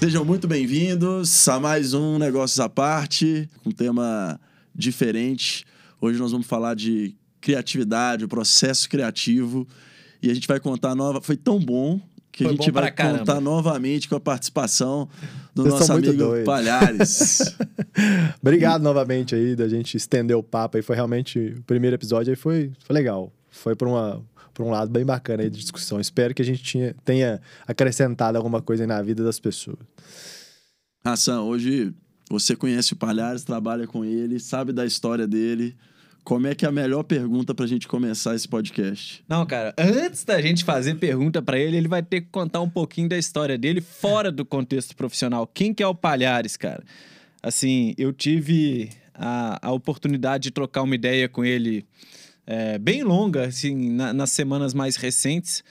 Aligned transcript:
Sejam 0.00 0.24
muito 0.24 0.48
bem-vindos 0.48 1.46
a 1.46 1.60
mais 1.60 1.92
um 1.92 2.18
Negócios 2.18 2.58
à 2.58 2.70
Parte, 2.70 3.46
um 3.66 3.70
tema 3.70 4.40
diferente. 4.74 5.66
Hoje 6.00 6.18
nós 6.18 6.32
vamos 6.32 6.46
falar 6.46 6.74
de 6.74 7.14
criatividade, 7.38 8.24
o 8.24 8.28
processo 8.28 8.88
criativo. 8.88 9.68
E 10.22 10.30
a 10.30 10.34
gente 10.34 10.48
vai 10.48 10.58
contar 10.58 10.94
nova. 10.94 11.20
Foi 11.20 11.36
tão 11.36 11.58
bom 11.58 12.00
que 12.32 12.44
Foi 12.44 12.54
a 12.54 12.56
gente 12.56 12.70
vai 12.70 12.90
caramba. 12.90 13.18
contar 13.18 13.42
novamente 13.42 14.08
com 14.08 14.14
a 14.14 14.20
participação 14.20 15.06
do 15.54 15.64
Vocês 15.64 15.80
nosso 15.80 15.92
amigo 15.92 16.14
doidos. 16.14 16.46
Palhares. 16.46 17.56
Obrigado 18.40 18.80
novamente 18.80 19.34
aí 19.34 19.54
da 19.54 19.68
gente 19.68 19.98
estender 19.98 20.34
o 20.34 20.42
papo 20.42 20.78
aí. 20.78 20.82
Foi 20.82 20.96
realmente 20.96 21.56
o 21.58 21.62
primeiro 21.64 21.94
episódio 21.94 22.30
aí 22.30 22.36
foi, 22.36 22.72
foi 22.86 22.94
legal. 22.94 23.30
Foi 23.50 23.76
por, 23.76 23.86
uma, 23.86 24.22
por 24.52 24.64
um 24.64 24.70
lado 24.70 24.90
bem 24.90 25.04
bacana 25.04 25.42
aí 25.42 25.50
de 25.50 25.58
discussão. 25.58 26.00
Espero 26.00 26.34
que 26.34 26.42
a 26.42 26.44
gente 26.44 26.62
tinha, 26.62 26.94
tenha 27.04 27.40
acrescentado 27.66 28.36
alguma 28.36 28.60
coisa 28.60 28.82
aí 28.82 28.86
na 28.86 29.00
vida 29.02 29.24
das 29.24 29.40
pessoas. 29.40 29.78
Hassan, 31.04 31.42
hoje 31.42 31.94
você 32.28 32.54
conhece 32.54 32.92
o 32.92 32.96
Palhares, 32.96 33.42
trabalha 33.42 33.86
com 33.86 34.04
ele, 34.04 34.38
sabe 34.38 34.72
da 34.72 34.86
história 34.86 35.26
dele. 35.26 35.76
Como 36.22 36.46
é 36.46 36.54
que 36.54 36.64
é 36.64 36.68
a 36.68 36.72
melhor 36.72 37.02
pergunta 37.02 37.54
pra 37.54 37.66
gente 37.66 37.88
começar 37.88 38.34
esse 38.34 38.46
podcast? 38.46 39.24
Não, 39.26 39.44
cara, 39.46 39.74
antes 39.78 40.22
da 40.22 40.40
gente 40.40 40.64
fazer 40.64 40.94
pergunta 40.96 41.40
pra 41.40 41.58
ele, 41.58 41.76
ele 41.76 41.88
vai 41.88 42.02
ter 42.02 42.20
que 42.20 42.28
contar 42.30 42.60
um 42.60 42.68
pouquinho 42.68 43.08
da 43.08 43.18
história 43.18 43.56
dele 43.56 43.80
fora 43.80 44.30
do 44.30 44.44
contexto 44.44 44.94
profissional. 44.94 45.46
Quem 45.46 45.72
que 45.72 45.82
é 45.82 45.86
o 45.86 45.94
Palhares, 45.94 46.56
cara? 46.56 46.84
Assim, 47.42 47.94
eu 47.96 48.12
tive 48.12 48.90
a, 49.14 49.68
a 49.68 49.72
oportunidade 49.72 50.44
de 50.44 50.50
trocar 50.50 50.82
uma 50.82 50.94
ideia 50.94 51.28
com 51.28 51.44
ele 51.44 51.86
é, 52.52 52.78
bem 52.78 53.02
longa, 53.04 53.44
assim, 53.46 53.90
na- 53.90 54.12
nas 54.12 54.30
semanas 54.32 54.74
mais 54.74 54.96
recentes. 54.96 55.62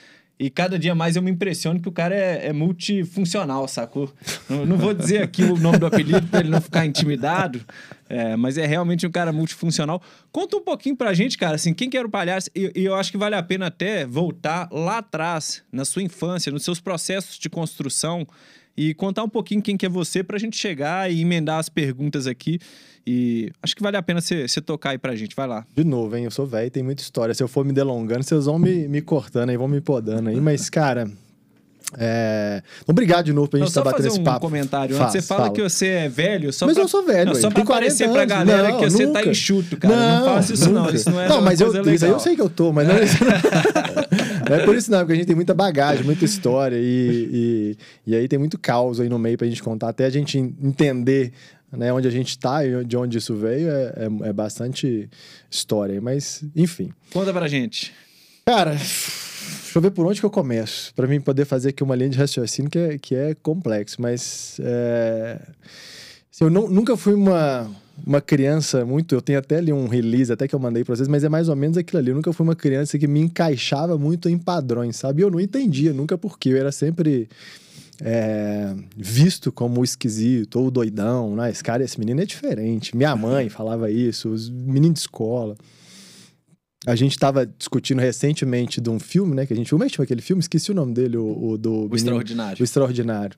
E 0.42 0.50
cada 0.50 0.80
dia 0.80 0.96
mais 0.96 1.18
eu 1.18 1.22
me 1.22 1.30
impressiono 1.30 1.82
que 1.82 1.90
o 1.90 1.92
cara 1.92 2.16
é, 2.16 2.48
é 2.48 2.54
multifuncional, 2.54 3.68
sacou? 3.68 4.10
Não, 4.50 4.66
não 4.66 4.78
vou 4.78 4.94
dizer 4.94 5.22
aqui 5.22 5.44
o 5.44 5.58
nome 5.58 5.78
do 5.80 5.86
apelido 5.86 6.26
pra 6.28 6.40
ele 6.40 6.48
não 6.50 6.62
ficar 6.62 6.86
intimidado, 6.86 7.60
é, 8.08 8.38
mas 8.38 8.58
é 8.58 8.66
realmente 8.66 9.06
um 9.06 9.12
cara 9.12 9.34
multifuncional. 9.34 10.02
Conta 10.32 10.56
um 10.56 10.64
pouquinho 10.64 10.96
pra 10.96 11.14
gente, 11.14 11.38
cara, 11.38 11.56
assim, 11.56 11.74
quem 11.74 11.90
que 11.90 11.98
era 11.98 12.08
o 12.08 12.10
palhaço? 12.10 12.50
E, 12.56 12.72
e 12.74 12.86
eu 12.86 12.96
acho 12.96 13.12
que 13.12 13.18
vale 13.18 13.36
a 13.36 13.44
pena 13.44 13.68
até 13.68 14.06
voltar 14.06 14.70
lá 14.72 15.00
atrás, 15.00 15.62
na 15.74 15.84
sua 15.84 16.04
infância, 16.04 16.52
nos 16.54 16.64
seus 16.64 16.80
processos 16.80 17.38
de 17.38 17.50
construção 17.50 18.26
e 18.78 18.94
contar 18.94 19.26
um 19.26 19.30
pouquinho 19.30 19.62
quem 19.62 19.76
que 19.76 19.86
é 19.86 19.90
você 19.90 20.24
pra 20.24 20.38
gente 20.38 20.56
chegar 20.56 21.12
e 21.12 21.20
emendar 21.20 21.60
as 21.60 21.68
perguntas 21.68 22.28
aqui. 22.28 22.60
E 23.12 23.52
acho 23.64 23.76
que 23.76 23.82
vale 23.82 23.98
a 23.98 24.04
pena 24.04 24.22
você 24.22 24.46
tocar 24.62 24.92
aí 24.92 25.00
pra 25.00 25.16
gente. 25.16 25.36
Vai 25.36 25.48
lá. 25.48 25.66
De 25.76 25.84
novo, 25.84 26.16
hein? 26.16 26.26
Eu 26.26 26.32
sou 26.32 26.46
velho, 26.46 26.70
tem 26.70 26.84
muita 26.84 27.02
história. 27.02 27.34
Se 27.34 27.42
eu 27.42 27.48
for 27.48 27.66
me 27.66 27.74
delongando, 27.74 28.22
vocês 28.22 28.46
vão 28.46 28.60
me, 28.60 28.88
me 28.88 29.02
cortando 29.02 29.50
aí, 29.50 29.58
vão 29.58 29.68
me 29.68 29.82
podando 29.82 30.30
aí. 30.30 30.40
Mas, 30.40 30.70
cara. 30.70 31.10
É... 31.98 32.62
Obrigado 32.86 33.26
de 33.26 33.34
novo 33.34 33.48
pra 33.48 33.58
Não, 33.58 33.66
gente 33.66 33.72
estar 33.72 33.84
batendo 33.84 33.98
fazer 33.98 34.10
esse 34.10 34.20
um 34.20 34.24
papo. 34.24 34.42
comentário. 34.42 34.96
Faz, 34.96 35.12
você 35.12 35.24
fala, 35.24 35.42
fala. 35.46 35.54
que 35.56 35.64
você 35.64 35.88
é 35.88 36.08
velho, 36.08 36.54
só 36.54 36.68
mas 36.68 36.76
pra... 36.76 36.84
eu 36.84 36.88
sou 36.88 37.04
velho, 37.04 37.26
Não, 37.34 37.34
só 37.34 37.48
pra 37.50 37.56
Tenho 37.56 37.66
40 37.66 37.72
aparecer 37.94 38.10
pra 38.12 38.22
anos. 38.22 38.48
galera 38.48 38.70
Não, 38.70 38.78
que 38.80 38.90
você 38.92 39.08
tá 39.08 39.20
nunca. 39.20 39.30
enxuto, 39.32 39.78
cara. 39.78 39.96
Não, 39.96 40.26
faça 40.26 40.54
isso 40.54 40.70
não, 40.72 40.84
nunca. 40.84 40.96
isso 40.96 41.10
não 41.10 41.20
é 41.20 41.28
Não, 41.28 41.42
mas 41.42 41.60
eu, 41.60 41.72
coisa 41.72 41.92
isso 41.92 42.06
aí 42.06 42.12
eu 42.12 42.14
legal. 42.14 42.20
sei 42.20 42.36
que 42.36 42.42
eu 42.44 42.50
tô, 42.50 42.72
mas 42.72 42.88
não 42.88 42.94
é, 42.94 43.02
isso 43.06 43.18
não. 43.24 43.32
Não 44.50 44.56
é 44.56 44.66
por 44.66 44.76
isso 44.76 44.92
não, 44.92 45.00
porque 45.00 45.14
a 45.14 45.16
gente 45.16 45.26
tem 45.26 45.36
muita 45.36 45.56
bagagem, 45.56 46.04
muita 46.04 46.26
história 46.26 46.76
e, 46.80 47.76
e, 48.06 48.12
e 48.12 48.16
aí 48.16 48.28
tem 48.28 48.38
muito 48.38 48.60
caos 48.60 49.00
aí 49.00 49.10
no 49.10 49.18
meio 49.18 49.36
pra 49.38 49.48
gente 49.48 49.64
contar, 49.64 49.90
até 49.90 50.06
a 50.06 50.10
gente 50.12 50.38
entender 50.38 51.34
né, 51.72 51.92
onde 51.94 52.08
a 52.08 52.12
gente 52.12 52.38
tá 52.38 52.66
e 52.66 52.84
de 52.84 52.98
onde 52.98 53.18
isso 53.18 53.36
veio 53.36 53.70
é, 53.70 53.94
é, 54.24 54.30
é 54.30 54.34
bastante 54.34 55.10
história, 55.50 56.00
mas 56.02 56.44
enfim. 56.56 56.92
Conta 57.14 57.32
pra 57.34 57.48
gente. 57.48 57.94
Cara, 58.46 58.72
deixa 58.72 59.72
eu 59.78 59.82
ver 59.82 59.92
por 59.92 60.06
onde 60.06 60.20
que 60.20 60.26
eu 60.26 60.30
começo, 60.32 60.94
pra 60.96 61.08
mim 61.08 61.22
poder 61.22 61.46
fazer 61.46 61.70
aqui 61.70 61.84
uma 61.84 61.96
linha 61.96 62.10
de 62.10 62.18
raciocínio 62.18 62.70
que 62.72 62.80
é, 62.80 62.98
que 62.98 63.16
é 63.16 63.36
complexo, 63.36 64.02
mas 64.02 64.60
é, 64.64 65.40
assim, 66.32 66.46
eu 66.46 66.50
não- 66.50 66.68
nunca 66.68 66.98
fui 66.98 67.14
uma, 67.14 67.70
uma 68.06 68.20
criança 68.22 68.84
muito, 68.84 69.14
eu 69.14 69.22
tenho 69.22 69.38
até 69.38 69.58
ali 69.58 69.72
um 69.72 69.88
release 69.88 70.32
até 70.34 70.48
que 70.48 70.56
eu 70.56 70.60
mandei 70.60 70.84
pra 70.84 70.96
vocês, 70.96 71.08
mas 71.08 71.24
é 71.24 71.30
mais 71.30 71.50
ou 71.50 71.56
menos 71.56 71.78
aquilo 71.78 72.00
ali, 72.00 72.10
eu 72.10 72.16
nunca 72.16 72.34
fui 72.34 72.44
uma 72.44 72.56
criança 72.56 72.98
que 72.98 73.08
me 73.08 73.20
encaixava 73.20 73.98
muito 73.98 74.28
em 74.28 74.38
padrões, 74.40 74.96
sabe? 74.96 75.22
E 75.22 75.24
eu 75.24 75.30
não 75.30 75.40
entendia 75.40 75.94
nunca 75.94 76.18
porque 76.18 76.50
eu 76.50 76.58
era 76.58 76.72
sempre 76.72 77.30
é, 78.02 78.74
visto 78.96 79.52
como 79.52 79.84
esquisito 79.84 80.60
ou 80.60 80.68
o 80.68 80.72
doidão, 80.72 81.36
né? 81.36 81.50
Esse 81.50 81.64
cara, 81.64 81.84
esse 81.84 82.00
menino 82.00 82.22
é 82.22 82.26
diferente. 82.26 82.96
Minha 82.96 83.16
mãe 83.16 83.48
falava 83.50 83.90
isso, 83.92 84.30
os 84.30 84.50
meninos 84.50 84.94
de 84.96 85.00
escola. 85.02 85.56
A 86.88 86.96
gente 86.96 87.12
estava 87.12 87.46
discutindo 87.46 88.00
recentemente 88.00 88.80
de 88.80 88.90
um 88.90 89.00
filme, 89.00 89.36
né? 89.36 89.46
Que 89.46 89.54
a 89.54 89.56
gente. 89.56 89.70
Como 89.70 89.84
é 89.84 89.88
aquele 89.88 90.22
filme? 90.22 90.40
Esqueci 90.40 90.72
o 90.72 90.74
nome 90.74 90.94
dele, 90.94 91.18
o, 91.18 91.50
o 91.52 91.58
do. 91.58 91.72
O 91.72 91.76
menino- 91.82 91.96
extraordinário. 91.96 92.62
o 92.62 92.64
Extraordinário. 92.64 93.38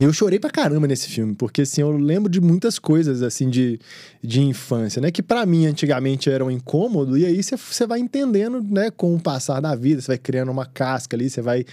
Eu 0.00 0.14
chorei 0.14 0.40
pra 0.40 0.48
caramba 0.48 0.86
nesse 0.86 1.08
filme, 1.08 1.34
porque 1.34 1.60
assim, 1.60 1.82
eu 1.82 1.90
lembro 1.94 2.30
de 2.30 2.40
muitas 2.40 2.78
coisas 2.78 3.22
assim 3.22 3.50
de, 3.50 3.78
de 4.22 4.40
infância, 4.40 4.98
né? 4.98 5.10
Que 5.10 5.22
pra 5.22 5.44
mim 5.44 5.66
antigamente 5.66 6.30
eram 6.30 6.50
incômodo, 6.50 7.18
e 7.18 7.26
aí 7.26 7.42
você- 7.42 7.54
você 7.54 7.86
vai 7.86 8.00
entendendo, 8.00 8.62
né, 8.62 8.90
com 8.90 9.14
o 9.14 9.20
passar 9.20 9.60
da 9.60 9.74
vida, 9.74 10.00
você 10.00 10.08
vai 10.08 10.18
criando 10.18 10.50
uma 10.50 10.64
casca 10.64 11.14
ali, 11.14 11.28
você 11.28 11.42
vai 11.42 11.66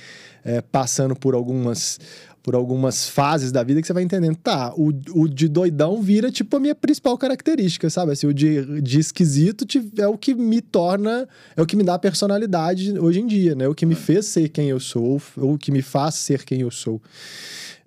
é, 0.43 0.61
passando 0.61 1.15
por 1.15 1.33
algumas 1.35 1.99
por 2.43 2.55
algumas 2.55 3.09
fases 3.09 3.51
da 3.51 3.61
vida 3.61 3.81
que 3.81 3.87
você 3.87 3.91
vai 3.91 4.03
entendendo. 4.03 4.37
Tá, 4.37 4.73
o, 4.77 4.93
o 5.13 5.27
de 5.27 5.49
doidão 5.49 6.01
vira 6.01 6.31
tipo 6.31 6.55
a 6.55 6.59
minha 6.61 6.73
principal 6.73 7.17
característica, 7.17 7.89
sabe? 7.89 8.13
Assim, 8.13 8.25
o 8.25 8.33
de, 8.33 8.81
de 8.81 8.99
esquisito 9.01 9.65
é 9.97 10.07
o 10.07 10.17
que 10.17 10.33
me 10.33 10.61
torna, 10.61 11.27
é 11.57 11.61
o 11.61 11.65
que 11.65 11.75
me 11.75 11.83
dá 11.83 11.99
personalidade 11.99 12.97
hoje 12.97 13.19
em 13.19 13.27
dia, 13.27 13.53
né? 13.53 13.65
É 13.65 13.67
o 13.67 13.75
que 13.75 13.85
me 13.85 13.95
fez 13.95 14.27
ser 14.27 14.47
quem 14.47 14.69
eu 14.69 14.79
sou, 14.79 15.21
ou 15.35 15.55
o 15.55 15.57
que 15.57 15.71
me 15.71 15.81
faz 15.81 16.15
ser 16.15 16.45
quem 16.45 16.61
eu 16.61 16.71
sou. 16.71 17.01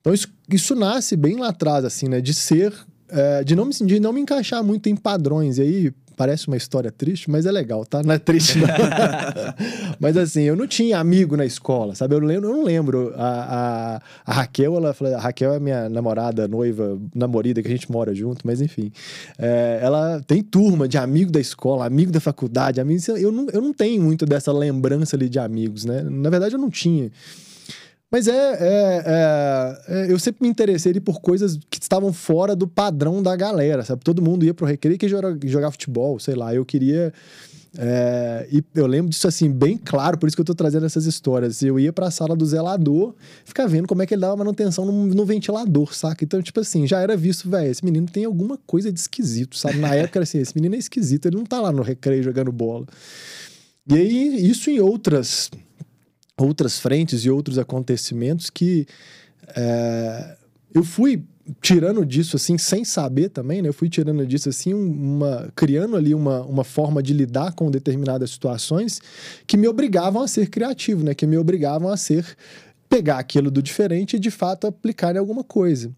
Então 0.01 0.13
isso, 0.15 0.29
isso 0.51 0.75
nasce 0.75 1.17
bem 1.17 1.37
lá 1.37 1.49
atrás, 1.49 1.85
assim, 1.85 2.09
né? 2.09 2.21
De 2.21 2.33
ser, 2.33 2.75
é, 3.09 3.45
de, 3.45 3.55
não 3.55 3.67
me, 3.67 3.73
de 3.73 4.01
não 4.01 4.13
me 4.13 4.21
encaixar 4.21 4.63
muito 4.65 4.89
em 4.89 4.97
padrões. 4.97 5.59
E 5.59 5.63
aí 5.63 5.95
parece 6.21 6.49
uma 6.49 6.57
história 6.59 6.93
triste, 6.93 7.31
mas 7.31 7.47
é 7.47 7.51
legal, 7.51 7.83
tá? 7.87 8.03
Não 8.03 8.13
é 8.13 8.19
triste, 8.19 8.59
não. 8.59 8.69
mas 9.99 10.19
assim, 10.19 10.43
eu 10.43 10.55
não 10.55 10.67
tinha 10.67 10.99
amigo 10.99 11.35
na 11.35 11.47
escola, 11.47 11.95
sabe? 11.95 12.15
Eu, 12.15 12.19
lembro, 12.19 12.51
eu 12.51 12.57
não 12.57 12.63
lembro. 12.63 13.15
A, 13.17 13.97
a, 14.27 14.31
a 14.31 14.35
Raquel, 14.35 14.77
ela 14.77 14.93
falou, 14.93 15.15
a 15.15 15.19
Raquel 15.19 15.55
é 15.55 15.59
minha 15.59 15.89
namorada, 15.89 16.47
noiva, 16.47 16.99
namorada, 17.15 17.63
que 17.63 17.69
a 17.69 17.71
gente 17.71 17.91
mora 17.91 18.15
junto, 18.15 18.47
mas 18.47 18.61
enfim. 18.61 18.93
É, 19.39 19.81
ela 19.83 20.21
tem 20.27 20.43
turma 20.43 20.87
de 20.87 20.99
amigo 20.99 21.33
da 21.33 21.41
escola, 21.41 21.87
amigo 21.87 22.13
da 22.13 22.21
faculdade, 22.21 22.83
amigos. 22.83 23.09
Eu 23.09 23.33
não, 23.33 23.47
eu 23.51 23.63
não 23.63 23.73
tenho 23.73 24.03
muito 24.03 24.27
dessa 24.27 24.53
lembrança 24.53 25.17
ali 25.17 25.27
de 25.27 25.39
amigos, 25.39 25.87
né? 25.87 26.03
Na 26.03 26.29
verdade, 26.29 26.55
eu 26.55 26.61
não 26.61 26.69
tinha. 26.69 27.11
Mas 28.11 28.27
é, 28.27 28.33
é- 28.33 29.03
é- 29.07 29.79
é- 30.09 30.13
Eu 30.13 30.19
sempre 30.19 30.43
me 30.43 30.49
interessei 30.49 30.91
ali 30.91 31.01
por 31.01 31.21
coisas 31.21 31.59
que 31.71 31.81
estavam 31.81 32.13
fora 32.13 32.57
do 32.57 32.67
padrão 32.67 33.23
da 33.23 33.37
galera, 33.37 33.85
sabe? 33.85 34.03
Todo 34.05 34.21
mundo 34.21 34.45
ia 34.45 34.53
pro 34.53 34.67
recreio 34.67 34.99
que 34.99 35.09
jogar, 35.09 35.37
jogar 35.45 35.71
futebol, 35.71 36.19
sei 36.19 36.35
lá. 36.35 36.55
Eu 36.55 36.65
queria. 36.65 37.13
é, 37.79 38.49
e 38.51 38.65
eu 38.75 38.85
lembro 38.85 39.11
disso 39.11 39.29
assim, 39.29 39.49
bem 39.49 39.79
claro, 39.79 40.19
por 40.19 40.27
isso 40.27 40.37
que 40.37 40.41
eu 40.41 40.45
tô 40.45 40.57
trazendo 40.57 40.85
essas 40.87 41.07
histórias. 41.07 41.63
Eu 41.63 41.79
ia 41.79 41.93
pra 41.93 42.11
sala 42.11 42.35
do 42.35 42.45
zelador, 42.45 43.15
ficar 43.45 43.69
vendo 43.69 43.87
como 43.87 44.03
é 44.03 44.07
que 44.07 44.13
ele 44.13 44.23
dava 44.23 44.37
manutenção 44.37 44.85
no, 44.85 45.07
no 45.07 45.25
ventilador, 45.25 45.95
saca? 45.95 46.25
Então, 46.25 46.43
tipo 46.43 46.59
assim, 46.59 46.85
já 46.89 47.01
era 47.01 47.17
visto, 47.17 47.49
velho, 47.49 47.71
esse 47.71 47.85
menino 47.85 48.09
tem 48.09 48.25
alguma 48.25 48.59
coisa 48.67 48.91
de 48.91 48.99
esquisito, 48.99 49.57
sabe? 49.57 49.79
Na 49.79 49.95
época 49.95 50.19
era 50.19 50.25
assim, 50.25 50.39
esse 50.39 50.53
menino 50.57 50.75
é 50.75 50.79
esquisito, 50.79 51.27
ele 51.27 51.37
não 51.37 51.45
tá 51.45 51.61
lá 51.61 51.71
no 51.71 51.83
recreio 51.83 52.25
jogando 52.25 52.51
bola. 52.51 52.87
E 53.89 53.95
aí, 53.95 54.51
isso 54.51 54.69
em 54.69 54.81
outras 54.81 55.49
outras 56.41 56.79
frentes 56.79 57.25
e 57.25 57.31
outros 57.31 57.59
acontecimentos 57.59 58.51
que 58.51 58.87
é, 59.57 60.37
eu 60.75 60.85
fui 60.85 61.23
tirando 61.61 62.05
disso 62.07 62.37
assim 62.37 62.57
sem 62.57 62.85
saber 62.85 63.29
também, 63.31 63.61
né? 63.61 63.69
Eu 63.69 63.73
fui 63.73 63.89
tirando 63.89 64.25
disso 64.25 64.49
assim 64.49 64.73
um- 64.73 65.17
uma 65.17 65.51
criando 65.57 65.97
ali 65.97 66.15
uma, 66.15 66.43
uma 66.43 66.63
forma 66.63 67.03
de 67.03 67.13
lidar 67.13 67.53
com 67.55 67.71
determinadas 67.71 68.31
situações 68.31 69.01
que 69.47 69.57
me 69.57 69.67
obrigavam 69.67 70.23
a 70.23 70.29
ser 70.29 70.49
criativo, 70.49 71.03
né? 71.03 71.15
Que 71.15 71.27
me 71.27 71.37
obrigavam 71.37 71.89
a 71.89 71.97
ser 71.97 72.25
pegar 72.89 73.19
aquilo 73.19 73.51
do 73.51 73.63
diferente 73.63 74.17
e 74.17 74.19
de 74.21 74.31
fato 74.31 74.67
aplicar 74.67 75.15
em 75.15 75.19
alguma 75.19 75.43
coisa. 75.43 75.91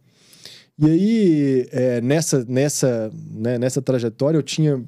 E 0.78 0.86
aí, 0.86 1.68
é, 1.70 2.00
nessa, 2.00 2.44
nessa, 2.48 3.10
né, 3.30 3.58
nessa 3.58 3.82
trajetória, 3.82 4.38
eu 4.38 4.42
tinha. 4.42 4.82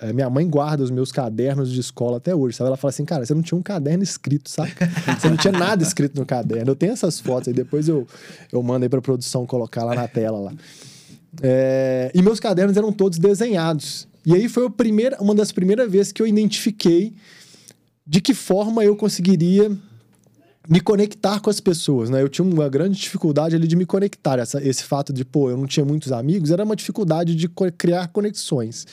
É, 0.00 0.12
minha 0.12 0.30
mãe 0.30 0.48
guarda 0.48 0.82
os 0.82 0.90
meus 0.90 1.12
cadernos 1.12 1.70
de 1.70 1.78
escola 1.78 2.16
até 2.16 2.34
hoje, 2.34 2.56
sabe? 2.56 2.68
Ela 2.68 2.76
fala 2.76 2.90
assim, 2.90 3.04
cara, 3.04 3.24
você 3.24 3.34
não 3.34 3.42
tinha 3.42 3.58
um 3.58 3.62
caderno 3.62 4.02
escrito, 4.02 4.48
sabe? 4.48 4.72
Você 5.18 5.28
não 5.28 5.36
tinha 5.36 5.52
nada 5.52 5.82
escrito 5.82 6.18
no 6.18 6.24
caderno. 6.24 6.70
Eu 6.70 6.76
tenho 6.76 6.92
essas 6.92 7.20
fotos 7.20 7.48
aí, 7.48 7.54
depois 7.54 7.88
eu, 7.88 8.06
eu 8.50 8.62
mando 8.62 8.84
aí 8.84 8.88
pra 8.88 9.02
produção 9.02 9.46
colocar 9.46 9.84
lá 9.84 9.94
na 9.94 10.08
tela 10.08 10.38
lá. 10.38 10.52
É, 11.42 12.10
e 12.14 12.22
meus 12.22 12.40
cadernos 12.40 12.76
eram 12.76 12.92
todos 12.92 13.18
desenhados. 13.18 14.08
E 14.24 14.34
aí 14.34 14.48
foi 14.48 14.66
a 14.66 14.70
primeira, 14.70 15.20
uma 15.20 15.34
das 15.34 15.52
primeiras 15.52 15.90
vezes 15.90 16.12
que 16.12 16.22
eu 16.22 16.26
identifiquei 16.26 17.14
de 18.06 18.20
que 18.20 18.34
forma 18.34 18.84
eu 18.84 18.96
conseguiria 18.96 19.70
me 20.68 20.80
conectar 20.80 21.40
com 21.40 21.50
as 21.50 21.60
pessoas, 21.60 22.08
né? 22.08 22.22
Eu 22.22 22.28
tinha 22.28 22.44
uma 22.44 22.68
grande 22.68 22.98
dificuldade 22.98 23.56
ali 23.56 23.66
de 23.66 23.74
me 23.74 23.84
conectar. 23.84 24.38
Essa, 24.38 24.62
esse 24.62 24.84
fato 24.84 25.12
de, 25.12 25.24
pô, 25.24 25.50
eu 25.50 25.56
não 25.56 25.66
tinha 25.66 25.84
muitos 25.84 26.12
amigos, 26.12 26.50
era 26.50 26.64
uma 26.64 26.76
dificuldade 26.76 27.34
de 27.34 27.48
co- 27.48 27.70
criar 27.72 28.08
conexões. 28.08 28.86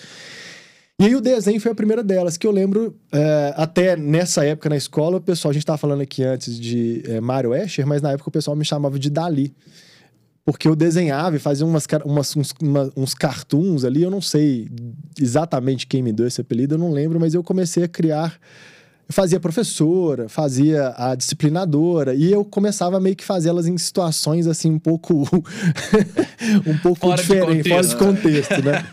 E 0.99 1.05
aí 1.05 1.15
o 1.15 1.21
desenho 1.21 1.61
foi 1.61 1.71
a 1.71 1.75
primeira 1.75 2.03
delas, 2.03 2.35
que 2.35 2.45
eu 2.45 2.51
lembro, 2.51 2.93
é, 3.11 3.53
até 3.55 3.95
nessa 3.95 4.43
época 4.43 4.67
na 4.67 4.75
escola, 4.75 5.17
o 5.17 5.21
pessoal, 5.21 5.51
a 5.51 5.53
gente 5.53 5.63
estava 5.63 5.77
falando 5.77 6.01
aqui 6.01 6.23
antes 6.23 6.59
de 6.59 7.03
é, 7.05 7.21
Mario 7.21 7.55
Escher, 7.55 7.87
mas 7.87 8.01
na 8.01 8.11
época 8.11 8.27
o 8.27 8.31
pessoal 8.31 8.55
me 8.55 8.65
chamava 8.65 8.99
de 8.99 9.09
Dali. 9.09 9.53
Porque 10.43 10.67
eu 10.67 10.75
desenhava 10.75 11.35
e 11.35 11.39
fazia 11.39 11.65
umas, 11.65 11.85
umas 12.03 12.35
uns, 12.35 12.53
uma, 12.59 12.91
uns 12.97 13.13
cartoons 13.13 13.85
ali, 13.85 14.01
eu 14.01 14.09
não 14.09 14.19
sei 14.19 14.67
exatamente 15.17 15.85
quem 15.85 16.01
me 16.01 16.11
deu 16.11 16.25
esse 16.25 16.41
apelido, 16.41 16.73
eu 16.73 16.79
não 16.79 16.91
lembro, 16.91 17.19
mas 17.19 17.33
eu 17.35 17.43
comecei 17.43 17.83
a 17.83 17.87
criar 17.87 18.37
eu 19.09 19.13
fazia 19.13 19.39
professora, 19.39 20.29
fazia 20.29 20.93
a 20.95 21.15
disciplinadora, 21.15 22.13
e 22.13 22.31
eu 22.31 22.45
começava 22.45 22.97
a 22.97 22.99
meio 22.99 23.15
que 23.15 23.25
fazê-las 23.25 23.65
em 23.65 23.75
situações 23.75 24.45
assim 24.45 24.69
um 24.69 24.77
pouco 24.77 25.23
um 26.65 26.77
pouco 26.77 26.99
Fora 26.99 27.15
de 27.15 27.23
diferente, 27.23 27.69
fora 27.69 27.87
de 27.87 27.95
contexto. 27.95 28.49
contexto, 28.49 28.63
né? 28.63 28.85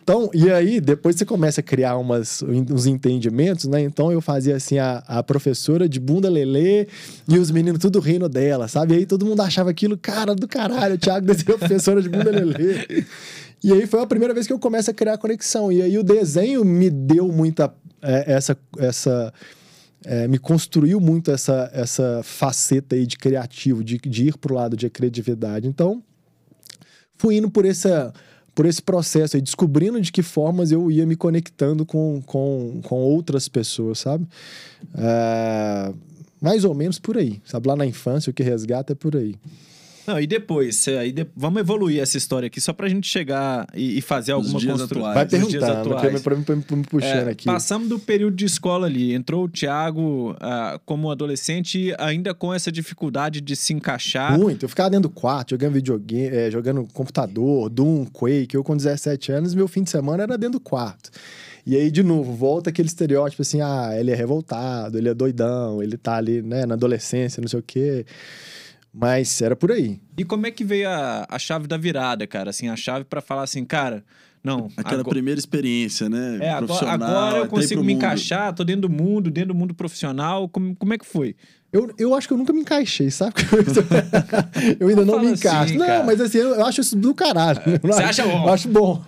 Então, 0.00 0.30
e 0.32 0.48
aí, 0.52 0.80
depois 0.80 1.16
você 1.16 1.24
começa 1.24 1.60
a 1.60 1.64
criar 1.64 1.96
umas, 1.96 2.40
uns 2.40 2.86
entendimentos, 2.86 3.64
né? 3.64 3.80
Então 3.80 4.12
eu 4.12 4.20
fazia 4.20 4.54
assim 4.54 4.78
a, 4.78 5.02
a 5.04 5.20
professora 5.20 5.88
de 5.88 5.98
bunda 5.98 6.30
lelê 6.30 6.86
e 7.28 7.36
os 7.36 7.50
meninos 7.50 7.80
tudo 7.80 7.98
rindo 7.98 8.28
dela, 8.28 8.68
sabe? 8.68 8.94
E 8.94 8.98
aí 8.98 9.06
todo 9.06 9.26
mundo 9.26 9.42
achava 9.42 9.68
aquilo, 9.68 9.98
cara 9.98 10.32
do 10.32 10.46
caralho, 10.46 10.94
o 10.94 10.98
Thiago 10.98 11.26
desenhou 11.26 11.58
professora 11.58 12.00
de 12.00 12.08
bunda 12.08 12.30
lelê. 12.30 13.04
E 13.64 13.72
aí 13.72 13.84
foi 13.84 14.00
a 14.00 14.06
primeira 14.06 14.32
vez 14.32 14.46
que 14.46 14.52
eu 14.52 14.60
começo 14.60 14.92
a 14.92 14.94
criar 14.94 15.18
conexão. 15.18 15.72
E 15.72 15.82
aí 15.82 15.98
o 15.98 16.04
desenho 16.04 16.64
me 16.64 16.88
deu 16.88 17.26
muita 17.32 17.74
é, 18.06 18.32
essa 18.32 18.56
essa 18.78 19.32
é, 20.04 20.28
me 20.28 20.38
construiu 20.38 21.00
muito 21.00 21.30
essa, 21.30 21.68
essa 21.72 22.20
faceta 22.22 22.94
aí 22.94 23.06
de 23.06 23.16
criativo, 23.16 23.82
de, 23.82 23.98
de 23.98 24.28
ir 24.28 24.38
para 24.38 24.52
o 24.52 24.56
lado 24.56 24.76
de 24.76 24.88
criatividade. 24.88 25.66
Então, 25.66 26.02
fui 27.18 27.36
indo 27.36 27.50
por 27.50 27.64
essa 27.64 28.12
por 28.54 28.64
esse 28.64 28.80
processo 28.80 29.36
aí, 29.36 29.42
descobrindo 29.42 30.00
de 30.00 30.10
que 30.10 30.22
formas 30.22 30.72
eu 30.72 30.90
ia 30.90 31.04
me 31.04 31.14
conectando 31.14 31.84
com, 31.84 32.22
com, 32.24 32.80
com 32.82 33.02
outras 33.02 33.50
pessoas, 33.50 33.98
sabe? 33.98 34.26
É, 34.96 35.92
mais 36.40 36.64
ou 36.64 36.74
menos 36.74 36.98
por 36.98 37.18
aí, 37.18 37.38
sabe? 37.44 37.68
Lá 37.68 37.76
na 37.76 37.84
infância, 37.84 38.30
o 38.30 38.32
que 38.32 38.42
resgata 38.42 38.94
é 38.94 38.96
por 38.96 39.14
aí. 39.14 39.34
Não, 40.06 40.20
e 40.20 40.26
depois, 40.26 40.86
aí 40.88 41.10
de... 41.10 41.26
vamos 41.36 41.60
evoluir 41.60 42.00
essa 42.00 42.16
história 42.16 42.46
aqui 42.46 42.60
só 42.60 42.72
pra 42.72 42.88
gente 42.88 43.08
chegar 43.08 43.66
e, 43.74 43.98
e 43.98 44.00
fazer 44.00 44.32
alguma 44.32 44.52
construção. 44.52 45.02
Vai 45.02 45.26
pra, 45.26 46.20
pra, 46.20 46.36
pra 46.36 46.76
me 46.76 46.84
puxando 46.84 47.28
é, 47.28 47.30
aqui. 47.30 47.44
Passamos 47.46 47.88
do 47.88 47.98
período 47.98 48.36
de 48.36 48.44
escola 48.44 48.86
ali, 48.86 49.14
entrou 49.14 49.44
o 49.44 49.48
Thiago 49.48 50.32
uh, 50.32 50.78
como 50.84 51.10
adolescente, 51.10 51.94
ainda 51.98 52.32
com 52.34 52.52
essa 52.54 52.70
dificuldade 52.70 53.40
de 53.40 53.56
se 53.56 53.72
encaixar. 53.72 54.38
Muito, 54.38 54.64
eu 54.64 54.68
ficava 54.68 54.90
dentro 54.90 55.08
do 55.08 55.14
quarto, 55.14 55.50
jogando 55.50 55.74
videogame, 55.74 56.36
é, 56.36 56.50
jogando 56.50 56.86
computador, 56.92 57.68
Doom, 57.68 58.06
Quake. 58.06 58.54
Eu 58.54 58.62
com 58.62 58.76
17 58.76 59.32
anos, 59.32 59.54
meu 59.54 59.68
fim 59.68 59.82
de 59.82 59.90
semana 59.90 60.22
era 60.22 60.38
dentro 60.38 60.58
do 60.58 60.60
quarto. 60.60 61.10
E 61.66 61.76
aí, 61.76 61.90
de 61.90 62.04
novo, 62.04 62.32
volta 62.32 62.70
aquele 62.70 62.86
estereótipo 62.86 63.42
assim, 63.42 63.60
ah, 63.60 63.90
ele 63.98 64.12
é 64.12 64.14
revoltado, 64.14 64.98
ele 64.98 65.08
é 65.08 65.14
doidão, 65.14 65.82
ele 65.82 65.96
tá 65.96 66.14
ali, 66.14 66.40
né, 66.40 66.64
na 66.64 66.74
adolescência, 66.74 67.40
não 67.40 67.48
sei 67.48 67.58
o 67.58 67.62
quê. 67.62 68.06
Mas 68.98 69.42
era 69.42 69.54
por 69.54 69.70
aí. 69.70 70.00
E 70.16 70.24
como 70.24 70.46
é 70.46 70.50
que 70.50 70.64
veio 70.64 70.88
a, 70.88 71.26
a 71.28 71.38
chave 71.38 71.66
da 71.66 71.76
virada, 71.76 72.26
cara? 72.26 72.48
Assim, 72.48 72.70
a 72.70 72.76
chave 72.76 73.04
para 73.04 73.20
falar 73.20 73.42
assim, 73.42 73.62
cara, 73.62 74.02
não. 74.46 74.68
Aquela 74.76 75.00
agora... 75.00 75.10
primeira 75.14 75.40
experiência, 75.40 76.08
né? 76.08 76.38
É, 76.40 76.50
agora, 76.50 76.92
agora 76.92 77.38
eu 77.38 77.48
consigo 77.48 77.82
me 77.82 77.92
mundo. 77.92 77.96
encaixar, 78.04 78.54
tô 78.54 78.62
dentro 78.62 78.82
do 78.82 78.88
mundo, 78.88 79.28
dentro 79.28 79.48
do 79.48 79.58
mundo 79.58 79.74
profissional. 79.74 80.48
Como, 80.48 80.76
como 80.76 80.94
é 80.94 80.98
que 80.98 81.04
foi? 81.04 81.34
Eu, 81.72 81.90
eu 81.98 82.14
acho 82.14 82.28
que 82.28 82.32
eu 82.32 82.38
nunca 82.38 82.52
me 82.52 82.60
encaixei, 82.60 83.10
sabe? 83.10 83.34
eu 84.78 84.86
ainda 84.86 85.04
não, 85.04 85.16
não 85.16 85.20
me 85.20 85.32
encaixo. 85.32 85.64
Assim, 85.64 85.76
não, 85.76 85.86
cara. 85.86 86.04
mas 86.04 86.20
assim, 86.20 86.38
eu 86.38 86.64
acho 86.64 86.80
isso 86.80 86.96
do 86.96 87.12
caralho. 87.12 87.60
Você 87.82 88.02
acha 88.02 88.24
bom? 88.24 88.44
Eu 88.46 88.52
acho 88.52 88.68
bom. 88.68 89.04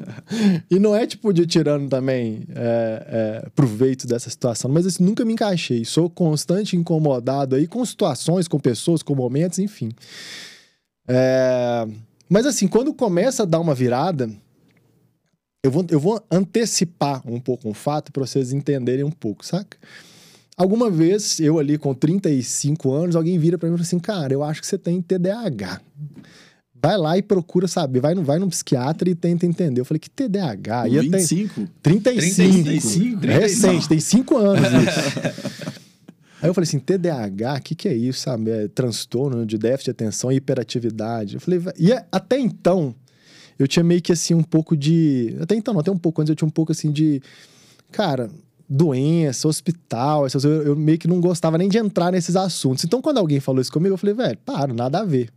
E 0.69 0.79
não 0.81 0.95
é 0.95 1.07
tipo 1.07 1.33
de 1.33 1.47
tirando 1.47 1.89
também 1.89 2.43
é, 2.55 3.43
é, 3.45 3.49
proveito 3.55 4.09
dessa 4.09 4.29
situação, 4.29 4.69
mas 4.69 4.87
assim, 4.87 5.05
nunca 5.05 5.25
me 5.25 5.35
encaixei. 5.35 5.85
Sou 5.85 6.11
constante 6.11 6.77
incomodado 6.77 7.55
aí 7.55 7.69
com 7.69 7.83
situações, 7.87 8.49
com 8.49 8.59
pessoas, 8.59 9.05
com 9.05 9.15
momentos, 9.15 9.61
enfim. 9.61 9.91
É... 11.07 11.87
Mas 12.29 12.45
assim, 12.45 12.67
quando 12.67 12.93
começa 12.93 13.45
a 13.45 13.47
dar 13.47 13.61
uma 13.61 13.75
virada, 13.75 14.29
eu 15.63 15.71
vou, 15.71 15.87
eu 15.91 15.99
vou 15.99 16.23
antecipar 16.31 17.23
um 17.27 17.41
pouco 17.41 17.69
um 17.69 17.75
fato 17.75 18.13
para 18.13 18.25
vocês 18.25 18.53
entenderem 18.53 19.05
um 19.05 19.11
pouco, 19.11 19.45
saca? 19.45 19.77
Alguma 20.57 20.91
vez, 20.91 21.39
eu 21.39 21.59
ali 21.59 21.79
com 21.79 21.95
35 21.95 22.93
anos, 22.93 23.17
alguém 23.17 23.39
vira 23.39 23.57
para 23.57 23.69
mim 23.69 23.75
e 23.75 23.79
fala 23.79 23.87
assim: 23.87 23.99
Cara, 23.99 24.33
eu 24.33 24.43
acho 24.43 24.61
que 24.61 24.67
você 24.67 24.77
tem 24.79 25.01
TDAH. 25.01 25.81
Vai 26.81 26.97
lá 26.97 27.19
e 27.19 27.23
procura 27.23 27.67
saber. 27.69 28.01
Vai, 28.01 28.15
vai 28.15 28.39
num 28.39 28.49
psiquiatra 28.49 29.09
e 29.09 29.15
tenta 29.15 29.47
entender. 29.47 29.81
Eu 29.81 29.85
falei: 29.85 30.01
Que 30.01 30.11
TDAH? 30.11 30.89
E 30.89 30.99
25? 30.99 31.55
Tem 31.83 32.01
35. 32.01 32.53
35? 32.65 33.27
É 33.27 33.39
recente, 33.39 33.89
tem 33.89 34.01
5 34.01 34.37
anos 34.37 34.67
isso. 34.67 35.79
Aí 36.41 36.49
eu 36.49 36.55
falei 36.55 36.69
assim, 36.69 36.79
TDAH, 36.79 37.55
o 37.57 37.63
que, 37.63 37.75
que 37.75 37.89
é 37.89 37.95
isso, 37.95 38.21
sabe? 38.21 38.51
É 38.51 38.69
transtorno 38.69 39.45
de 39.45 39.59
déficit 39.59 39.87
de 39.87 39.91
atenção 39.91 40.31
e 40.31 40.37
hiperatividade. 40.37 41.35
Eu 41.35 41.41
falei, 41.41 41.61
e 41.77 41.93
é, 41.93 42.07
até 42.13 42.39
então, 42.39 42.95
eu 43.59 43.67
tinha 43.67 43.83
meio 43.83 44.01
que 44.01 44.13
assim 44.13 44.35
um 44.35 44.43
pouco 44.43 44.77
de. 44.77 45.37
Até 45.41 45.55
então, 45.55 45.75
não, 45.75 45.81
até 45.81 45.91
um 45.91 45.99
pouco 45.99 46.21
antes 46.21 46.31
eu 46.31 46.37
tinha 46.37 46.47
um 46.47 46.51
pouco 46.51 46.73
assim 46.73 46.93
de. 46.93 47.21
Cara, 47.91 48.31
doença, 48.69 49.49
hospital, 49.49 50.27
essas 50.27 50.45
eu, 50.45 50.63
eu 50.63 50.77
meio 50.77 50.99
que 50.99 51.09
não 51.09 51.21
gostava 51.21 51.57
nem 51.57 51.69
de 51.69 51.79
entrar 51.79 52.13
nesses 52.13 52.37
assuntos. 52.37 52.85
Então, 52.85 53.01
quando 53.01 53.19
alguém 53.19 53.41
falou 53.41 53.61
isso 53.61 53.73
comigo, 53.73 53.95
eu 53.95 53.99
falei, 53.99 54.15
velho, 54.15 54.39
para, 54.45 54.75
nada 54.75 55.01
a 55.01 55.05
ver. 55.05 55.31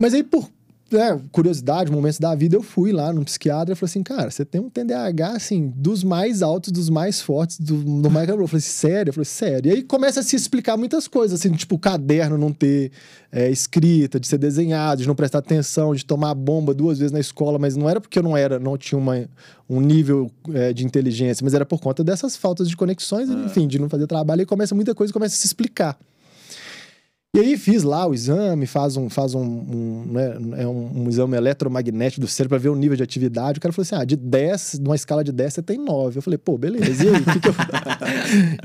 Mas 0.00 0.14
aí, 0.14 0.22
por 0.22 0.48
é, 0.92 1.18
curiosidade, 1.32 1.90
momentos 1.90 2.18
da 2.18 2.34
vida, 2.34 2.54
eu 2.54 2.62
fui 2.62 2.92
lá 2.92 3.12
num 3.12 3.24
psiquiatra 3.24 3.72
e 3.72 3.76
falei 3.76 3.90
assim, 3.90 4.02
cara, 4.02 4.30
você 4.30 4.44
tem 4.44 4.60
um 4.60 4.70
TDAH, 4.70 5.30
assim, 5.30 5.72
dos 5.74 6.04
mais 6.04 6.42
altos, 6.42 6.70
dos 6.70 6.88
mais 6.88 7.20
fortes, 7.20 7.58
do, 7.58 7.82
do 8.02 8.10
mais... 8.10 8.28
Eu 8.28 8.46
falei, 8.46 8.60
sério? 8.60 9.10
Eu 9.10 9.14
falei, 9.14 9.24
sério? 9.24 9.70
E 9.70 9.74
aí 9.74 9.82
começa 9.82 10.20
a 10.20 10.22
se 10.22 10.36
explicar 10.36 10.76
muitas 10.76 11.08
coisas, 11.08 11.40
assim, 11.40 11.52
tipo, 11.52 11.74
o 11.74 11.78
caderno 11.78 12.38
não 12.38 12.52
ter 12.52 12.92
é, 13.32 13.50
escrita, 13.50 14.20
de 14.20 14.28
ser 14.28 14.38
desenhado, 14.38 15.02
de 15.02 15.08
não 15.08 15.14
prestar 15.14 15.38
atenção, 15.38 15.94
de 15.94 16.04
tomar 16.04 16.34
bomba 16.34 16.72
duas 16.72 16.98
vezes 16.98 17.12
na 17.12 17.20
escola, 17.20 17.58
mas 17.58 17.76
não 17.76 17.90
era 17.90 18.00
porque 18.00 18.18
eu 18.18 18.22
não 18.22 18.36
era, 18.36 18.60
não 18.60 18.78
tinha 18.78 18.98
uma, 18.98 19.28
um 19.68 19.80
nível 19.80 20.30
é, 20.54 20.72
de 20.72 20.84
inteligência, 20.84 21.42
mas 21.42 21.52
era 21.52 21.66
por 21.66 21.80
conta 21.80 22.04
dessas 22.04 22.36
faltas 22.36 22.68
de 22.68 22.76
conexões, 22.76 23.28
ah. 23.28 23.44
enfim, 23.44 23.66
de 23.66 23.78
não 23.78 23.88
fazer 23.88 24.06
trabalho, 24.06 24.42
e 24.42 24.46
começa 24.46 24.74
muita 24.74 24.94
coisa, 24.94 25.12
começa 25.12 25.34
a 25.34 25.38
se 25.38 25.46
explicar. 25.46 25.98
E 27.36 27.38
aí 27.38 27.58
fiz 27.58 27.82
lá 27.82 28.06
o 28.06 28.14
exame, 28.14 28.64
faz 28.64 28.96
um, 28.96 29.10
faz 29.10 29.34
um, 29.34 29.42
um, 29.42 30.04
né, 30.06 30.62
é 30.62 30.66
um, 30.66 31.02
um 31.02 31.06
exame 31.06 31.36
eletromagnético 31.36 32.22
do 32.22 32.26
cérebro 32.26 32.56
para 32.56 32.62
ver 32.62 32.70
o 32.70 32.74
nível 32.74 32.96
de 32.96 33.02
atividade. 33.02 33.58
O 33.58 33.60
cara 33.60 33.74
falou 33.74 33.82
assim: 33.82 33.94
ah, 33.94 34.04
de 34.04 34.16
10, 34.16 34.78
numa 34.78 34.94
escala 34.94 35.22
de 35.22 35.32
10, 35.32 35.52
você 35.52 35.62
tem 35.62 35.76
9. 35.76 36.16
Eu 36.16 36.22
falei, 36.22 36.38
pô, 36.38 36.56
beleza. 36.56 37.04
E 37.04 37.08
aí, 37.10 37.20
o 37.20 37.24
que, 37.24 37.40
que, 37.40 37.48
eu, 37.48 37.54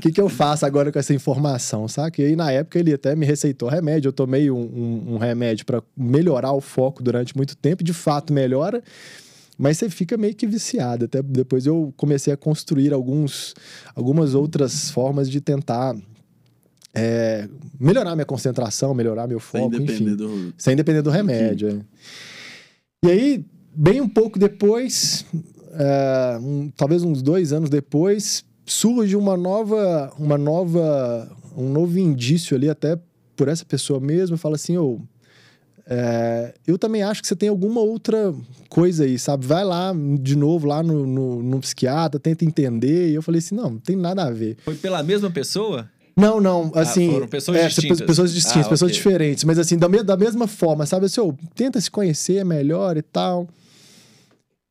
que, 0.00 0.12
que 0.12 0.20
eu 0.22 0.28
faço 0.30 0.64
agora 0.64 0.90
com 0.90 0.98
essa 0.98 1.12
informação, 1.12 1.86
saca? 1.86 2.22
E 2.22 2.24
aí, 2.24 2.34
na 2.34 2.50
época, 2.50 2.78
ele 2.78 2.94
até 2.94 3.14
me 3.14 3.26
receitou 3.26 3.68
remédio. 3.68 4.08
Eu 4.08 4.12
tomei 4.12 4.50
um, 4.50 4.56
um, 4.56 5.14
um 5.14 5.18
remédio 5.18 5.66
para 5.66 5.82
melhorar 5.94 6.52
o 6.52 6.60
foco 6.62 7.02
durante 7.02 7.36
muito 7.36 7.54
tempo. 7.54 7.84
De 7.84 7.92
fato, 7.92 8.32
melhora 8.32 8.82
mas 9.58 9.76
você 9.76 9.90
fica 9.90 10.16
meio 10.16 10.34
que 10.34 10.46
viciado. 10.46 11.04
Até 11.04 11.22
depois 11.22 11.66
eu 11.66 11.92
comecei 11.96 12.32
a 12.32 12.36
construir 12.38 12.92
alguns, 12.92 13.54
algumas 13.94 14.34
outras 14.34 14.90
formas 14.90 15.30
de 15.30 15.42
tentar 15.42 15.94
é, 16.94 17.48
melhorar 17.78 18.14
minha 18.14 18.26
concentração, 18.26 18.94
melhorar 18.94 19.26
meu 19.26 19.40
foco, 19.40 19.74
sem 19.74 19.84
enfim. 19.84 20.14
Do... 20.14 20.54
Sem 20.56 20.76
depender 20.76 21.02
do 21.02 21.10
remédio. 21.10 21.84
É. 23.04 23.08
E 23.08 23.10
aí, 23.10 23.44
bem 23.74 24.00
um 24.00 24.08
pouco 24.08 24.38
depois, 24.38 25.24
é, 25.72 26.38
um, 26.40 26.70
talvez 26.76 27.02
uns 27.02 27.22
dois 27.22 27.52
anos 27.52 27.70
depois, 27.70 28.44
surge 28.64 29.16
uma 29.16 29.36
nova, 29.36 30.12
uma 30.18 30.38
nova, 30.38 31.30
um 31.56 31.70
novo 31.70 31.98
indício 31.98 32.56
ali, 32.56 32.68
até 32.68 32.98
por 33.34 33.48
essa 33.48 33.64
pessoa 33.64 33.98
mesmo, 33.98 34.36
fala 34.36 34.56
assim, 34.56 34.76
oh, 34.76 35.00
é, 35.86 36.54
eu 36.66 36.78
também 36.78 37.02
acho 37.02 37.20
que 37.20 37.28
você 37.28 37.34
tem 37.34 37.48
alguma 37.48 37.80
outra 37.80 38.32
coisa 38.68 39.04
aí, 39.04 39.18
sabe? 39.18 39.46
Vai 39.46 39.64
lá 39.64 39.92
de 40.20 40.36
novo, 40.36 40.66
lá 40.66 40.82
no, 40.82 41.06
no, 41.06 41.42
no, 41.42 41.60
psiquiatra, 41.60 42.20
tenta 42.20 42.44
entender. 42.44 43.10
E 43.10 43.14
eu 43.14 43.22
falei 43.22 43.40
assim: 43.40 43.54
não, 43.54 43.70
não 43.70 43.78
tem 43.78 43.96
nada 43.96 44.24
a 44.24 44.30
ver. 44.30 44.56
Foi 44.64 44.76
pela 44.76 45.02
mesma 45.02 45.30
pessoa? 45.30 45.90
Não, 46.16 46.40
não, 46.40 46.70
ah, 46.74 46.80
assim. 46.80 47.08
Ah, 47.08 47.12
foram 47.12 47.28
pessoas 47.28 47.56
é, 47.56 47.68
distintas. 47.68 48.00
Pessoas 48.02 48.34
distintas, 48.34 48.66
ah, 48.66 48.68
pessoas 48.68 48.90
okay. 48.90 49.02
diferentes, 49.02 49.44
mas 49.44 49.58
assim, 49.58 49.78
da, 49.78 49.88
me, 49.88 50.02
da 50.02 50.16
mesma 50.16 50.46
forma, 50.46 50.84
sabe? 50.86 51.06
Assim, 51.06 51.20
oh, 51.20 51.34
tenta 51.54 51.80
se 51.80 51.90
conhecer 51.90 52.44
melhor 52.44 52.96
e 52.96 53.02
tal. 53.02 53.48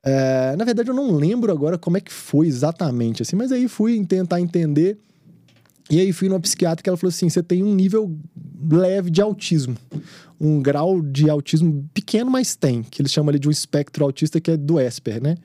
É, 0.04 0.56
na 0.56 0.64
verdade, 0.64 0.90
eu 0.90 0.96
não 0.96 1.12
lembro 1.12 1.52
agora 1.52 1.78
como 1.78 1.98
é 1.98 2.02
que 2.02 2.12
foi 2.12 2.48
exatamente, 2.48 3.22
assim, 3.22 3.36
mas 3.36 3.52
aí 3.52 3.68
fui 3.68 4.04
tentar 4.06 4.40
entender. 4.40 4.98
E 5.90 6.00
aí 6.00 6.14
fui 6.14 6.30
numa 6.30 6.40
psiquiatra 6.40 6.82
que 6.82 6.90
ela 6.90 6.98
falou 6.98 7.10
assim: 7.10 7.28
você 7.28 7.44
tem 7.44 7.64
um 7.64 7.74
nível 7.74 8.16
leve 8.72 9.10
de 9.10 9.22
autismo. 9.22 9.76
Um 10.40 10.62
grau 10.62 11.02
de 11.02 11.30
autismo 11.30 11.88
pequeno, 11.94 12.32
mas 12.32 12.56
tem, 12.56 12.82
que 12.82 13.02
eles 13.02 13.12
chamam 13.12 13.30
ali 13.30 13.38
de 13.38 13.48
um 13.48 13.52
espectro 13.52 14.04
autista 14.04 14.40
que 14.40 14.52
é 14.52 14.58
do 14.58 14.80
Esper, 14.80 15.22
né? 15.22 15.36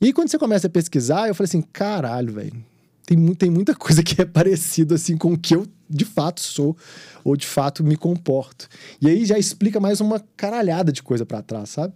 E 0.00 0.12
quando 0.12 0.28
você 0.28 0.38
começa 0.38 0.66
a 0.66 0.70
pesquisar, 0.70 1.28
eu 1.28 1.34
falei 1.34 1.46
assim: 1.46 1.62
caralho, 1.62 2.32
velho 2.32 2.73
tem, 3.06 3.34
tem 3.34 3.50
muita 3.50 3.74
coisa 3.74 4.02
que 4.02 4.20
é 4.20 4.24
parecido 4.24 4.94
assim 4.94 5.16
com 5.16 5.32
o 5.32 5.38
que 5.38 5.54
eu 5.54 5.66
de 5.88 6.04
fato 6.04 6.40
sou 6.40 6.76
ou 7.22 7.36
de 7.36 7.46
fato 7.46 7.84
me 7.84 7.96
comporto. 7.96 8.68
E 9.00 9.08
aí 9.08 9.24
já 9.24 9.38
explica 9.38 9.78
mais 9.78 10.00
uma 10.00 10.20
caralhada 10.36 10.90
de 10.90 11.02
coisa 11.02 11.26
para 11.26 11.42
trás, 11.42 11.70
sabe? 11.70 11.94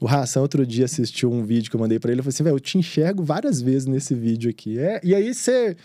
O 0.00 0.06
Ração 0.06 0.42
outro 0.42 0.64
dia 0.64 0.84
assistiu 0.84 1.30
um 1.32 1.44
vídeo 1.44 1.70
que 1.70 1.76
eu 1.76 1.80
mandei 1.80 1.98
pra 1.98 2.10
ele 2.10 2.20
e 2.20 2.22
falou 2.22 2.30
assim: 2.30 2.44
velho, 2.44 2.56
eu 2.56 2.60
te 2.60 2.78
enxergo 2.78 3.22
várias 3.22 3.60
vezes 3.60 3.86
nesse 3.86 4.14
vídeo 4.14 4.50
aqui. 4.50 4.78
É, 4.78 5.00
e 5.02 5.14
aí 5.14 5.34
você. 5.34 5.76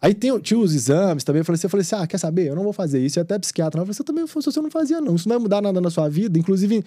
Aí 0.00 0.14
tem, 0.14 0.36
tinha 0.40 0.58
os 0.58 0.74
exames 0.74 1.24
também. 1.24 1.40
Eu 1.40 1.44
falei 1.44 1.56
assim, 1.56 1.66
eu 1.66 1.70
falei 1.70 1.82
assim: 1.82 1.96
ah, 1.96 2.06
quer 2.06 2.18
saber? 2.18 2.48
Eu 2.48 2.56
não 2.56 2.64
vou 2.64 2.72
fazer 2.72 3.04
isso. 3.04 3.18
E 3.18 3.20
até 3.20 3.38
psiquiatra. 3.38 3.80
Eu 3.80 3.84
falei, 3.84 3.94
você 3.94 4.04
também 4.04 4.24
você 4.26 4.60
não 4.60 4.70
fazia, 4.70 5.00
não. 5.00 5.14
Isso 5.14 5.28
não 5.28 5.36
vai 5.36 5.42
mudar 5.42 5.62
nada 5.62 5.80
na 5.80 5.90
sua 5.90 6.08
vida. 6.08 6.36
Inclusive, 6.36 6.84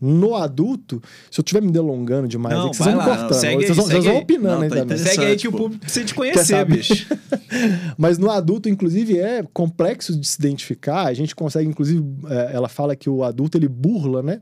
no 0.00 0.34
adulto, 0.34 1.02
se 1.30 1.38
eu 1.38 1.42
estiver 1.42 1.60
me 1.60 1.70
delongando 1.70 2.26
demais, 2.26 2.56
Não, 2.56 2.68
é 2.68 2.70
que 2.70 2.76
vocês 2.76 2.88
vão 2.88 2.96
lá, 2.96 3.04
cortando. 3.04 3.32
segue 3.38 3.56
vocês 3.56 3.70
aí, 3.70 3.76
vão, 3.76 3.84
vocês 3.86 4.04
vão 4.04 4.16
opinando 4.16 4.54
Não, 4.56 4.62
aí 4.62 4.68
tá 4.68 4.76
também. 4.76 4.84
interessante. 4.96 5.14
Segue 5.14 5.26
aí 5.26 5.36
que 5.36 5.48
o 5.48 5.52
público 5.52 5.80
precisa 5.80 6.04
te 6.06 6.14
conhecer, 6.14 6.64
bicho. 6.64 7.06
Mas 7.98 8.16
no 8.16 8.30
adulto, 8.30 8.68
inclusive, 8.68 9.18
é 9.18 9.42
complexo 9.52 10.18
de 10.18 10.26
se 10.26 10.38
identificar. 10.38 11.06
A 11.06 11.12
gente 11.12 11.34
consegue, 11.34 11.68
inclusive, 11.68 12.02
é, 12.28 12.50
ela 12.54 12.68
fala 12.68 12.96
que 12.96 13.10
o 13.10 13.22
adulto 13.22 13.58
ele 13.58 13.68
burla, 13.68 14.22
né? 14.22 14.40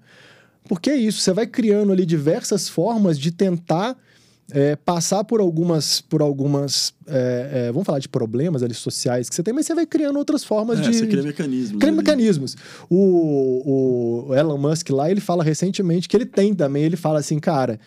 Porque 0.69 0.91
é 0.91 0.97
isso, 0.97 1.21
você 1.21 1.33
vai 1.33 1.47
criando 1.47 1.93
ali 1.93 2.05
diversas 2.05 2.69
formas 2.69 3.19
de 3.19 3.33
tentar 3.33 3.97
é, 4.50 4.76
passar 4.76 5.25
por 5.25 5.40
algumas, 5.40 6.00
por 6.00 6.23
algumas, 6.23 6.95
é, 7.07 7.67
é, 7.69 7.73
vamos 7.73 7.85
falar 7.87 7.99
de 7.99 8.09
problemas 8.09 8.62
ali 8.62 8.73
sociais 8.75 9.28
que 9.28 9.35
você 9.35 9.43
tem, 9.43 9.52
mas 9.52 9.67
você 9.67 9.75
vai 9.75 9.85
criando 9.87 10.19
outras 10.19 10.43
formas 10.45 10.78
É, 10.78 10.83
de 10.83 10.95
você 10.97 11.07
cria 11.07 11.23
mecanismos. 11.23 11.78
cria 11.78 11.88
ali. 11.90 11.97
mecanismos. 11.99 12.57
O, 12.88 14.26
o 14.28 14.35
Elon 14.35 14.59
Musk 14.59 14.88
lá, 14.90 15.11
ele 15.11 15.21
fala 15.21 15.43
recentemente 15.45 16.09
que 16.09 16.17
ele 16.17 16.26
tem 16.26 16.55
também, 16.55 16.83
ele 16.85 16.97
fala 16.97 17.19
assim, 17.19 17.38
cara, 17.38 17.78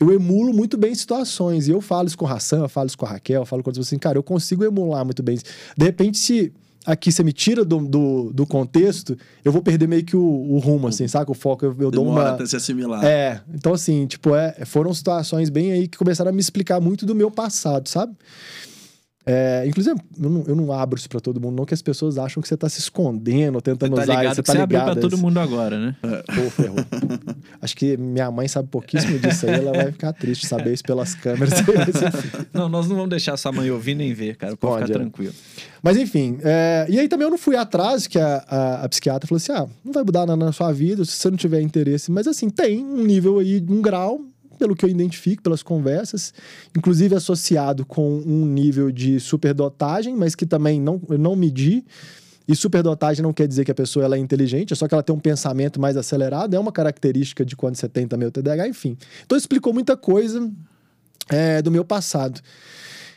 eu 0.00 0.12
emulo 0.12 0.52
muito 0.52 0.76
bem 0.76 0.94
situações. 0.94 1.68
E 1.68 1.70
eu 1.70 1.80
falo 1.80 2.06
isso 2.06 2.16
com 2.18 2.26
a 2.26 2.32
Hassan, 2.34 2.60
eu 2.60 2.68
falo 2.68 2.86
isso 2.86 2.98
com 2.98 3.06
a 3.06 3.10
Raquel, 3.10 3.42
eu 3.42 3.46
falo 3.46 3.62
com 3.62 3.70
outras 3.70 3.78
pessoas 3.84 3.88
assim, 3.94 3.98
cara, 3.98 4.18
eu 4.18 4.22
consigo 4.22 4.64
emular 4.64 5.04
muito 5.04 5.22
bem. 5.22 5.38
De 5.76 5.84
repente, 5.84 6.18
se 6.18 6.52
aqui 6.86 7.10
você 7.10 7.22
me 7.22 7.32
tira 7.32 7.64
do, 7.64 7.78
do, 7.80 8.32
do 8.32 8.46
contexto, 8.46 9.18
eu 9.44 9.50
vou 9.50 9.60
perder 9.60 9.88
meio 9.88 10.04
que 10.04 10.16
o, 10.16 10.22
o 10.22 10.58
rumo, 10.58 10.86
assim, 10.86 11.08
saca? 11.08 11.30
O 11.30 11.34
foco, 11.34 11.64
eu, 11.64 11.76
eu 11.78 11.90
dou 11.90 12.06
uma... 12.06 12.30
até 12.30 12.46
se 12.46 12.56
assimilar. 12.56 13.04
É, 13.04 13.40
então 13.52 13.74
assim, 13.74 14.06
tipo, 14.06 14.34
é, 14.34 14.64
foram 14.64 14.94
situações 14.94 15.50
bem 15.50 15.72
aí 15.72 15.88
que 15.88 15.98
começaram 15.98 16.30
a 16.30 16.32
me 16.32 16.40
explicar 16.40 16.80
muito 16.80 17.04
do 17.04 17.14
meu 17.14 17.30
passado, 17.30 17.88
sabe? 17.88 18.14
É, 19.28 19.64
inclusive, 19.66 20.00
eu 20.22 20.30
não, 20.30 20.44
eu 20.46 20.54
não 20.54 20.72
abro 20.72 20.96
isso 20.96 21.08
pra 21.08 21.18
todo 21.18 21.40
mundo, 21.40 21.56
não, 21.56 21.64
que 21.64 21.74
as 21.74 21.82
pessoas 21.82 22.16
acham 22.16 22.40
que 22.40 22.48
você 22.48 22.56
tá 22.56 22.68
se 22.68 22.78
escondendo, 22.78 23.60
tentando 23.60 23.96
Tá 23.96 24.02
usar 24.02 24.18
ligado 24.18 24.32
isso, 24.34 24.42
que 24.42 24.46
você 24.46 24.52
você 24.52 24.58
tá 24.58 24.62
abriu 24.62 24.78
ligado. 24.78 24.92
pra 24.92 25.02
todo 25.02 25.18
mundo 25.18 25.40
agora, 25.40 25.78
né? 25.80 25.96
Pô, 26.00 26.50
ferrou. 26.50 26.78
Acho 27.60 27.76
que 27.76 27.96
minha 27.96 28.30
mãe 28.30 28.46
sabe 28.46 28.68
pouquíssimo 28.68 29.18
disso 29.18 29.46
aí, 29.48 29.54
ela 29.54 29.72
vai 29.72 29.90
ficar 29.90 30.12
triste 30.12 30.46
saber 30.46 30.72
isso 30.72 30.84
pelas 30.84 31.16
câmeras. 31.16 31.54
Não, 32.54 32.68
nós 32.68 32.88
não 32.88 32.94
vamos 32.94 33.10
deixar 33.10 33.36
sua 33.36 33.50
mãe 33.50 33.70
ouvir 33.70 33.94
nem 33.96 34.14
ver, 34.14 34.36
cara. 34.36 34.56
Pode 34.56 34.74
Pode, 34.74 34.86
ficar 34.86 34.98
é. 34.98 35.02
tranquilo. 35.02 35.34
Mas 35.82 35.96
enfim, 35.96 36.38
é, 36.42 36.86
e 36.88 36.98
aí 36.98 37.08
também 37.08 37.26
eu 37.26 37.30
não 37.30 37.38
fui 37.38 37.56
atrás, 37.56 38.06
que 38.06 38.18
a, 38.18 38.44
a, 38.48 38.84
a 38.84 38.88
psiquiatra 38.88 39.26
falou 39.26 39.36
assim: 39.36 39.52
ah, 39.52 39.66
não 39.84 39.92
vai 39.92 40.02
mudar 40.04 40.26
nada 40.26 40.44
na 40.44 40.52
sua 40.52 40.72
vida 40.72 41.04
se 41.04 41.12
você 41.12 41.30
não 41.30 41.36
tiver 41.36 41.60
interesse. 41.60 42.10
Mas 42.10 42.26
assim, 42.26 42.48
tem 42.48 42.84
um 42.84 43.04
nível 43.04 43.38
aí, 43.38 43.64
um 43.68 43.80
grau, 43.82 44.20
pelo 44.56 44.74
que 44.74 44.84
eu 44.84 44.88
identifico, 44.88 45.42
pelas 45.42 45.62
conversas, 45.62 46.32
inclusive 46.76 47.14
associado 47.14 47.84
com 47.84 48.18
um 48.18 48.44
nível 48.46 48.90
de 48.90 49.20
superdotagem, 49.20 50.16
mas 50.16 50.34
que 50.34 50.46
também 50.46 50.80
não, 50.80 51.00
eu 51.08 51.18
não 51.18 51.36
medi. 51.36 51.84
E 52.48 52.54
superdotagem 52.54 53.22
não 53.22 53.32
quer 53.32 53.48
dizer 53.48 53.64
que 53.64 53.72
a 53.72 53.74
pessoa 53.74 54.04
ela 54.04 54.16
é 54.16 54.18
inteligente, 54.18 54.72
é 54.72 54.76
só 54.76 54.86
que 54.86 54.94
ela 54.94 55.02
tem 55.02 55.14
um 55.14 55.18
pensamento 55.18 55.80
mais 55.80 55.96
acelerado, 55.96 56.54
é 56.54 56.58
uma 56.58 56.70
característica 56.70 57.44
de 57.44 57.56
quando 57.56 57.74
você 57.74 57.88
tem 57.88 58.06
também 58.06 58.28
o 58.28 58.30
TDAH, 58.30 58.68
enfim. 58.68 58.96
Então 59.24 59.36
explicou 59.36 59.72
muita 59.72 59.96
coisa 59.96 60.48
é, 61.28 61.60
do 61.60 61.70
meu 61.70 61.84
passado. 61.84 62.40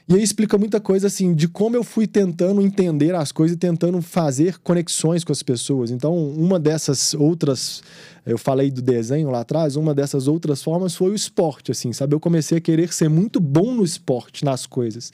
E 0.09 0.15
aí 0.15 0.23
explica 0.23 0.57
muita 0.57 0.79
coisa 0.79 1.05
assim 1.05 1.35
de 1.35 1.47
como 1.47 1.75
eu 1.75 1.83
fui 1.83 2.07
tentando 2.07 2.63
entender 2.63 3.13
as 3.13 3.31
coisas 3.31 3.55
e 3.55 3.59
tentando 3.59 4.01
fazer 4.01 4.57
conexões 4.57 5.23
com 5.23 5.31
as 5.31 5.43
pessoas. 5.43 5.91
Então, 5.91 6.17
uma 6.31 6.59
dessas 6.59 7.13
outras, 7.13 7.83
eu 8.25 8.35
falei 8.35 8.71
do 8.71 8.81
desenho 8.81 9.29
lá 9.29 9.41
atrás, 9.41 9.75
uma 9.75 9.93
dessas 9.93 10.27
outras 10.27 10.63
formas 10.63 10.95
foi 10.95 11.11
o 11.11 11.15
esporte, 11.15 11.71
assim, 11.71 11.93
sabe? 11.93 12.15
Eu 12.15 12.19
comecei 12.19 12.57
a 12.57 12.61
querer 12.61 12.91
ser 12.91 13.07
muito 13.07 13.39
bom 13.39 13.71
no 13.71 13.83
esporte, 13.83 14.43
nas 14.43 14.65
coisas. 14.65 15.13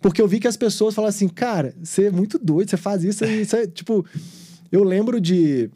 Porque 0.00 0.20
eu 0.20 0.26
vi 0.26 0.40
que 0.40 0.48
as 0.48 0.56
pessoas 0.56 0.96
falam 0.96 1.10
assim, 1.10 1.28
cara, 1.28 1.72
você 1.80 2.06
é 2.06 2.10
muito 2.10 2.36
doido, 2.36 2.70
você 2.70 2.76
faz 2.76 3.04
isso 3.04 3.24
você, 3.24 3.68
tipo, 3.68 4.04
eu 4.72 4.82
lembro 4.82 5.20
de 5.20 5.70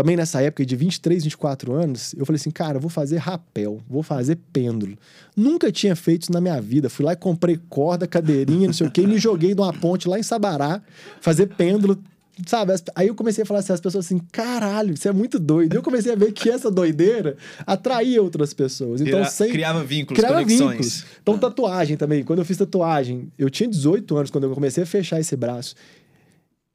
também 0.00 0.16
nessa 0.16 0.40
época 0.40 0.64
de 0.64 0.74
23, 0.74 1.24
24 1.24 1.74
anos, 1.74 2.14
eu 2.16 2.24
falei 2.24 2.36
assim, 2.40 2.50
cara, 2.50 2.78
vou 2.78 2.88
fazer 2.88 3.18
rapel, 3.18 3.82
vou 3.86 4.02
fazer 4.02 4.38
pêndulo. 4.50 4.96
Nunca 5.36 5.70
tinha 5.70 5.94
feito 5.94 6.22
isso 6.22 6.32
na 6.32 6.40
minha 6.40 6.58
vida. 6.58 6.88
Fui 6.88 7.04
lá 7.04 7.12
e 7.12 7.16
comprei 7.16 7.60
corda, 7.68 8.06
cadeirinha, 8.06 8.68
não 8.68 8.72
sei 8.72 8.86
o 8.86 8.90
quê, 8.90 9.02
e 9.02 9.06
me 9.06 9.18
joguei 9.18 9.54
numa 9.54 9.74
ponte 9.74 10.08
lá 10.08 10.18
em 10.18 10.22
Sabará, 10.22 10.80
fazer 11.20 11.48
pêndulo. 11.48 11.98
Sabe? 12.46 12.72
Aí 12.94 13.08
eu 13.08 13.14
comecei 13.14 13.42
a 13.42 13.46
falar 13.46 13.60
assim, 13.60 13.74
as 13.74 13.80
pessoas 13.82 14.06
assim, 14.06 14.18
caralho, 14.32 14.96
você 14.96 15.10
é 15.10 15.12
muito 15.12 15.38
doido. 15.38 15.74
E 15.74 15.76
eu 15.76 15.82
comecei 15.82 16.10
a 16.10 16.16
ver 16.16 16.32
que 16.32 16.48
essa 16.48 16.70
doideira 16.70 17.36
atraía 17.66 18.22
outras 18.22 18.54
pessoas. 18.54 19.02
Então, 19.02 19.12
Criava- 19.18 19.30
sem, 19.30 19.50
Criava 19.52 19.84
vínculos, 19.84 20.18
criava 20.18 20.40
conexões. 20.42 20.70
vínculos. 20.70 21.04
Então, 21.20 21.36
tatuagem 21.36 21.98
também. 21.98 22.24
Quando 22.24 22.38
eu 22.38 22.44
fiz 22.46 22.56
tatuagem, 22.56 23.30
eu 23.38 23.50
tinha 23.50 23.68
18 23.68 24.16
anos 24.16 24.30
quando 24.30 24.44
eu 24.44 24.54
comecei 24.54 24.82
a 24.82 24.86
fechar 24.86 25.20
esse 25.20 25.36
braço. 25.36 25.74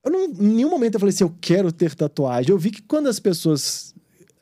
Eu 0.06 0.12
não, 0.12 0.26
em 0.26 0.56
nenhum 0.56 0.70
momento 0.70 0.94
eu 0.94 1.00
falei 1.00 1.14
assim, 1.14 1.24
eu 1.24 1.36
quero 1.42 1.72
ter 1.72 1.96
tatuagem. 1.96 2.52
Eu 2.52 2.58
vi 2.60 2.70
que 2.72 2.82
quando 2.84 3.08
as 3.08 3.20
pessoas, 3.20 3.94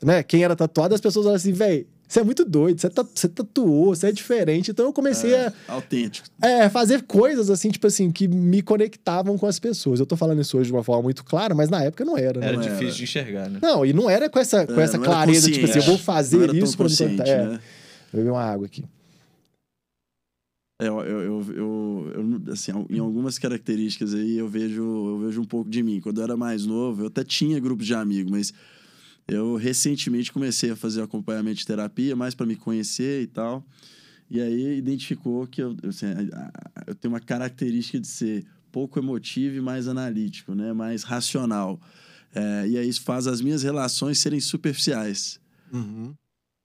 né, 0.02 0.22
quem 0.22 0.44
era 0.44 0.54
tatuado, 0.54 0.94
as 0.94 1.00
pessoas 1.00 1.24
falavam 1.24 1.36
assim, 1.36 1.52
velho, 1.52 1.86
você 2.06 2.20
é 2.20 2.22
muito 2.22 2.44
doido, 2.44 2.78
você, 2.80 2.90
ta- 2.90 3.02
você 3.12 3.26
tatuou, 3.26 3.86
você 3.94 4.08
é 4.08 4.12
diferente. 4.12 4.70
Então 4.70 4.84
eu 4.84 4.92
comecei 4.92 5.34
a 5.34 5.52
Autêntico. 5.68 6.28
é, 6.42 6.68
fazer 6.68 7.02
coisas 7.04 7.48
assim, 7.50 7.70
tipo 7.70 7.86
assim, 7.86 8.12
que 8.12 8.28
me 8.28 8.60
conectavam 8.62 9.38
com 9.38 9.46
as 9.46 9.58
pessoas. 9.58 9.98
Eu 10.00 10.06
tô 10.06 10.14
falando 10.16 10.40
isso 10.42 10.56
hoje 10.58 10.66
de 10.66 10.72
uma 10.76 10.84
forma 10.84 11.02
muito 11.02 11.24
clara, 11.24 11.54
mas 11.54 11.70
na 11.70 11.82
época 11.82 12.04
não 12.04 12.16
era, 12.18 12.38
né? 12.38 12.48
Era 12.48 12.56
Não 12.56 12.62
difícil 12.62 12.86
era. 12.88 12.94
de 12.96 13.02
enxergar, 13.04 13.48
né? 13.50 13.58
Não, 13.62 13.86
e 13.86 13.92
não 13.94 14.08
era 14.10 14.28
com 14.28 14.38
essa, 14.38 14.66
com 14.66 14.78
É, 14.78 14.84
essa 14.84 14.98
clareza, 14.98 15.50
tipo 15.50 15.64
assim, 15.64 15.78
eu 15.78 15.84
vou 15.86 15.96
fazer 15.98 16.54
isso 16.54 16.76
pra 16.76 16.86
me 16.88 16.96
contar. 16.96 17.26
É, 17.26 17.46
né? 17.46 17.60
eu 18.12 18.18
bebi 18.18 18.30
uma 18.30 18.44
água 18.44 18.66
aqui. 18.66 18.84
É, 20.78 20.88
eu, 20.88 21.00
eu, 21.00 21.42
eu, 21.52 22.12
eu- 22.46 22.52
assim, 22.52 22.72
em 22.90 22.98
algumas 22.98 23.38
características 23.38 24.12
aí 24.14 24.36
eu 24.36 24.48
vejo, 24.48 24.82
eu 24.82 25.18
vejo 25.20 25.40
um 25.40 25.44
pouco 25.44 25.70
de 25.70 25.82
mim. 25.82 26.00
Quando 26.00 26.18
eu 26.18 26.24
era 26.24 26.36
mais 26.36 26.66
novo, 26.66 27.02
eu 27.02 27.06
até 27.06 27.22
tinha 27.22 27.60
grupos 27.60 27.86
de 27.86 27.94
amigos, 27.94 28.30
mas 28.30 28.52
eu 29.28 29.56
recentemente 29.56 30.32
comecei 30.32 30.70
a 30.70 30.76
fazer 30.76 31.02
acompanhamento 31.02 31.58
de 31.58 31.66
terapia, 31.66 32.16
mais 32.16 32.34
para 32.34 32.44
me 32.46 32.56
conhecer 32.56 33.22
e 33.22 33.26
tal. 33.26 33.64
E 34.30 34.40
aí 34.40 34.76
identificou 34.76 35.46
que 35.46 35.62
eu, 35.62 35.76
assim, 35.88 36.06
eu 36.86 36.94
tenho 36.94 37.12
uma 37.14 37.20
característica 37.20 38.00
de 38.00 38.06
ser 38.08 38.44
pouco 38.72 38.98
emotivo 38.98 39.56
e 39.56 39.60
mais 39.60 39.86
analítico, 39.86 40.54
né? 40.54 40.72
mais 40.72 41.04
racional. 41.04 41.80
É, 42.34 42.66
e 42.66 42.76
aí 42.76 42.88
isso 42.88 43.02
faz 43.02 43.28
as 43.28 43.40
minhas 43.40 43.62
relações 43.62 44.18
serem 44.18 44.40
superficiais. 44.40 45.38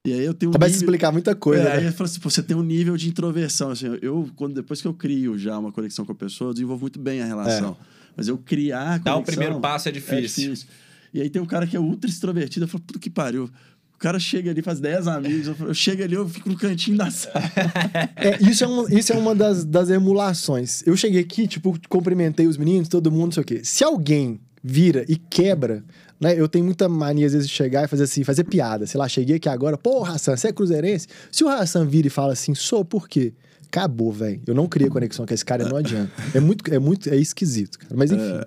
E 0.07 0.13
aí 0.13 0.23
eu 0.23 0.33
tenho 0.33 0.49
um 0.51 0.53
Começa 0.53 0.71
a 0.71 0.73
nível- 0.75 0.85
explicar 0.85 1.11
muita 1.11 1.35
coisa, 1.35 1.63
é, 1.63 1.65
né? 1.65 1.75
Aí 1.79 1.85
eu 1.87 1.91
falo 1.93 2.05
assim, 2.09 2.19
pô, 2.21 2.29
você 2.29 2.41
tem 2.41 2.55
um 2.55 2.63
nível 2.63 2.95
de 2.95 3.09
introversão. 3.09 3.69
Assim, 3.71 3.87
eu, 4.01 4.29
quando, 4.35 4.53
depois 4.55 4.81
que 4.81 4.87
eu 4.87 4.93
crio 4.93 5.37
já 5.37 5.57
uma 5.59 5.71
conexão 5.71 6.05
com 6.05 6.13
a 6.13 6.15
pessoa, 6.15 6.49
eu 6.49 6.53
desenvolvo 6.53 6.81
muito 6.83 6.99
bem 6.99 7.21
a 7.21 7.25
relação. 7.25 7.75
Mas 8.15 8.27
eu 8.27 8.37
criar 8.37 8.93
a 8.93 8.97
Dar 8.97 9.15
o 9.17 9.23
primeiro 9.23 9.59
passo 9.59 9.87
é 9.87 9.91
é 9.91 9.93
difícil. 9.93 10.43
difícil. 10.51 10.67
E 11.13 11.21
aí 11.21 11.29
tem 11.29 11.41
um 11.41 11.45
cara 11.45 11.67
que 11.67 11.75
é 11.75 11.79
ultra 11.79 12.09
extrovertido, 12.09 12.63
eu 12.65 12.69
falo, 12.69 12.83
puta 12.83 12.97
que 12.99 13.09
pariu. 13.09 13.49
O 13.93 13.97
cara 13.99 14.17
chega 14.17 14.49
ali, 14.51 14.61
faz 14.61 14.79
10 14.79 15.07
amigos, 15.09 15.47
eu, 15.47 15.55
falo, 15.55 15.69
eu 15.71 15.73
chego 15.73 16.01
ali, 16.01 16.13
eu 16.15 16.29
fico 16.29 16.47
no 16.47 16.55
cantinho 16.55 16.95
da 16.97 17.11
sala. 17.11 17.35
É, 18.15 18.41
isso 18.49 18.63
é 18.63 18.67
uma, 18.67 18.93
isso 18.93 19.11
é 19.11 19.15
uma 19.17 19.35
das, 19.35 19.65
das 19.65 19.89
emulações. 19.89 20.81
Eu 20.87 20.95
cheguei 20.95 21.19
aqui, 21.19 21.45
tipo, 21.45 21.77
cumprimentei 21.89 22.47
os 22.47 22.55
meninos, 22.55 22.87
todo 22.87 23.11
mundo, 23.11 23.25
não 23.25 23.31
sei 23.33 23.43
o 23.43 23.45
quê. 23.45 23.61
Se 23.65 23.83
alguém 23.83 24.39
vira 24.63 25.03
e 25.09 25.17
quebra, 25.17 25.83
né? 26.19 26.39
Eu 26.39 26.47
tenho 26.47 26.65
muita 26.65 26.89
mania, 26.89 27.25
às 27.25 27.33
vezes, 27.33 27.47
de 27.47 27.53
chegar 27.53 27.85
e 27.85 27.87
fazer 27.87 28.03
assim, 28.03 28.23
fazer 28.23 28.43
piada. 28.43 28.85
Sei 28.85 28.99
lá, 28.99 29.07
cheguei 29.07 29.37
aqui 29.37 29.47
agora, 29.47 29.77
pô, 29.77 30.03
Hassan, 30.03 30.35
você 30.35 30.49
é 30.49 30.51
cruzeirense? 30.51 31.07
Se 31.31 31.43
o 31.43 31.49
Hassan 31.49 31.85
vira 31.85 32.07
e 32.07 32.09
fala 32.09 32.33
assim, 32.33 32.53
sou, 32.53 32.83
por 32.83 33.07
quê? 33.07 33.33
Acabou, 33.67 34.11
velho. 34.11 34.41
Eu 34.47 34.55
não 34.55 34.67
criei 34.67 34.89
conexão 34.89 35.25
com 35.27 35.33
esse 35.33 35.45
cara, 35.45 35.67
não 35.69 35.77
adianta. 35.77 36.11
É 36.33 36.39
muito, 36.39 36.73
é 36.73 36.79
muito, 36.79 37.07
é 37.09 37.15
esquisito, 37.15 37.77
cara. 37.77 37.93
Mas 37.95 38.11
enfim. 38.11 38.41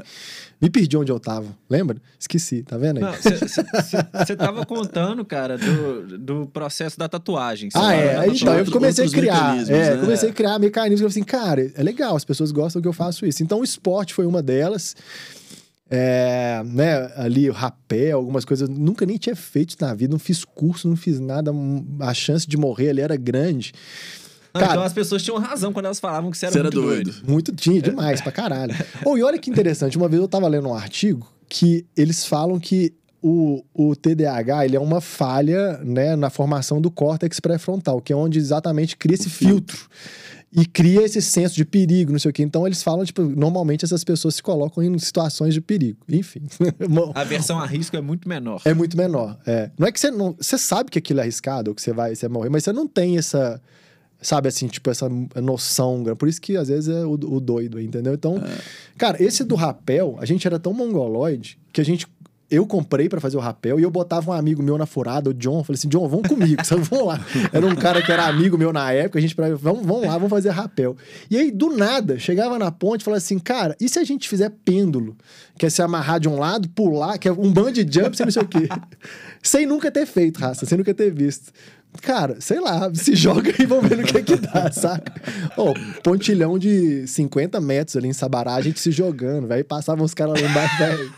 Me 0.63 0.71
perdi 0.71 0.97
onde 0.97 1.11
eu 1.11 1.19
tava, 1.19 1.47
lembra? 1.69 1.97
Esqueci, 2.17 2.63
tá 2.63 2.79
vendo 2.79 3.05
aí? 3.05 3.13
Você 4.25 4.37
tava 4.37 4.65
contando, 4.65 5.25
cara, 5.25 5.59
do, 5.59 6.19
do 6.19 6.47
processo 6.47 6.97
da 6.97 7.09
tatuagem. 7.09 7.69
Ah, 7.75 7.93
é. 7.93 8.19
Aí, 8.19 8.31
Então, 8.31 8.57
eu 8.57 8.71
comecei 8.71 9.05
a 9.07 9.11
criar. 9.11 9.59
É, 9.69 9.97
né? 9.97 10.01
comecei 10.01 10.31
a 10.31 10.33
criar 10.33 10.61
mecanismos. 10.61 11.01
Eu 11.01 11.11
falei 11.11 11.21
assim, 11.21 11.25
cara, 11.25 11.73
é 11.75 11.83
legal, 11.83 12.15
as 12.15 12.25
pessoas 12.25 12.53
gostam 12.53 12.81
que 12.81 12.87
eu 12.87 12.93
faço 12.93 13.27
isso. 13.27 13.43
Então, 13.43 13.59
o 13.59 13.65
esporte 13.65 14.15
foi 14.15 14.25
uma 14.25 14.41
delas. 14.41 14.95
É, 15.91 16.63
né, 16.65 17.13
ali, 17.17 17.51
o 17.51 17.53
rapé, 17.53 18.13
algumas 18.13 18.45
coisas. 18.45 18.69
Nunca 18.69 19.05
nem 19.05 19.17
tinha 19.19 19.37
feito 19.37 19.77
na 19.81 19.93
vida, 19.95 20.13
não 20.13 20.19
fiz 20.19 20.45
curso, 20.45 20.89
não 20.89 20.97
fiz 20.97 21.21
nada. 21.21 21.53
A 22.01 22.15
chance 22.15 22.47
de 22.47 22.57
morrer 22.57 22.91
ali 22.91 23.01
era 23.03 23.17
grande. 23.17 23.73
Não, 24.55 24.61
Cara- 24.61 24.73
então 24.75 24.83
as 24.85 24.93
pessoas 24.93 25.23
tinham 25.23 25.39
razão 25.39 25.73
quando 25.73 25.87
elas 25.87 25.99
falavam 26.01 26.31
que 26.31 26.37
você 26.39 26.47
era 26.47 26.53
Você 26.53 26.59
era 26.61 26.71
muito 26.71 26.81
doido. 26.83 27.11
doido. 27.13 27.31
Muito 27.31 27.53
tinha, 27.55 27.81
demais, 27.81 28.21
pra 28.21 28.33
caralho. 28.33 28.75
Oh, 29.05 29.17
e 29.17 29.23
olha 29.23 29.39
que 29.39 29.51
interessante, 29.51 29.97
uma 29.97 30.09
vez 30.09 30.21
eu 30.21 30.29
tava 30.29 30.47
lendo 30.49 30.69
um 30.69 30.75
artigo 30.75 31.27
que 31.49 31.85
eles 31.97 32.25
falam 32.25 32.59
que 32.61 32.95
o, 33.23 33.63
o 33.75 33.95
TDAH 33.95 34.65
ele 34.65 34.77
é 34.77 34.81
uma 34.81 35.01
falha 35.01 35.79
né, 35.85 36.17
na 36.17 36.29
formação 36.29 36.81
do 36.81 36.91
córtex 36.91 37.39
pré-frontal, 37.41 38.01
que 38.01 38.13
é 38.13 38.17
onde 38.17 38.39
exatamente 38.39 38.97
cria 38.97 39.15
esse 39.15 39.29
filtro. 39.31 39.79
E 40.55 40.67
cria 40.67 41.03
esse 41.03 41.23
senso 41.23 41.55
de 41.55 41.65
perigo, 41.65 42.13
não 42.13 42.19
sei 42.19 42.31
o 42.31 42.33
quê. 42.33 42.43
Então 42.43 42.67
eles 42.67 42.83
falam, 42.83 43.05
tipo, 43.05 43.23
normalmente 43.23 43.85
essas 43.85 44.05
pessoas 44.05 44.35
se 44.35 44.43
colocam 44.43 44.83
em 44.83 44.99
situações 44.99 45.55
de 45.55 45.63
perigo. 45.63 45.99
Enfim. 46.09 46.43
A 47.15 47.25
versão 47.25 47.59
a 47.59 47.67
risco 47.67 47.97
é 47.97 48.01
muito 48.01 48.29
menor. 48.29 48.61
É 48.65 48.75
muito 48.75 48.97
menor. 48.97 49.39
É. 49.47 49.71
Não 49.79 49.89
é 49.89 49.93
que 49.93 49.99
você 49.99 50.11
não. 50.11 50.37
Você 50.39 50.59
sabe 50.59 50.91
que 50.91 50.99
aquilo 50.99 51.21
é 51.21 51.23
arriscado, 51.23 51.71
ou 51.71 51.75
que 51.75 51.81
você 51.81 51.93
vai, 51.93 52.15
você 52.15 52.29
vai 52.29 52.35
morrer, 52.35 52.51
mas 52.51 52.65
você 52.65 52.73
não 52.73 52.87
tem 52.87 53.17
essa. 53.17 53.61
Sabe 54.21 54.49
assim, 54.49 54.69
tipo, 54.69 54.91
essa 54.91 55.09
noção. 55.43 56.05
Por 56.17 56.29
isso 56.29 56.41
que 56.41 56.57
às 56.57 56.69
vezes 56.69 56.89
é 56.89 57.05
o, 57.05 57.13
o 57.13 57.41
doido, 57.41 57.81
entendeu? 57.81 58.15
Então, 58.15 58.37
é. 58.37 58.59
cara, 58.97 59.23
esse 59.23 59.43
do 59.43 59.55
rapel, 59.55 60.17
a 60.21 60.27
gente 60.27 60.47
era 60.47 60.59
tão 60.59 60.73
mongoloide 60.73 61.59
que 61.73 61.81
a 61.81 61.85
gente 61.85 62.07
eu 62.53 62.67
comprei 62.67 63.09
para 63.09 63.19
fazer 63.19 63.39
o 63.39 63.41
rapel 63.41 63.81
e 63.81 63.83
eu 63.83 63.91
botava 63.91 64.31
um 64.31 64.35
amigo 64.35 64.63
meu 64.63 64.77
na 64.77 64.85
furada, 64.85 65.31
o 65.31 65.35
John. 65.35 65.65
Falei 65.65 65.79
assim: 65.79 65.89
John, 65.89 66.07
vamos 66.07 66.29
comigo? 66.29 66.61
Vamos 66.91 67.07
lá. 67.07 67.21
Era 67.53 67.67
um 67.67 67.75
cara 67.75 68.03
que 68.03 68.13
era 68.13 68.27
amigo 68.27 68.59
meu 68.59 68.73
na 68.73 68.93
época, 68.93 69.19
a 69.19 69.23
gente, 69.23 69.35
vamos, 69.35 69.61
vamos 69.61 70.07
lá, 70.07 70.13
vamos 70.15 70.29
fazer 70.29 70.51
rapel. 70.51 70.97
E 71.31 71.37
aí, 71.37 71.51
do 71.51 71.75
nada, 71.75 72.19
chegava 72.19 72.59
na 72.59 72.71
ponte 72.71 73.01
e 73.01 73.05
falava 73.05 73.19
assim: 73.19 73.39
cara, 73.39 73.75
e 73.81 73.89
se 73.89 73.99
a 73.99 74.05
gente 74.05 74.29
fizer 74.29 74.51
pêndulo? 74.65 75.17
Que 75.57 75.67
é 75.67 75.71
se 75.71 75.81
amarrar 75.81 76.21
de 76.21 76.29
um 76.29 76.39
lado, 76.39 76.69
pular, 76.69 77.19
que 77.19 77.29
é 77.29 77.33
um 77.33 77.53
band 77.53 77.75
jump, 77.75 78.17
sem 78.17 78.27
não 78.27 78.33
sei 78.33 78.43
o 78.43 78.49
quê. 78.49 78.69
sem 79.43 79.67
nunca 79.67 79.91
ter 79.91 80.07
feito, 80.07 80.39
raça, 80.39 80.67
sem 80.67 80.77
nunca 80.77 80.93
ter 80.93 81.11
visto. 81.11 81.53
Cara, 82.01 82.41
sei 82.41 82.59
lá, 82.59 82.91
se 82.95 83.15
joga 83.17 83.53
e 83.59 83.67
vamos 83.67 83.89
ver 83.89 83.99
no 83.99 84.05
que 84.05 84.17
é 84.17 84.23
que 84.23 84.37
dá, 84.37 84.71
saca? 84.73 85.13
oh, 85.57 85.75
pontilhão 86.03 86.59
de 86.59 87.07
50 87.07 87.61
metros 87.61 87.97
ali 87.97 88.09
em 88.09 88.13
Sabará, 88.13 88.55
a 88.55 88.63
gente 88.63 88.81
se 88.81 88.91
jogando, 88.91 89.47
velho. 89.47 89.65
Passavam 89.65 90.05
os 90.05 90.15
caras 90.15 90.41
lá 90.41 90.49
embaixo, 90.49 90.79
velho. 90.79 91.13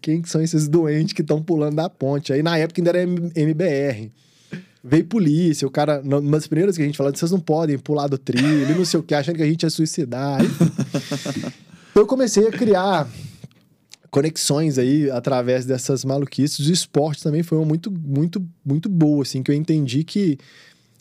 Quem 0.00 0.22
são 0.24 0.40
esses 0.40 0.68
doentes 0.68 1.12
que 1.12 1.22
estão 1.22 1.42
pulando 1.42 1.76
da 1.76 1.88
ponte? 1.88 2.32
Aí 2.32 2.42
na 2.42 2.56
época 2.56 2.80
ainda 2.80 2.90
era 2.90 3.02
MBR. 3.02 4.12
Veio 4.82 5.04
polícia, 5.04 5.68
o 5.68 5.70
cara, 5.70 6.00
das 6.00 6.46
primeiras 6.46 6.74
que 6.74 6.82
a 6.82 6.86
gente 6.86 6.96
falou, 6.96 7.14
vocês 7.14 7.30
não 7.30 7.40
podem 7.40 7.78
pular 7.78 8.06
do 8.06 8.16
trilho, 8.16 8.74
não 8.74 8.84
sei 8.84 8.98
o 8.98 9.02
que, 9.02 9.14
achando 9.14 9.36
que 9.36 9.42
a 9.42 9.46
gente 9.46 9.62
ia 9.62 9.68
suicidar. 9.68 10.40
então 11.90 12.02
eu 12.02 12.06
comecei 12.06 12.48
a 12.48 12.50
criar 12.50 13.06
conexões 14.10 14.78
aí 14.78 15.10
através 15.10 15.64
dessas 15.64 16.04
maluquices. 16.04 16.66
O 16.66 16.72
esporte 16.72 17.22
também 17.22 17.42
foi 17.42 17.58
uma 17.58 17.66
muito, 17.66 17.90
muito, 17.90 18.44
muito 18.64 18.88
boa, 18.88 19.22
assim, 19.22 19.42
que 19.42 19.50
eu 19.50 19.54
entendi 19.54 20.04
que. 20.04 20.38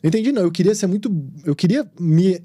Eu 0.01 0.07
entendi, 0.07 0.31
não, 0.31 0.43
eu 0.43 0.51
queria 0.51 0.75
ser 0.75 0.87
muito. 0.87 1.11
Eu 1.43 1.55
queria 1.55 1.89
me. 1.99 2.41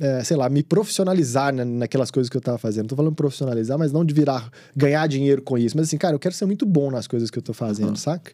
É, 0.00 0.22
sei 0.22 0.36
lá, 0.36 0.48
me 0.48 0.62
profissionalizar 0.62 1.52
né, 1.52 1.64
naquelas 1.64 2.12
coisas 2.12 2.30
que 2.30 2.36
eu 2.36 2.40
tava 2.40 2.58
fazendo. 2.58 2.84
Não 2.84 2.88
tô 2.90 2.96
falando 2.96 3.14
profissionalizar, 3.14 3.76
mas 3.76 3.90
não 3.90 4.04
de 4.04 4.14
virar, 4.14 4.48
ganhar 4.76 5.04
dinheiro 5.08 5.42
com 5.42 5.58
isso. 5.58 5.76
Mas 5.76 5.88
assim, 5.88 5.98
cara, 5.98 6.14
eu 6.14 6.18
quero 6.20 6.32
ser 6.32 6.46
muito 6.46 6.64
bom 6.64 6.92
nas 6.92 7.08
coisas 7.08 7.28
que 7.28 7.38
eu 7.38 7.42
tô 7.42 7.52
fazendo, 7.52 7.88
uhum. 7.88 7.96
saca? 7.96 8.30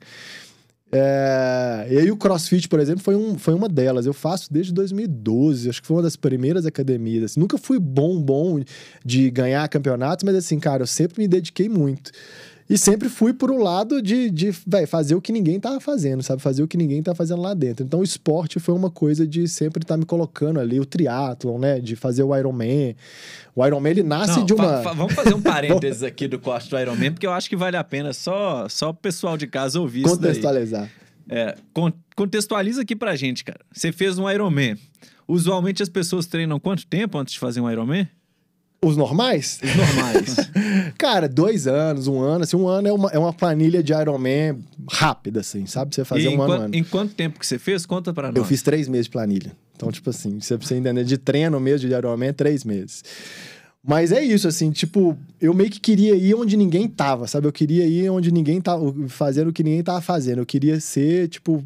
É, 0.97 1.89
e 1.91 1.99
aí 1.99 2.11
o 2.13 2.17
CrossFit, 2.17 2.69
por 2.69 2.79
exemplo, 2.79 3.03
foi, 3.03 3.17
um, 3.17 3.37
foi 3.37 3.53
uma 3.53 3.69
delas. 3.69 4.07
Eu 4.07 4.13
faço 4.13 4.53
desde 4.53 4.73
2012, 4.73 5.69
acho 5.69 5.81
que 5.81 5.89
foi 5.89 5.97
uma 5.97 6.03
das 6.05 6.15
primeiras 6.15 6.67
academias. 6.67 7.25
Assim, 7.25 7.41
nunca 7.41 7.59
fui 7.59 7.81
bom, 7.81 8.23
bom 8.23 8.63
de 9.05 9.29
ganhar 9.29 9.69
campeonatos, 9.69 10.23
mas 10.23 10.37
assim, 10.37 10.61
cara, 10.61 10.85
eu 10.85 10.87
sempre 10.87 11.21
me 11.21 11.27
dediquei 11.27 11.69
muito. 11.69 12.13
E 12.69 12.79
sempre 12.79 13.11
fui 13.11 13.35
por 13.35 13.51
o 13.51 13.57
um 13.57 13.63
lado 13.63 14.01
de, 14.01 14.31
de 14.31 14.51
véio, 14.67 14.89
fazer 14.89 15.15
o 15.15 15.21
que 15.21 15.31
ninguém 15.31 15.61
tava 15.61 15.79
fazendo, 15.81 16.23
sabe? 16.23 16.41
Fazer 16.41 16.63
o 16.63 16.69
que 16.69 16.79
ninguém 16.79 17.03
tá 17.03 17.15
fazendo 17.15 17.43
lá 17.43 17.53
dentro. 17.53 17.85
Então 17.85 18.01
o 18.01 18.03
esporte 18.03 18.59
foi 18.59 18.75
uma 18.75 18.91
coisa 18.91 19.27
de 19.27 19.47
sempre 19.47 19.83
estar 19.83 19.95
tá 19.95 19.99
me 19.99 20.07
colocando 20.07 20.59
ali, 20.59 20.81
o 20.81 20.87
triatlon, 20.87 21.59
né? 21.59 21.79
De 21.79 21.95
fazer 21.95 22.23
o 22.23 22.35
Ironman. 22.35 22.97
O 23.55 23.67
Ironman, 23.67 23.91
ele 23.91 24.03
nasce 24.03 24.39
Não, 24.39 24.47
de 24.47 24.55
uma... 24.55 24.79
Fa, 24.79 24.83
fa, 24.83 24.93
vamos 24.95 25.13
fazer 25.13 25.35
um 25.35 25.43
parênteses 25.43 26.03
aqui 26.03 26.27
do 26.27 26.39
corte 26.39 26.71
do 26.71 26.79
Ironman, 26.79 27.13
porque 27.13 27.27
eu 27.27 27.33
acho 27.33 27.51
que 27.51 27.57
vale 27.57 27.77
a 27.77 27.85
pena 27.85 28.15
só, 28.15 28.67
só 28.69 28.91
o 28.91 28.95
pessoal 28.95 29.37
de 29.37 29.47
casa 29.47 29.79
ouvir 29.79 30.03
Contextualizar. 30.03 30.91
É, 31.29 31.57
con 31.73 31.93
contextualiza 32.17 32.83
aqui 32.83 32.95
pra 32.95 33.17
gente, 33.17 33.45
cara. 33.45 33.61
Você 33.73 33.93
fez 33.93 34.19
um 34.19 34.31
Ironman. 34.31 34.77
Usualmente 35.27 35.83
as 35.83 35.89
pessoas 35.89 36.27
treinam 36.27 36.61
quanto 36.61 36.87
tempo 36.87 37.19
antes 37.19 37.35
de 37.35 37.41
fazer 37.41 37.61
um 37.61 37.71
Ironman? 37.71 38.09
Os 38.85 38.97
normais? 38.97 39.61
Os 39.63 39.75
normais. 39.75 40.37
Cara, 40.99 41.29
dois 41.29 41.67
anos, 41.67 42.07
um 42.07 42.21
ano. 42.21 42.45
Assim, 42.45 42.57
um 42.57 42.69
ano 42.69 42.89
é 42.89 42.93
uma, 42.93 43.11
é 43.11 43.19
uma 43.19 43.33
planilha 43.33 43.83
de 43.83 43.93
Ironman 43.93 44.59
rápida, 44.91 45.41
assim, 45.41 45.67
sabe? 45.67 45.95
Você 45.95 46.05
fazer 46.05 46.31
e 46.31 46.37
um 46.37 46.43
ano, 46.43 46.53
ano. 46.53 46.75
Em 46.75 46.85
quanto 46.85 47.15
tempo 47.15 47.39
que 47.39 47.47
você 47.47 47.59
fez? 47.59 47.87
Conta 47.87 48.13
pra 48.13 48.29
nós. 48.29 48.37
Eu 48.37 48.45
fiz 48.45 48.63
três 48.63 48.89
meses 48.89 49.07
de 49.07 49.11
planilha. 49.11 49.53
Então, 49.77 49.91
tipo 49.91 50.11
assim, 50.11 50.41
você 50.41 50.57
precisa 50.57 50.79
entender, 50.79 51.05
de 51.05 51.19
treino 51.19 51.59
mesmo 51.59 51.89
de 51.89 51.95
Ironman, 51.95 52.33
três 52.33 52.65
meses. 52.65 53.03
Mas 53.87 54.13
é 54.13 54.25
isso, 54.25 54.49
assim, 54.49 54.71
tipo, 54.71 55.15
eu 55.39 55.53
meio 55.53 55.71
que 55.71 55.79
queria 55.79 56.15
ir 56.15 56.35
onde 56.35 56.57
ninguém 56.57 56.89
tava, 56.89 57.27
sabe? 57.27 57.47
Eu 57.47 57.53
queria 57.53 57.87
ir 57.87 58.09
onde 58.09 58.33
ninguém 58.33 58.59
tava 58.59 58.95
fazendo 59.09 59.49
o 59.49 59.53
que 59.53 59.63
ninguém 59.63 59.83
tava 59.83 60.01
fazendo. 60.01 60.39
Eu 60.39 60.47
queria 60.47 60.81
ser, 60.81 61.29
tipo, 61.29 61.63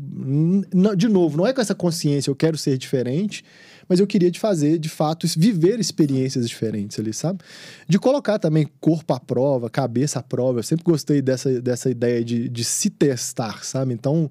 de 0.96 1.08
novo, 1.08 1.36
não 1.36 1.46
é 1.46 1.52
com 1.52 1.60
essa 1.60 1.76
consciência, 1.76 2.28
eu 2.28 2.34
quero 2.34 2.58
ser 2.58 2.76
diferente, 2.76 3.44
mas 3.88 4.00
eu 4.00 4.06
queria 4.06 4.30
de 4.30 4.38
fazer, 4.38 4.78
de 4.78 4.88
fato, 4.88 5.26
viver 5.36 5.80
experiências 5.80 6.48
diferentes 6.48 6.98
ali, 6.98 7.12
sabe? 7.14 7.40
De 7.88 7.98
colocar 7.98 8.38
também 8.38 8.68
corpo 8.80 9.14
à 9.14 9.20
prova, 9.20 9.70
cabeça 9.70 10.18
à 10.18 10.22
prova. 10.22 10.58
Eu 10.58 10.62
sempre 10.62 10.84
gostei 10.84 11.22
dessa, 11.22 11.60
dessa 11.60 11.90
ideia 11.90 12.22
de, 12.22 12.48
de 12.48 12.64
se 12.64 12.90
testar, 12.90 13.64
sabe? 13.64 13.94
Então, 13.94 14.30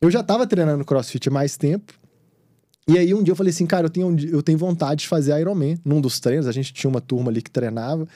eu 0.00 0.10
já 0.10 0.20
estava 0.20 0.46
treinando 0.46 0.84
crossfit 0.84 1.28
há 1.28 1.32
mais 1.32 1.56
tempo, 1.56 1.92
e 2.88 2.96
aí 2.96 3.12
um 3.12 3.20
dia 3.20 3.32
eu 3.32 3.36
falei 3.36 3.50
assim, 3.50 3.66
cara, 3.66 3.86
eu 3.86 3.90
tenho, 3.90 4.16
eu 4.30 4.40
tenho 4.40 4.56
vontade 4.56 5.00
de 5.00 5.08
fazer 5.08 5.36
Ironman. 5.40 5.76
Num 5.84 6.00
dos 6.00 6.20
treinos, 6.20 6.46
a 6.46 6.52
gente 6.52 6.72
tinha 6.72 6.88
uma 6.88 7.00
turma 7.00 7.32
ali 7.32 7.42
que 7.42 7.50
treinava. 7.50 8.06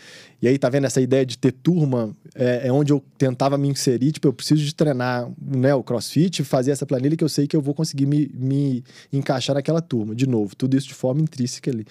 E 0.41 0.47
aí, 0.47 0.57
tá 0.57 0.69
vendo 0.71 0.87
essa 0.87 1.01
ideia 1.01 1.27
de 1.27 1.37
ter 1.37 1.51
turma? 1.51 2.17
É, 2.37 2.69
é, 2.69 2.73
onde 2.73 2.93
eu 2.93 3.03
tentava 3.19 3.59
me 3.59 3.69
inserir. 3.69 4.13
Tipo, 4.13 4.29
eu 4.29 4.33
preciso 4.33 4.65
de 4.65 4.73
treinar 4.73 5.29
né, 5.43 5.75
o 5.75 5.83
crossfit, 5.83 6.45
fazer 6.45 6.71
essa 6.71 6.87
planilha 6.87 7.17
que 7.17 7.25
eu 7.25 7.29
sei 7.29 7.49
que 7.49 7.57
eu 7.57 7.61
vou 7.61 7.75
conseguir 7.75 8.07
me, 8.07 8.31
me 8.33 8.85
encaixar 9.13 9.57
naquela 9.57 9.83
turma. 9.83 10.15
De 10.15 10.27
novo, 10.27 10.55
tudo 10.55 10.77
isso 10.77 10.87
de 10.87 10.95
forma 10.95 11.21
intrínseca 11.21 11.69
ali. 11.69 11.85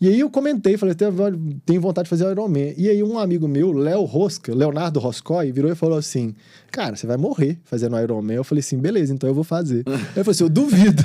E 0.00 0.08
aí 0.08 0.18
eu 0.18 0.28
comentei, 0.28 0.76
falei, 0.76 0.96
tenho 1.64 1.80
vontade 1.80 2.06
de 2.06 2.10
fazer 2.10 2.28
Ironman. 2.28 2.74
E 2.76 2.90
aí 2.90 3.04
um 3.04 3.20
amigo 3.20 3.46
meu, 3.46 3.70
Léo 3.70 4.02
Rosca, 4.02 4.52
Leonardo 4.52 4.98
Roscoe, 4.98 5.52
virou 5.52 5.70
e 5.70 5.76
falou 5.76 5.96
assim, 5.96 6.34
cara, 6.76 6.94
você 6.94 7.06
vai 7.06 7.16
morrer 7.16 7.58
fazendo 7.64 7.98
Ironman. 7.98 8.36
Eu 8.36 8.44
falei 8.44 8.60
assim, 8.60 8.76
beleza, 8.76 9.10
então 9.10 9.26
eu 9.26 9.34
vou 9.34 9.42
fazer. 9.42 9.82
Ele 9.86 10.12
falou 10.12 10.30
assim, 10.30 10.44
eu 10.44 10.50
duvido. 10.50 11.02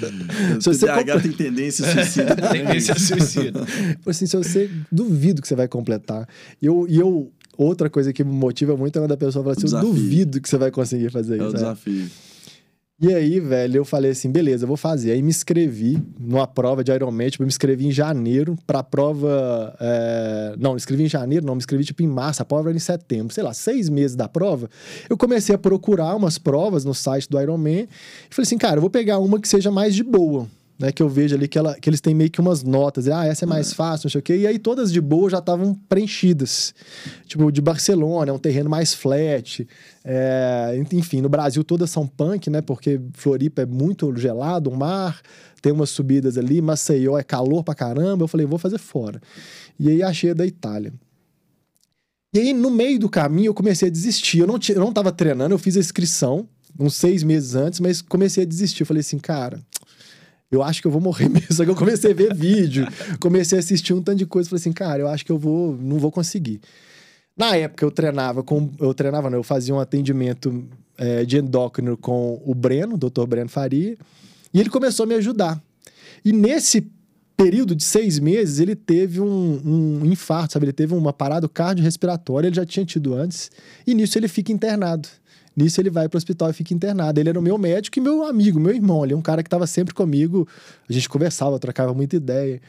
se 0.58 0.66
você 0.66 0.86
TDAH 0.86 1.20
tem 1.20 1.32
tendência 1.32 1.84
suicida. 1.92 2.34
tendência 2.34 2.98
suicida. 2.98 3.58
Eu 3.58 3.66
falei 3.66 3.98
assim, 4.06 4.24
se 4.26 4.34
você 4.34 4.70
duvido 4.90 5.42
que 5.42 5.48
você 5.48 5.54
vai 5.54 5.68
completar. 5.68 6.26
E 6.62 6.64
eu, 6.64 6.86
e 6.88 6.98
eu 6.98 7.30
outra 7.58 7.90
coisa 7.90 8.10
que 8.10 8.24
me 8.24 8.32
motiva 8.32 8.74
muito 8.74 8.96
é 8.96 9.02
quando 9.02 9.12
a 9.12 9.16
pessoa 9.18 9.44
fala 9.44 9.54
assim: 9.54 9.76
eu 9.76 9.82
duvido 9.82 10.40
que 10.40 10.48
você 10.48 10.56
vai 10.56 10.70
conseguir 10.70 11.10
fazer 11.10 11.34
isso. 11.34 11.44
É 11.44 11.48
o 11.48 11.52
desafio. 11.52 12.08
E 13.04 13.12
aí, 13.12 13.40
velho, 13.40 13.78
eu 13.78 13.84
falei 13.84 14.12
assim, 14.12 14.30
beleza, 14.30 14.64
vou 14.64 14.76
fazer. 14.76 15.10
Aí 15.10 15.20
me 15.20 15.30
inscrevi 15.30 16.00
numa 16.20 16.46
prova 16.46 16.84
de 16.84 16.92
Ironman, 16.92 17.30
tipo, 17.30 17.42
eu 17.42 17.46
me 17.46 17.50
inscrevi 17.50 17.88
em 17.88 17.90
janeiro 17.90 18.56
pra 18.64 18.80
prova... 18.80 19.74
É... 19.80 20.54
Não, 20.56 20.70
me 20.70 20.76
inscrevi 20.76 21.02
em 21.02 21.08
janeiro, 21.08 21.44
não, 21.44 21.56
me 21.56 21.58
inscrevi 21.58 21.82
tipo 21.82 22.00
em 22.04 22.06
março, 22.06 22.42
a 22.42 22.44
prova 22.44 22.68
era 22.68 22.76
em 22.76 22.80
setembro. 22.80 23.34
Sei 23.34 23.42
lá, 23.42 23.52
seis 23.52 23.88
meses 23.88 24.14
da 24.14 24.28
prova, 24.28 24.70
eu 25.10 25.16
comecei 25.16 25.52
a 25.52 25.58
procurar 25.58 26.14
umas 26.14 26.38
provas 26.38 26.84
no 26.84 26.94
site 26.94 27.28
do 27.28 27.40
Ironman 27.40 27.88
e 28.30 28.34
falei 28.34 28.46
assim, 28.46 28.56
cara, 28.56 28.76
eu 28.76 28.80
vou 28.80 28.90
pegar 28.90 29.18
uma 29.18 29.40
que 29.40 29.48
seja 29.48 29.72
mais 29.72 29.96
de 29.96 30.04
boa 30.04 30.46
né, 30.78 30.90
que 30.90 31.02
eu 31.02 31.08
vejo 31.08 31.34
ali 31.34 31.46
que, 31.46 31.58
ela, 31.58 31.74
que 31.74 31.88
eles 31.88 32.00
têm 32.00 32.14
meio 32.14 32.30
que 32.30 32.40
umas 32.40 32.62
notas. 32.62 33.08
Ah, 33.08 33.26
essa 33.26 33.44
é 33.44 33.46
mais 33.46 33.72
é. 33.72 33.74
fácil, 33.74 34.06
não 34.06 34.10
sei 34.10 34.18
o 34.18 34.22
quê. 34.22 34.36
E 34.36 34.46
aí 34.46 34.58
todas 34.58 34.92
de 34.92 35.00
boa 35.00 35.30
já 35.30 35.38
estavam 35.38 35.74
preenchidas. 35.88 36.74
Tipo, 37.26 37.50
de 37.50 37.60
Barcelona, 37.60 38.30
é 38.30 38.34
um 38.34 38.38
terreno 38.38 38.68
mais 38.68 38.94
flat. 38.94 39.66
É, 40.04 40.82
enfim, 40.92 41.20
no 41.20 41.28
Brasil 41.28 41.62
todas 41.62 41.90
são 41.90 42.06
punk, 42.06 42.50
né? 42.50 42.60
Porque 42.60 43.00
Floripa 43.14 43.62
é 43.62 43.66
muito 43.66 44.14
gelado, 44.16 44.70
o 44.70 44.76
mar 44.76 45.20
tem 45.60 45.72
umas 45.72 45.90
subidas 45.90 46.36
ali, 46.36 46.60
Maceió 46.60 47.16
é 47.16 47.22
calor 47.22 47.62
pra 47.62 47.74
caramba. 47.74 48.24
Eu 48.24 48.28
falei, 48.28 48.44
vou 48.44 48.58
fazer 48.58 48.78
fora. 48.78 49.22
E 49.78 49.88
aí 49.88 50.02
achei 50.02 50.30
a 50.32 50.34
da 50.34 50.44
Itália. 50.44 50.92
E 52.34 52.38
aí, 52.38 52.54
no 52.54 52.70
meio 52.70 52.98
do 52.98 53.10
caminho, 53.10 53.50
eu 53.50 53.54
comecei 53.54 53.88
a 53.88 53.90
desistir. 53.90 54.38
Eu 54.38 54.46
não, 54.46 54.58
eu 54.68 54.80
não 54.80 54.92
tava 54.92 55.12
treinando, 55.12 55.54
eu 55.54 55.58
fiz 55.58 55.76
a 55.76 55.80
inscrição 55.80 56.48
uns 56.78 56.94
seis 56.94 57.22
meses 57.22 57.54
antes, 57.54 57.78
mas 57.78 58.00
comecei 58.00 58.44
a 58.44 58.46
desistir. 58.46 58.82
Eu 58.82 58.86
falei 58.86 59.02
assim, 59.02 59.18
cara, 59.18 59.60
eu 60.52 60.62
acho 60.62 60.82
que 60.82 60.86
eu 60.86 60.90
vou 60.90 61.00
morrer 61.00 61.28
mesmo. 61.30 61.52
Só 61.52 61.64
que 61.64 61.70
eu 61.70 61.74
comecei 61.74 62.12
a 62.12 62.14
ver 62.14 62.34
vídeo, 62.34 62.86
comecei 63.18 63.58
a 63.58 63.60
assistir 63.60 63.94
um 63.94 64.02
tanto 64.02 64.18
de 64.18 64.26
coisa. 64.26 64.50
Falei 64.50 64.60
assim, 64.60 64.72
cara, 64.72 65.00
eu 65.00 65.08
acho 65.08 65.24
que 65.24 65.32
eu 65.32 65.38
vou, 65.38 65.74
não 65.74 65.98
vou 65.98 66.12
conseguir. 66.12 66.60
Na 67.36 67.56
época 67.56 67.84
eu 67.84 67.90
treinava 67.90 68.42
com. 68.42 68.70
Eu 68.78 68.92
treinava, 68.92 69.30
não, 69.30 69.38
eu 69.38 69.42
fazia 69.42 69.74
um 69.74 69.80
atendimento 69.80 70.64
é, 70.98 71.24
de 71.24 71.38
endócrino 71.38 71.96
com 71.96 72.40
o 72.44 72.54
Breno, 72.54 72.94
o 72.94 72.98
doutor 72.98 73.26
Breno 73.26 73.48
Faria, 73.48 73.96
e 74.52 74.60
ele 74.60 74.68
começou 74.68 75.04
a 75.04 75.06
me 75.06 75.14
ajudar. 75.14 75.60
E 76.22 76.30
nesse 76.30 76.86
período 77.34 77.74
de 77.74 77.82
seis 77.82 78.18
meses, 78.18 78.60
ele 78.60 78.76
teve 78.76 79.20
um, 79.20 79.60
um 79.64 80.06
infarto, 80.06 80.52
sabe? 80.52 80.66
Ele 80.66 80.72
teve 80.72 80.94
uma 80.94 81.12
parada 81.12 81.48
cardiorrespiratória, 81.48 82.48
ele 82.48 82.54
já 82.54 82.66
tinha 82.66 82.84
tido 82.84 83.14
antes, 83.14 83.50
e 83.86 83.94
nisso 83.94 84.18
ele 84.18 84.28
fica 84.28 84.52
internado. 84.52 85.08
Nisso 85.56 85.80
ele 85.80 85.90
vai 85.90 86.08
para 86.08 86.16
o 86.16 86.18
hospital 86.18 86.50
e 86.50 86.52
fica 86.52 86.72
internado. 86.72 87.20
Ele 87.20 87.28
era 87.28 87.38
o 87.38 87.42
meu 87.42 87.58
médico 87.58 87.98
e 87.98 88.02
meu 88.02 88.24
amigo, 88.24 88.58
meu 88.58 88.74
irmão 88.74 89.02
ali, 89.02 89.14
um 89.14 89.22
cara 89.22 89.42
que 89.42 89.46
estava 89.46 89.66
sempre 89.66 89.94
comigo. 89.94 90.48
A 90.88 90.92
gente 90.92 91.08
conversava, 91.08 91.58
trocava 91.58 91.92
muita 91.92 92.16
ideia. 92.16 92.60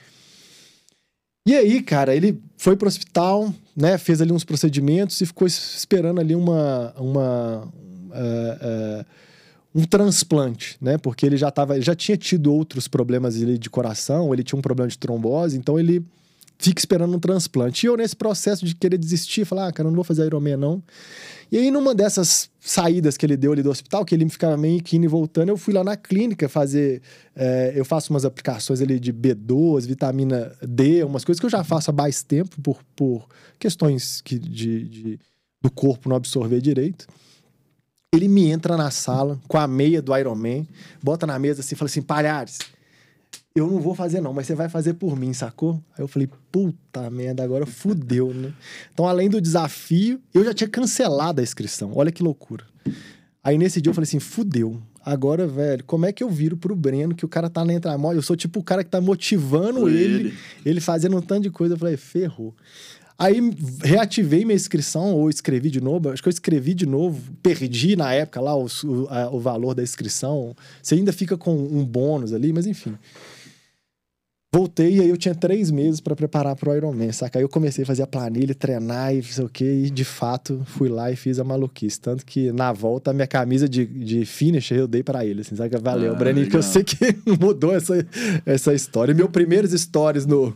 E 1.45 1.53
aí, 1.55 1.81
cara, 1.81 2.15
ele 2.15 2.41
foi 2.57 2.75
pro 2.75 2.87
hospital, 2.87 3.53
né? 3.75 3.97
Fez 3.97 4.21
ali 4.21 4.31
uns 4.31 4.45
procedimentos 4.45 5.19
e 5.19 5.25
ficou 5.25 5.47
esperando 5.47 6.19
ali 6.19 6.35
uma. 6.35 6.93
uma 6.97 7.65
uh, 7.65 9.01
uh, 9.01 9.05
um 9.75 9.85
transplante, 9.85 10.77
né? 10.79 10.97
Porque 10.97 11.25
ele 11.25 11.35
já 11.35 11.49
tava, 11.49 11.75
ele 11.75 11.83
já 11.83 11.95
tinha 11.95 12.15
tido 12.15 12.53
outros 12.53 12.87
problemas 12.87 13.35
ali 13.41 13.57
de 13.57 13.69
coração, 13.69 14.31
ele 14.31 14.43
tinha 14.43 14.57
um 14.57 14.61
problema 14.61 14.87
de 14.87 14.97
trombose, 14.97 15.57
então 15.57 15.79
ele 15.79 16.05
fica 16.57 16.79
esperando 16.79 17.15
um 17.15 17.19
transplante. 17.19 17.85
E 17.85 17.87
eu, 17.87 17.97
nesse 17.97 18.15
processo 18.15 18.65
de 18.65 18.75
querer 18.75 18.97
desistir, 18.97 19.45
falar, 19.45 19.67
ah, 19.67 19.71
cara, 19.71 19.89
não 19.89 19.95
vou 19.95 20.03
fazer 20.03 20.25
Ironman, 20.25 20.57
não. 20.57 20.83
E 21.51 21.57
aí, 21.57 21.69
numa 21.69 21.93
dessas 21.93 22.49
saídas 22.59 23.17
que 23.17 23.25
ele 23.25 23.37
deu 23.37 23.51
ali 23.51 23.61
do 23.61 23.69
hospital, 23.69 24.03
que 24.05 24.15
ele 24.15 24.27
ficava 24.29 24.57
meio 24.57 24.81
que 24.81 24.97
indo 24.97 25.05
e 25.05 25.07
voltando, 25.07 25.49
eu 25.49 25.57
fui 25.57 25.73
lá 25.73 25.83
na 25.83 25.95
clínica 25.95 26.49
fazer. 26.49 27.01
É, 27.35 27.73
eu 27.75 27.85
faço 27.85 28.11
umas 28.11 28.25
aplicações 28.25 28.81
ali 28.81 28.99
de 28.99 29.13
B12, 29.13 29.85
vitamina 29.85 30.51
D, 30.61 31.03
umas 31.03 31.23
coisas 31.23 31.39
que 31.39 31.45
eu 31.45 31.49
já 31.49 31.63
faço 31.63 31.91
há 31.91 31.93
mais 31.93 32.23
tempo 32.23 32.59
por, 32.61 32.79
por 32.95 33.27
questões 33.59 34.21
que, 34.21 34.39
de, 34.39 34.87
de 34.87 35.19
do 35.61 35.71
corpo 35.71 36.09
não 36.09 36.17
absorver 36.17 36.59
direito. 36.59 37.07
Ele 38.13 38.27
me 38.27 38.49
entra 38.49 38.77
na 38.77 38.91
sala 38.91 39.39
com 39.47 39.57
a 39.57 39.65
meia 39.65 40.01
do 40.01 40.15
Iron 40.15 40.35
Man, 40.35 40.67
bota 41.01 41.25
na 41.25 41.39
mesa 41.39 41.61
assim 41.61 41.73
e 41.73 41.77
fala 41.77 41.89
assim: 41.89 42.01
Palhares, 42.01 42.59
eu 43.55 43.67
não 43.67 43.79
vou 43.79 43.93
fazer 43.93 44.19
não, 44.19 44.33
mas 44.33 44.47
você 44.47 44.55
vai 44.55 44.67
fazer 44.67 44.95
por 44.95 45.15
mim, 45.15 45.31
sacou? 45.31 45.83
Aí 45.95 46.03
eu 46.03 46.07
falei, 46.07 46.27
puta 46.51 47.07
merda, 47.11 47.43
agora 47.43 47.67
fudeu, 47.67 48.33
né? 48.33 48.51
Então, 48.91 49.07
além 49.07 49.29
do 49.29 49.39
desafio, 49.39 50.19
eu 50.33 50.43
já 50.43 50.53
tinha 50.53 50.67
cancelado 50.67 51.39
a 51.39 51.43
inscrição. 51.43 51.91
Olha 51.93 52.11
que 52.11 52.23
loucura. 52.23 52.65
Aí 53.43 53.57
nesse 53.57 53.79
dia 53.79 53.91
eu 53.91 53.93
falei 53.93 54.07
assim, 54.07 54.19
fudeu. 54.19 54.81
Agora, 55.05 55.45
velho, 55.45 55.83
como 55.83 56.05
é 56.05 56.11
que 56.11 56.23
eu 56.23 56.29
viro 56.29 56.57
pro 56.57 56.75
Breno 56.75 57.13
que 57.13 57.25
o 57.25 57.27
cara 57.27 57.47
tá 57.47 57.63
na 57.63 57.73
entramóvel? 57.73 58.17
Eu 58.17 58.23
sou 58.23 58.35
tipo 58.35 58.59
o 58.59 58.63
cara 58.63 58.83
que 58.83 58.89
tá 58.89 58.99
motivando 58.99 59.87
ele, 59.87 60.29
ele, 60.29 60.37
ele 60.65 60.81
fazendo 60.81 61.17
um 61.17 61.21
tanto 61.21 61.43
de 61.43 61.49
coisa. 61.51 61.75
Eu 61.75 61.77
falei, 61.77 61.95
ferrou. 61.95 62.55
Aí 63.19 63.37
reativei 63.83 64.43
minha 64.43 64.55
inscrição, 64.55 65.13
ou 65.13 65.29
escrevi 65.29 65.69
de 65.69 65.79
novo. 65.79 66.09
Acho 66.09 66.23
que 66.23 66.27
eu 66.27 66.33
escrevi 66.33 66.73
de 66.73 66.87
novo, 66.87 67.31
perdi 67.43 67.95
na 67.95 68.11
época 68.13 68.41
lá 68.41 68.55
o, 68.55 68.65
o, 68.65 69.07
a, 69.09 69.29
o 69.29 69.39
valor 69.39 69.75
da 69.75 69.83
inscrição. 69.83 70.55
Você 70.81 70.95
ainda 70.95 71.13
fica 71.13 71.37
com 71.37 71.53
um 71.53 71.85
bônus 71.85 72.33
ali, 72.33 72.51
mas 72.51 72.65
enfim. 72.65 72.97
Voltei 74.55 74.97
e 74.97 75.01
aí 75.01 75.09
eu 75.09 75.17
tinha 75.17 75.33
três 75.33 75.71
meses 75.71 75.99
para 75.99 76.15
preparar 76.15 76.55
pro 76.55 76.75
Ironman, 76.75 77.11
saca? 77.11 77.39
Aí 77.39 77.43
eu 77.43 77.49
comecei 77.49 77.83
a 77.83 77.87
fazer 77.87 78.03
a 78.03 78.07
planilha, 78.07 78.53
treinar 78.53 79.11
e 79.11 79.15
não 79.15 79.23
sei 79.23 79.45
o 79.45 79.49
quê, 79.49 79.83
e 79.85 79.89
de 79.89 80.05
fato 80.05 80.61
fui 80.67 80.89
lá 80.89 81.11
e 81.11 81.15
fiz 81.15 81.39
a 81.39 81.43
maluquice. 81.43 81.99
Tanto 81.99 82.23
que 82.23 82.51
na 82.51 82.71
volta 82.71 83.09
a 83.09 83.13
minha 83.15 83.25
camisa 83.25 83.67
de, 83.67 83.83
de 83.83 84.25
finisher 84.25 84.77
eu 84.77 84.87
dei 84.87 85.01
para 85.01 85.25
ele, 85.25 85.41
assim, 85.41 85.55
saca? 85.55 85.79
Valeu, 85.79 86.11
ah, 86.11 86.15
Breninho, 86.15 86.47
que 86.47 86.55
eu 86.55 86.61
sei 86.61 86.83
que 86.83 86.95
mudou 87.41 87.75
essa, 87.75 88.05
essa 88.45 88.75
história. 88.75 89.11
Meu 89.11 89.27
primeiros 89.27 89.71
stories 89.71 90.27
no, 90.27 90.55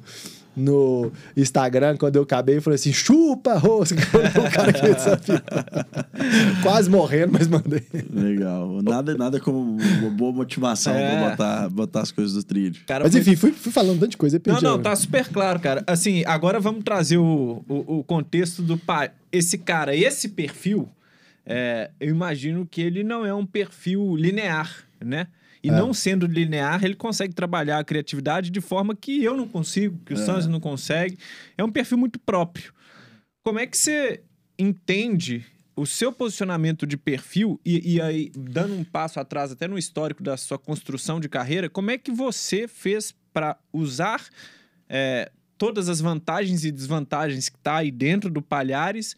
no 0.57 1.11
Instagram 1.35 1.95
quando 1.97 2.15
eu 2.15 2.23
acabei. 2.23 2.57
Eu 2.57 2.61
falei 2.61 2.75
assim: 2.75 2.91
chupa, 2.91 3.53
rosca. 3.57 3.95
o 4.01 4.51
cara 4.51 4.73
que. 4.73 4.81
Quase 6.63 6.89
morrendo, 6.89 7.33
mas 7.33 7.47
mandei. 7.47 7.85
Legal. 8.11 8.81
Nada, 8.81 9.15
nada 9.15 9.39
como 9.39 9.77
uma 9.77 10.09
boa 10.09 10.31
motivação 10.31 10.93
é. 10.93 11.11
pra 11.11 11.29
botar, 11.29 11.69
botar 11.69 12.01
as 12.01 12.11
coisas 12.11 12.33
do 12.33 12.43
trilho. 12.43 12.81
Cara, 12.87 13.03
mas 13.03 13.15
enfim, 13.15 13.35
fui, 13.35 13.51
fui 13.51 13.71
falando 13.71 13.99
tanto 13.99 14.11
de 14.11 14.17
coisa. 14.17 14.41
Não, 14.47 14.61
não, 14.61 14.81
tá 14.81 14.95
super 14.95 15.27
claro, 15.27 15.59
cara. 15.59 15.83
Assim, 15.85 16.23
agora 16.25 16.59
vamos 16.59 16.83
trazer 16.83 17.17
o, 17.17 17.63
o, 17.67 17.99
o 17.99 18.03
contexto 18.03 18.63
do 18.63 18.77
pai. 18.77 19.11
Esse 19.31 19.57
cara, 19.57 19.95
esse 19.95 20.29
perfil, 20.29 20.89
é, 21.45 21.91
eu 21.99 22.09
imagino 22.09 22.65
que 22.69 22.81
ele 22.81 23.03
não 23.03 23.25
é 23.25 23.33
um 23.33 23.45
perfil 23.45 24.15
linear, 24.15 24.85
né? 24.99 25.27
E 25.67 25.69
é. 25.69 25.73
não 25.73 25.93
sendo 25.93 26.25
linear, 26.25 26.83
ele 26.83 26.95
consegue 26.95 27.33
trabalhar 27.33 27.79
a 27.79 27.83
criatividade 27.83 28.49
de 28.49 28.61
forma 28.61 28.95
que 28.95 29.21
eu 29.21 29.35
não 29.35 29.47
consigo, 29.47 29.99
que 30.05 30.13
o 30.13 30.17
é. 30.17 30.25
Sanz 30.25 30.47
não 30.47 30.61
consegue. 30.61 31.17
É 31.57 31.63
um 31.63 31.71
perfil 31.71 31.97
muito 31.97 32.17
próprio. 32.19 32.73
Como 33.43 33.59
é 33.59 33.67
que 33.67 33.77
você 33.77 34.21
entende 34.57 35.45
o 35.75 35.85
seu 35.85 36.11
posicionamento 36.11 36.87
de 36.87 36.95
perfil 36.95 37.59
e, 37.65 37.95
e, 37.95 38.01
aí, 38.01 38.31
dando 38.35 38.73
um 38.73 38.83
passo 38.83 39.19
atrás, 39.19 39.51
até 39.51 39.67
no 39.67 39.77
histórico 39.77 40.23
da 40.23 40.37
sua 40.37 40.57
construção 40.57 41.19
de 41.19 41.27
carreira, 41.27 41.69
como 41.69 41.91
é 41.91 41.97
que 41.97 42.11
você 42.11 42.67
fez 42.67 43.13
para 43.31 43.57
usar 43.71 44.25
é, 44.89 45.29
todas 45.57 45.89
as 45.89 45.99
vantagens 45.99 46.63
e 46.63 46.71
desvantagens 46.71 47.49
que 47.49 47.57
está 47.57 47.77
aí 47.77 47.91
dentro 47.91 48.29
do 48.29 48.41
Palhares 48.41 49.15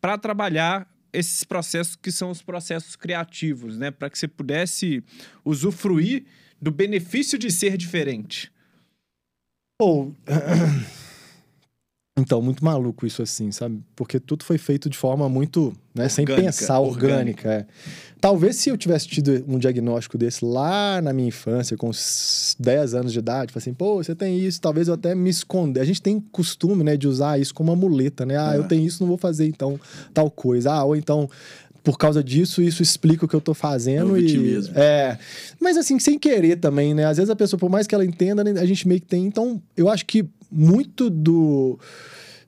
para 0.00 0.18
trabalhar 0.18 0.91
esses 1.12 1.44
processos 1.44 1.94
que 1.96 2.10
são 2.10 2.30
os 2.30 2.42
processos 2.42 2.96
criativos, 2.96 3.76
né? 3.76 3.90
Para 3.90 4.08
que 4.08 4.18
você 4.18 4.26
pudesse 4.26 5.04
usufruir 5.44 6.24
do 6.60 6.70
benefício 6.70 7.38
de 7.38 7.50
ser 7.50 7.76
diferente. 7.76 8.50
Ou. 9.80 10.14
Então, 12.18 12.42
muito 12.42 12.62
maluco 12.62 13.06
isso 13.06 13.22
assim, 13.22 13.50
sabe? 13.50 13.80
Porque 13.96 14.20
tudo 14.20 14.44
foi 14.44 14.58
feito 14.58 14.90
de 14.90 14.98
forma 14.98 15.30
muito, 15.30 15.72
né, 15.94 16.04
orgânica, 16.04 16.14
sem 16.14 16.26
pensar, 16.26 16.78
orgânica. 16.78 17.48
orgânica. 17.48 17.50
É. 17.50 17.66
Talvez 18.20 18.56
se 18.56 18.68
eu 18.68 18.76
tivesse 18.76 19.08
tido 19.08 19.42
um 19.48 19.58
diagnóstico 19.58 20.18
desse 20.18 20.44
lá 20.44 21.00
na 21.00 21.10
minha 21.10 21.28
infância, 21.28 21.74
com 21.74 21.90
10 22.58 22.94
anos 22.94 23.14
de 23.14 23.18
idade, 23.18 23.50
assim, 23.56 23.72
pô, 23.72 23.96
você 23.96 24.14
tem 24.14 24.38
isso, 24.38 24.60
talvez 24.60 24.88
eu 24.88 24.94
até 24.94 25.14
me 25.14 25.30
esconder. 25.30 25.80
A 25.80 25.84
gente 25.84 26.02
tem 26.02 26.20
costume, 26.20 26.84
né, 26.84 26.98
de 26.98 27.08
usar 27.08 27.40
isso 27.40 27.54
como 27.54 27.72
uma 27.72 27.76
muleta, 27.76 28.26
né? 28.26 28.36
Ah, 28.36 28.54
é. 28.54 28.58
eu 28.58 28.64
tenho 28.64 28.86
isso, 28.86 29.02
não 29.02 29.08
vou 29.08 29.18
fazer 29.18 29.46
então 29.46 29.80
tal 30.12 30.30
coisa. 30.30 30.70
Ah, 30.70 30.84
ou 30.84 30.94
então 30.94 31.30
por 31.82 31.98
causa 31.98 32.22
disso, 32.22 32.62
isso 32.62 32.82
explica 32.82 33.24
o 33.24 33.28
que 33.28 33.34
eu 33.34 33.40
tô 33.40 33.54
fazendo. 33.54 34.16
É 34.16 34.20
e, 34.20 34.60
é. 34.74 35.18
Mas 35.60 35.76
assim, 35.76 35.98
sem 35.98 36.18
querer 36.18 36.56
também, 36.56 36.94
né? 36.94 37.06
Às 37.06 37.16
vezes 37.16 37.30
a 37.30 37.36
pessoa, 37.36 37.58
por 37.58 37.68
mais 37.68 37.86
que 37.86 37.94
ela 37.94 38.04
entenda, 38.04 38.42
a 38.60 38.66
gente 38.66 38.86
meio 38.86 39.00
que 39.00 39.06
tem. 39.06 39.26
Então, 39.26 39.60
eu 39.76 39.88
acho 39.88 40.06
que 40.06 40.24
muito 40.50 41.10
do 41.10 41.78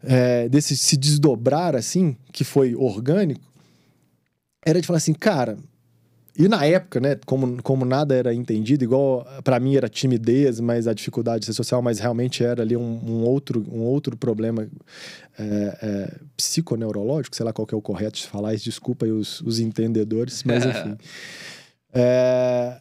é, 0.02 0.48
desse 0.48 0.76
se 0.76 0.96
desdobrar 0.96 1.74
assim, 1.74 2.16
que 2.32 2.44
foi 2.44 2.74
orgânico, 2.74 3.40
era 4.64 4.80
de 4.80 4.86
falar 4.86 4.98
assim, 4.98 5.14
cara. 5.14 5.56
E 6.36 6.48
na 6.48 6.64
época, 6.66 6.98
né, 6.98 7.16
como, 7.24 7.62
como 7.62 7.84
nada 7.84 8.12
era 8.12 8.34
entendido, 8.34 8.82
igual 8.82 9.24
para 9.44 9.60
mim 9.60 9.76
era 9.76 9.88
timidez, 9.88 10.58
mas 10.58 10.88
a 10.88 10.92
dificuldade 10.92 11.40
de 11.40 11.46
ser 11.46 11.52
social, 11.52 11.80
mas 11.80 12.00
realmente 12.00 12.42
era 12.42 12.62
ali 12.62 12.76
um, 12.76 13.00
um 13.06 13.22
outro, 13.22 13.64
um 13.70 13.82
outro 13.82 14.16
problema 14.16 14.68
é, 15.38 15.78
é, 15.80 16.14
psiconeurológico, 16.36 17.36
sei 17.36 17.44
lá 17.44 17.52
qual 17.52 17.68
é 17.70 17.76
o 17.76 17.80
correto 17.80 18.18
de 18.18 18.26
falar, 18.26 18.56
desculpa 18.56 19.06
aí 19.06 19.12
os, 19.12 19.40
os 19.42 19.60
entendedores, 19.60 20.42
mas 20.42 20.66
enfim. 20.66 20.96
é, 21.92 22.78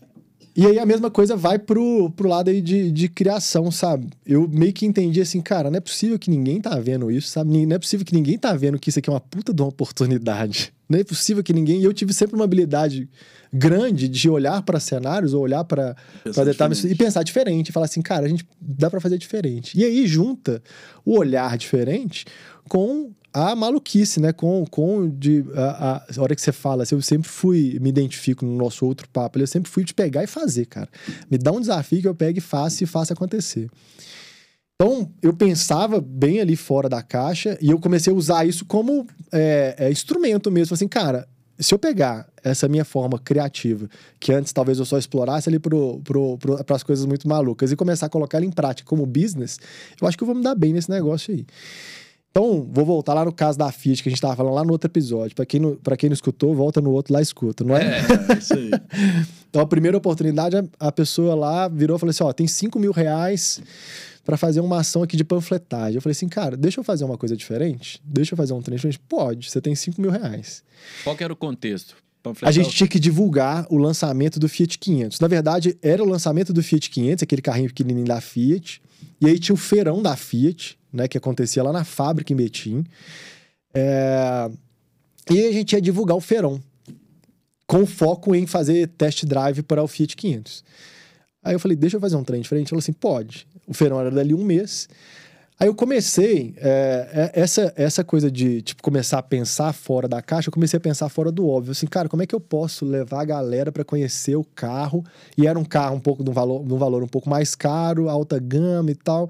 e 0.56 0.66
aí 0.66 0.80
a 0.80 0.86
mesma 0.86 1.12
coisa 1.12 1.36
vai 1.36 1.60
pro, 1.60 2.12
pro 2.12 2.30
lado 2.30 2.50
aí 2.50 2.60
de, 2.60 2.92
de 2.92 3.08
criação, 3.08 3.70
sabe? 3.70 4.08
Eu 4.26 4.48
meio 4.48 4.74
que 4.74 4.86
entendi 4.86 5.22
assim, 5.22 5.42
cara, 5.42 5.70
não 5.70 5.78
é 5.78 5.82
possível 5.82 6.18
que 6.18 6.30
ninguém 6.32 6.60
tá 6.60 6.80
vendo 6.80 7.12
isso, 7.12 7.28
sabe? 7.28 7.66
Não 7.68 7.76
é 7.76 7.80
possível 7.80 8.04
que 8.06 8.16
ninguém 8.16 8.38
tá 8.38 8.54
vendo 8.54 8.80
que 8.80 8.90
isso 8.90 8.98
aqui 8.98 9.10
é 9.10 9.14
uma 9.14 9.20
puta 9.20 9.54
de 9.54 9.62
uma 9.62 9.70
oportunidade. 9.70 10.74
Não 10.88 11.00
é 11.00 11.04
possível 11.04 11.44
que 11.44 11.54
ninguém. 11.54 11.82
E 11.82 11.84
eu 11.84 11.94
tive 11.94 12.14
sempre 12.14 12.36
uma 12.36 12.46
habilidade 12.46 13.10
grande 13.54 14.10
de 14.10 14.30
olhar 14.30 14.64
para 14.64 14.80
cenários 14.80 15.34
ou 15.34 15.42
olhar 15.42 15.64
para 15.64 15.96
detalhes 16.44 16.84
e 16.84 16.96
pensar 16.96 17.22
diferente, 17.22 17.72
falar 17.72 17.86
assim, 17.86 18.02
cara, 18.02 18.26
a 18.26 18.30
gente 18.30 18.46
dá 18.60 18.90
para 18.90 19.00
fazer 19.00 19.18
diferente. 19.20 19.78
E 19.80 19.84
aí 19.84 20.08
junta 20.08 20.62
o 21.06 21.18
olhar 21.18 21.56
diferente 21.58 22.26
com 22.68 23.12
a 23.32 23.56
maluquice, 23.56 24.20
né? 24.20 24.32
Com, 24.32 24.66
com 24.66 25.10
de, 25.10 25.44
a, 25.56 25.98
a, 25.98 26.22
hora 26.22 26.36
que 26.36 26.42
você 26.42 26.52
fala, 26.52 26.84
assim, 26.84 26.96
eu 26.96 27.02
sempre 27.02 27.30
fui, 27.30 27.78
me 27.80 27.90
identifico 27.90 28.46
no 28.46 28.56
nosso 28.56 28.86
outro 28.86 29.08
papo, 29.10 29.40
eu 29.40 29.48
sempre 29.48 29.72
fui 29.72 29.84
de 29.84 29.94
pegar 29.94 30.24
e 30.24 30.28
fazer, 30.28 30.66
cara. 30.66 30.90
Me 31.30 31.38
dá 31.38 31.52
um 31.52 31.60
desafio 31.60 32.02
que 32.02 32.08
eu 32.08 32.16
pegue 32.16 32.40
e 32.40 32.42
faça 32.42 32.84
e 32.84 32.88
faça 32.88 33.14
acontecer. 33.14 33.70
Então, 34.76 35.10
eu 35.22 35.34
pensava 35.34 36.02
bem 36.02 36.42
ali 36.42 36.56
fora 36.56 36.90
da 36.90 37.02
caixa 37.02 37.58
e 37.62 37.70
eu 37.70 37.80
comecei 37.80 38.12
a 38.12 38.16
usar 38.16 38.46
isso 38.46 38.66
como 38.66 39.08
é, 39.32 39.76
é, 39.78 39.92
instrumento 39.92 40.52
mesmo. 40.52 40.74
Assim, 40.74 40.88
cara, 40.88 41.28
se 41.60 41.74
eu 41.74 41.80
pegar 41.80 42.28
essa 42.44 42.68
minha 42.68 42.84
forma 42.84 43.20
criativa, 43.20 43.88
que 44.20 44.34
antes 44.34 44.52
talvez 44.52 44.80
eu 44.80 44.86
só 44.86 44.98
explorasse 44.98 45.50
ali 45.50 45.60
para 45.60 46.76
as 46.76 46.84
coisas 46.84 47.06
muito 47.06 47.28
malucas, 47.28 47.72
e 47.72 47.76
começar 47.76 48.08
a 48.08 48.10
colocar 48.10 48.38
ela 48.38 48.46
em 48.46 48.52
prática 48.52 48.88
como 48.88 49.06
business, 49.06 49.60
eu 50.02 50.08
acho 50.08 50.18
que 50.18 50.24
eu 50.24 50.28
vou 50.28 50.36
me 50.36 50.44
dar 50.44 50.56
bem 50.56 50.74
nesse 50.74 50.90
negócio 50.90 51.34
aí. 51.34 51.46
Então, 52.36 52.68
vou 52.72 52.84
voltar 52.84 53.14
lá 53.14 53.24
no 53.24 53.32
caso 53.32 53.60
da 53.60 53.72
Fiat, 53.72 54.02
que 54.02 54.10
a 54.10 54.12
gente 54.12 54.18
estava 54.18 54.36
falando 54.36 54.56
lá 54.56 54.64
no 54.64 54.72
outro 54.72 54.90
episódio. 54.90 55.36
Para 55.36 55.46
quem, 55.46 55.60
não, 55.60 55.78
quem 55.96 56.10
não 56.10 56.16
escutou, 56.16 56.56
volta 56.56 56.82
no 56.82 56.90
outro 56.90 57.14
lá 57.14 57.20
e 57.20 57.22
escuta, 57.22 57.64
não 57.64 57.78
é? 57.78 57.84
É, 57.84 58.34
é 58.34 58.38
isso 58.40 58.54
aí. 58.56 58.72
então, 59.48 59.62
a 59.62 59.68
primeira 59.68 59.96
oportunidade, 59.96 60.58
a 60.80 60.92
pessoa 60.92 61.36
lá 61.36 61.68
virou 61.68 61.96
e 61.96 62.00
falou 62.00 62.10
assim: 62.10 62.24
ó, 62.24 62.34
tem 62.34 62.48
5 62.48 62.80
mil 62.80 62.92
reais 62.92 63.62
para 64.24 64.38
fazer 64.38 64.62
uma 64.62 64.80
ação 64.80 65.04
aqui 65.04 65.18
de 65.18 65.24
panfletagem. 65.24 65.96
Eu 65.96 66.02
falei 66.02 66.14
assim, 66.14 66.30
cara, 66.30 66.56
deixa 66.56 66.80
eu 66.80 66.84
fazer 66.84 67.04
uma 67.04 67.18
coisa 67.18 67.36
diferente? 67.36 68.02
Deixa 68.04 68.34
eu 68.34 68.38
fazer 68.38 68.54
um 68.54 68.62
trem 68.62 68.76
diferente? 68.76 69.00
Pode, 69.00 69.50
você 69.50 69.60
tem 69.60 69.76
5 69.76 70.02
mil 70.02 70.12
reais. 70.12 70.64
Qual 71.04 71.16
que 71.16 71.24
era 71.24 71.34
o 71.34 71.36
contexto? 71.36 71.96
a 72.42 72.52
gente 72.52 72.70
tinha 72.70 72.88
que 72.88 73.00
divulgar 73.00 73.68
o 73.70 73.78
lançamento 73.78 74.40
do 74.40 74.48
Fiat 74.48 74.80
500. 74.80 75.20
Na 75.20 75.28
verdade, 75.28 75.78
era 75.82 76.02
o 76.02 76.08
lançamento 76.08 76.54
do 76.54 76.64
Fiat 76.64 76.90
500, 76.90 77.24
aquele 77.24 77.42
carrinho 77.42 77.68
pequenininho 77.68 78.08
da 78.08 78.22
Fiat. 78.22 78.82
E 79.20 79.28
aí 79.28 79.38
tinha 79.38 79.54
o 79.54 79.58
feirão 79.58 80.02
da 80.02 80.16
Fiat, 80.16 80.78
né, 80.92 81.08
que 81.08 81.18
acontecia 81.18 81.62
lá 81.62 81.74
na 81.74 81.84
fábrica 81.84 82.32
em 82.32 82.36
Betim. 82.36 82.86
É... 83.74 84.50
E 85.30 85.48
a 85.48 85.52
gente 85.52 85.74
ia 85.74 85.82
divulgar 85.82 86.16
o 86.16 86.22
feirão, 86.22 86.62
com 87.68 87.86
foco 87.86 88.34
em 88.34 88.46
fazer 88.48 88.88
test 88.88 89.26
drive 89.26 89.62
para 89.64 89.84
o 89.84 89.88
Fiat 89.88 90.16
500. 90.16 90.64
Aí 91.44 91.54
eu 91.54 91.60
falei, 91.60 91.76
deixa 91.76 91.98
eu 91.98 92.02
fazer 92.02 92.16
um 92.16 92.24
trem 92.24 92.42
diferente. 92.42 92.70
Falou 92.70 92.80
assim, 92.80 92.94
pode. 92.94 93.48
O 93.68 93.74
feirão 93.74 94.00
era 94.00 94.10
dali 94.10 94.34
um 94.34 94.44
mês. 94.44 94.88
Aí 95.60 95.68
eu 95.68 95.76
comecei, 95.76 96.54
é, 96.58 97.32
essa, 97.34 97.72
essa 97.76 98.04
coisa 98.04 98.30
de, 98.30 98.62
tipo, 98.62 98.82
começar 98.82 99.20
a 99.20 99.24
pensar 99.24 99.72
fora 99.72 100.08
da 100.08 100.22
caixa, 100.22 100.50
eu 100.50 100.54
comecei 100.54 100.78
a 100.78 100.80
pensar 100.80 101.08
fora 101.10 101.32
do 101.32 101.48
óbvio. 101.48 101.72
Assim, 101.72 101.86
cara, 101.86 102.10
como 102.10 102.24
é 102.24 102.26
que 102.26 102.34
eu 102.34 102.40
posso 102.40 102.84
levar 102.86 103.22
a 103.22 103.26
galera 103.26 103.72
para 103.72 103.84
conhecer 103.84 104.36
o 104.36 104.44
carro? 104.44 105.06
E 105.38 105.48
era 105.48 105.58
um 105.58 105.64
carro 105.64 105.96
um 105.96 106.00
pouco 106.00 106.24
de 106.24 106.30
um 106.30 106.34
valor, 106.34 106.66
de 106.66 106.74
um 106.74 106.78
valor 106.78 107.04
um 107.04 107.08
pouco 107.08 107.30
mais 107.30 107.56
caro, 107.56 108.10
alta 108.10 108.40
gama 108.40 108.90
e 108.92 108.96
tal. 108.96 109.30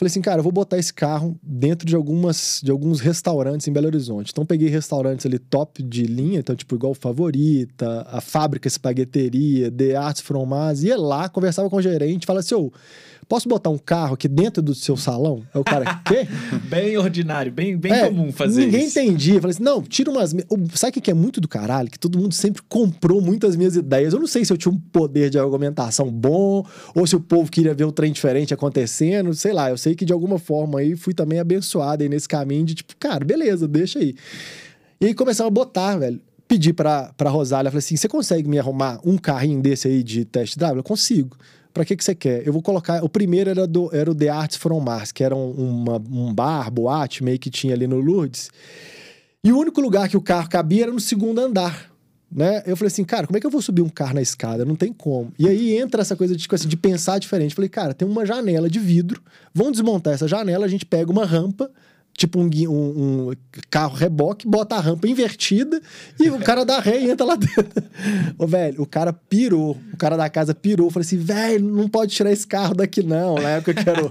Falei 0.00 0.08
assim, 0.08 0.22
cara, 0.22 0.38
eu 0.38 0.42
vou 0.42 0.50
botar 0.50 0.78
esse 0.78 0.94
carro 0.94 1.38
dentro 1.42 1.86
de 1.86 1.94
algumas 1.94 2.62
de 2.64 2.70
alguns 2.70 3.00
restaurantes 3.00 3.68
em 3.68 3.72
Belo 3.72 3.86
Horizonte. 3.86 4.30
Então 4.32 4.46
peguei 4.46 4.70
restaurantes 4.70 5.26
ali 5.26 5.38
top 5.38 5.82
de 5.82 6.04
linha, 6.04 6.38
então 6.38 6.56
tipo 6.56 6.74
igual 6.74 6.94
Favorita, 6.94 8.06
a 8.08 8.18
Fábrica 8.18 8.66
Espagueteria, 8.66 9.70
The 9.70 9.96
Arts 9.96 10.22
Fromage, 10.22 10.86
ia 10.86 10.96
lá, 10.96 11.28
conversava 11.28 11.68
com 11.68 11.76
o 11.76 11.82
gerente, 11.82 12.24
falava 12.24 12.40
assim, 12.40 12.54
ô, 12.54 12.68
oh, 12.68 12.72
posso 13.30 13.48
botar 13.48 13.70
um 13.70 13.78
carro 13.78 14.14
aqui 14.14 14.26
dentro 14.26 14.60
do 14.60 14.74
seu 14.74 14.96
salão? 14.96 15.44
Aí 15.54 15.60
o 15.60 15.62
cara, 15.62 16.02
quê? 16.04 16.26
bem 16.68 16.98
ordinário, 16.98 17.52
bem, 17.52 17.76
bem 17.76 17.92
é, 17.92 18.08
comum 18.08 18.32
fazer 18.32 18.64
ninguém 18.64 18.86
isso. 18.86 18.98
Ninguém 18.98 19.12
entendia. 19.12 19.40
Falei 19.40 19.54
assim, 19.54 19.62
não, 19.62 19.80
tira 19.80 20.10
umas... 20.10 20.34
Sabe 20.74 20.98
o 20.98 21.00
que 21.00 21.08
é 21.12 21.14
muito 21.14 21.40
do 21.40 21.46
caralho? 21.46 21.88
Que 21.88 21.98
todo 21.98 22.18
mundo 22.18 22.34
sempre 22.34 22.60
comprou 22.68 23.20
muitas 23.20 23.54
minhas 23.54 23.76
ideias. 23.76 24.12
Eu 24.12 24.18
não 24.18 24.26
sei 24.26 24.44
se 24.44 24.52
eu 24.52 24.56
tinha 24.56 24.72
um 24.72 24.76
poder 24.76 25.30
de 25.30 25.38
argumentação 25.38 26.10
bom, 26.10 26.66
ou 26.92 27.06
se 27.06 27.14
o 27.14 27.20
povo 27.20 27.48
queria 27.48 27.72
ver 27.72 27.84
um 27.84 27.92
trem 27.92 28.10
diferente 28.10 28.52
acontecendo, 28.52 29.32
sei 29.32 29.52
lá. 29.52 29.70
Eu 29.70 29.78
sei 29.78 29.94
que 29.94 30.04
de 30.04 30.12
alguma 30.12 30.36
forma 30.36 30.80
aí 30.80 30.96
fui 30.96 31.14
também 31.14 31.38
abençoado 31.38 32.02
aí 32.02 32.08
nesse 32.08 32.26
caminho 32.26 32.64
de 32.64 32.74
tipo, 32.74 32.96
cara, 32.98 33.24
beleza, 33.24 33.68
deixa 33.68 34.00
aí. 34.00 34.16
E 35.00 35.06
aí 35.06 35.14
começaram 35.14 35.46
a 35.46 35.52
botar, 35.52 35.96
velho 35.96 36.20
pedi 36.48 36.72
pra, 36.72 37.12
pra 37.16 37.30
Rosália, 37.30 37.70
falei 37.70 37.78
assim, 37.78 37.94
você 37.94 38.08
consegue 38.08 38.48
me 38.48 38.58
arrumar 38.58 38.98
um 39.04 39.16
carrinho 39.16 39.62
desse 39.62 39.86
aí 39.86 40.02
de 40.02 40.24
test 40.24 40.58
drive? 40.58 40.78
Eu 40.78 40.82
consigo. 40.82 41.36
Para 41.72 41.84
que, 41.84 41.96
que 41.96 42.04
você 42.04 42.14
quer? 42.14 42.46
Eu 42.46 42.52
vou 42.52 42.62
colocar. 42.62 43.04
O 43.04 43.08
primeiro 43.08 43.50
era, 43.50 43.66
do, 43.66 43.94
era 43.94 44.10
o 44.10 44.14
The 44.14 44.28
Arts 44.28 44.56
from 44.56 44.80
Mars, 44.80 45.12
que 45.12 45.22
era 45.22 45.34
um, 45.34 45.50
uma, 45.50 45.96
um 45.96 46.34
bar, 46.34 46.70
boate, 46.70 47.22
meio 47.22 47.38
que 47.38 47.50
tinha 47.50 47.74
ali 47.74 47.86
no 47.86 48.00
Lourdes. 48.00 48.50
E 49.42 49.52
o 49.52 49.58
único 49.58 49.80
lugar 49.80 50.08
que 50.08 50.16
o 50.16 50.20
carro 50.20 50.48
cabia 50.48 50.84
era 50.84 50.92
no 50.92 51.00
segundo 51.00 51.40
andar. 51.40 51.90
Né? 52.30 52.62
Eu 52.64 52.76
falei 52.76 52.88
assim, 52.88 53.02
cara, 53.02 53.26
como 53.26 53.36
é 53.36 53.40
que 53.40 53.46
eu 53.46 53.50
vou 53.50 53.60
subir 53.60 53.82
um 53.82 53.88
carro 53.88 54.14
na 54.14 54.22
escada? 54.22 54.64
Não 54.64 54.76
tem 54.76 54.92
como. 54.92 55.32
E 55.38 55.48
aí 55.48 55.76
entra 55.76 56.02
essa 56.02 56.14
coisa 56.14 56.36
de, 56.36 56.42
tipo 56.42 56.54
assim, 56.54 56.68
de 56.68 56.76
pensar 56.76 57.18
diferente. 57.18 57.54
Falei, 57.54 57.68
cara, 57.68 57.92
tem 57.92 58.06
uma 58.06 58.24
janela 58.24 58.70
de 58.70 58.78
vidro, 58.78 59.20
vamos 59.52 59.72
desmontar 59.72 60.14
essa 60.14 60.28
janela, 60.28 60.64
a 60.64 60.68
gente 60.68 60.86
pega 60.86 61.10
uma 61.10 61.24
rampa, 61.24 61.70
tipo 62.20 62.38
um, 62.38 62.50
um, 62.68 63.30
um, 63.30 63.32
carro 63.70 63.96
reboque, 63.96 64.46
bota 64.46 64.76
a 64.76 64.80
rampa 64.80 65.08
invertida 65.08 65.80
e 66.20 66.28
o 66.28 66.38
cara 66.38 66.66
dá 66.66 66.78
ré 66.78 67.00
e 67.00 67.10
entra 67.10 67.24
lá 67.24 67.34
dentro. 67.34 67.82
Ô, 68.36 68.46
velho, 68.46 68.82
o 68.82 68.86
cara 68.86 69.10
pirou. 69.10 69.74
O 69.94 69.96
cara 69.96 70.18
da 70.18 70.28
casa 70.28 70.54
pirou. 70.54 70.90
Falei 70.90 71.06
assim, 71.06 71.16
velho, 71.16 71.66
não 71.66 71.88
pode 71.88 72.14
tirar 72.14 72.30
esse 72.30 72.46
carro 72.46 72.74
daqui 72.74 73.02
não. 73.02 73.36
Na 73.36 73.48
época 73.48 73.72
que 73.72 73.88
era. 73.88 74.02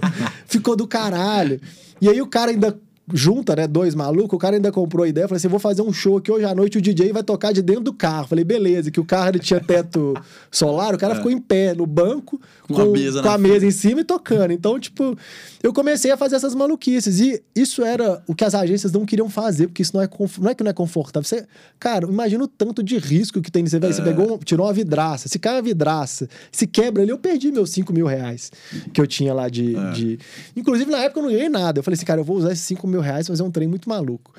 Ficou 0.44 0.74
do 0.74 0.88
caralho. 0.88 1.60
E 2.00 2.08
aí 2.08 2.20
o 2.20 2.26
cara 2.26 2.50
ainda 2.50 2.76
junta, 3.12 3.56
né? 3.56 3.66
Dois 3.66 3.94
malucos, 3.94 4.36
o 4.36 4.38
cara 4.38 4.56
ainda 4.56 4.70
comprou 4.72 5.04
a 5.04 5.08
ideia. 5.08 5.28
Falei 5.28 5.38
assim: 5.38 5.48
vou 5.48 5.58
fazer 5.58 5.82
um 5.82 5.92
show 5.92 6.16
aqui 6.18 6.30
hoje 6.30 6.44
à 6.44 6.54
noite, 6.54 6.78
o 6.78 6.80
DJ 6.80 7.12
vai 7.12 7.22
tocar 7.22 7.52
de 7.52 7.62
dentro 7.62 7.84
do 7.84 7.92
carro. 7.92 8.28
Falei, 8.28 8.44
beleza, 8.44 8.90
que 8.90 9.00
o 9.00 9.04
carro 9.04 9.30
ele 9.30 9.38
tinha 9.38 9.60
teto 9.60 10.14
solar, 10.50 10.94
o 10.94 10.98
cara 10.98 11.14
é. 11.14 11.16
ficou 11.16 11.30
em 11.30 11.38
pé 11.38 11.74
no 11.74 11.86
banco, 11.86 12.40
com, 12.66 12.74
com, 12.74 12.82
a, 12.82 12.86
mesa, 12.86 13.22
com 13.22 13.28
a 13.28 13.38
mesa 13.38 13.66
em 13.66 13.70
cima 13.70 14.00
e 14.00 14.04
tocando. 14.04 14.52
Então, 14.52 14.78
tipo, 14.78 15.16
eu 15.62 15.72
comecei 15.72 16.10
a 16.10 16.16
fazer 16.16 16.36
essas 16.36 16.54
maluquices. 16.54 17.20
E 17.20 17.42
isso 17.54 17.84
era 17.84 18.22
o 18.26 18.34
que 18.34 18.44
as 18.44 18.54
agências 18.54 18.92
não 18.92 19.04
queriam 19.04 19.28
fazer, 19.28 19.66
porque 19.66 19.82
isso 19.82 19.94
não 19.94 20.02
é, 20.02 20.08
não 20.38 20.50
é 20.50 20.54
que 20.54 20.62
não 20.62 20.70
é 20.70 20.74
confortável. 20.74 21.26
Você, 21.26 21.46
cara, 21.78 22.06
imagina 22.06 22.44
o 22.44 22.48
tanto 22.48 22.82
de 22.82 22.98
risco 22.98 23.40
que 23.40 23.50
tem. 23.50 23.66
Você, 23.66 23.76
é. 23.76 23.80
você 23.80 24.02
pegou, 24.02 24.38
tirou 24.38 24.66
uma 24.66 24.72
vidraça, 24.72 25.28
se 25.28 25.38
cai 25.38 25.58
a 25.58 25.60
vidraça, 25.60 26.28
se 26.50 26.66
quebra 26.66 27.02
ali, 27.02 27.10
eu 27.10 27.18
perdi 27.18 27.50
meus 27.50 27.70
5 27.70 27.92
mil 27.92 28.06
reais 28.06 28.50
que 28.92 29.00
eu 29.00 29.06
tinha 29.06 29.34
lá 29.34 29.48
de, 29.48 29.76
é. 29.76 29.90
de. 29.90 30.18
Inclusive, 30.56 30.90
na 30.90 30.98
época 30.98 31.20
eu 31.20 31.24
não 31.24 31.30
ganhei 31.30 31.48
nada. 31.48 31.80
Eu 31.80 31.82
falei 31.82 31.96
assim, 31.96 32.06
cara, 32.06 32.20
eu 32.20 32.24
vou 32.24 32.36
usar 32.36 32.52
esses 32.52 32.64
5 32.64 32.86
mil 32.86 32.99
reais 33.00 33.26
fazer 33.26 33.42
um 33.42 33.50
trem 33.50 33.68
muito 33.68 33.88
maluco. 33.88 34.32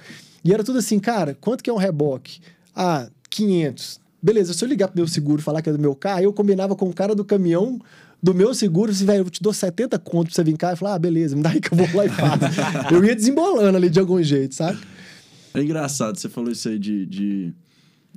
E 0.44 0.54
era 0.54 0.64
tudo 0.64 0.80
assim, 0.80 1.00
cara, 1.00 1.38
quanto 1.40 1.64
que 1.64 1.70
é 1.70 1.74
um 1.74 1.78
reboque? 1.78 2.40
Ah, 2.76 3.08
500. 3.30 4.00
Beleza, 4.22 4.54
se 4.54 4.64
eu 4.64 4.70
ligar 4.70 4.88
pro 4.88 4.98
meu 4.98 5.08
seguro 5.08 5.42
falar 5.42 5.62
que 5.62 5.70
é 5.70 5.74
do 5.74 5.80
meu 5.80 5.96
carro, 5.96 6.22
eu 6.22 6.34
combinava 6.34 6.76
com 6.76 6.90
o 6.90 6.94
cara 6.94 7.16
do 7.16 7.26
caminhão 7.26 7.80
do 8.22 8.36
meu 8.36 8.54
seguro, 8.54 8.92
assim, 8.92 9.06
velho, 9.06 9.26
eu 9.26 9.30
te 9.30 9.42
dou 9.42 9.52
70 9.52 9.98
conto 9.98 10.28
pra 10.28 10.36
você 10.36 10.44
vir 10.44 10.56
cá 10.56 10.74
e 10.74 10.76
falar, 10.76 10.94
ah, 10.94 11.00
beleza, 11.00 11.36
me 11.36 11.42
dá 11.42 11.50
aí 11.50 11.60
que 11.60 11.74
eu 11.74 11.78
vou 11.78 11.88
lá 11.96 12.06
e 12.06 12.10
faço. 12.10 12.44
eu 12.94 13.04
ia 13.04 13.16
desembolando 13.16 13.76
ali 13.76 13.90
de 13.90 14.00
algum 14.00 14.22
jeito, 14.22 14.54
sabe? 14.54 14.80
É 15.54 15.62
engraçado, 15.62 16.18
você 16.20 16.30
falou 16.30 16.52
isso 16.52 16.70
aí 16.70 16.78
de, 16.78 17.06
de, 17.08 17.54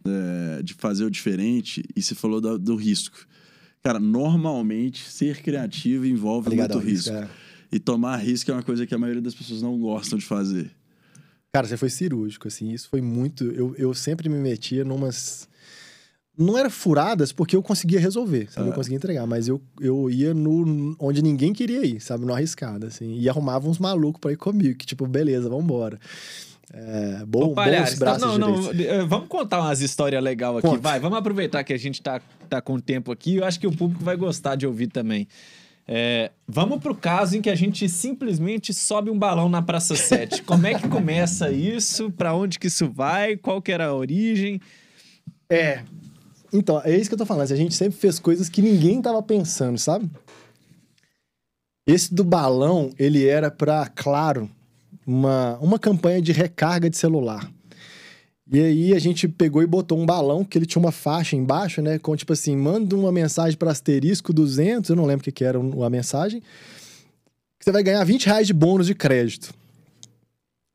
é, 0.06 0.62
de 0.62 0.74
fazer 0.74 1.04
o 1.04 1.10
diferente 1.10 1.82
e 1.96 2.02
você 2.02 2.14
falou 2.14 2.40
do, 2.40 2.58
do 2.58 2.76
risco. 2.76 3.16
Cara, 3.82 3.98
normalmente 3.98 5.10
ser 5.10 5.42
criativo 5.42 6.06
envolve 6.06 6.50
Ligado 6.50 6.74
muito 6.74 6.86
risco. 6.86 7.10
risco. 7.10 7.24
É. 7.24 7.28
E 7.70 7.78
tomar 7.78 8.16
risco 8.16 8.50
é 8.50 8.54
uma 8.54 8.62
coisa 8.62 8.86
que 8.86 8.94
a 8.94 8.98
maioria 8.98 9.22
das 9.22 9.34
pessoas 9.34 9.62
não 9.62 9.78
gostam 9.78 10.18
de 10.18 10.24
fazer. 10.24 10.70
Cara, 11.52 11.66
você 11.66 11.76
foi 11.76 11.88
cirúrgico, 11.88 12.48
assim. 12.48 12.72
Isso 12.72 12.88
foi 12.88 13.00
muito. 13.00 13.44
Eu, 13.44 13.74
eu 13.76 13.94
sempre 13.94 14.28
me 14.28 14.38
metia 14.38 14.84
numas. 14.84 15.48
Não 16.36 16.58
era 16.58 16.68
furadas 16.68 17.30
porque 17.30 17.54
eu 17.54 17.62
conseguia 17.62 18.00
resolver, 18.00 18.50
sabe? 18.50 18.66
É. 18.66 18.70
Eu 18.70 18.74
conseguia 18.74 18.96
entregar, 18.96 19.24
mas 19.24 19.46
eu, 19.46 19.62
eu 19.80 20.10
ia 20.10 20.34
no 20.34 20.96
onde 20.98 21.22
ninguém 21.22 21.52
queria 21.52 21.86
ir, 21.86 22.00
sabe? 22.00 22.26
No 22.26 22.34
arriscado, 22.34 22.86
assim. 22.86 23.18
E 23.20 23.28
arrumava 23.28 23.68
uns 23.68 23.78
malucos 23.78 24.20
pra 24.20 24.32
ir 24.32 24.36
comigo, 24.36 24.76
que 24.76 24.84
tipo, 24.84 25.06
beleza, 25.06 25.48
vambora. 25.48 25.96
É, 26.72 27.24
bom, 27.24 27.52
Ô, 27.52 27.54
bons 27.54 27.94
braços 27.98 28.20
não, 28.20 28.36
não, 28.36 28.70
eh, 28.72 29.04
vamos 29.04 29.28
contar 29.28 29.60
umas 29.60 29.80
histórias 29.80 30.20
legais 30.20 30.56
aqui, 30.56 30.66
Conta. 30.66 30.80
vai. 30.80 30.98
Vamos 30.98 31.16
aproveitar 31.16 31.62
que 31.62 31.72
a 31.72 31.78
gente 31.78 32.02
tá, 32.02 32.20
tá 32.48 32.60
com 32.60 32.80
tempo 32.80 33.12
aqui. 33.12 33.36
Eu 33.36 33.44
acho 33.44 33.60
que 33.60 33.66
o 33.66 33.70
público 33.70 34.02
vai 34.02 34.16
gostar 34.16 34.56
de 34.56 34.66
ouvir 34.66 34.88
também. 34.88 35.28
É, 35.86 36.30
vamos 36.48 36.80
pro 36.80 36.94
caso 36.94 37.36
em 37.36 37.42
que 37.42 37.50
a 37.50 37.54
gente 37.54 37.88
simplesmente 37.88 38.72
sobe 38.72 39.10
um 39.10 39.18
balão 39.18 39.48
na 39.48 39.60
Praça 39.60 39.94
7. 39.94 40.42
Como 40.42 40.66
é 40.66 40.74
que 40.74 40.88
começa 40.88 41.50
isso? 41.50 42.10
Para 42.10 42.34
onde 42.34 42.58
que 42.58 42.68
isso 42.68 42.88
vai? 42.90 43.36
Qual 43.36 43.60
que 43.60 43.70
era 43.70 43.86
a 43.86 43.94
origem? 43.94 44.60
É. 45.48 45.82
Então, 46.52 46.80
é 46.84 46.96
isso 46.96 47.10
que 47.10 47.14
eu 47.14 47.18
tô 47.18 47.26
falando. 47.26 47.50
A 47.50 47.56
gente 47.56 47.74
sempre 47.74 47.98
fez 47.98 48.18
coisas 48.18 48.48
que 48.48 48.62
ninguém 48.62 49.02
tava 49.02 49.22
pensando, 49.22 49.78
sabe? 49.78 50.08
Esse 51.86 52.14
do 52.14 52.24
balão, 52.24 52.90
ele 52.98 53.26
era 53.26 53.50
para, 53.50 53.86
claro, 53.88 54.50
uma, 55.06 55.58
uma 55.58 55.78
campanha 55.78 56.22
de 56.22 56.32
recarga 56.32 56.88
de 56.88 56.96
celular. 56.96 57.50
E 58.50 58.60
aí 58.60 58.94
a 58.94 58.98
gente 58.98 59.26
pegou 59.26 59.62
e 59.62 59.66
botou 59.66 59.98
um 59.98 60.04
balão, 60.04 60.44
que 60.44 60.58
ele 60.58 60.66
tinha 60.66 60.80
uma 60.80 60.92
faixa 60.92 61.34
embaixo, 61.34 61.80
né? 61.80 61.98
Com 61.98 62.14
tipo 62.14 62.32
assim, 62.32 62.56
manda 62.56 62.94
uma 62.94 63.10
mensagem 63.10 63.56
para 63.56 63.70
asterisco 63.70 64.32
200, 64.32 64.90
eu 64.90 64.96
não 64.96 65.06
lembro 65.06 65.22
o 65.22 65.24
que, 65.24 65.32
que 65.32 65.44
era 65.44 65.58
a 65.58 65.90
mensagem, 65.90 66.40
que 67.58 67.64
você 67.64 67.72
vai 67.72 67.82
ganhar 67.82 68.04
20 68.04 68.26
reais 68.26 68.46
de 68.46 68.52
bônus 68.52 68.86
de 68.86 68.94
crédito. 68.94 69.54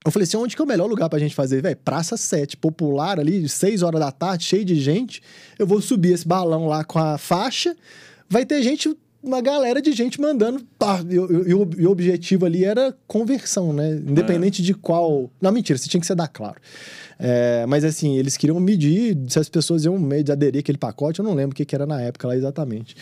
Eu 0.03 0.11
falei 0.11 0.23
assim, 0.23 0.37
onde 0.37 0.55
que 0.55 0.61
é 0.61 0.65
o 0.65 0.67
melhor 0.67 0.87
lugar 0.87 1.09
pra 1.09 1.19
gente 1.19 1.35
fazer? 1.35 1.61
Velho, 1.61 1.77
Praça 1.77 2.17
7, 2.17 2.57
popular 2.57 3.19
ali, 3.19 3.47
6 3.47 3.83
horas 3.83 3.99
da 3.99 4.11
tarde, 4.11 4.45
cheio 4.45 4.65
de 4.65 4.75
gente. 4.75 5.21
Eu 5.57 5.67
vou 5.67 5.81
subir 5.81 6.13
esse 6.13 6.27
balão 6.27 6.67
lá 6.67 6.83
com 6.83 6.97
a 6.97 7.17
faixa, 7.17 7.75
vai 8.27 8.45
ter 8.45 8.63
gente 8.63 8.95
uma 9.21 9.41
galera 9.41 9.81
de 9.81 9.91
gente 9.91 10.19
mandando. 10.19 10.61
Pá, 10.77 11.01
e, 11.07 11.15
e, 11.15 11.51
e, 11.51 11.85
o 11.85 11.91
objetivo 11.91 12.45
ali 12.45 12.63
era 12.63 12.95
conversão, 13.07 13.73
né? 13.73 13.91
Independente 13.91 14.61
é. 14.61 14.65
de 14.65 14.73
qual. 14.73 15.29
Não, 15.41 15.51
mentira, 15.51 15.77
você 15.77 15.89
tinha 15.89 16.01
que 16.01 16.07
ser 16.07 16.15
dar 16.15 16.27
claro. 16.27 16.59
É, 17.17 17.65
mas 17.67 17.83
assim, 17.83 18.17
eles 18.17 18.37
queriam 18.37 18.59
medir 18.59 19.17
se 19.27 19.37
as 19.37 19.49
pessoas 19.49 19.83
iam 19.83 19.97
meio 19.99 20.23
de 20.23 20.31
aderir 20.31 20.59
aquele 20.59 20.77
pacote, 20.77 21.19
eu 21.19 21.25
não 21.25 21.33
lembro 21.33 21.51
o 21.51 21.55
que, 21.55 21.65
que 21.65 21.75
era 21.75 21.85
na 21.85 22.01
época 22.01 22.27
lá 22.27 22.35
exatamente. 22.35 22.95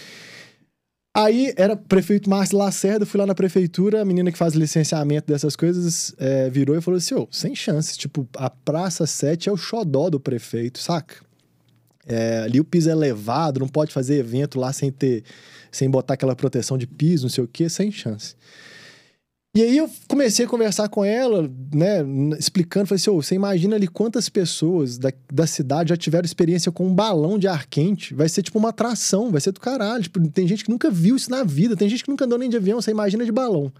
Aí 1.15 1.51
era 1.57 1.75
prefeito 1.75 2.29
Márcio 2.29 2.57
Lacerda, 2.57 3.03
fui 3.05 3.19
lá 3.19 3.25
na 3.25 3.33
prefeitura, 3.33 4.01
a 4.01 4.05
menina 4.05 4.31
que 4.31 4.37
faz 4.37 4.53
licenciamento 4.53 5.31
dessas 5.31 5.55
coisas 5.55 6.13
é, 6.19 6.49
virou 6.49 6.75
e 6.75 6.81
falou 6.81 6.97
assim: 6.97 7.15
ô, 7.15 7.27
sem 7.31 7.55
chance, 7.55 7.97
tipo, 7.97 8.27
a 8.35 8.49
Praça 8.49 9.07
7 9.07 9.49
é 9.49 9.51
o 9.51 9.57
xodó 9.57 10.09
do 10.09 10.19
prefeito, 10.19 10.79
saca? 10.79 11.26
É, 12.07 12.39
ali 12.45 12.59
o 12.59 12.63
piso 12.63 12.89
é 12.89 12.93
elevado, 12.93 13.59
não 13.59 13.67
pode 13.67 13.93
fazer 13.93 14.17
evento 14.17 14.59
lá 14.59 14.71
sem 14.71 14.91
ter, 14.91 15.23
sem 15.71 15.89
botar 15.89 16.13
aquela 16.13 16.35
proteção 16.35 16.77
de 16.77 16.87
piso, 16.87 17.25
não 17.25 17.29
sei 17.29 17.43
o 17.43 17.47
quê, 17.47 17.67
sem 17.69 17.91
chance. 17.91 18.35
E 19.57 19.61
aí 19.63 19.77
eu 19.77 19.89
comecei 20.07 20.45
a 20.45 20.47
conversar 20.47 20.87
com 20.87 21.03
ela, 21.03 21.49
né, 21.73 22.05
explicando, 22.37 22.85
falei 22.85 23.01
assim, 23.01 23.09
oh, 23.09 23.19
você 23.19 23.33
imagina 23.33 23.75
ali 23.75 23.87
quantas 23.87 24.29
pessoas 24.29 24.99
da, 24.99 25.11
da 25.33 25.47
cidade 25.47 25.89
já 25.89 25.97
tiveram 25.97 26.25
experiência 26.25 26.71
com 26.71 26.85
um 26.85 26.93
balão 26.93 27.39
de 27.39 27.47
ar 27.47 27.65
quente, 27.65 28.13
vai 28.13 28.29
ser 28.29 28.43
tipo 28.43 28.59
uma 28.59 28.69
atração, 28.69 29.31
vai 29.31 29.41
ser 29.41 29.51
do 29.51 29.59
caralho, 29.59 30.03
tipo, 30.03 30.19
tem 30.29 30.47
gente 30.47 30.63
que 30.63 30.69
nunca 30.69 30.91
viu 30.91 31.15
isso 31.15 31.31
na 31.31 31.43
vida, 31.43 31.75
tem 31.75 31.89
gente 31.89 32.03
que 32.03 32.09
nunca 32.11 32.25
andou 32.25 32.37
nem 32.37 32.49
de 32.49 32.55
avião, 32.55 32.79
você 32.79 32.91
imagina 32.91 33.25
de 33.25 33.31
balão. 33.31 33.73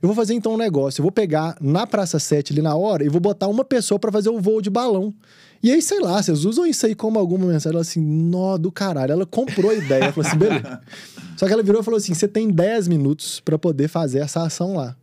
Eu 0.00 0.08
vou 0.08 0.16
fazer 0.16 0.32
então 0.32 0.54
um 0.54 0.56
negócio, 0.56 1.00
eu 1.00 1.02
vou 1.02 1.12
pegar 1.12 1.56
na 1.60 1.86
Praça 1.86 2.18
7 2.18 2.54
ali 2.54 2.62
na 2.62 2.74
hora 2.74 3.04
e 3.04 3.08
vou 3.10 3.20
botar 3.20 3.48
uma 3.48 3.66
pessoa 3.66 3.98
para 3.98 4.10
fazer 4.10 4.30
o 4.30 4.40
voo 4.40 4.62
de 4.62 4.70
balão. 4.70 5.14
E 5.62 5.70
aí, 5.70 5.80
sei 5.80 6.00
lá, 6.00 6.20
vocês 6.20 6.44
usam 6.44 6.66
isso 6.66 6.84
aí 6.84 6.94
como 6.94 7.18
alguma 7.18 7.46
mensagem, 7.46 7.74
ela 7.74 7.82
assim, 7.82 8.00
nó 8.00 8.58
do 8.58 8.72
caralho. 8.72 9.12
Ela 9.12 9.24
comprou 9.24 9.70
a 9.70 9.74
ideia, 9.74 10.12
falou 10.12 10.28
assim, 10.28 10.38
beleza. 10.38 10.80
Só 11.36 11.46
que 11.46 11.52
ela 11.52 11.62
virou 11.62 11.80
e 11.80 11.84
falou 11.84 11.98
assim: 11.98 12.14
você 12.14 12.26
tem 12.26 12.50
10 12.50 12.88
minutos 12.88 13.38
para 13.40 13.56
poder 13.56 13.88
fazer 13.88 14.18
essa 14.18 14.42
ação 14.42 14.76
lá. 14.76 14.96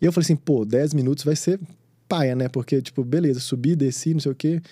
E 0.00 0.06
eu 0.06 0.12
falei 0.12 0.24
assim, 0.24 0.36
pô, 0.36 0.64
10 0.64 0.94
minutos 0.94 1.24
vai 1.24 1.36
ser 1.36 1.60
paia, 2.08 2.34
né? 2.34 2.48
Porque, 2.48 2.80
tipo, 2.80 3.04
beleza, 3.04 3.38
subi, 3.40 3.76
desci, 3.76 4.14
não 4.14 4.20
sei 4.20 4.32
o 4.32 4.34
quê. 4.34 4.62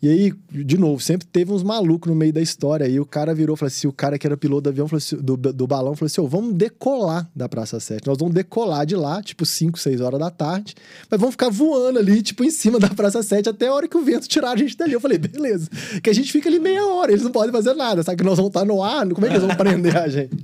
E 0.00 0.08
aí, 0.08 0.32
de 0.52 0.78
novo, 0.78 1.02
sempre 1.02 1.26
teve 1.26 1.52
uns 1.52 1.64
malucos 1.64 2.08
no 2.08 2.16
meio 2.16 2.32
da 2.32 2.40
história. 2.40 2.86
Aí 2.86 3.00
o 3.00 3.04
cara 3.04 3.34
virou, 3.34 3.56
falou 3.56 3.66
assim: 3.66 3.88
o 3.88 3.92
cara 3.92 4.16
que 4.16 4.24
era 4.24 4.36
piloto 4.36 4.62
do 4.62 4.68
avião, 4.68 4.86
falou 4.86 4.98
assim, 4.98 5.16
do, 5.16 5.36
do 5.36 5.66
balão, 5.66 5.96
falou 5.96 6.06
assim: 6.06 6.20
oh, 6.20 6.28
vamos 6.28 6.54
decolar 6.54 7.28
da 7.34 7.48
Praça 7.48 7.80
7. 7.80 8.06
Nós 8.06 8.16
vamos 8.16 8.32
decolar 8.32 8.86
de 8.86 8.94
lá, 8.94 9.20
tipo 9.20 9.44
5, 9.44 9.76
6 9.76 10.00
horas 10.00 10.20
da 10.20 10.30
tarde, 10.30 10.76
mas 11.10 11.18
vamos 11.18 11.32
ficar 11.32 11.48
voando 11.48 11.98
ali, 11.98 12.22
tipo, 12.22 12.44
em 12.44 12.50
cima 12.50 12.78
da 12.78 12.88
Praça 12.88 13.24
7 13.24 13.48
até 13.48 13.66
a 13.66 13.74
hora 13.74 13.88
que 13.88 13.96
o 13.96 14.02
vento 14.02 14.28
tirar 14.28 14.52
a 14.52 14.56
gente 14.56 14.76
dali. 14.76 14.92
Eu 14.92 15.00
falei, 15.00 15.18
beleza. 15.18 15.68
Que 16.00 16.10
a 16.10 16.12
gente 16.12 16.30
fica 16.30 16.48
ali 16.48 16.60
meia 16.60 16.86
hora, 16.86 17.10
eles 17.10 17.24
não 17.24 17.32
podem 17.32 17.50
fazer 17.50 17.74
nada, 17.74 18.00
sabe? 18.04 18.18
Que 18.18 18.24
nós 18.24 18.36
vamos 18.36 18.50
estar 18.50 18.64
no 18.64 18.80
ar, 18.82 19.08
como 19.08 19.26
é 19.26 19.30
que 19.30 19.36
eles 19.36 19.46
vão 19.46 19.56
prender 19.56 19.96
a 19.96 20.08
gente? 20.08 20.36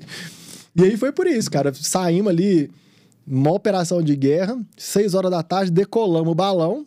E 0.74 0.82
aí 0.82 0.96
foi 0.96 1.12
por 1.12 1.28
isso, 1.28 1.48
cara. 1.48 1.72
Saímos 1.72 2.30
ali, 2.30 2.68
uma 3.24 3.52
operação 3.52 4.02
de 4.02 4.16
guerra, 4.16 4.58
6 4.76 5.14
horas 5.14 5.30
da 5.30 5.44
tarde, 5.44 5.70
decolamos 5.70 6.32
o 6.32 6.34
balão. 6.34 6.84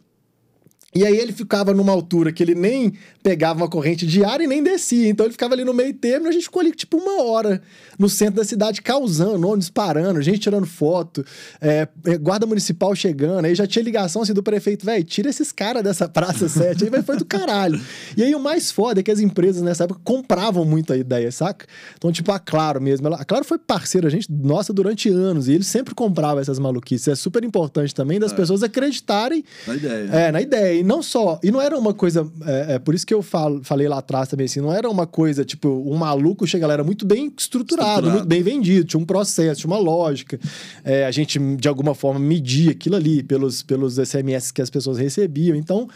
E 0.96 1.06
aí 1.06 1.18
ele 1.18 1.34
ficava 1.34 1.74
numa 1.74 1.92
altura 1.92 2.32
que 2.32 2.42
ele 2.42 2.56
nem 2.56 2.94
pegava 3.22 3.60
uma 3.60 3.70
corrente 3.70 4.08
de 4.08 4.24
ar 4.24 4.40
e 4.40 4.48
nem 4.48 4.64
descia. 4.64 5.10
Então 5.10 5.26
ele 5.26 5.34
ficava 5.34 5.54
ali 5.54 5.66
no 5.66 5.74
meio 5.74 5.94
termo 5.94 6.28
e 6.28 6.30
a 6.30 6.32
gente 6.32 6.44
ficou 6.44 6.62
ali 6.62 6.72
tipo 6.72 6.98
uma 6.98 7.24
hora 7.24 7.62
no 8.00 8.08
centro 8.08 8.36
da 8.36 8.46
cidade 8.46 8.82
causando, 8.82 9.48
ônibus 9.48 9.70
parando, 9.70 10.22
gente 10.22 10.40
tirando 10.40 10.66
foto, 10.66 11.26
é, 11.60 11.88
guarda 12.22 12.46
municipal 12.46 12.96
chegando. 12.96 13.46
Aí 13.46 13.54
já 13.54 13.68
tinha 13.68 13.84
ligação 13.84 14.22
assim 14.22 14.34
do 14.34 14.42
prefeito, 14.42 14.86
velho, 14.86 15.04
tira 15.04 15.30
esses 15.30 15.52
caras 15.52 15.84
dessa 15.84 16.08
Praça 16.08 16.48
7 16.48 16.86
aí, 16.86 17.04
foi 17.04 17.18
do 17.18 17.26
caralho. 17.26 17.80
E 18.16 18.24
aí 18.24 18.34
o 18.34 18.40
mais 18.40 18.72
foda 18.72 19.02
é 19.02 19.04
que 19.04 19.12
as 19.12 19.20
empresas 19.20 19.62
nessa 19.62 19.84
época 19.84 20.00
compravam 20.04 20.64
muito 20.64 20.94
a 20.94 20.98
ideia, 20.98 21.32
saca? 21.32 21.66
Então, 21.98 22.12
tipo, 22.12 22.32
a 22.32 22.40
Claro 22.40 22.82
mesmo. 22.82 23.08
Ela, 23.08 23.18
a 23.18 23.26
Claro 23.26 23.44
foi 23.44 23.58
parceira, 23.58 24.08
a 24.08 24.10
gente, 24.10 24.32
nossa, 24.32 24.72
durante 24.72 25.10
anos. 25.10 25.50
E 25.50 25.54
eles 25.54 25.68
sempre 25.68 25.94
compravam 25.94 26.40
essas 26.40 26.60
maluquices. 26.60 27.10
É 27.10 27.16
super 27.16 27.44
importante 27.44 27.94
também 27.94 28.20
das 28.20 28.32
é. 28.32 28.36
pessoas 28.36 28.64
acreditarem 28.64 29.44
na 29.68 29.76
ideia. 29.76 30.10
É, 30.12 30.32
na 30.32 30.42
ideia. 30.42 30.77
E 30.80 30.84
não 30.84 31.02
só. 31.02 31.40
E 31.44 31.52
não 31.52 31.62
era 31.62 31.78
uma 31.78 31.94
coisa. 31.94 32.30
É, 32.46 32.76
é 32.76 32.80
por 32.80 32.96
isso 32.96 33.06
que 33.06 33.14
eu 33.14 33.22
falo, 33.22 33.62
falei 33.64 33.88
lá 33.88 34.00
atrás 34.00 34.30
também, 34.30 34.46
assim, 34.46 34.62
não 34.62 34.74
era 34.74 34.90
uma 34.90 35.06
coisa, 35.06 35.44
tipo, 35.44 35.68
um 35.68 35.96
maluco 35.96 36.46
chega 36.48 36.68
lá, 36.68 36.74
era 36.74 36.84
muito 36.84 37.06
bem 37.06 37.32
estruturado, 37.38 37.90
estruturado. 37.90 38.10
muito 38.12 38.28
bem 38.28 38.42
vendido, 38.42 38.86
tinha 38.86 39.00
um 39.00 39.06
processo, 39.06 39.62
tinha 39.62 39.72
uma 39.72 39.80
lógica. 39.80 40.40
É, 40.84 41.06
a 41.06 41.12
gente, 41.12 41.40
de 41.58 41.68
alguma 41.68 41.94
forma, 41.94 42.20
media 42.20 42.72
aquilo 42.72 42.96
ali 42.96 43.24
pelos, 43.24 43.64
pelos 43.64 43.96
SMS 43.96 44.52
que 44.52 44.62
as 44.62 44.70
pessoas 44.70 44.98
recebiam. 44.98 45.56
Então. 45.56 45.88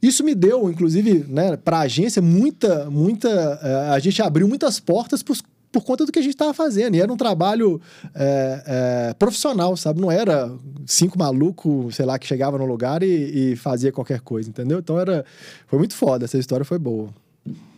Isso 0.00 0.24
me 0.24 0.34
deu, 0.34 0.70
inclusive, 0.70 1.26
né, 1.28 1.54
para 1.56 1.78
a 1.78 1.80
agência, 1.82 2.22
muita, 2.22 2.88
muita. 2.88 3.28
Uh, 3.28 3.92
a 3.92 3.98
gente 3.98 4.22
abriu 4.22 4.48
muitas 4.48 4.80
portas 4.80 5.22
para 5.22 5.34
por 5.72 5.82
conta 5.82 6.04
do 6.04 6.12
que 6.12 6.18
a 6.18 6.22
gente 6.22 6.34
estava 6.34 6.52
fazendo. 6.52 6.94
E 6.94 7.00
era 7.00 7.10
um 7.10 7.16
trabalho 7.16 7.80
é, 8.14 8.62
é, 9.10 9.14
profissional, 9.14 9.74
sabe? 9.76 10.00
Não 10.00 10.12
era 10.12 10.54
cinco 10.86 11.18
malucos, 11.18 11.96
sei 11.96 12.04
lá, 12.04 12.18
que 12.18 12.26
chegava 12.26 12.58
no 12.58 12.66
lugar 12.66 13.02
e, 13.02 13.52
e, 13.52 13.56
fazia 13.56 13.90
qualquer 13.90 14.20
coisa, 14.20 14.50
entendeu? 14.50 14.78
Então 14.78 15.00
era. 15.00 15.24
Foi 15.66 15.78
muito 15.78 15.96
foda, 15.96 16.26
essa 16.26 16.36
história 16.38 16.64
foi 16.64 16.78
boa. 16.78 17.08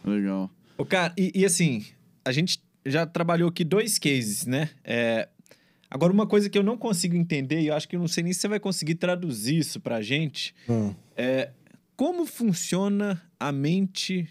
Legal. 0.04 0.50
O 0.76 0.84
cara, 0.84 1.14
e, 1.16 1.30
e, 1.34 1.44
assim, 1.44 1.84
a 2.24 2.32
gente 2.32 2.60
já 2.84 3.06
trabalhou 3.06 3.48
aqui 3.48 3.62
dois 3.62 3.98
cases, 3.98 4.44
né? 4.44 4.68
É, 4.82 5.28
agora, 5.88 6.12
uma 6.12 6.26
coisa 6.26 6.50
que 6.50 6.58
eu 6.58 6.64
não 6.64 6.76
consigo 6.76 7.14
entender, 7.14 7.60
e 7.60 7.68
eu 7.68 7.74
acho 7.74 7.88
que 7.88 7.94
eu 7.94 8.00
não 8.00 8.08
sei 8.08 8.24
nem 8.24 8.32
se 8.32 8.40
você 8.40 8.48
vai 8.48 8.58
conseguir 8.58 8.96
traduzir 8.96 9.58
isso 9.58 9.78
pra 9.80 10.02
gente, 10.02 10.52
hum. 10.68 10.92
é 11.16 11.50
como 11.96 12.26
funciona 12.26 13.22
a 13.38 13.52
mente 13.52 14.28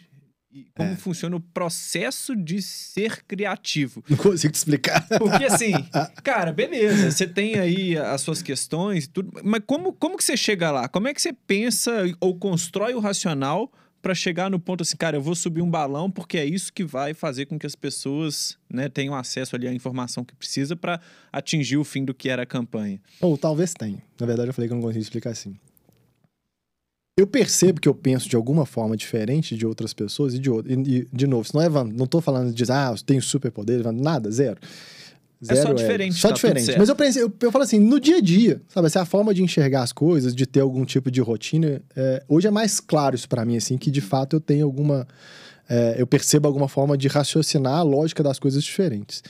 como 0.76 0.92
é. 0.92 0.96
funciona 0.96 1.36
o 1.36 1.40
processo 1.40 2.36
de 2.36 2.62
ser 2.62 3.24
criativo. 3.26 4.04
Não 4.10 4.18
consigo 4.18 4.54
te 4.54 4.58
explicar. 4.58 5.08
Porque 5.18 5.46
assim, 5.46 5.72
cara, 6.24 6.52
beleza, 6.52 7.12
você 7.12 7.28
tem 7.28 7.56
aí 7.56 7.98
as 7.98 8.22
suas 8.22 8.42
questões 8.42 9.06
e 9.06 9.10
tudo, 9.10 9.32
mas 9.44 9.62
como, 9.66 9.94
como 9.94 10.18
que 10.18 10.24
você 10.24 10.38
chega 10.38 10.72
lá? 10.72 10.88
Como 10.88 11.08
é 11.08 11.14
que 11.14 11.22
você 11.22 11.34
pensa 11.34 11.92
ou 12.20 12.36
constrói 12.38 12.94
o 12.94 13.00
racional 13.00 13.72
para 14.04 14.14
chegar 14.14 14.52
no 14.52 14.60
ponto 14.60 14.82
assim, 14.82 14.98
cara, 14.98 15.16
eu 15.16 15.22
vou 15.22 15.34
subir 15.34 15.62
um 15.62 15.70
balão 15.70 16.12
porque 16.12 16.38
é 16.38 16.46
isso 16.46 16.74
que 16.74 16.84
vai 16.84 17.14
fazer 17.14 17.46
com 17.46 17.58
que 17.58 17.66
as 17.66 17.74
pessoas 17.74 18.58
né, 18.70 18.90
tenham 18.90 19.16
acesso 19.16 19.56
ali 19.56 19.66
à 19.66 19.74
informação 19.74 20.26
que 20.26 20.36
precisa 20.36 20.76
para 20.76 21.00
atingir 21.32 21.78
o 21.78 21.86
fim 21.86 22.04
do 22.04 22.14
que 22.14 22.28
era 22.28 22.44
a 22.44 22.46
campanha? 22.46 23.00
Ou 23.22 23.38
talvez 23.38 23.74
tenha. 23.74 24.04
Na 24.20 24.28
verdade, 24.28 24.50
eu 24.50 24.54
falei 24.54 24.68
que 24.68 24.74
eu 24.74 24.76
não 24.76 24.84
consigo 24.84 25.02
explicar 25.02 25.30
assim. 25.30 25.56
Eu 27.16 27.28
percebo 27.28 27.80
que 27.80 27.88
eu 27.88 27.94
penso 27.94 28.28
de 28.28 28.36
alguma 28.36 28.66
forma 28.66 28.98
diferente 28.98 29.56
de 29.56 29.68
outras 29.68 29.94
pessoas 29.94 30.34
e 30.34 30.40
de 30.40 30.50
outro. 30.50 30.72
E, 30.72 31.08
de 31.14 31.28
novo, 31.28 31.48
não 31.54 31.62
é 31.62 31.70
não 31.70 32.08
tô 32.08 32.20
falando 32.20 32.52
de 32.52 32.72
ah, 32.72 32.92
eu 32.92 33.04
tenho 33.04 33.22
superpoder, 33.22 33.92
nada, 33.92 34.32
zero. 34.32 34.60
Zero 35.44 35.60
é 35.60 35.62
só 35.62 35.74
diferente. 35.74 36.16
É, 36.16 36.20
só 36.20 36.28
tá 36.30 36.34
diferente. 36.34 36.76
Mas 36.78 36.90
eu 36.90 36.96
pensei, 36.96 37.22
eu, 37.22 37.32
eu 37.42 37.52
falo 37.52 37.64
assim, 37.64 37.78
no 37.78 38.00
dia 38.00 38.18
a 38.18 38.22
dia, 38.22 38.62
sabe? 38.68 38.88
É 38.94 39.00
a 39.00 39.06
forma 39.06 39.34
de 39.34 39.44
enxergar 39.44 39.84
as 39.84 39.92
coisas, 39.92 40.34
de 40.34 40.48
ter 40.48 40.62
algum 40.62 40.86
tipo 40.86 41.12
de 41.12 41.22
rotina. 41.22 41.82
É, 41.96 42.24
hoje 42.28 42.48
é 42.48 42.52
mais 42.52 42.80
claro 42.80 43.16
isso 43.16 43.30
para 43.30 43.46
mim, 43.46 43.58
assim, 43.58 43.78
que 43.78 43.92
de 43.92 44.02
fato 44.02 44.38
eu 44.38 44.40
tenho 44.40 44.66
alguma. 44.66 45.08
É, 45.70 45.96
eu 45.98 46.08
percebo 46.08 46.48
alguma 46.48 46.68
forma 46.68 46.98
de 46.98 47.08
raciocinar 47.08 47.76
a 47.76 47.84
lógica 47.84 48.24
das 48.24 48.40
coisas 48.40 48.64
diferentes. 48.64 49.22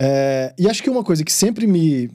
É, 0.00 0.52
e 0.58 0.68
acho 0.68 0.82
que 0.82 0.90
uma 0.90 1.04
coisa 1.04 1.22
que 1.22 1.32
sempre 1.32 1.66
me, 1.66 2.10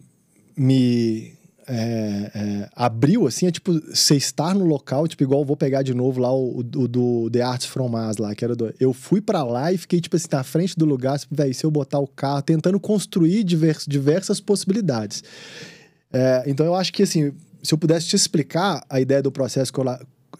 me 0.58 1.37
é, 1.68 2.32
é, 2.34 2.70
abriu, 2.74 3.28
assim, 3.28 3.46
é 3.46 3.52
tipo, 3.52 3.74
você 3.74 4.16
estar 4.16 4.56
no 4.56 4.66
local, 4.66 5.08
tipo, 5.08 5.22
igual 5.22 5.44
vou 5.44 5.58
pegar 5.58 5.84
de 5.84 5.94
novo 5.94 6.22
lá 6.22 6.34
o, 6.34 6.60
o, 6.60 6.64
do 6.88 7.30
The 7.30 7.42
Arts 7.42 7.66
From 7.66 7.90
Mars 7.90 8.18
lá, 8.18 8.34
que 8.34 8.46
era 8.46 8.56
do... 8.56 8.74
Eu 8.80 8.94
fui 8.94 9.20
para 9.20 9.44
lá 9.44 9.72
e 9.72 9.78
fiquei, 9.78 10.00
tipo 10.00 10.16
assim, 10.16 10.28
na 10.32 10.44
frente 10.44 10.78
do 10.78 10.86
lugar, 10.86 11.20
tipo, 11.20 11.36
velho, 11.36 11.54
se 11.54 11.66
eu 11.66 11.70
botar 11.70 12.00
o 12.00 12.08
carro, 12.08 12.42
tentando 12.42 12.80
construir 12.80 13.44
divers, 13.44 13.86
diversas 13.86 14.40
possibilidades. 14.40 15.24
É, 16.12 16.44
então 16.48 16.66
eu 16.66 16.74
acho 16.74 16.94
que, 16.94 17.04
assim, 17.04 17.34
se 17.62 17.74
eu 17.74 17.78
pudesse 17.78 18.08
te 18.08 18.16
explicar 18.16 18.82
a 18.90 19.02
ideia 19.02 19.22
do 19.22 19.32
processo 19.32 19.74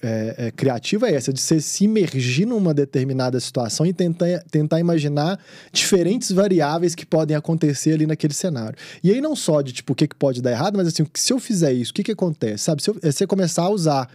é, 0.02 0.36
é, 0.38 0.52
criativa 0.52 1.10
é 1.10 1.16
essa, 1.16 1.34
de 1.34 1.42
você 1.42 1.60
se 1.60 1.86
imergir 1.86 2.48
numa 2.48 2.74
determinada 2.74 3.40
situação 3.40 3.86
e 3.86 3.94
tentar, 3.94 4.44
tentar 4.50 4.80
imaginar 4.80 5.40
diferentes 5.72 6.32
variáveis 6.32 6.94
que 6.94 7.06
podem 7.06 7.36
acontecer 7.36 7.94
ali 7.94 8.06
naquele 8.06 8.34
cenário. 8.34 8.78
E 9.04 9.12
aí 9.12 9.22
não 9.22 9.36
só 9.36 9.62
de, 9.62 9.74
tipo, 9.74 9.94
o 9.94 9.96
que, 9.96 10.08
que 10.08 10.16
pode 10.16 10.42
dar 10.42 10.52
errado, 10.52 10.78
mas 10.78 10.88
assim, 10.88 11.06
se 11.14 11.34
eu 11.34 11.40
fizer 11.40 11.74
isso, 11.74 11.92
o 11.92 11.94
que, 11.94 12.04
que 12.04 12.12
acontece? 12.12 12.64
Sabe? 12.64 12.82
Se 12.84 12.90
eu, 12.90 12.98
é 13.02 13.12
você 13.12 13.26
começar 13.26 13.64
a 13.64 13.70
usar... 13.70 14.10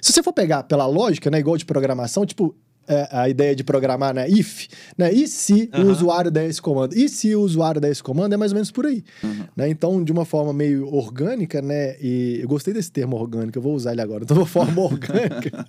Se 0.00 0.12
você 0.12 0.22
for 0.22 0.32
pegar 0.32 0.64
pela 0.64 0.86
lógica, 0.86 1.30
né, 1.30 1.38
igual 1.38 1.56
de 1.56 1.64
programação, 1.64 2.26
tipo, 2.26 2.54
é, 2.86 3.08
a 3.10 3.28
ideia 3.28 3.54
de 3.54 3.64
programar, 3.64 4.14
né? 4.14 4.28
If, 4.28 4.68
né? 4.96 5.12
E 5.12 5.26
se 5.26 5.70
uhum. 5.74 5.84
o 5.84 5.90
usuário 5.90 6.30
der 6.30 6.48
esse 6.48 6.60
comando? 6.60 6.96
E 6.96 7.08
se 7.08 7.34
o 7.34 7.40
usuário 7.40 7.80
der 7.80 7.90
esse 7.90 8.02
comando? 8.02 8.32
É 8.32 8.36
mais 8.36 8.52
ou 8.52 8.56
menos 8.56 8.70
por 8.70 8.86
aí. 8.86 9.02
Uhum. 9.22 9.44
Né? 9.56 9.68
Então, 9.68 10.02
de 10.02 10.12
uma 10.12 10.24
forma 10.24 10.52
meio 10.52 10.92
orgânica, 10.92 11.62
né? 11.62 11.96
E 12.00 12.40
eu 12.42 12.48
gostei 12.48 12.74
desse 12.74 12.90
termo 12.90 13.16
orgânico, 13.16 13.56
eu 13.58 13.62
vou 13.62 13.74
usar 13.74 13.92
ele 13.92 14.02
agora. 14.02 14.24
Então, 14.24 14.36
de 14.36 14.40
uma 14.40 14.46
forma 14.48 14.82
orgânica 14.82 15.66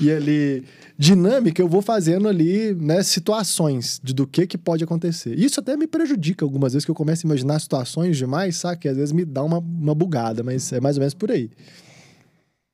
e 0.00 0.10
ali 0.10 0.64
dinâmica, 0.98 1.60
eu 1.60 1.68
vou 1.68 1.82
fazendo 1.82 2.28
ali, 2.28 2.74
né? 2.74 3.02
Situações 3.02 4.00
de, 4.02 4.12
do 4.12 4.26
que 4.26 4.46
que 4.46 4.58
pode 4.58 4.84
acontecer. 4.84 5.38
Isso 5.38 5.60
até 5.60 5.76
me 5.76 5.86
prejudica 5.86 6.44
algumas 6.44 6.72
vezes 6.72 6.84
que 6.84 6.90
eu 6.90 6.94
começo 6.94 7.26
a 7.26 7.28
imaginar 7.28 7.58
situações 7.58 8.16
demais, 8.16 8.56
sabe? 8.56 8.78
Que 8.78 8.88
às 8.88 8.96
vezes 8.96 9.12
me 9.12 9.24
dá 9.24 9.42
uma, 9.42 9.58
uma 9.58 9.94
bugada, 9.94 10.42
mas 10.42 10.72
é 10.72 10.80
mais 10.80 10.96
ou 10.96 11.00
menos 11.00 11.14
por 11.14 11.30
aí. 11.30 11.50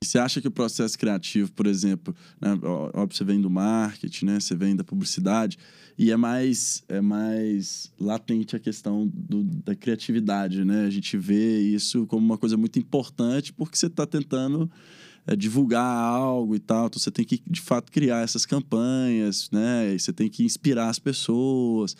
Você 0.03 0.17
acha 0.17 0.41
que 0.41 0.47
o 0.47 0.51
processo 0.51 0.97
criativo, 0.97 1.51
por 1.53 1.67
exemplo, 1.67 2.15
né, 2.41 2.53
óbvio, 2.95 3.17
você 3.17 3.25
vem 3.25 3.41
do 3.41 3.51
marketing, 3.51 4.27
né, 4.27 4.41
você 4.41 4.55
vem 4.55 4.77
da 4.77 4.85
publicidade, 4.85 5.59
e 5.99 6.13
é 6.13 6.17
mais, 6.17 6.85
é 6.89 7.01
mais 7.01 7.93
latente 7.99 8.55
a 8.55 8.61
questão 8.61 9.11
do, 9.13 9.43
da 9.43 9.75
criatividade, 9.75 10.65
né? 10.65 10.85
A 10.85 10.91
gente 10.91 11.19
vê 11.19 11.59
isso 11.59 12.07
como 12.07 12.25
uma 12.25 12.39
coisa 12.39 12.57
muito 12.57 12.79
importante 12.79 13.53
porque 13.53 13.77
você 13.77 13.87
está 13.87 14.07
tentando 14.07 14.71
é, 15.29 15.37
divulgar 15.37 15.85
algo 15.85 16.57
e 16.57 16.59
tal. 16.59 16.87
Então 16.87 16.99
você 16.99 17.11
tem 17.11 17.25
que, 17.25 17.43
de 17.47 17.61
fato, 17.61 17.93
criar 17.93 18.25
essas 18.25 18.47
campanhas, 18.47 19.51
né? 19.53 19.95
E 19.95 19.99
você 19.99 20.11
tem 20.11 20.29
que 20.29 20.43
inspirar 20.43 20.89
as 20.89 20.99
pessoas. 20.99 21.95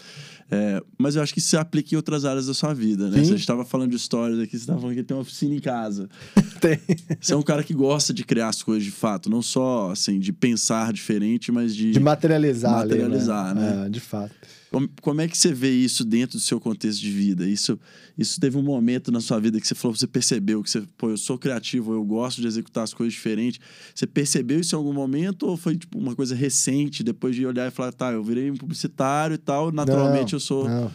É, 0.51 0.83
mas 0.97 1.15
eu 1.15 1.23
acho 1.23 1.35
que 1.35 1.39
isso 1.39 1.51
se 1.51 1.57
aplica 1.59 1.95
em 1.95 1.97
outras 1.97 2.25
áreas 2.25 2.47
da 2.47 2.55
sua 2.55 2.73
vida, 2.73 3.11
né? 3.11 3.19
Sim. 3.19 3.31
Você 3.31 3.35
estava 3.35 3.67
falando 3.67 3.91
de 3.91 3.97
histórias 3.97 4.41
aqui, 4.41 4.53
você 4.53 4.63
estava 4.63 4.81
falando 4.81 4.97
que 4.97 5.03
tem 5.03 5.15
uma 5.15 5.23
oficina 5.23 5.55
em 5.55 5.61
casa. 5.61 6.09
tem. 6.59 6.81
Você 7.21 7.35
é 7.35 7.37
um 7.37 7.43
cara 7.43 7.63
que 7.63 7.75
gosta 7.75 8.15
de 8.15 8.25
criar 8.25 8.49
as 8.49 8.63
coisas 8.63 8.83
de 8.83 8.91
fato, 8.91 9.29
não 9.29 9.43
só, 9.43 9.91
assim, 9.91 10.19
de 10.19 10.33
pensar 10.33 10.91
diferente, 10.91 11.53
mas 11.53 11.77
de... 11.77 11.91
De 11.91 12.01
materializar. 12.01 12.73
Materializar, 12.73 13.51
ali, 13.51 13.61
né? 13.61 13.75
né? 13.75 13.87
É, 13.87 13.91
de 13.91 14.01
fato. 14.01 14.35
Como, 14.71 14.89
como, 15.01 15.21
é 15.21 15.29
que 15.29 15.37
você 15.37 15.53
vê 15.53 15.71
isso 15.71 16.05
dentro 16.05 16.37
do 16.37 16.43
seu 16.43 16.61
contexto 16.61 17.01
de 17.01 17.11
vida? 17.11 17.49
Isso, 17.49 17.79
isso 18.19 18.39
teve 18.39 18.59
um 18.59 18.63
momento 18.63 19.11
na 19.11 19.21
sua 19.21 19.41
vida 19.41 19.59
que 19.59 19.67
você 19.67 19.75
falou, 19.75 19.97
você 19.97 20.07
percebeu 20.07 20.63
que 20.63 20.71
você, 20.71 20.83
pô, 20.97 21.09
eu 21.09 21.17
sou 21.17 21.39
criativo, 21.39 21.95
eu 21.95 22.05
gosto 22.05 22.43
de 22.43 22.47
executar 22.47 22.85
as 22.85 22.93
coisas 22.93 23.15
diferentes. 23.15 23.61
Você 23.95 24.07
percebeu 24.07 24.61
isso 24.61 24.75
em 24.75 24.79
algum 24.79 24.93
momento 24.93 25.47
ou 25.47 25.57
foi 25.57 25.77
tipo 25.77 25.99
uma 25.99 26.15
coisa 26.15 26.35
recente, 26.35 27.03
depois 27.03 27.35
de 27.35 27.47
olhar 27.47 27.67
e 27.67 27.71
falar, 27.71 27.93
tá, 27.93 28.13
eu 28.13 28.23
virei 28.23 28.51
um 28.51 28.57
publicitário 28.57 29.35
e 29.35 29.39
tal, 29.39 29.73
naturalmente 29.73 30.33
não, 30.33 30.37
eu 30.37 30.41
sou. 30.41 30.69
Não. 30.69 30.93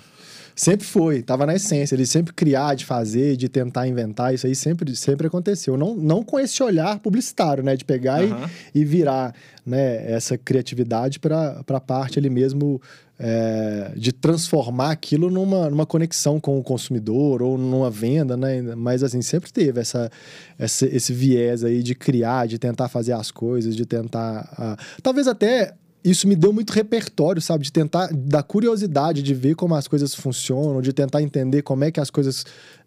Sempre 0.56 0.86
foi, 0.86 1.24
tava 1.24 1.46
na 1.46 1.56
essência. 1.56 1.96
Ele 1.96 2.06
sempre 2.06 2.34
criar, 2.34 2.76
de 2.76 2.86
fazer, 2.86 3.36
de 3.36 3.50
tentar 3.50 3.88
inventar, 3.88 4.34
isso 4.34 4.46
aí 4.46 4.56
sempre, 4.56 4.96
sempre 4.96 5.28
aconteceu. 5.28 5.76
Não, 5.78 5.96
não 5.96 6.24
com 6.24 6.40
esse 6.40 6.62
olhar 6.62 7.00
publicitário, 7.00 7.64
né? 7.64 7.76
De 7.76 7.84
pegar 7.84 8.24
Aham. 8.24 8.50
e, 8.74 8.82
e 8.82 8.86
virar 8.86 9.34
né, 9.66 10.12
essa 10.12 10.38
criatividade 10.38 11.20
para 11.20 11.64
a 11.68 11.80
parte 11.80 12.20
ali 12.20 12.30
mesmo 12.30 12.82
é, 13.20 13.92
de 13.96 14.12
transformar 14.12 14.92
aquilo 14.92 15.30
numa, 15.30 15.70
numa 15.70 15.86
conexão 15.86 16.40
com 16.40 16.58
o 16.58 16.64
consumidor 16.64 17.42
ou 17.42 17.58
numa 17.58 17.90
venda, 17.90 18.36
né? 18.36 18.62
Mas 18.76 19.04
assim, 19.04 19.22
sempre 19.22 19.52
teve 19.52 19.80
essa, 19.80 20.12
essa, 20.58 20.86
esse 20.86 21.14
viés 21.14 21.64
aí 21.64 21.84
de 21.84 21.94
criar, 21.94 22.48
de 22.48 22.58
tentar 22.58 22.90
fazer 22.90 23.14
as 23.14 23.32
coisas, 23.32 23.76
de 23.76 23.86
tentar. 23.86 24.52
ah, 24.58 24.78
talvez 25.02 25.28
até 25.28 25.74
isso 26.04 26.28
me 26.28 26.36
deu 26.36 26.52
muito 26.52 26.72
repertório, 26.72 27.42
sabe? 27.42 27.64
De 27.64 27.72
tentar, 27.72 28.10
da 28.14 28.44
curiosidade 28.44 29.24
de 29.24 29.34
ver 29.34 29.56
como 29.56 29.74
as 29.76 29.88
coisas 29.88 30.14
funcionam, 30.14 30.82
de 30.82 30.92
tentar 30.92 31.22
entender 31.22 31.62
como 31.62 31.84
é 31.84 31.92
que 31.92 32.00
as 32.00 32.10
coisas. 32.10 32.46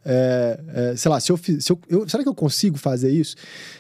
é, 0.09 0.61
é, 0.93 0.97
sei 0.97 1.11
lá, 1.11 1.19
se 1.19 1.33
eu, 1.33 1.37
se 1.37 1.73
eu, 1.73 1.79
eu- 1.89 2.09
será 2.09 2.23
que 2.23 2.29
eu 2.29 2.35
consigo 2.35 2.79
fazer 2.79 3.11
isso? 3.11 3.35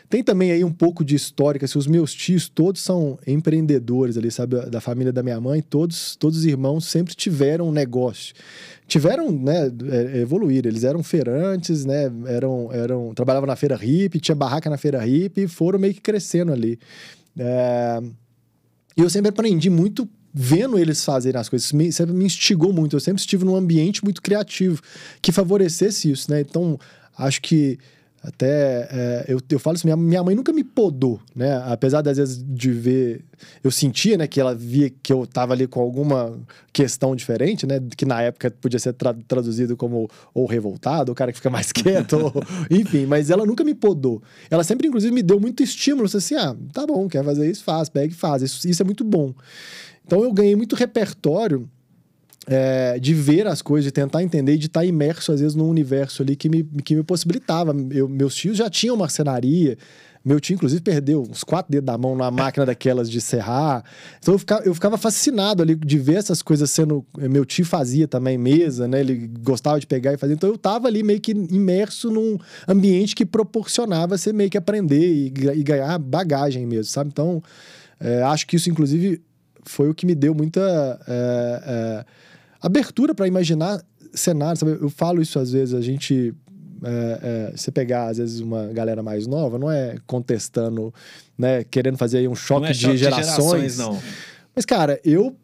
Tem 0.08 0.24
também 0.24 0.50
aí 0.50 0.64
um 0.64 0.72
pouco 0.72 1.04
de 1.04 1.14
histórica, 1.14 1.66
se 1.68 1.78
os 1.78 1.86
meus 1.86 2.12
tios 2.12 2.48
todos 2.48 2.82
são 2.82 3.16
empreendedores 3.26 4.16
ali, 4.16 4.30
sabe? 4.30 4.56
Da 4.70 4.80
família 4.80 5.12
da 5.12 5.22
minha 5.22 5.40
mãe, 5.40 5.62
todos, 5.62 6.16
todos 6.16 6.38
os 6.38 6.44
irmãos 6.44 6.84
sempre 6.86 7.14
tiveram 7.14 7.68
um 7.68 7.72
negócio. 7.72 8.34
Tiveram, 8.88 9.30
né, 9.30 9.70
é, 9.90 10.18
evoluir. 10.20 10.66
Eles 10.66 10.82
eram 10.82 11.02
feirantes, 11.02 11.84
né? 11.84 12.10
Eram, 12.26 12.72
eram, 12.72 13.12
trabalhavam 13.14 13.46
na 13.46 13.56
feira 13.56 13.76
hippie, 13.76 14.18
tinha 14.18 14.34
barraca 14.34 14.68
na 14.70 14.78
feira 14.78 14.98
hippie 15.04 15.42
e 15.42 15.48
foram 15.48 15.78
meio 15.78 15.92
que 15.94 16.00
crescendo 16.00 16.52
ali. 16.52 16.78
É, 17.38 18.00
e 18.96 19.02
eu 19.02 19.10
sempre 19.10 19.28
aprendi 19.28 19.68
muito 19.68 20.08
vendo 20.32 20.78
eles 20.78 21.04
fazerem 21.04 21.40
as 21.40 21.48
coisas. 21.48 21.72
Me, 21.72 21.92
sempre 21.92 22.14
me 22.14 22.24
instigou 22.24 22.72
muito. 22.72 22.96
Eu 22.96 23.00
sempre 23.00 23.20
estive 23.20 23.44
num 23.44 23.56
ambiente 23.56 24.04
muito 24.04 24.22
criativo 24.22 24.82
que 25.20 25.32
favorecesse 25.32 26.10
isso, 26.10 26.30
né? 26.30 26.40
Então, 26.40 26.78
acho 27.16 27.40
que 27.40 27.78
até 28.22 28.88
é, 28.90 29.24
eu, 29.28 29.38
eu 29.50 29.58
falo 29.58 29.76
isso, 29.76 29.86
minha, 29.86 29.96
minha 29.96 30.22
mãe 30.22 30.34
nunca 30.34 30.52
me 30.52 30.64
podou, 30.64 31.20
né? 31.34 31.62
Apesar 31.66 32.02
das 32.02 32.16
vezes 32.16 32.42
de 32.44 32.72
ver, 32.72 33.24
eu 33.62 33.70
sentia, 33.70 34.16
né, 34.16 34.26
que 34.26 34.40
ela 34.40 34.54
via 34.54 34.90
que 34.90 35.12
eu 35.12 35.26
tava 35.26 35.52
ali 35.52 35.66
com 35.66 35.80
alguma 35.80 36.36
questão 36.72 37.14
diferente, 37.14 37.66
né? 37.66 37.80
Que 37.96 38.04
na 38.04 38.22
época 38.22 38.50
podia 38.60 38.78
ser 38.78 38.92
tra- 38.94 39.16
traduzido 39.28 39.76
como 39.76 40.08
ou 40.34 40.44
revoltado, 40.46 41.12
o 41.12 41.14
cara 41.14 41.30
que 41.30 41.38
fica 41.38 41.50
mais 41.50 41.70
quieto, 41.72 42.14
ou, 42.14 42.32
enfim, 42.70 43.06
mas 43.06 43.30
ela 43.30 43.46
nunca 43.46 43.62
me 43.62 43.74
podou. 43.74 44.20
Ela 44.50 44.64
sempre, 44.64 44.88
inclusive, 44.88 45.12
me 45.14 45.22
deu 45.22 45.38
muito 45.38 45.62
estímulo, 45.62 46.06
assim, 46.12 46.34
ah, 46.34 46.56
tá 46.72 46.84
bom, 46.86 47.08
quer 47.08 47.24
fazer 47.24 47.48
isso, 47.50 47.62
faz, 47.62 47.88
pega 47.88 48.12
e 48.12 48.16
faz. 48.16 48.42
Isso, 48.42 48.66
isso 48.68 48.82
é 48.82 48.84
muito 48.84 49.04
bom. 49.04 49.32
Então 50.04 50.22
eu 50.22 50.32
ganhei 50.32 50.54
muito 50.56 50.74
repertório 50.76 51.68
é, 52.46 52.98
de 52.98 53.12
ver 53.12 53.46
as 53.46 53.60
coisas, 53.60 53.84
de 53.86 53.90
tentar 53.92 54.22
entender 54.22 54.56
de 54.56 54.66
estar 54.66 54.84
imerso, 54.84 55.32
às 55.32 55.40
vezes, 55.40 55.54
num 55.54 55.68
universo 55.68 56.22
ali 56.22 56.36
que 56.36 56.48
me, 56.48 56.62
que 56.84 56.94
me 56.94 57.02
possibilitava. 57.02 57.74
Eu- 57.90 58.08
meus 58.08 58.34
tios 58.34 58.56
já 58.56 58.70
tinham 58.70 58.96
marcenaria. 58.96 59.76
Meu 60.24 60.40
tio, 60.40 60.54
inclusive, 60.54 60.80
perdeu 60.80 61.22
uns 61.22 61.44
quatro 61.44 61.70
dedos 61.70 61.86
da 61.86 61.96
mão 61.96 62.10
numa 62.16 62.32
máquina 62.32 62.66
daquelas 62.66 63.08
de 63.08 63.20
serrar. 63.20 63.84
Então 64.18 64.34
eu 64.34 64.38
ficava, 64.40 64.64
eu 64.64 64.74
ficava 64.74 64.98
fascinado 64.98 65.62
ali 65.62 65.76
de 65.76 65.98
ver 65.98 66.16
essas 66.16 66.42
coisas 66.42 66.68
sendo. 66.68 67.06
Meu 67.16 67.44
tio 67.44 67.64
fazia 67.64 68.08
também 68.08 68.36
mesa, 68.36 68.88
né? 68.88 68.98
Ele 68.98 69.30
gostava 69.40 69.78
de 69.78 69.86
pegar 69.86 70.12
e 70.12 70.16
fazer. 70.16 70.32
Então 70.32 70.50
eu 70.50 70.58
tava 70.58 70.88
ali 70.88 71.04
meio 71.04 71.20
que 71.20 71.30
imerso 71.30 72.10
num 72.10 72.36
ambiente 72.66 73.14
que 73.14 73.24
proporcionava 73.24 74.18
você 74.18 74.32
meio 74.32 74.50
que 74.50 74.58
aprender 74.58 74.98
e, 74.98 75.26
e 75.26 75.62
ganhar 75.62 75.96
bagagem 75.96 76.66
mesmo, 76.66 76.90
sabe? 76.90 77.10
Então, 77.12 77.40
é, 78.00 78.22
acho 78.22 78.48
que 78.48 78.56
isso, 78.56 78.68
inclusive, 78.68 79.22
foi 79.64 79.88
o 79.88 79.94
que 79.94 80.04
me 80.06 80.14
deu 80.16 80.34
muita 80.34 80.60
é, 81.06 81.62
é, 81.66 82.04
abertura 82.60 83.14
para 83.14 83.26
imaginar 83.26 83.82
cenários. 84.12 84.60
Sabe? 84.60 84.72
Eu 84.80 84.90
falo 84.90 85.20
isso 85.20 85.38
às 85.38 85.52
vezes, 85.52 85.74
a 85.74 85.80
gente. 85.80 86.34
É, 86.84 87.50
é, 87.52 87.56
você 87.56 87.70
pegar, 87.72 88.08
às 88.08 88.18
vezes, 88.18 88.38
uma 88.40 88.66
galera 88.66 89.02
mais 89.02 89.26
nova, 89.26 89.58
não 89.58 89.70
é 89.70 89.96
contestando, 90.06 90.92
né, 91.36 91.64
querendo 91.64 91.96
fazer 91.96 92.18
aí 92.18 92.28
um 92.28 92.34
choque, 92.34 92.60
Não 92.60 92.68
é 92.68 92.72
de, 92.72 92.80
choque 92.80 92.96
gerações. 92.98 93.78
não. 93.78 93.98
Mas, 94.54 94.64
cara, 94.64 95.00
eu. 95.04 95.34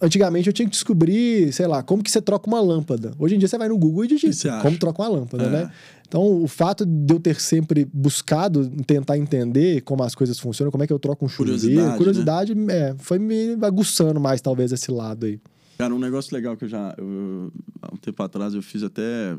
Antigamente 0.00 0.46
eu 0.46 0.52
tinha 0.52 0.64
que 0.64 0.70
descobrir, 0.70 1.52
sei 1.52 1.66
lá, 1.66 1.82
como 1.82 2.04
que 2.04 2.10
você 2.10 2.22
troca 2.22 2.46
uma 2.46 2.60
lâmpada. 2.60 3.10
Hoje 3.18 3.34
em 3.34 3.38
dia 3.38 3.48
você 3.48 3.58
vai 3.58 3.66
no 3.68 3.76
Google 3.76 4.04
e 4.04 4.08
digita 4.08 4.60
como 4.62 4.78
trocar 4.78 5.02
uma 5.02 5.08
lâmpada, 5.18 5.44
É. 5.44 5.48
né? 5.50 5.70
Então, 6.06 6.22
o 6.22 6.46
fato 6.46 6.86
de 6.86 7.12
eu 7.12 7.18
ter 7.18 7.40
sempre 7.40 7.84
buscado 7.92 8.70
tentar 8.86 9.18
entender 9.18 9.80
como 9.80 10.04
as 10.04 10.14
coisas 10.14 10.38
funcionam, 10.38 10.70
como 10.70 10.84
é 10.84 10.86
que 10.86 10.92
eu 10.92 11.00
troco 11.00 11.24
um 11.24 11.28
chuveiro, 11.28 11.58
Curiosidade, 11.58 11.96
curiosidade, 11.98 12.54
é, 12.70 12.94
foi 12.98 13.18
me 13.18 13.56
aguçando 13.60 14.20
mais, 14.20 14.40
talvez, 14.40 14.70
esse 14.70 14.88
lado 14.92 15.26
aí. 15.26 15.40
Cara, 15.78 15.94
um 15.94 15.98
negócio 15.98 16.34
legal 16.34 16.56
que 16.56 16.64
eu 16.64 16.68
já. 16.68 16.92
eu- 16.98 17.52
há 17.80 17.94
um 17.94 17.96
tempo 17.96 18.20
atrás 18.22 18.52
eu 18.52 18.60
fiz 18.60 18.82
até. 18.82 19.38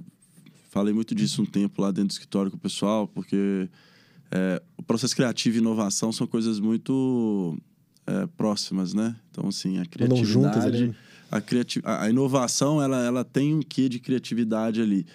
Falei 0.69 0.93
muito 0.93 1.13
disso 1.13 1.41
um 1.41 1.45
tempo 1.45 1.81
lá 1.81 1.91
dentro 1.91 2.07
do 2.07 2.11
escritório 2.11 2.49
com 2.49 2.55
o 2.55 2.59
pessoal, 2.59 3.07
porque 3.07 3.67
é, 4.31 4.61
o 4.77 4.83
processo 4.83 5.13
criativo 5.15 5.57
e 5.57 5.59
inovação 5.59 6.11
são 6.13 6.25
coisas 6.25 6.59
muito 6.59 7.57
é, 8.07 8.25
próximas, 8.37 8.93
né? 8.93 9.15
Então, 9.31 9.49
assim, 9.49 9.79
a 9.79 9.81
Andam 9.81 10.23
juntas 10.23 10.63
ali. 10.63 10.77
criatividade. 10.77 10.97
A, 11.31 11.41
criati 11.41 11.81
a, 11.83 12.03
a 12.03 12.09
inovação, 12.09 12.81
ela, 12.81 13.03
ela 13.03 13.23
tem 13.25 13.53
um 13.53 13.61
quê 13.61 13.89
de 13.89 13.99
criatividade 13.99 14.81
ali. 14.81 15.05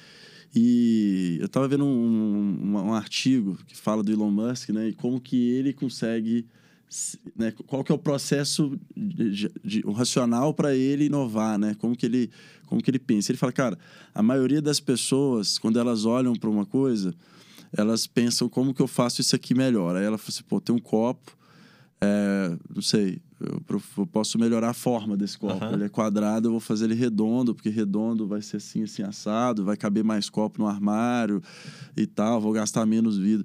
E 0.55 1.39
eu 1.41 1.47
estava 1.47 1.66
vendo 1.66 1.85
um, 1.85 1.89
um, 1.89 2.77
um 2.77 2.95
artigo 2.95 3.57
que 3.66 3.77
fala 3.77 4.03
do 4.03 4.12
Elon 4.12 4.31
Musk, 4.31 4.68
né? 4.70 4.89
E 4.89 4.93
como 4.93 5.20
que 5.20 5.37
ele 5.37 5.72
consegue... 5.72 6.47
Né, 7.37 7.53
qual 7.67 7.83
que 7.83 7.91
é 7.91 7.95
o 7.95 7.99
processo 7.99 8.79
de, 8.97 9.51
de- 9.65 9.83
o 9.85 9.93
racional 9.93 10.55
para 10.55 10.75
ele 10.75 11.07
inovar, 11.07 11.59
né? 11.59 11.75
Como 11.79 11.97
que 11.97 12.07
ele 12.07 12.31
como 12.67 12.83
que 12.83 12.91
ele 12.91 12.99
pensa? 12.99 13.31
Ele 13.31 13.39
fala, 13.39 13.53
cara, 13.53 13.79
a 14.15 14.23
maioria 14.23 14.61
das 14.63 14.81
pessoas 14.81 15.59
quando 15.59 15.79
elas 15.79 16.05
olham 16.05 16.35
para 16.35 16.49
uma 16.49 16.65
coisa, 16.65 17.15
elas 17.77 18.07
pensam 18.07 18.49
como 18.49 18.73
que 18.73 18.81
eu 18.81 18.87
faço 18.87 19.21
isso 19.21 19.35
aqui 19.35 19.55
melhor. 19.55 19.97
Aí 19.97 20.05
ela 20.05 20.17
fala 20.19 20.29
assim, 20.31 20.43
pô, 20.49 20.61
tem 20.61 20.75
um 20.75 20.79
copo, 20.79 21.37
é, 22.01 22.57
não 22.75 22.83
sei, 22.83 23.21
eu, 23.77 23.83
eu 23.99 24.07
posso 24.07 24.39
melhorar 24.39 24.70
a 24.70 24.75
forma 24.75 25.16
desse 25.16 25.39
copo. 25.39 25.64
Aham. 25.64 25.75
Ele 25.75 25.85
é 25.85 25.89
quadrado, 25.89 26.49
eu 26.49 26.53
vou 26.53 26.61
fazer 26.61 26.87
ele 26.87 26.95
redondo, 26.95 27.55
porque 27.55 27.68
redondo 27.68 28.27
vai 28.27 28.43
ser 28.43 28.59
assim, 28.59 28.83
assim, 28.83 29.03
assado, 29.03 29.64
vai 29.64 29.77
caber 29.77 30.05
mais 30.05 30.29
copo 30.29 30.61
no 30.61 30.66
armário 30.66 31.43
e 31.97 32.07
tal, 32.07 32.41
vou 32.41 32.53
gastar 32.53 32.85
menos 32.87 33.16
vidro. 33.18 33.45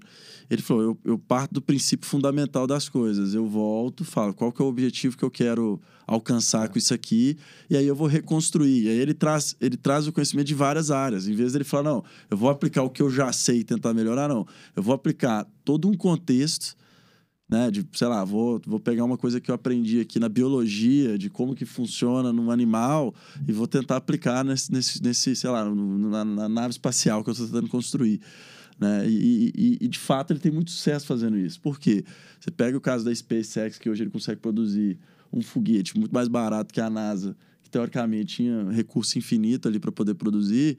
Ele 0.50 0.62
falou, 0.62 0.84
eu, 0.84 0.98
eu 1.06 1.20
parto 1.20 1.54
do 1.54 1.62
princípio 1.62 2.08
fundamental 2.08 2.66
das 2.66 2.90
coisas. 2.90 3.34
Eu 3.34 3.46
volto, 3.46 4.04
falo, 4.04 4.34
qual 4.34 4.52
que 4.52 4.62
é 4.62 4.66
o 4.66 4.68
objetivo 4.68 5.16
que 5.18 5.24
eu 5.24 5.30
quero 5.30 5.80
alcançar 6.10 6.68
com 6.70 6.80
isso 6.80 6.92
aqui, 6.92 7.38
e 7.70 7.78
aí 7.78 7.86
eu 7.86 7.96
vou 7.96 8.08
reconstruir. 8.08 8.86
E 8.86 8.90
aí 8.90 8.98
ele 8.98 9.14
traz, 9.14 9.56
ele 9.62 9.78
traz 9.78 10.08
o 10.08 10.12
conhecimento 10.12 10.48
de 10.48 10.56
várias 10.56 10.90
áreas. 10.90 11.28
Em 11.28 11.36
vez 11.36 11.54
dele 11.54 11.64
falar, 11.64 11.84
não, 11.84 12.04
eu 12.32 12.36
vou 12.36 12.50
aplicar 12.50 12.82
o 12.82 12.90
que 12.90 13.02
eu 13.02 13.12
já 13.12 13.32
sei 13.32 13.60
e 13.60 13.64
tentar 13.64 13.94
melhorar, 13.94 14.28
não. 14.28 14.46
Eu 14.76 14.82
vou 14.82 14.96
aplicar 14.96 15.48
todo 15.64 15.88
um 15.88 15.94
contexto 15.94 16.76
né? 17.50 17.72
De, 17.72 17.86
sei 17.94 18.08
lá, 18.08 18.24
vou, 18.24 18.62
vou 18.66 18.80
pegar 18.80 19.04
uma 19.04 19.18
coisa 19.18 19.40
que 19.42 19.50
eu 19.50 19.56
aprendi 19.56 20.00
aqui 20.00 20.20
na 20.20 20.30
biologia, 20.30 21.18
de 21.18 21.30
como 21.30 21.56
que 21.56 21.66
funciona 21.66 22.32
num 22.32 22.52
animal, 22.52 23.14
e 23.48 23.52
vou 23.52 23.68
tentar 23.68 23.96
aplicar 23.98 24.46
nesse, 24.46 24.72
nesse, 24.72 25.02
nesse 25.04 25.36
sei 25.36 25.50
lá, 25.50 25.66
na, 25.66 26.24
na 26.24 26.48
nave 26.50 26.70
espacial 26.72 27.24
que 27.24 27.30
eu 27.30 27.34
estou 27.34 27.48
tentando 27.48 27.68
construir. 27.68 28.22
Né? 28.80 29.10
E, 29.10 29.52
e- 29.56 29.78
e, 29.82 29.88
de 29.88 30.00
fato, 30.00 30.32
ele 30.32 30.40
tem 30.40 30.52
muito 30.52 30.72
sucesso 30.72 31.06
fazendo 31.06 31.38
isso. 31.38 31.60
Por 31.60 31.78
quê? 31.80 32.06
Você 32.40 32.50
pega 32.52 32.78
o 32.78 32.82
caso 32.82 33.04
da 33.04 33.14
SpaceX, 33.14 33.78
que 33.78 33.90
hoje 33.90 34.04
ele 34.04 34.10
consegue 34.10 34.40
produzir 34.40 34.98
um 35.34 35.42
foguete 35.42 35.98
muito 35.98 36.14
mais 36.14 36.28
barato 36.28 36.74
que 36.74 36.80
a 36.80 36.90
NASA, 36.90 37.36
que 37.62 37.70
teoricamente 37.70 38.38
tinha 38.38 38.70
recurso 38.72 39.18
infinito 39.18 39.68
ali 39.68 39.80
para 39.80 39.92
poder 39.92 40.14
produzir, 40.14 40.78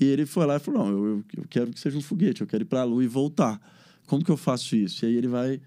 e 0.00 0.04
ele 0.06 0.24
foi 0.24 0.46
lá 0.46 0.56
e 0.56 0.58
falou: 0.60 0.86
Não, 0.86 0.96
eu- 1.06 1.24
eu 1.36 1.44
quero 1.50 1.70
que 1.72 1.78
seja 1.78 1.98
um 1.98 2.00
foguete, 2.00 2.40
eu 2.40 2.46
quero 2.46 2.62
ir 2.62 2.66
para 2.66 2.80
a 2.80 2.84
Lua 2.84 3.04
e 3.04 3.06
voltar. 3.06 3.60
Como 4.06 4.24
que 4.24 4.30
eu 4.30 4.36
faço 4.38 4.74
isso? 4.74 5.04
E 5.04 5.08
aí 5.08 5.14
ele 5.14 5.28
vai 5.28 5.60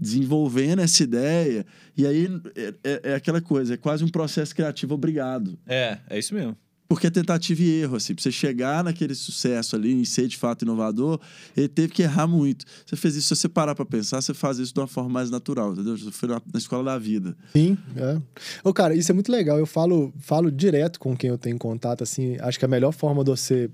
desenvolvendo 0.00 0.80
essa 0.80 1.02
ideia, 1.02 1.66
e 1.96 2.06
aí 2.06 2.26
é, 2.56 2.74
é- 2.82 3.00
é 3.10 3.14
aquela 3.14 3.40
coisa, 3.40 3.74
é 3.74 3.76
quase 3.76 4.02
um 4.02 4.08
processo 4.08 4.54
criativo 4.54 4.94
obrigado. 4.94 5.58
É, 5.66 5.98
é 6.08 6.18
isso 6.18 6.34
mesmo. 6.34 6.56
Porque 6.88 7.06
é 7.06 7.10
tentativa 7.10 7.62
e 7.62 7.82
erro, 7.82 7.94
assim. 7.94 8.16
Pra 8.16 8.22
você 8.24 8.32
chegar 8.32 8.82
naquele 8.82 9.14
sucesso 9.14 9.76
ali 9.76 10.02
e 10.02 10.04
ser 10.04 10.26
de 10.26 10.36
fato 10.36 10.62
inovador, 10.62 11.20
ele 11.56 11.68
teve 11.68 11.92
que 11.92 12.02
errar 12.02 12.26
muito. 12.26 12.64
Você 12.84 12.96
fez 12.96 13.14
isso, 13.14 13.28
se 13.36 13.42
você 13.42 13.48
parar 13.48 13.76
pra 13.76 13.84
pensar, 13.86 14.20
você 14.20 14.34
faz 14.34 14.58
isso 14.58 14.74
de 14.74 14.80
uma 14.80 14.88
forma 14.88 15.08
mais 15.08 15.30
natural, 15.30 15.72
entendeu? 15.72 15.96
Você 15.96 16.10
foi 16.10 16.28
na, 16.28 16.42
na 16.52 16.58
escola 16.58 16.82
da 16.82 16.98
vida. 16.98 17.36
Sim, 17.52 17.78
é. 17.94 18.20
Ô, 18.64 18.72
cara, 18.74 18.92
isso 18.92 19.12
é 19.12 19.14
muito 19.14 19.30
legal. 19.30 19.56
Eu 19.56 19.66
falo, 19.66 20.12
falo 20.18 20.50
direto 20.50 20.98
com 20.98 21.16
quem 21.16 21.30
eu 21.30 21.38
tenho 21.38 21.56
contato, 21.58 22.02
assim, 22.02 22.36
acho 22.40 22.58
que 22.58 22.64
a 22.64 22.68
melhor 22.68 22.90
forma 22.90 23.22
de 23.22 23.30
você. 23.30 23.70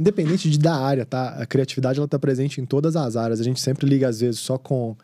Independente 0.00 0.48
de 0.48 0.58
da 0.58 0.74
área, 0.74 1.04
tá? 1.04 1.28
A 1.38 1.44
criatividade 1.44 1.98
ela 1.98 2.08
tá 2.08 2.18
presente 2.18 2.58
em 2.58 2.64
todas 2.64 2.96
as 2.96 3.16
áreas. 3.16 3.38
A 3.38 3.44
gente 3.44 3.60
sempre 3.60 3.86
liga, 3.86 4.08
às 4.08 4.20
vezes, 4.20 4.40
só 4.40 4.56
com 4.56 4.96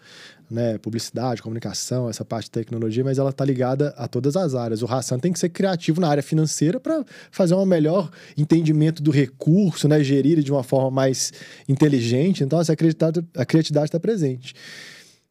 né, 0.51 0.79
publicidade, 0.79 1.43
comunicação, 1.43 2.09
essa 2.09 2.25
parte 2.25 2.45
de 2.45 2.53
tecnologia, 2.53 3.05
mas 3.05 3.19
ela 3.19 3.31
tá 3.31 3.45
ligada 3.45 3.93
a 3.99 4.09
todas 4.09 4.37
as 4.37 4.55
áreas. 4.55 4.81
O 4.81 4.87
Hassan 4.87 5.19
tem 5.19 5.35
que 5.35 5.39
ser 5.39 5.51
criativo 5.51 6.01
na 6.01 6.09
área 6.09 6.23
financeira 6.23 6.81
para 6.81 7.05
fazer 7.31 7.55
um 7.55 7.67
melhor 7.67 8.11
entendimento 8.39 9.03
do 9.03 9.11
recurso, 9.11 9.87
né? 9.87 10.03
Gerir 10.03 10.43
de 10.43 10.51
uma 10.51 10.63
forma 10.63 10.91
mais 10.91 11.31
inteligente. 11.69 12.43
Então, 12.43 12.59
essa 12.59 12.73
a 12.73 13.45
criatividade 13.45 13.89
está 13.89 14.01
presente. 14.01 14.55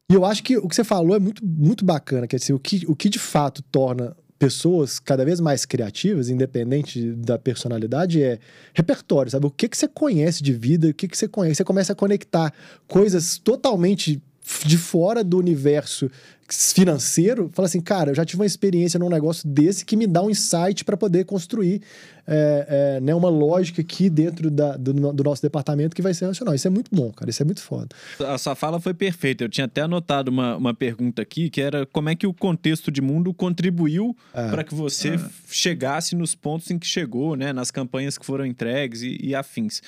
E 0.07 0.13
eu 0.13 0.23
acho 0.23 0.43
que 0.43 0.57
o 0.57 0.67
que 0.67 0.75
você 0.75 0.83
falou 0.83 1.15
é 1.15 1.19
muito, 1.19 1.43
muito 1.43 1.83
bacana, 1.83 2.27
que 2.27 2.35
assim, 2.35 2.53
o 2.53 2.59
que, 2.59 2.85
o 2.87 2.95
que 2.95 3.09
de 3.09 3.17
fato 3.17 3.63
torna 3.63 4.15
pessoas 4.37 4.99
cada 4.99 5.23
vez 5.23 5.39
mais 5.39 5.65
criativas, 5.65 6.29
independente 6.29 7.11
da 7.13 7.37
personalidade, 7.37 8.21
é 8.21 8.39
repertório, 8.73 9.31
sabe? 9.31 9.45
O 9.45 9.51
que, 9.51 9.69
que 9.69 9.77
você 9.77 9.87
conhece 9.87 10.43
de 10.43 10.53
vida, 10.53 10.87
o 10.87 10.93
que, 10.93 11.07
que 11.07 11.17
você 11.17 11.27
conhece. 11.27 11.55
Você 11.55 11.63
começa 11.63 11.93
a 11.93 11.95
conectar 11.95 12.53
coisas 12.87 13.37
totalmente 13.37 14.21
de 14.65 14.77
fora 14.77 15.23
do 15.23 15.37
universo 15.37 16.09
financeiro, 16.47 17.49
fala 17.53 17.65
assim, 17.65 17.81
cara, 17.81 18.11
eu 18.11 18.15
já 18.15 18.23
tive 18.23 18.39
uma 18.39 18.45
experiência 18.45 18.99
num 18.99 19.09
negócio 19.09 19.49
desse 19.49 19.83
que 19.83 19.95
me 19.95 20.05
dá 20.05 20.21
um 20.21 20.29
insight 20.29 20.85
para 20.85 20.95
poder 20.95 21.25
construir 21.25 21.81
é, 22.27 22.97
é, 22.97 23.01
né, 23.01 23.15
uma 23.15 23.29
lógica 23.29 23.81
aqui 23.81 24.11
dentro 24.11 24.51
da, 24.51 24.77
do, 24.77 24.93
do, 24.93 25.23
nosso 25.23 25.41
departamento 25.41 25.95
que 25.95 26.03
vai 26.03 26.13
ser 26.13 26.27
racional. 26.27 26.53
Isso 26.53 26.67
é 26.67 26.69
muito 26.69 26.93
bom, 26.93 27.11
cara, 27.11 27.31
isso 27.31 27.41
é 27.41 27.45
muito 27.45 27.61
foda. 27.61 27.89
A 28.19 28.37
sua 28.37 28.53
fala 28.53 28.79
foi 28.79 28.93
perfeita. 28.93 29.43
Eu 29.43 29.49
tinha 29.49 29.65
até 29.65 29.81
anotado 29.81 30.29
uma, 30.29 30.55
uma 30.55 30.73
pergunta 30.73 31.19
aqui, 31.19 31.49
que 31.49 31.61
era 31.61 31.83
como 31.87 32.09
é 32.09 32.15
que 32.15 32.27
o 32.27 32.33
contexto 32.33 32.91
de 32.91 33.01
mundo 33.01 33.33
contribuiu 33.33 34.15
é. 34.31 34.47
para 34.49 34.63
que 34.63 34.75
você 34.75 35.19
chegasse 35.47 36.15
nos 36.15 36.35
pontos 36.35 36.69
em 36.69 36.77
que 36.77 36.85
chegou, 36.85 37.35
né, 37.35 37.51
nas 37.53 37.71
campanhas 37.71 38.19
que 38.19 38.25
foram 38.25 38.45
entregues 38.45 39.01
e, 39.01 39.17
e 39.19 39.33
afins. 39.33 39.81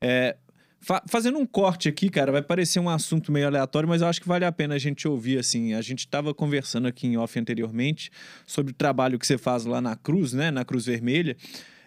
É, 0.00 0.36
Fa 0.84 1.02
fazendo 1.08 1.38
um 1.38 1.46
corte 1.46 1.88
aqui, 1.88 2.10
cara, 2.10 2.30
vai 2.30 2.42
parecer 2.42 2.78
um 2.78 2.90
assunto 2.90 3.32
meio 3.32 3.46
aleatório, 3.46 3.88
mas 3.88 4.02
eu 4.02 4.06
acho 4.06 4.20
que 4.20 4.28
vale 4.28 4.44
a 4.44 4.52
pena 4.52 4.74
a 4.74 4.78
gente 4.78 5.08
ouvir, 5.08 5.38
assim. 5.38 5.72
A 5.72 5.80
gente 5.80 6.00
estava 6.00 6.34
conversando 6.34 6.86
aqui 6.86 7.06
em 7.06 7.16
off 7.16 7.38
anteriormente 7.38 8.10
sobre 8.46 8.70
o 8.72 8.74
trabalho 8.74 9.18
que 9.18 9.26
você 9.26 9.38
faz 9.38 9.64
lá 9.64 9.80
na 9.80 9.96
Cruz, 9.96 10.34
né? 10.34 10.50
Na 10.50 10.62
Cruz 10.62 10.84
Vermelha. 10.84 11.38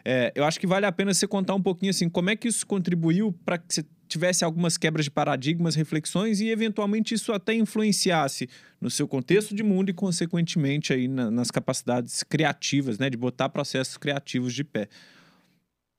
É, 0.03 0.31
eu 0.33 0.43
acho 0.43 0.59
que 0.59 0.65
vale 0.65 0.87
a 0.87 0.91
pena 0.91 1.13
você 1.13 1.27
contar 1.27 1.53
um 1.53 1.61
pouquinho, 1.61 1.91
assim, 1.91 2.09
como 2.09 2.31
é 2.31 2.35
que 2.35 2.47
isso 2.47 2.65
contribuiu 2.65 3.35
para 3.45 3.59
que 3.59 3.71
você 3.71 3.85
tivesse 4.07 4.43
algumas 4.43 4.77
quebras 4.77 5.05
de 5.05 5.11
paradigmas, 5.11 5.75
reflexões 5.75 6.39
e, 6.39 6.49
eventualmente, 6.49 7.13
isso 7.13 7.31
até 7.31 7.53
influenciasse 7.53 8.49
no 8.81 8.89
seu 8.89 9.07
contexto 9.07 9.53
de 9.53 9.61
mundo 9.61 9.89
e, 9.89 9.93
consequentemente, 9.93 10.91
aí 10.91 11.07
na, 11.07 11.29
nas 11.29 11.51
capacidades 11.51 12.23
criativas, 12.23 12.97
né? 12.97 13.11
De 13.11 13.17
botar 13.17 13.49
processos 13.49 13.95
criativos 13.95 14.55
de 14.55 14.63
pé. 14.63 14.87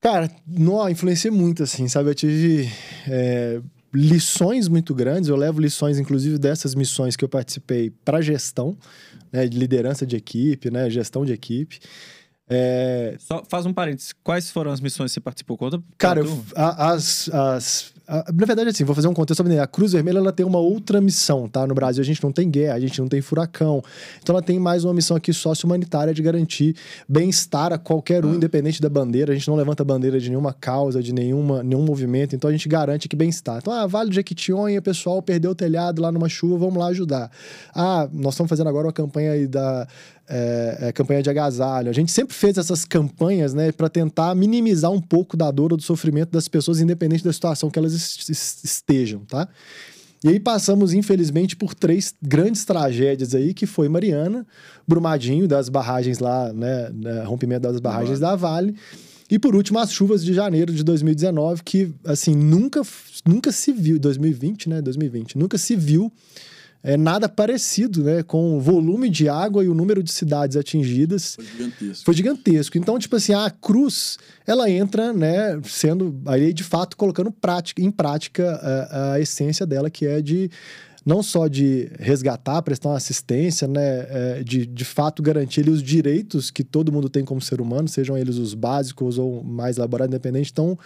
Cara, 0.01 0.31
não, 0.47 0.89
influenciei 0.89 1.31
muito, 1.31 1.63
assim, 1.63 1.89
sabe? 1.89 2.11
Eu 2.11 2.15
tive 2.15 2.71
é, 3.09 3.61
lições 3.93 4.69
muito 4.69 4.95
grandes. 4.95 5.29
Eu 5.29 5.37
levo 5.37 5.61
lições, 5.61 5.99
inclusive, 5.99 6.39
dessas 6.39 6.75
missões 6.75 7.17
que 7.17 7.25
eu 7.25 7.29
participei 7.29 7.91
para 7.91 8.21
gestão, 8.21 8.77
né? 9.33 9.47
De 9.47 9.59
liderança 9.59 10.07
de 10.07 10.17
equipe, 10.17 10.71
né? 10.71 10.89
Gestão 10.89 11.25
de 11.25 11.33
equipe. 11.33 11.81
É... 12.49 13.17
Só 13.19 13.43
faz 13.47 13.67
um 13.67 13.73
parênteses. 13.73 14.15
Quais 14.23 14.51
foram 14.51 14.71
as 14.71 14.81
missões 14.81 15.11
que 15.11 15.15
você 15.15 15.21
participou? 15.21 15.59
Conta. 15.59 15.83
Cara, 15.99 16.21
eu, 16.21 16.45
as, 16.55 17.29
as, 17.29 17.93
na 18.09 18.47
verdade, 18.47 18.71
assim, 18.71 18.85
vou 18.85 18.95
fazer 18.95 19.07
um 19.07 19.15
contexto 19.15 19.37
sobre 19.37 19.59
A 19.59 19.67
Cruz 19.67 19.93
Vermelha 19.93 20.19
ela 20.19 20.33
tem 20.33 20.45
uma 20.45 20.59
outra 20.59 21.01
missão, 21.01 21.47
tá? 21.47 21.67
No 21.67 21.75
Brasil 21.75 22.01
a 22.01 22.05
gente 22.05 22.23
não 22.23 22.33
tem 22.33 22.51
guerra, 22.51 22.75
a 22.75 22.81
gente 22.81 22.99
não 23.01 23.07
tem 23.07 23.21
furacão. 23.21 23.83
Então 24.23 24.35
ela 24.35 24.43
tem 24.43 24.59
mais 24.59 24.85
uma 24.85 24.95
missão 24.95 25.17
aqui 25.17 25.33
sócio-humanitária 25.33 26.15
de 26.15 26.23
garantir 26.23 26.75
bem-estar 27.07 27.73
a 27.73 27.79
qualquer 27.79 28.25
um, 28.25 28.33
ah. 28.33 28.35
independente 28.37 28.81
da 28.81 28.89
bandeira. 28.89 29.33
A 29.33 29.35
gente 29.35 29.47
não 29.47 29.57
levanta 29.57 29.85
bandeira 29.85 30.19
de 30.19 30.31
nenhuma 30.31 30.55
causa, 30.55 31.03
de 31.03 31.13
nenhuma, 31.13 31.63
nenhum 31.63 31.83
movimento. 31.83 32.35
Então 32.35 32.49
a 32.49 32.53
gente 32.53 32.67
garante 32.69 33.09
que 33.09 33.17
bem-estar. 33.17 33.59
Então, 33.59 33.73
ah, 33.73 33.87
Vale 33.87 34.09
do 34.09 34.15
Jequitinhonha, 34.15 34.81
pessoal 34.81 35.21
perdeu 35.21 35.51
o 35.51 35.55
telhado 35.55 36.01
lá 36.01 36.11
numa 36.11 36.31
chuva, 36.31 36.57
vamos 36.57 36.79
lá 36.79 36.87
ajudar. 36.87 37.31
Ah, 37.75 38.09
nós 38.11 38.35
estamos 38.35 38.49
fazendo 38.49 38.69
agora 38.69 38.87
uma 38.87 38.93
campanha 38.93 39.33
aí 39.33 39.47
da 39.47 39.87
é, 40.29 40.79
é, 40.81 40.93
campanha 40.93 41.23
de 41.23 41.31
agasalho. 41.31 41.89
A 41.89 41.93
gente 41.93 42.13
sempre 42.13 42.35
fez 42.35 42.59
essas 42.59 42.85
campanhas, 42.85 43.55
né, 43.55 43.73
para 43.73 43.89
tentar 43.89 44.35
minimizar 44.35 44.91
um 44.91 45.01
pouco 45.01 45.37
da 45.37 45.51
dor 45.51 45.73
ou 45.73 45.77
do 45.77 45.83
sofrimento 45.83 46.31
das 46.31 46.49
pessoas, 46.49 46.81
independente 46.81 47.25
da 47.25 47.33
situação 47.33 47.71
que 47.71 47.79
elas 47.79 47.93
estejam, 47.95 49.21
tá? 49.25 49.49
E 50.23 50.29
aí 50.29 50.41
passamos, 50.41 50.93
infelizmente, 50.93 51.55
por 51.55 51.75
três 51.75 52.13
grandes 52.21 52.65
tragédias 52.65 53.35
aí, 53.35 53.55
que 53.55 53.67
foi 53.67 53.89
Mariana, 53.89 54.45
Brumadinho, 54.87 55.47
das 55.47 55.69
barragens 55.69 56.19
lá, 56.19 56.53
né, 56.53 56.91
né 56.93 57.23
rompimento 57.23 57.63
das 57.63 57.79
barragens 57.79 58.19
da 58.19 58.35
Vale, 58.35 58.75
e 59.31 59.39
por 59.39 59.55
último, 59.55 59.79
as 59.79 59.93
chuvas 59.93 60.25
de 60.25 60.33
janeiro 60.33 60.73
de 60.73 60.83
2019, 60.83 61.63
que, 61.63 61.93
assim, 62.05 62.35
nunca, 62.35 62.83
nunca 63.27 63.53
se 63.53 63.73
viu, 63.73 63.99
2020, 63.99 64.69
né, 64.69 64.83
2020, 64.83 65.37
nunca 65.37 65.59
se 65.59 65.77
viu 65.77 66.11
é, 66.89 66.97
nada 66.97 67.29
parecido, 67.29 68.03
né? 68.03 68.23
Com 68.23 68.57
o 68.57 68.61
volume 68.61 69.11
de 69.11 69.29
água 69.29 69.63
e 69.63 69.69
o 69.69 69.75
número 69.75 70.03
de 70.03 70.11
cidades 70.11 70.57
atingidas. 70.57 71.35
Foi 71.35 71.45
gigantesco. 71.45 72.05
Foi 72.07 72.15
gigantesco. 72.15 72.79
Então, 72.79 72.99
tipo 72.99 73.15
assim, 73.15 73.35
a 73.35 73.51
cruz, 73.51 74.17
ela 74.47 74.71
entra, 74.71 75.13
né? 75.13 75.61
Sendo, 75.65 76.19
aí 76.25 76.51
de 76.51 76.65
fato, 76.65 76.97
colocando 76.97 77.31
prática, 77.31 77.83
em 77.83 77.91
prática 77.91 78.53
a, 78.53 79.13
a 79.13 79.21
essência 79.21 79.67
dela, 79.67 79.91
que 79.91 80.07
é 80.07 80.23
de 80.23 80.51
não 81.05 81.23
só 81.23 81.47
de 81.47 81.91
resgatar, 81.99 82.63
prestar 82.63 82.89
uma 82.89 82.97
assistência, 82.97 83.69
né, 83.69 83.81
é, 83.81 84.43
de, 84.43 84.67
de 84.67 84.85
fato 84.85 85.23
garantir 85.23 85.69
os 85.69 85.83
direitos 85.83 86.51
que 86.51 86.65
todo 86.65 86.93
mundo 86.93 87.09
tem 87.09 87.25
como 87.25 87.41
ser 87.41 87.61
humano, 87.61 87.89
sejam 87.89 88.17
eles 88.17 88.37
os 88.37 88.53
básicos 88.53 89.19
ou 89.19 89.43
mais 89.43 89.79
elaborados, 89.79 90.13
independente. 90.13 90.51
Então, 90.53 90.79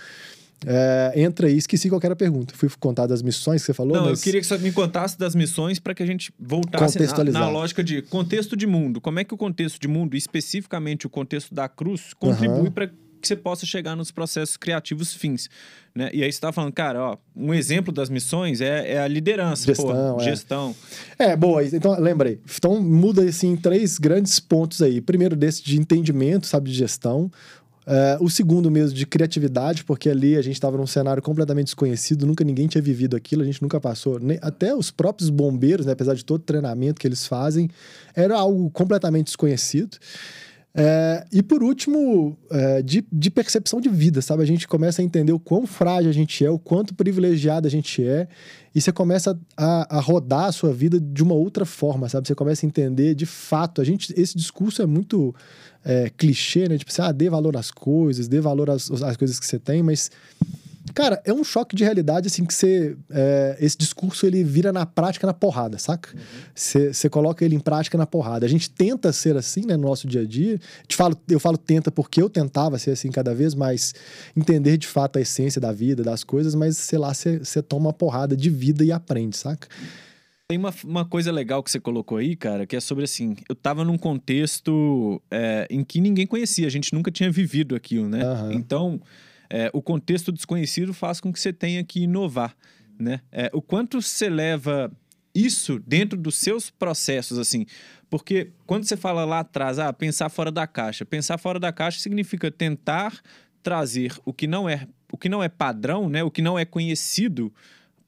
é, 0.67 1.13
entra 1.17 1.47
aí, 1.47 1.57
esqueci 1.57 1.89
qual 1.89 2.01
era 2.03 2.13
a 2.13 2.17
pergunta. 2.17 2.55
Fui 2.57 2.69
contar 2.79 3.07
das 3.07 3.23
missões 3.23 3.63
que 3.63 3.67
você 3.67 3.75
falou. 3.75 3.97
Não, 3.97 4.07
mas... 4.07 4.21
eu 4.21 4.25
queria 4.25 4.41
que 4.41 4.47
você 4.47 4.59
me 4.59 4.73
contasse 4.73 5.19
das 5.19 5.35
missões 5.35 5.79
para 5.79 5.95
que 5.95 6.03
a 6.03 6.07
gente 6.07 6.33
voltasse 6.39 6.99
na, 6.99 7.25
na, 7.25 7.49
lógica 7.49 7.83
de 7.83 8.03
contexto 8.03 8.57
de 8.57 8.67
mundo. 8.67 9.01
Como 9.01 9.19
é 9.19 9.25
que 9.25 9.35
o 9.35 9.37
contexto 9.37 9.81
de 9.81 9.89
mundo, 9.89 10.17
especificamente 10.17 11.07
o 11.07 11.11
contexto 11.11 11.55
da 11.55 11.69
cruz, 11.69 12.15
contribui 12.15 12.67
uhum. 12.67 12.71
para 12.71 12.91
que 13.23 13.29
você 13.29 13.37
possa 13.37 13.65
chegar 13.65 13.95
nos 13.95 14.11
processos 14.11 14.57
criativos 14.57 15.15
fins. 15.15 15.49
Né? 15.95 16.11
E 16.13 16.23
aí 16.23 16.33
você 16.33 16.37
estava 16.37 16.53
falando, 16.53 16.73
cara, 16.73 17.01
ó, 17.01 17.17
um 17.37 17.55
exemplo 17.55 17.93
das 17.93 18.11
missões 18.11 18.61
é, 18.61 18.95
é 18.95 19.01
a 19.01 19.07
liderança, 19.07 19.67
gestão, 19.67 20.15
pô, 20.17 20.21
é. 20.21 20.25
gestão. 20.25 20.77
É, 21.19 21.37
boa. 21.37 21.65
Então, 21.65 21.99
lembrei. 22.01 22.41
Então, 22.57 22.83
muda, 22.83 23.23
assim, 23.23 23.57
três 23.57 23.99
grandes 23.99 24.41
pontos 24.41 24.83
aí. 24.83 25.01
Primeiro 25.01 25.37
desse 25.37 25.63
de 25.63 25.79
entendimento, 25.79 26.47
sabe, 26.47 26.71
de 26.71 26.77
gestão. 26.77 27.31
Uh, 27.85 28.25
o 28.25 28.31
segundo 28.31 28.71
mesmo 28.71 28.97
de 28.97 29.05
criatividade, 29.05 29.85
porque 29.85 30.09
ali 30.09 30.37
a 30.37 30.43
gente 30.43 30.55
estava 30.55 30.77
num 30.77 30.87
cenário 30.87 31.21
completamente 31.21 31.67
desconhecido, 31.67 32.25
nunca 32.25 32.45
ninguém 32.45 32.69
tinha 32.69 32.81
vivido 32.81 33.17
aquilo, 33.17 33.43
a 33.43 33.45
gente 33.45 33.61
nunca 33.61 33.81
passou. 33.81 34.21
Nem, 34.21 34.39
até 34.41 34.75
os 34.75 34.91
próprios 34.91 35.31
bombeiros, 35.31 35.85
né, 35.85 35.93
apesar 35.93 36.15
de 36.15 36.25
todo 36.25 36.41
o 36.41 36.45
treinamento 36.45 37.01
que 37.01 37.07
eles 37.09 37.27
fazem, 37.27 37.69
era 38.15 38.39
algo 38.39 38.71
completamente 38.71 39.27
desconhecido. 39.27 39.99
É, 40.75 41.27
e 41.31 41.43
por 41.43 41.63
último, 41.63 42.37
é, 42.51 42.81
de, 42.81 43.05
de, 43.13 43.31
percepção 43.31 43.79
de 43.79 43.91
vida, 43.91 44.23
sabe? 44.23 44.43
A 44.43 44.47
gente 44.47 44.67
começa 44.67 45.03
a 45.03 45.05
entender 45.05 45.33
o 45.33 45.39
quão 45.39 45.67
frágil 45.67 46.09
a 46.09 46.15
gente 46.15 46.43
é, 46.45 46.51
o 46.51 46.59
quanto 46.59 46.95
privilegiado 46.95 47.67
a 47.67 47.71
gente 47.71 48.03
é, 48.03 48.27
e 48.75 48.81
você 48.81 48.91
começa 48.91 49.39
a, 49.55 49.99
a, 49.99 50.01
rodar 50.01 50.47
a 50.47 50.53
sua 50.53 50.73
vida 50.73 50.99
de 50.99 51.23
uma 51.23 51.35
outra 51.35 51.67
forma, 51.67 52.09
sabe? 52.09 52.27
Você 52.27 52.35
começa 52.35 52.65
a 52.65 52.67
entender 52.67 53.15
de 53.15 53.27
fato. 53.27 53.83
A 53.83 53.85
gente, 53.85 54.15
esse 54.19 54.35
discurso 54.35 54.81
é 54.81 54.87
muito 54.87 55.35
é, 55.85 56.11
clichê, 56.17 56.67
né? 56.67 56.79
Tipo 56.79 56.91
assim, 56.91 57.03
ah, 57.03 57.13
dê 57.13 57.29
valor 57.29 57.55
às 57.55 57.71
coisas, 57.71 58.27
dê 58.27 58.41
valor 58.41 58.71
às, 58.71 58.91
às 58.91 59.17
coisas 59.19 59.39
que 59.39 59.45
você 59.45 59.59
tem, 59.59 59.83
mas 59.83 60.11
Cara, 60.95 61.23
é 61.25 61.33
um 61.33 61.45
choque 61.45 61.77
de 61.77 61.85
realidade, 61.85 62.27
assim, 62.27 62.45
que 62.45 62.53
você. 62.53 62.97
É, 63.09 63.57
esse 63.61 63.77
discurso 63.79 64.27
ele 64.27 64.43
vira 64.43 64.73
na 64.73 64.85
prática 64.85 65.27
na 65.27 65.33
porrada, 65.33 65.79
saca? 65.79 66.11
Você 66.55 66.91
uhum. 67.05 67.11
coloca 67.11 67.45
ele 67.45 67.55
em 67.55 67.61
prática 67.61 67.97
na 67.97 68.07
porrada. 68.07 68.45
A 68.45 68.49
gente 68.49 68.69
tenta 68.69 69.13
ser 69.13 69.37
assim, 69.37 69.65
né, 69.65 69.77
no 69.77 69.87
nosso 69.87 70.09
dia 70.09 70.23
a 70.23 70.27
dia. 70.27 70.59
Te 70.87 70.97
falo, 70.97 71.17
eu 71.29 71.39
falo 71.39 71.57
tenta 71.57 71.91
porque 71.91 72.21
eu 72.21 72.29
tentava 72.29 72.79
ser 72.79 72.91
assim 72.91 73.11
cada 73.11 73.35
vez 73.35 73.55
mais, 73.55 73.95
entender 74.37 74.77
de 74.77 74.87
fato 74.87 75.19
a 75.19 75.23
essência 75.23 75.61
da 75.61 75.73
vida, 75.73 76.03
das 76.03 76.25
coisas, 76.25 76.55
mas 76.55 76.77
sei 76.77 76.99
lá, 76.99 77.15
você 77.15 77.63
toma 77.63 77.87
uma 77.87 77.93
porrada 77.93 78.37
de 78.37 78.51
vida 78.51 78.85
e 78.85 78.91
aprende, 78.91 79.37
saca? 79.37 79.69
Tem 80.49 80.59
uma, 80.59 80.75
uma 80.85 81.05
coisa 81.05 81.31
legal 81.31 81.63
que 81.63 81.71
você 81.71 81.81
colocou 81.81 82.19
aí, 82.19 82.35
cara, 82.35 82.67
que 82.67 82.77
é 82.77 82.81
sobre 82.81 83.05
assim: 83.05 83.37
eu 83.49 83.55
tava 83.55 83.85
num 83.85 83.97
contexto 83.97 85.23
é, 85.31 85.67
em 85.71 85.85
que 85.85 86.01
ninguém 86.01 86.27
conhecia, 86.27 86.67
a 86.67 86.71
gente 86.71 86.93
nunca 86.93 87.11
tinha 87.11 87.31
vivido 87.31 87.77
aquilo, 87.77 88.09
né? 88.09 88.23
Uhum. 88.25 88.53
Então 88.53 89.01
é, 89.53 89.71
o 89.75 89.83
contexto 89.83 90.33
desconhecido 90.33 90.95
faz 90.95 91.21
com 91.21 91.31
que 91.31 91.39
você 91.39 91.53
tenha 91.53 91.85
que 91.85 92.01
inovar, 92.01 92.57
né? 92.99 93.21
É, 93.31 93.51
o 93.53 93.61
quanto 93.61 94.01
você 94.01 94.31
leva 94.31 94.91
isso 95.35 95.79
dentro 95.87 96.19
dos 96.19 96.37
seus 96.37 96.71
processos, 96.71 97.39
assim, 97.39 97.67
porque 98.09 98.51
quando 98.67 98.85
você 98.85 98.97
fala 98.97 99.27
lá 99.27 99.41
atrás, 99.41 99.79
ah, 99.79 99.93
pensar 99.93 100.31
fora 100.31 100.51
da 100.51 100.67
caixa, 100.67 101.05
pensar 101.05 101.37
fora 101.37 101.61
da 101.61 101.71
caixa 101.71 102.01
significa 102.01 102.51
tentar 102.51 103.21
trazer 103.63 104.15
o 104.25 104.33
que 104.33 104.47
não 104.47 104.67
é 104.67 104.89
o 105.13 105.19
que 105.19 105.29
não 105.29 105.43
é 105.43 105.51
padrão, 105.51 106.09
né? 106.09 106.25
O 106.25 106.31
que 106.31 106.41
não 106.41 106.59
é 106.59 106.65
conhecido 106.65 107.53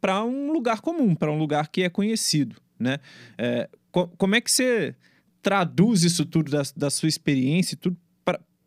para 0.01 0.24
um 0.24 0.51
lugar 0.51 0.80
comum, 0.80 1.14
para 1.14 1.30
um 1.30 1.38
lugar 1.38 1.68
que 1.68 1.82
é 1.82 1.90
conhecido, 1.90 2.57
né? 2.78 2.99
É, 3.36 3.68
co 3.92 4.09
como 4.16 4.34
é 4.34 4.40
que 4.40 4.51
você 4.51 4.95
traduz 5.42 6.05
isso 6.05 6.24
tudo 6.24 6.51
da, 6.51 6.62
da 6.74 6.88
sua 6.88 7.09
experiência, 7.09 7.76
tudo 7.76 7.99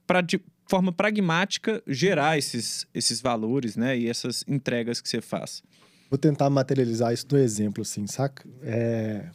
para 0.05 0.21
forma 0.70 0.91
pragmática 0.91 1.82
gerar 1.88 2.38
esses, 2.38 2.86
esses 2.93 3.22
valores, 3.22 3.76
né? 3.76 3.97
E 3.97 4.09
essas 4.09 4.43
entregas 4.47 5.01
que 5.01 5.09
você 5.09 5.22
faz. 5.22 5.63
Vou 6.09 6.18
tentar 6.18 6.49
materializar 6.49 7.13
isso 7.13 7.26
no 7.32 7.38
exemplo, 7.38 7.82
assim, 7.82 8.07
saca? 8.07 8.47
É... 8.63 9.26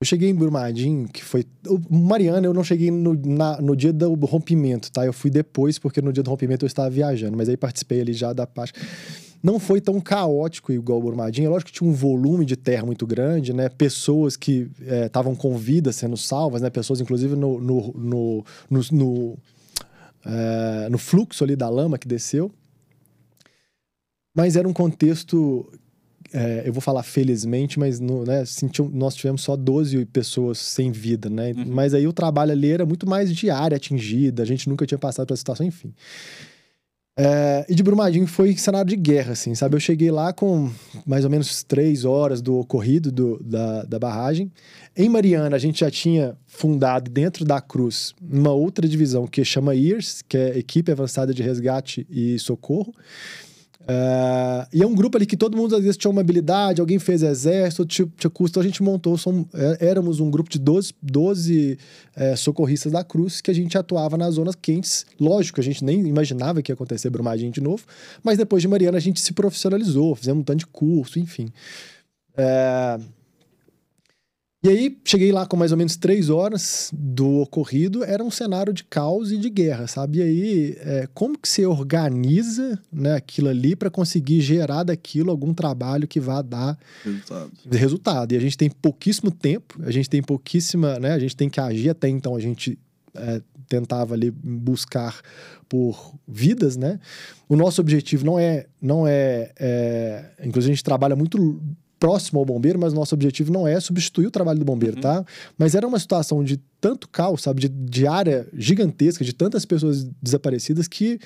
Eu 0.00 0.06
cheguei 0.06 0.28
em 0.28 0.34
Brumadinho, 0.34 1.08
que 1.08 1.24
foi. 1.24 1.46
O 1.66 1.96
Mariana, 1.96 2.46
eu 2.46 2.52
não 2.52 2.62
cheguei 2.62 2.90
no, 2.90 3.14
na, 3.14 3.60
no 3.60 3.74
dia 3.74 3.92
do 3.92 4.12
rompimento, 4.26 4.92
tá? 4.92 5.06
Eu 5.06 5.12
fui 5.12 5.30
depois, 5.30 5.78
porque 5.78 6.02
no 6.02 6.12
dia 6.12 6.22
do 6.22 6.28
rompimento 6.28 6.64
eu 6.64 6.66
estava 6.66 6.90
viajando, 6.90 7.36
mas 7.36 7.48
aí 7.48 7.56
participei 7.56 8.00
ali 8.02 8.12
já 8.12 8.32
da 8.32 8.46
parte. 8.46 8.74
não 9.42 9.58
foi 9.58 9.80
tão 9.80 9.98
caótico 10.00 10.72
igual 10.72 10.98
o 10.98 11.02
Brumadinho. 11.02 11.46
É 11.46 11.48
lógico 11.48 11.70
que 11.70 11.78
tinha 11.78 11.88
um 11.88 11.94
volume 11.94 12.44
de 12.44 12.56
terra 12.56 12.84
muito 12.84 13.06
grande, 13.06 13.54
né? 13.54 13.68
Pessoas 13.68 14.36
que 14.36 14.70
estavam 15.06 15.32
é, 15.32 15.36
com 15.36 15.56
vida 15.56 15.90
sendo 15.90 16.16
salvas, 16.16 16.60
né? 16.60 16.68
Pessoas, 16.68 17.00
inclusive, 17.00 17.34
no, 17.34 17.58
no, 17.58 17.94
no, 17.96 18.44
no, 18.90 19.38
no, 20.24 20.32
é, 20.32 20.88
no 20.88 20.98
fluxo 20.98 21.44
ali 21.44 21.56
da 21.56 21.68
lama 21.68 21.98
que 21.98 22.08
desceu. 22.08 22.50
Mas 24.34 24.56
era 24.56 24.68
um 24.68 24.72
contexto 24.72 25.70
é, 26.34 26.64
eu 26.66 26.72
vou 26.72 26.80
falar 26.80 27.04
felizmente, 27.04 27.78
mas 27.78 28.00
no, 28.00 28.24
né, 28.24 28.40
assim, 28.40 28.68
nós 28.92 29.14
tivemos 29.14 29.42
só 29.42 29.54
12 29.54 30.04
pessoas 30.06 30.58
sem 30.58 30.90
vida, 30.90 31.30
né? 31.30 31.52
Uhum. 31.52 31.64
Mas 31.68 31.94
aí 31.94 32.08
o 32.08 32.12
trabalho 32.12 32.50
ali 32.50 32.72
era 32.72 32.84
muito 32.84 33.08
mais 33.08 33.32
de 33.32 33.50
área 33.50 33.76
atingida, 33.76 34.42
a 34.42 34.46
gente 34.46 34.68
nunca 34.68 34.84
tinha 34.84 34.98
passado 34.98 35.28
pela 35.28 35.36
situação, 35.36 35.64
enfim. 35.64 35.94
É, 37.16 37.64
e 37.68 37.74
de 37.76 37.82
Brumadinho 37.82 38.26
foi 38.26 38.56
cenário 38.56 38.88
de 38.88 38.96
guerra, 38.96 39.32
assim, 39.32 39.54
sabe? 39.54 39.76
Eu 39.76 39.80
cheguei 39.80 40.10
lá 40.10 40.32
com 40.32 40.68
mais 41.06 41.24
ou 41.24 41.30
menos 41.30 41.62
três 41.62 42.04
horas 42.04 42.42
do 42.42 42.58
ocorrido 42.58 43.12
do, 43.12 43.40
da, 43.40 43.84
da 43.84 43.98
barragem. 44.00 44.50
Em 44.96 45.08
Mariana, 45.08 45.54
a 45.54 45.58
gente 45.58 45.80
já 45.80 45.90
tinha 45.90 46.36
fundado 46.46 47.08
dentro 47.08 47.44
da 47.44 47.60
Cruz 47.60 48.14
uma 48.20 48.50
outra 48.50 48.88
divisão 48.88 49.28
que 49.28 49.44
chama 49.44 49.76
EARS, 49.76 50.22
que 50.28 50.36
é 50.36 50.58
Equipe 50.58 50.90
Avançada 50.90 51.32
de 51.32 51.42
Resgate 51.42 52.04
e 52.10 52.36
Socorro. 52.40 52.92
Uh, 53.84 54.66
e 54.72 54.82
é 54.82 54.86
um 54.86 54.94
grupo 54.94 55.18
ali 55.18 55.26
que 55.26 55.36
todo 55.36 55.56
mundo 55.56 55.76
às 55.76 55.82
vezes 55.82 55.98
tinha 55.98 56.10
uma 56.10 56.22
habilidade, 56.22 56.80
alguém 56.80 56.98
fez 56.98 57.22
exército, 57.22 57.84
tinha, 57.84 58.10
tinha 58.16 58.30
custo. 58.30 58.54
Então 58.54 58.62
a 58.62 58.66
gente 58.66 58.82
montou, 58.82 59.16
som, 59.18 59.44
é, 59.52 59.88
éramos 59.88 60.20
um 60.20 60.30
grupo 60.30 60.48
de 60.48 60.58
12, 60.58 60.94
12 61.02 61.78
é, 62.16 62.34
socorristas 62.34 62.92
da 62.92 63.04
Cruz 63.04 63.42
que 63.42 63.50
a 63.50 63.54
gente 63.54 63.76
atuava 63.76 64.16
nas 64.16 64.36
zonas 64.36 64.54
quentes. 64.54 65.04
Lógico, 65.20 65.60
a 65.60 65.62
gente 65.62 65.84
nem 65.84 66.00
imaginava 66.06 66.62
que 66.62 66.72
ia 66.72 66.74
acontecer 66.74 67.10
Brumadinho 67.10 67.52
de 67.52 67.60
novo, 67.60 67.84
mas 68.22 68.38
depois 68.38 68.62
de 68.62 68.68
Mariana 68.68 68.96
a 68.96 69.00
gente 69.00 69.20
se 69.20 69.34
profissionalizou, 69.34 70.14
fizemos 70.14 70.40
um 70.40 70.44
tanto 70.44 70.60
de 70.60 70.66
curso, 70.66 71.18
enfim. 71.18 71.50
É, 72.36 72.98
e 74.64 74.68
aí, 74.68 74.98
cheguei 75.04 75.30
lá 75.30 75.44
com 75.44 75.58
mais 75.58 75.72
ou 75.72 75.76
menos 75.76 75.94
três 75.94 76.30
horas 76.30 76.90
do 76.90 77.40
ocorrido, 77.40 78.02
era 78.02 78.24
um 78.24 78.30
cenário 78.30 78.72
de 78.72 78.82
caos 78.82 79.30
e 79.30 79.36
de 79.36 79.50
guerra, 79.50 79.86
sabe? 79.86 80.20
E 80.20 80.22
aí, 80.22 80.76
é, 80.80 81.08
como 81.12 81.38
que 81.38 81.46
você 81.46 81.66
organiza 81.66 82.80
né, 82.90 83.14
aquilo 83.14 83.50
ali 83.50 83.76
para 83.76 83.90
conseguir 83.90 84.40
gerar 84.40 84.84
daquilo 84.84 85.30
algum 85.30 85.52
trabalho 85.52 86.08
que 86.08 86.18
vá 86.18 86.40
dar 86.40 86.78
resultado. 87.04 87.50
resultado? 87.70 88.32
E 88.32 88.36
a 88.38 88.40
gente 88.40 88.56
tem 88.56 88.70
pouquíssimo 88.70 89.30
tempo, 89.30 89.78
a 89.82 89.90
gente 89.90 90.08
tem 90.08 90.22
pouquíssima, 90.22 90.98
né? 90.98 91.12
A 91.12 91.18
gente 91.18 91.36
tem 91.36 91.50
que 91.50 91.60
agir 91.60 91.90
até 91.90 92.08
então, 92.08 92.34
a 92.34 92.40
gente 92.40 92.78
é, 93.14 93.42
tentava 93.68 94.14
ali 94.14 94.30
buscar 94.30 95.20
por 95.68 96.14
vidas, 96.26 96.74
né? 96.76 96.98
O 97.48 97.56
nosso 97.56 97.82
objetivo 97.82 98.24
não 98.24 98.38
é, 98.38 98.66
não 98.80 99.06
é, 99.06 99.52
é, 99.58 100.24
inclusive 100.42 100.72
a 100.72 100.74
gente 100.74 100.84
trabalha 100.84 101.14
muito 101.14 101.60
próximo 102.04 102.38
ao 102.38 102.44
bombeiro, 102.44 102.78
mas 102.78 102.92
nosso 102.92 103.14
objetivo 103.14 103.50
não 103.50 103.66
é 103.66 103.80
substituir 103.80 104.26
o 104.26 104.30
trabalho 104.30 104.58
do 104.58 104.64
bombeiro, 104.64 104.96
uhum. 104.96 105.00
tá? 105.00 105.24
Mas 105.56 105.74
era 105.74 105.86
uma 105.86 105.98
situação 105.98 106.44
de 106.44 106.58
tanto 106.78 107.08
caos, 107.08 107.40
sabe? 107.40 107.62
De, 107.62 107.68
de 107.68 108.06
área 108.06 108.46
gigantesca, 108.52 109.24
de 109.24 109.32
tantas 109.32 109.64
pessoas 109.64 110.04
desaparecidas 110.20 110.86
que, 110.86 111.18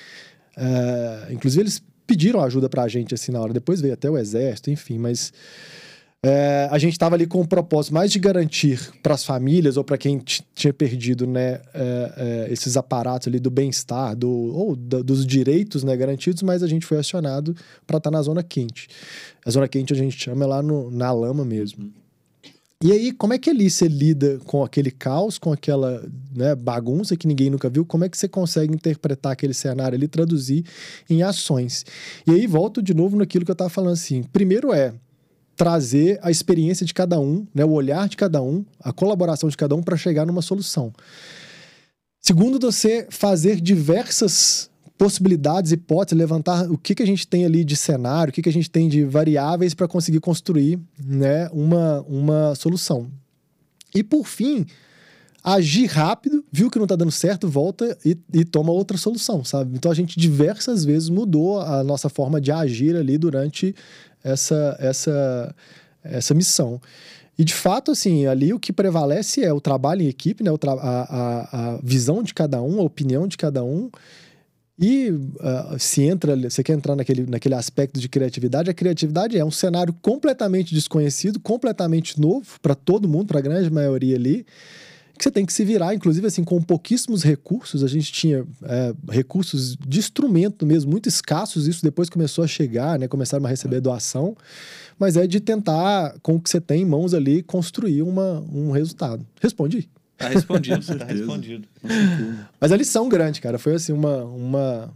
uh, 0.57 1.33
inclusive, 1.33 1.63
eles 1.63 1.83
pediram 2.07 2.39
ajuda 2.41 2.69
pra 2.69 2.87
gente, 2.87 3.13
assim, 3.13 3.29
na 3.29 3.41
hora. 3.41 3.51
Depois 3.51 3.81
veio 3.81 3.93
até 3.93 4.09
o 4.09 4.17
exército, 4.17 4.71
enfim, 4.71 4.97
mas 4.97 5.33
é, 6.25 6.67
a 6.69 6.77
gente 6.77 6.93
estava 6.93 7.15
ali 7.15 7.25
com 7.25 7.39
o 7.39 7.47
propósito 7.47 7.93
mais 7.93 8.11
de 8.11 8.19
garantir 8.19 8.91
para 9.01 9.13
as 9.13 9.23
famílias 9.23 9.77
ou 9.77 9.85
para 9.85 9.97
quem 9.97 10.21
tinha 10.53 10.73
perdido 10.73 11.25
né, 11.25 11.61
é, 11.73 12.13
é, 12.17 12.47
esses 12.51 12.75
aparatos 12.75 13.29
ali 13.29 13.39
do 13.39 13.49
bem-estar 13.49 14.15
do, 14.17 14.29
ou 14.29 14.75
dos 14.75 15.25
direitos 15.25 15.83
né, 15.83 15.95
garantidos, 15.95 16.43
mas 16.43 16.61
a 16.61 16.67
gente 16.67 16.85
foi 16.85 16.97
acionado 16.97 17.55
para 17.87 17.97
estar 17.97 18.11
tá 18.11 18.17
na 18.17 18.21
zona 18.21 18.43
quente. 18.43 18.89
A 19.45 19.49
zona 19.49 19.67
quente 19.67 19.93
a 19.93 19.95
gente 19.95 20.21
chama 20.21 20.43
é 20.43 20.47
lá 20.47 20.61
no, 20.61 20.91
na 20.91 21.09
lama 21.11 21.45
mesmo. 21.45 21.85
Uhum. 21.85 21.91
E 22.81 22.93
aí, 22.93 23.11
como 23.11 23.33
é 23.33 23.37
que 23.37 23.49
ali 23.49 23.69
você 23.69 23.89
lida 23.89 24.39
com 24.45 24.63
aquele 24.63 24.89
caos, 24.89 25.37
com 25.37 25.51
aquela 25.51 26.01
né, 26.33 26.55
bagunça 26.55 27.17
que 27.17 27.27
ninguém 27.27 27.49
nunca 27.49 27.69
viu? 27.69 27.85
Como 27.85 28.05
é 28.05 28.09
que 28.09 28.17
você 28.17 28.25
consegue 28.25 28.73
interpretar 28.73 29.33
aquele 29.33 29.53
cenário 29.53 29.97
ali, 29.97 30.07
traduzir 30.07 30.63
em 31.09 31.21
ações? 31.21 31.85
E 32.25 32.31
aí, 32.31 32.47
volto 32.47 32.81
de 32.81 32.93
novo 32.93 33.17
naquilo 33.17 33.43
que 33.43 33.51
eu 33.51 33.53
estava 33.53 33.69
falando 33.69 33.93
assim. 33.93 34.23
Primeiro 34.23 34.73
é 34.73 34.93
trazer 35.59 36.17
a 36.21 36.31
experiência 36.31 36.85
de 36.85 36.93
cada 36.93 37.19
um, 37.19 37.45
né, 37.53 37.65
o 37.65 37.71
olhar 37.71 38.07
de 38.07 38.15
cada 38.15 38.41
um, 38.41 38.63
a 38.79 38.93
colaboração 38.93 39.49
de 39.49 39.57
cada 39.57 39.75
um 39.75 39.83
para 39.83 39.97
chegar 39.97 40.25
numa 40.25 40.41
solução. 40.41 40.93
Segundo, 42.21 42.57
você 42.57 43.05
fazer 43.09 43.59
diversas 43.59 44.69
possibilidades, 44.97 45.73
hipóteses, 45.73 46.17
levantar 46.17 46.71
o 46.71 46.77
que, 46.77 46.95
que 46.95 47.03
a 47.03 47.05
gente 47.05 47.27
tem 47.27 47.43
ali 47.43 47.65
de 47.65 47.75
cenário, 47.75 48.31
o 48.31 48.33
que, 48.33 48.41
que 48.41 48.47
a 48.47 48.53
gente 48.53 48.71
tem 48.71 48.87
de 48.87 49.03
variáveis 49.03 49.73
para 49.73 49.85
conseguir 49.85 50.21
construir 50.21 50.79
né, 50.97 51.49
uma, 51.51 52.05
uma 52.07 52.55
solução. 52.55 53.11
E 53.93 54.01
por 54.01 54.25
fim, 54.25 54.65
agir 55.43 55.87
rápido, 55.87 56.41
viu 56.49 56.69
que 56.69 56.77
não 56.77 56.85
está 56.85 56.95
dando 56.95 57.11
certo, 57.11 57.49
volta 57.49 57.97
e, 58.05 58.17
e, 58.33 58.45
toma 58.45 58.71
outra 58.71 58.97
solução, 58.97 59.43
sabe? 59.43 59.75
Então 59.75 59.91
a 59.91 59.95
gente 59.95 60.17
diversas 60.17 60.85
vezes 60.85 61.09
mudou 61.09 61.59
a 61.59 61.83
nossa 61.83 62.07
forma 62.07 62.39
de 62.39 62.49
agir 62.49 62.95
ali 62.95 63.17
durante 63.17 63.75
essa, 64.23 64.75
essa, 64.79 65.55
essa 66.03 66.33
missão. 66.33 66.81
E 67.37 67.43
de 67.43 67.53
fato, 67.53 67.91
assim, 67.91 68.25
ali 68.25 68.53
o 68.53 68.59
que 68.59 68.73
prevalece 68.73 69.43
é 69.43 69.53
o 69.53 69.61
trabalho 69.61 70.01
em 70.01 70.07
equipe, 70.07 70.43
né? 70.43 70.51
a, 70.51 70.71
a, 70.71 71.73
a 71.75 71.79
visão 71.81 72.21
de 72.21 72.33
cada 72.33 72.61
um, 72.61 72.79
a 72.79 72.83
opinião 72.83 73.27
de 73.27 73.37
cada 73.37 73.63
um. 73.63 73.89
E 74.77 75.09
uh, 75.09 75.77
se 75.77 76.03
entra, 76.03 76.35
você 76.35 76.63
quer 76.63 76.73
entrar 76.73 76.95
naquele, 76.95 77.25
naquele 77.25 77.55
aspecto 77.55 77.99
de 77.99 78.07
criatividade, 78.07 78.69
a 78.69 78.73
criatividade 78.73 79.37
é 79.37 79.43
um 79.43 79.51
cenário 79.51 79.93
completamente 80.01 80.73
desconhecido, 80.73 81.39
completamente 81.39 82.19
novo 82.19 82.59
para 82.61 82.75
todo 82.75 83.07
mundo, 83.07 83.27
para 83.27 83.39
a 83.39 83.41
grande 83.41 83.69
maioria 83.69 84.15
ali 84.15 84.45
que 85.19 85.23
você 85.23 85.31
tem 85.31 85.45
que 85.45 85.53
se 85.53 85.63
virar, 85.65 85.93
inclusive 85.93 86.25
assim, 86.25 86.43
com 86.43 86.59
pouquíssimos 86.61 87.21
recursos. 87.21 87.83
A 87.83 87.87
gente 87.87 88.11
tinha 88.11 88.45
é, 88.63 88.93
recursos 89.11 89.75
de 89.75 89.99
instrumento 89.99 90.65
mesmo, 90.65 90.89
muito 90.89 91.07
escassos. 91.07 91.67
Isso 91.67 91.83
depois 91.83 92.09
começou 92.09 92.43
a 92.43 92.47
chegar, 92.47 92.97
né? 92.97 93.07
Começaram 93.07 93.45
a 93.45 93.49
receber 93.49 93.81
doação. 93.81 94.35
Mas 94.97 95.17
é 95.17 95.27
de 95.27 95.39
tentar, 95.39 96.15
com 96.23 96.35
o 96.35 96.39
que 96.39 96.49
você 96.49 96.59
tem 96.59 96.81
em 96.81 96.85
mãos 96.85 97.13
ali, 97.13 97.43
construir 97.43 98.01
uma, 98.01 98.39
um 98.51 98.71
resultado. 98.71 99.25
Respondi. 99.41 99.89
Tá 100.17 100.29
respondido, 100.29 100.85
tá 100.97 101.05
respondido. 101.05 101.67
Mas 102.59 102.71
a 102.71 102.77
lição 102.77 103.07
grande, 103.07 103.41
cara, 103.41 103.59
foi 103.59 103.75
assim, 103.75 103.91
uma, 103.91 104.23
uma, 104.23 104.93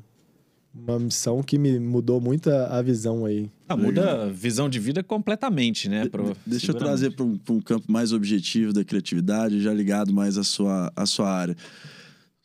uma 0.73 0.97
missão 0.97 1.43
que 1.43 1.57
me 1.57 1.79
mudou 1.79 2.19
muito 2.19 2.49
a, 2.49 2.79
a 2.79 2.81
visão 2.81 3.25
aí. 3.25 3.49
Ah, 3.69 3.77
muda 3.77 4.23
a 4.23 4.29
visão 4.29 4.67
de 4.67 4.79
vida 4.79 5.03
completamente, 5.03 5.87
né? 5.87 6.07
Pro, 6.07 6.35
Deixa 6.45 6.71
eu 6.71 6.75
trazer 6.75 7.15
para 7.15 7.23
um, 7.23 7.39
um, 7.49 7.61
campo 7.61 7.91
mais 7.91 8.11
objetivo 8.11 8.73
da 8.73 8.83
criatividade, 8.83 9.61
já 9.61 9.73
ligado 9.73 10.11
mais 10.11 10.37
à 10.37 10.43
sua, 10.43 10.91
à 10.95 11.05
sua 11.05 11.31
área. 11.31 11.55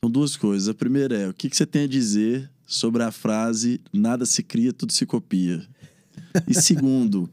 São 0.03 0.11
duas 0.11 0.37
coisas. 0.37 0.69
A 0.69 0.75
primeira 0.75 1.17
é, 1.17 1.29
o 1.29 1.35
que, 1.35 1.49
que 1.49 1.57
você 1.57 1.67
tem 1.67 1.85
a 1.85 1.89
dizer 1.89 2.51
sobre 2.67 3.03
a 3.03 3.11
frase 3.11 3.81
nada 3.93 4.27
se 4.27 4.43
cria, 4.43 4.73
tudo 4.73 4.93
se 4.93 5.07
copia? 5.07 5.67
E 6.47 6.53
segundo, 6.61 7.31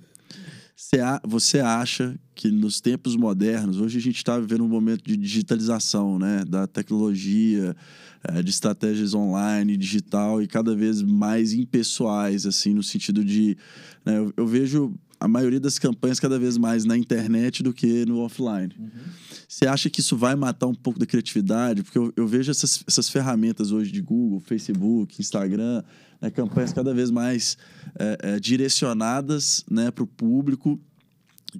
você 1.23 1.59
acha 1.59 2.17
que 2.33 2.49
nos 2.49 2.79
tempos 2.79 3.15
modernos, 3.15 3.79
hoje 3.79 3.97
a 3.97 4.01
gente 4.01 4.17
está 4.17 4.39
vivendo 4.39 4.63
um 4.63 4.67
momento 4.67 5.03
de 5.03 5.17
digitalização, 5.17 6.17
né? 6.17 6.43
Da 6.47 6.67
tecnologia, 6.67 7.75
é, 8.33 8.41
de 8.41 8.49
estratégias 8.49 9.13
online, 9.13 9.77
digital 9.77 10.41
e 10.41 10.47
cada 10.47 10.75
vez 10.75 11.01
mais 11.01 11.53
impessoais, 11.53 12.45
assim, 12.45 12.73
no 12.73 12.83
sentido 12.83 13.23
de. 13.23 13.57
Né, 14.05 14.17
eu, 14.17 14.33
eu, 14.37 14.47
vejo 14.47 14.93
a 15.19 15.27
maioria 15.27 15.59
das 15.59 15.79
campanhas 15.79 16.19
cada 16.19 16.37
vez 16.37 16.57
mais 16.57 16.85
na 16.85 16.97
internet 16.97 17.63
do 17.63 17.73
que 17.73 18.05
no 18.05 18.19
offline. 18.19 18.73
Uhum. 18.77 18.89
Você 19.47 19.67
acha 19.67 19.89
que 19.89 19.99
isso 19.99 20.17
vai 20.17 20.35
matar 20.35 20.67
um 20.67 20.75
pouco 20.75 20.99
da 20.99 21.05
criatividade? 21.05 21.83
Porque 21.83 21.97
eu, 21.97 22.13
eu 22.15 22.27
vejo 22.27 22.51
essas, 22.51 22.83
essas 22.87 23.09
ferramentas 23.09 23.71
hoje 23.71 23.91
de 23.91 24.01
Google, 24.01 24.39
Facebook, 24.39 25.21
Instagram, 25.21 25.83
né, 26.21 26.29
campanhas 26.29 26.73
cada 26.73 26.93
vez 26.93 27.09
mais 27.11 27.57
é, 27.97 28.17
é, 28.21 28.39
direcionadas 28.39 29.63
né, 29.69 29.91
para 29.91 30.03
o 30.03 30.07
público 30.07 30.79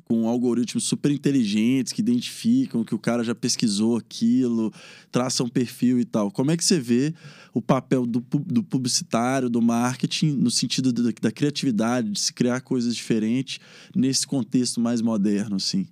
com 0.03 0.27
algoritmos 0.27 0.83
super 0.83 1.11
inteligentes 1.11 1.93
que 1.93 2.01
identificam 2.01 2.83
que 2.83 2.93
o 2.93 2.99
cara 2.99 3.23
já 3.23 3.33
pesquisou 3.33 3.97
aquilo, 3.97 4.71
traçam 5.11 5.45
um 5.45 5.49
perfil 5.49 5.99
e 5.99 6.05
tal. 6.05 6.31
Como 6.31 6.51
é 6.51 6.57
que 6.57 6.63
você 6.63 6.79
vê 6.79 7.13
o 7.53 7.61
papel 7.61 8.05
do, 8.05 8.19
do 8.19 8.63
publicitário, 8.63 9.49
do 9.49 9.61
marketing, 9.61 10.31
no 10.31 10.51
sentido 10.51 10.91
da, 10.91 11.11
da 11.21 11.31
criatividade, 11.31 12.09
de 12.09 12.19
se 12.19 12.33
criar 12.33 12.61
coisas 12.61 12.95
diferentes 12.95 13.59
nesse 13.95 14.27
contexto 14.27 14.79
mais 14.79 15.01
moderno, 15.01 15.55
assim? 15.55 15.87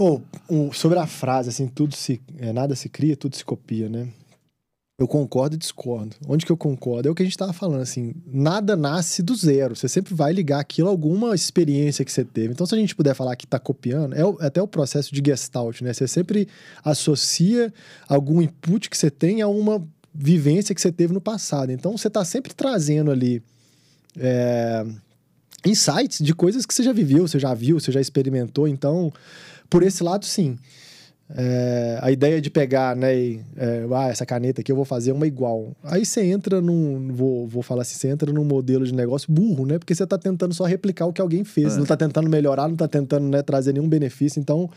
Oh, 0.00 0.20
sobre 0.72 0.98
a 0.98 1.06
frase, 1.06 1.48
assim, 1.48 1.68
tudo 1.68 1.94
se. 1.94 2.20
É, 2.38 2.52
nada 2.52 2.74
se 2.74 2.88
cria, 2.88 3.16
tudo 3.16 3.36
se 3.36 3.44
copia, 3.44 3.88
né? 3.88 4.08
Eu 4.98 5.08
concordo 5.08 5.56
e 5.56 5.58
discordo. 5.58 6.14
Onde 6.28 6.44
que 6.44 6.52
eu 6.52 6.56
concordo? 6.56 7.08
É 7.08 7.10
o 7.10 7.14
que 7.14 7.22
a 7.22 7.24
gente 7.24 7.32
estava 7.32 7.52
falando, 7.52 7.80
assim, 7.80 8.14
nada 8.26 8.76
nasce 8.76 9.22
do 9.22 9.34
zero. 9.34 9.74
Você 9.74 9.88
sempre 9.88 10.14
vai 10.14 10.32
ligar 10.32 10.60
aquilo 10.60 10.88
a 10.88 10.90
alguma 10.90 11.34
experiência 11.34 12.04
que 12.04 12.12
você 12.12 12.24
teve. 12.24 12.52
Então, 12.52 12.66
se 12.66 12.74
a 12.74 12.78
gente 12.78 12.94
puder 12.94 13.14
falar 13.14 13.34
que 13.34 13.46
está 13.46 13.58
copiando, 13.58 14.14
é, 14.14 14.24
o, 14.24 14.36
é 14.40 14.46
até 14.46 14.60
o 14.60 14.68
processo 14.68 15.12
de 15.12 15.22
gestalt, 15.24 15.80
né? 15.80 15.92
Você 15.92 16.06
sempre 16.06 16.46
associa 16.84 17.72
algum 18.06 18.42
input 18.42 18.90
que 18.90 18.96
você 18.96 19.10
tem 19.10 19.40
a 19.40 19.48
uma 19.48 19.82
vivência 20.14 20.74
que 20.74 20.80
você 20.80 20.92
teve 20.92 21.12
no 21.12 21.20
passado. 21.20 21.72
Então, 21.72 21.96
você 21.96 22.08
está 22.08 22.24
sempre 22.24 22.52
trazendo 22.54 23.10
ali 23.10 23.42
é, 24.18 24.84
insights 25.64 26.22
de 26.22 26.34
coisas 26.34 26.66
que 26.66 26.74
você 26.74 26.82
já 26.82 26.92
viveu, 26.92 27.26
você 27.26 27.38
já 27.38 27.54
viu, 27.54 27.80
você 27.80 27.90
já 27.90 28.00
experimentou. 28.00 28.68
Então, 28.68 29.12
por 29.70 29.82
esse 29.82 30.02
lado, 30.02 30.26
sim. 30.26 30.58
É, 31.34 31.98
a 32.02 32.10
ideia 32.10 32.40
de 32.42 32.50
pegar, 32.50 32.94
né, 32.94 33.16
e, 33.16 33.40
é, 33.56 33.86
ah, 33.94 34.08
essa 34.08 34.26
caneta 34.26 34.60
aqui 34.60 34.70
eu 34.70 34.76
vou 34.76 34.84
fazer 34.84 35.12
uma 35.12 35.26
igual. 35.26 35.74
Aí 35.82 36.04
você 36.04 36.22
entra 36.24 36.60
num, 36.60 37.10
vou, 37.10 37.46
vou 37.48 37.62
falar 37.62 37.82
assim, 37.82 37.94
você 37.94 38.08
entra 38.08 38.30
num 38.30 38.44
modelo 38.44 38.84
de 38.84 38.94
negócio 38.94 39.32
burro, 39.32 39.64
né? 39.64 39.78
Porque 39.78 39.94
você 39.94 40.06
tá 40.06 40.18
tentando 40.18 40.52
só 40.52 40.64
replicar 40.64 41.06
o 41.06 41.12
que 41.12 41.22
alguém 41.22 41.42
fez, 41.42 41.74
é. 41.74 41.78
não 41.78 41.86
tá 41.86 41.96
tentando 41.96 42.28
melhorar, 42.28 42.68
não 42.68 42.76
tá 42.76 42.86
tentando 42.86 43.26
né, 43.28 43.40
trazer 43.40 43.72
nenhum 43.72 43.88
benefício. 43.88 44.40
Então, 44.40 44.68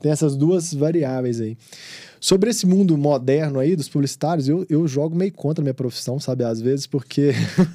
tem 0.00 0.12
essas 0.12 0.36
duas 0.36 0.72
variáveis 0.72 1.40
aí. 1.40 1.56
Sobre 2.20 2.48
esse 2.48 2.64
mundo 2.64 2.96
moderno 2.96 3.58
aí 3.58 3.74
dos 3.74 3.88
publicitários, 3.88 4.48
eu, 4.48 4.64
eu 4.70 4.86
jogo 4.86 5.16
meio 5.16 5.32
contra 5.32 5.62
a 5.62 5.64
minha 5.64 5.74
profissão, 5.74 6.20
sabe? 6.20 6.44
Às 6.44 6.60
vezes, 6.60 6.86
porque 6.86 7.32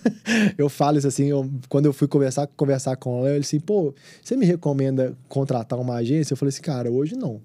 eu 0.58 0.70
falo 0.70 0.98
isso 0.98 1.08
assim, 1.08 1.26
eu, 1.26 1.50
quando 1.68 1.88
eu 1.88 1.94
fui 1.94 2.08
conversar, 2.08 2.48
conversar 2.56 2.96
com 2.96 3.20
ela, 3.20 3.32
ele 3.32 3.40
assim, 3.40 3.60
pô, 3.60 3.94
você 4.24 4.36
me 4.38 4.46
recomenda 4.46 5.14
contratar 5.28 5.78
uma 5.78 5.96
agência? 5.96 6.34
Eu 6.34 6.38
falei 6.38 6.50
assim, 6.50 6.62
cara, 6.62 6.90
hoje 6.90 7.16
não. 7.16 7.42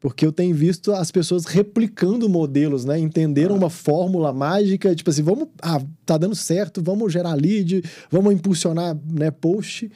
Porque 0.00 0.24
eu 0.24 0.32
tenho 0.32 0.54
visto 0.54 0.92
as 0.92 1.10
pessoas 1.10 1.44
replicando 1.44 2.28
modelos, 2.28 2.84
né? 2.84 2.98
Entenderam 2.98 3.56
ah. 3.56 3.58
uma 3.58 3.70
fórmula 3.70 4.32
mágica, 4.32 4.94
tipo 4.94 5.10
assim, 5.10 5.22
vamos, 5.22 5.48
ah, 5.60 5.80
tá 6.06 6.16
dando 6.16 6.36
certo, 6.36 6.82
vamos 6.82 7.12
gerar 7.12 7.34
lead, 7.34 7.82
vamos 8.10 8.32
impulsionar, 8.32 8.96
né, 9.10 9.30
post. 9.30 9.90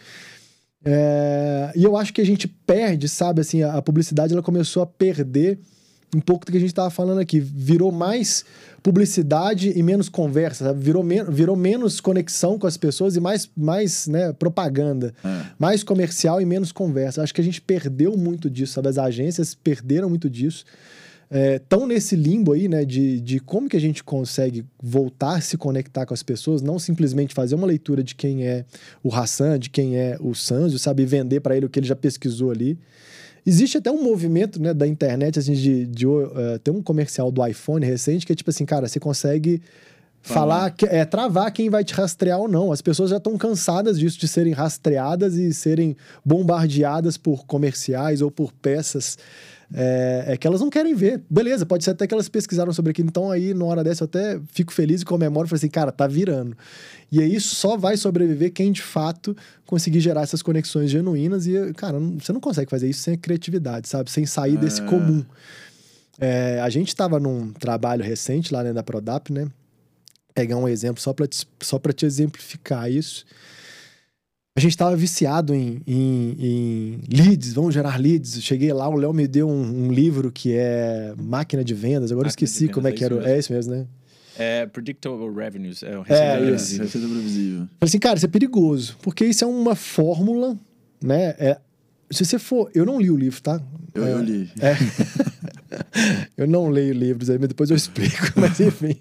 É, 0.85 1.73
e 1.77 1.85
eu 1.85 1.97
acho 1.97 2.13
que 2.13 2.21
a 2.21 2.27
gente 2.27 2.49
perde, 2.49 3.09
sabe, 3.09 3.41
assim, 3.41 3.63
a, 3.63 3.75
a 3.75 3.83
publicidade 3.83 4.33
ela 4.33 4.43
começou 4.43 4.83
a 4.83 4.87
perder 4.87 5.61
um 6.15 6.21
pouco 6.21 6.45
do 6.45 6.53
que 6.53 6.59
a 6.59 6.61
gente 6.61 6.71
estava 6.71 6.91
falando 6.91 7.21
aqui. 7.21 7.41
Virou 7.41 7.91
mais 7.91 8.45
publicidade 8.83 9.73
e 9.75 9.83
menos 9.83 10.09
conversa, 10.09 10.67
sabe? 10.67 10.81
Virou, 10.81 11.03
me 11.03 11.23
virou 11.25 11.57
menos 11.57 12.01
conexão 12.01 12.59
com 12.59 12.67
as 12.67 12.77
pessoas 12.77 13.17
e 13.17 13.21
mais, 13.21 13.49
mais 13.57 14.07
né, 14.07 14.33
propaganda. 14.33 15.15
É. 15.25 15.47
Mais 15.59 15.83
comercial 15.83 16.41
e 16.41 16.45
menos 16.45 16.73
conversa. 16.73 17.23
Acho 17.23 17.35
que 17.35 17.41
a 17.41 17.45
gente 17.45 17.61
perdeu 17.61 18.17
muito 18.17 18.51
disso, 18.51 18.75
sabe? 18.75 18.89
As 18.89 18.99
agências 18.99 19.55
perderam 19.55 20.09
muito 20.09 20.29
disso. 20.29 20.65
Estão 21.57 21.85
é, 21.85 21.87
nesse 21.87 22.15
limbo 22.15 22.53
aí, 22.53 22.69
né, 22.69 22.85
de, 22.85 23.19
de 23.19 23.41
como 23.41 23.67
que 23.67 23.77
a 23.77 23.81
gente 23.81 24.05
consegue 24.05 24.67
voltar 24.83 25.37
a 25.37 25.41
se 25.41 25.57
conectar 25.57 26.05
com 26.05 26.13
as 26.13 26.23
pessoas, 26.23 26.61
não 26.61 26.79
simplesmente 26.79 27.33
fazer 27.33 27.55
uma 27.55 27.67
leitura 27.67 28.05
de 28.05 28.15
quem 28.15 28.47
é 28.47 28.67
o 29.03 29.11
Hassan, 29.11 29.59
de 29.59 29.71
quem 29.71 29.97
é 29.97 30.19
o 30.21 30.35
Sanzio, 30.35 30.79
sabe, 30.79 31.07
vender 31.07 31.41
para 31.41 31.57
ele 31.57 31.65
o 31.65 31.71
que 31.71 31.79
ele 31.79 31.87
já 31.87 31.97
pesquisou 31.97 32.51
ali. 32.51 32.79
Existe 33.45 33.79
até 33.79 33.91
um 33.91 34.03
movimento 34.03 34.61
né, 34.61 34.73
da 34.73 34.87
internet, 34.87 35.39
assim, 35.39 35.53
de, 35.53 35.87
de 35.87 36.07
uh, 36.07 36.31
tem 36.63 36.73
um 36.73 36.83
comercial 36.83 37.31
do 37.31 37.45
iPhone 37.45 37.85
recente 37.85 38.25
que 38.25 38.33
é 38.33 38.37
tipo 38.37 38.51
assim, 38.51 38.65
cara, 38.65 38.87
você 38.87 39.01
consegue 39.01 39.61
falar, 40.23 40.71
que, 40.71 40.87
é, 40.87 41.05
travar 41.05 41.51
quem 41.53 41.69
vai 41.69 41.85
te 41.85 41.93
rastrear 41.95 42.39
ou 42.39 42.49
não. 42.49 42.73
As 42.73 42.81
pessoas 42.81 43.11
já 43.11 43.17
estão 43.17 43.37
cansadas 43.37 43.99
disso, 43.99 44.19
de 44.19 44.29
serem 44.29 44.53
rastreadas 44.53 45.35
e 45.35 45.53
serem 45.53 45.97
bombardeadas 46.25 47.17
por 47.17 47.45
comerciais 47.45 48.23
ou 48.23 48.31
por 48.31 48.53
peças 48.53 49.19
é, 49.75 50.25
é, 50.29 50.37
que 50.37 50.47
elas 50.47 50.61
não 50.61 50.69
querem 50.69 50.95
ver. 50.95 51.23
Beleza, 51.29 51.65
pode 51.65 51.83
ser 51.83 51.93
até 51.93 52.07
que 52.07 52.13
elas 52.13 52.29
pesquisaram 52.29 52.73
sobre 52.73 52.91
aquilo. 52.91 53.09
Então, 53.09 53.31
aí, 53.31 53.55
na 53.55 53.65
hora 53.65 53.83
dessa, 53.83 54.05
eu 54.05 54.07
até 54.07 54.39
fico 54.53 54.73
feliz 54.73 55.01
e 55.01 55.05
comemoro. 55.05 55.49
Falei 55.49 55.59
assim, 55.59 55.69
cara, 55.69 55.91
tá 55.91 56.07
virando. 56.07 56.57
E 57.11 57.21
aí 57.21 57.41
só 57.41 57.77
vai 57.77 57.97
sobreviver 57.97 58.53
quem 58.53 58.71
de 58.71 58.83
fato 58.83 59.37
conseguir 59.67 60.01
gerar 60.01 60.23
essas 60.23 60.43
conexões 60.43 60.91
genuínas. 60.91 61.47
E, 61.47 61.73
cara, 61.75 61.99
você 61.99 62.33
não 62.33 62.41
consegue 62.41 62.71
fazer 62.71 62.89
isso 62.89 63.01
sem 63.01 63.17
criatividade, 63.17 63.89
sabe? 63.89 64.11
Sem 64.11 64.27
sair 64.27 64.57
é... 64.57 64.59
desse 64.59 64.83
comum. 64.83 65.25
É, 66.21 66.61
a 66.61 66.69
gente 66.69 66.89
estava 66.89 67.19
num 67.19 67.53
trabalho 67.53 68.05
recente 68.05 68.53
lá 68.53 68.63
dentro 68.63 68.77
da 68.77 68.83
Prodap, 68.83 69.33
né? 69.33 69.49
Pegar 70.35 70.57
um 70.57 70.69
exemplo 70.69 71.01
só 71.03 71.13
para 71.13 71.27
te, 71.27 71.47
só 71.61 71.79
te 71.79 72.07
exemplificar 72.07 72.91
isso. 72.91 73.25
A 74.55 74.61
gente 74.61 74.73
estava 74.73 74.95
viciado 74.95 75.55
em, 75.55 75.81
em, 75.87 76.37
em, 76.39 77.01
leads, 77.11 77.55
vamos 77.55 77.73
gerar 77.73 77.99
leads. 77.99 78.43
Cheguei 78.43 78.71
lá, 78.73 78.87
o 78.87 78.97
Léo 78.97 79.13
me 79.13 79.27
deu 79.27 79.49
um, 79.49 79.87
um, 79.87 79.93
livro 79.93 80.31
que 80.31 80.55
é 80.55 81.15
Máquina 81.17 81.65
de 81.65 81.73
Vendas. 81.73 82.13
Agora 82.13 82.27
máquina 82.27 82.45
eu 82.45 82.47
esqueci 82.47 82.69
como 82.69 82.87
é 82.87 82.93
que 82.93 83.03
era. 83.03 83.31
É 83.31 83.39
isso 83.39 83.53
mesmo, 83.53 83.75
né? 83.75 83.87
É 84.39 84.67
Predictable 84.67 85.31
Revenues. 85.35 85.83
É, 85.83 85.99
o 85.99 86.05
é 86.07 86.55
isso. 86.55 86.83
Receita 86.83 87.09
previsível. 87.09 87.61
Falei 87.61 87.71
assim, 87.81 87.99
cara, 87.99 88.17
isso 88.17 88.27
é 88.27 88.29
perigoso. 88.29 88.97
Porque 89.03 89.25
isso 89.25 89.43
é 89.43 89.47
uma 89.47 89.75
fórmula, 89.75 90.57
né? 91.03 91.35
É, 91.39 91.59
se 92.11 92.25
você 92.25 92.39
for... 92.39 92.71
Eu 92.75 92.85
não 92.85 93.01
li 93.01 93.11
o 93.11 93.17
livro, 93.17 93.41
tá? 93.41 93.61
Eu, 93.95 94.07
é, 94.07 94.13
eu 94.13 94.23
li. 94.23 94.51
É. 94.61 94.75
eu 96.37 96.47
não 96.47 96.69
leio 96.69 96.93
livros 96.93 97.29
aí, 97.31 97.39
mas 97.39 97.49
depois 97.49 97.71
eu 97.71 97.77
explico. 97.77 98.33
Mas 98.37 98.59
enfim, 98.61 98.97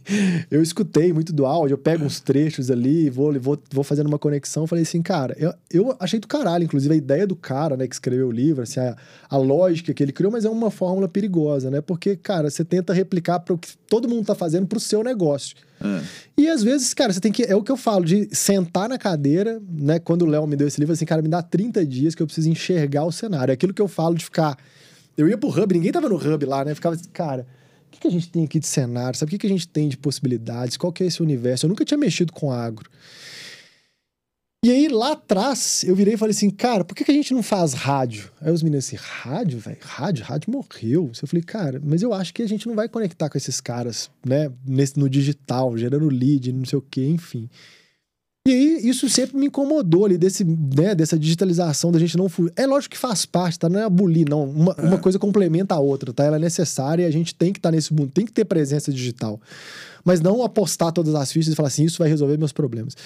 eu 0.49 0.61
escutei 0.61 1.11
muito 1.13 1.33
do 1.33 1.45
áudio, 1.45 1.73
eu 1.73 1.77
pego 1.77 2.03
uns 2.03 2.19
trechos 2.19 2.69
ali, 2.69 3.09
vou, 3.09 3.33
vou, 3.39 3.59
vou 3.71 3.83
fazendo 3.83 4.07
uma 4.07 4.19
conexão. 4.19 4.67
Falei 4.67 4.83
assim, 4.83 5.01
cara, 5.01 5.35
eu, 5.37 5.53
eu 5.71 5.95
achei 5.99 6.19
do 6.19 6.27
caralho, 6.27 6.63
inclusive 6.63 6.93
a 6.93 6.97
ideia 6.97 7.25
do 7.25 7.35
cara, 7.35 7.75
né, 7.75 7.87
que 7.87 7.95
escreveu 7.95 8.27
o 8.27 8.31
livro, 8.31 8.61
assim, 8.61 8.79
a, 8.79 8.95
a 9.29 9.37
lógica 9.37 9.93
que 9.93 10.03
ele 10.03 10.11
criou, 10.11 10.31
mas 10.31 10.45
é 10.45 10.49
uma 10.49 10.69
fórmula 10.69 11.07
perigosa, 11.07 11.71
né? 11.71 11.81
Porque, 11.81 12.15
cara, 12.15 12.49
você 12.49 12.63
tenta 12.63 12.93
replicar 12.93 13.39
para 13.39 13.53
o 13.53 13.57
que 13.57 13.69
todo 13.87 14.07
mundo 14.07 14.25
tá 14.25 14.35
fazendo 14.35 14.67
pro 14.67 14.79
seu 14.79 15.03
negócio. 15.03 15.55
É. 15.83 16.01
E 16.37 16.47
às 16.47 16.63
vezes, 16.63 16.93
cara, 16.93 17.11
você 17.11 17.19
tem 17.19 17.31
que. 17.31 17.43
É 17.43 17.55
o 17.55 17.63
que 17.63 17.71
eu 17.71 17.77
falo, 17.77 18.05
de 18.05 18.29
sentar 18.31 18.87
na 18.87 18.97
cadeira, 18.97 19.61
né? 19.69 19.99
Quando 19.99 20.23
o 20.23 20.25
Léo 20.25 20.45
me 20.45 20.55
deu 20.55 20.67
esse 20.67 20.79
livro, 20.79 20.93
assim, 20.93 21.05
cara, 21.05 21.21
me 21.21 21.29
dá 21.29 21.41
30 21.41 21.85
dias 21.85 22.13
que 22.13 22.21
eu 22.21 22.27
preciso 22.27 22.49
enxergar 22.49 23.05
o 23.05 23.11
cenário. 23.11 23.51
É 23.51 23.53
aquilo 23.53 23.73
que 23.73 23.81
eu 23.81 23.87
falo 23.87 24.15
de 24.15 24.23
ficar 24.23 24.57
eu 25.21 25.29
ia 25.29 25.37
pro 25.37 25.49
hub, 25.49 25.73
ninguém 25.73 25.91
tava 25.91 26.09
no 26.09 26.15
hub 26.15 26.45
lá, 26.45 26.65
né? 26.65 26.75
Ficava 26.75 26.95
assim, 26.95 27.09
cara, 27.11 27.47
o 27.87 27.91
que, 27.91 27.99
que 27.99 28.07
a 28.07 28.11
gente 28.11 28.29
tem 28.29 28.43
aqui 28.43 28.59
de 28.59 28.67
cenário? 28.67 29.17
Sabe 29.17 29.29
o 29.29 29.31
que, 29.31 29.39
que 29.39 29.47
a 29.47 29.49
gente 29.49 29.67
tem 29.67 29.87
de 29.87 29.97
possibilidades? 29.97 30.77
Qual 30.77 30.91
que 30.91 31.03
é 31.03 31.07
esse 31.07 31.21
universo? 31.21 31.65
Eu 31.65 31.69
nunca 31.69 31.85
tinha 31.85 31.97
mexido 31.97 32.31
com 32.33 32.51
agro. 32.51 32.89
E 34.63 34.69
aí, 34.69 34.87
lá 34.87 35.13
atrás, 35.13 35.83
eu 35.83 35.95
virei 35.95 36.13
e 36.13 36.17
falei 36.17 36.35
assim, 36.35 36.51
cara, 36.51 36.85
por 36.85 36.95
que, 36.95 37.03
que 37.03 37.09
a 37.09 37.15
gente 37.15 37.33
não 37.33 37.41
faz 37.41 37.73
rádio? 37.73 38.31
Aí 38.39 38.51
os 38.51 38.61
meninos 38.61 38.85
assim, 38.85 38.95
rádio, 38.95 39.57
velho? 39.57 39.79
Rádio? 39.81 40.23
Rádio 40.23 40.51
morreu. 40.51 41.11
Eu 41.19 41.27
falei, 41.27 41.43
cara, 41.43 41.81
mas 41.83 42.03
eu 42.03 42.13
acho 42.13 42.31
que 42.31 42.43
a 42.43 42.47
gente 42.47 42.67
não 42.67 42.75
vai 42.75 42.87
conectar 42.87 43.27
com 43.27 43.39
esses 43.39 43.59
caras, 43.59 44.11
né? 44.23 44.51
Nesse, 44.63 44.99
no 44.99 45.09
digital, 45.09 45.75
gerando 45.75 46.07
lead, 46.09 46.53
não 46.53 46.63
sei 46.63 46.77
o 46.77 46.81
quê, 46.81 47.07
enfim. 47.07 47.49
E 48.47 48.51
aí, 48.51 48.89
isso 48.89 49.07
sempre 49.07 49.37
me 49.37 49.47
incomodou 49.47 50.05
ali, 50.05 50.17
desse, 50.17 50.43
né, 50.43 50.95
dessa 50.95 51.17
digitalização, 51.17 51.91
da 51.91 51.99
gente 51.99 52.17
não 52.17 52.27
fugir. 52.27 52.51
É 52.55 52.65
lógico 52.65 52.93
que 52.95 52.97
faz 52.97 53.23
parte, 53.23 53.59
tá? 53.59 53.69
Não 53.69 53.79
é 53.79 53.83
abolir, 53.83 54.27
não. 54.27 54.45
Uma, 54.45 54.75
é. 54.79 54.81
uma 54.81 54.97
coisa 54.97 55.19
complementa 55.19 55.75
a 55.75 55.79
outra, 55.79 56.11
tá? 56.11 56.23
Ela 56.23 56.37
é 56.37 56.39
necessária 56.39 57.03
e 57.03 57.05
a 57.05 57.11
gente 57.11 57.35
tem 57.35 57.53
que 57.53 57.59
estar 57.59 57.69
tá 57.69 57.75
nesse 57.75 57.93
mundo, 57.93 58.09
tem 58.11 58.25
que 58.25 58.31
ter 58.31 58.45
presença 58.45 58.91
digital. 58.91 59.39
Mas 60.03 60.21
não 60.21 60.43
apostar 60.43 60.91
todas 60.91 61.13
as 61.13 61.31
fichas 61.31 61.53
e 61.53 61.55
falar 61.55 61.67
assim, 61.67 61.85
isso 61.85 61.99
vai 61.99 62.09
resolver 62.09 62.35
meus 62.35 62.51
problemas. 62.51 62.97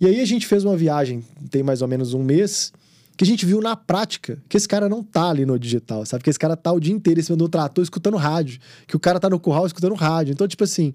E 0.00 0.06
aí 0.06 0.20
a 0.20 0.24
gente 0.24 0.46
fez 0.46 0.64
uma 0.64 0.74
viagem, 0.74 1.22
tem 1.50 1.62
mais 1.62 1.82
ou 1.82 1.88
menos 1.88 2.14
um 2.14 2.22
mês, 2.22 2.72
que 3.14 3.24
a 3.24 3.26
gente 3.26 3.44
viu 3.44 3.60
na 3.60 3.76
prática 3.76 4.38
que 4.48 4.56
esse 4.56 4.66
cara 4.66 4.88
não 4.88 5.02
tá 5.02 5.28
ali 5.28 5.44
no 5.44 5.58
digital, 5.58 6.06
sabe? 6.06 6.24
Que 6.24 6.30
esse 6.30 6.38
cara 6.38 6.56
tá 6.56 6.72
o 6.72 6.80
dia 6.80 6.94
inteiro 6.94 7.20
em 7.20 7.22
cima 7.22 7.36
do 7.36 7.48
trator 7.48 7.82
escutando 7.82 8.16
rádio, 8.16 8.58
que 8.86 8.96
o 8.96 8.98
cara 8.98 9.20
tá 9.20 9.28
no 9.28 9.38
curral 9.38 9.66
escutando 9.66 9.94
rádio. 9.94 10.32
Então, 10.32 10.48
tipo 10.48 10.64
assim, 10.64 10.94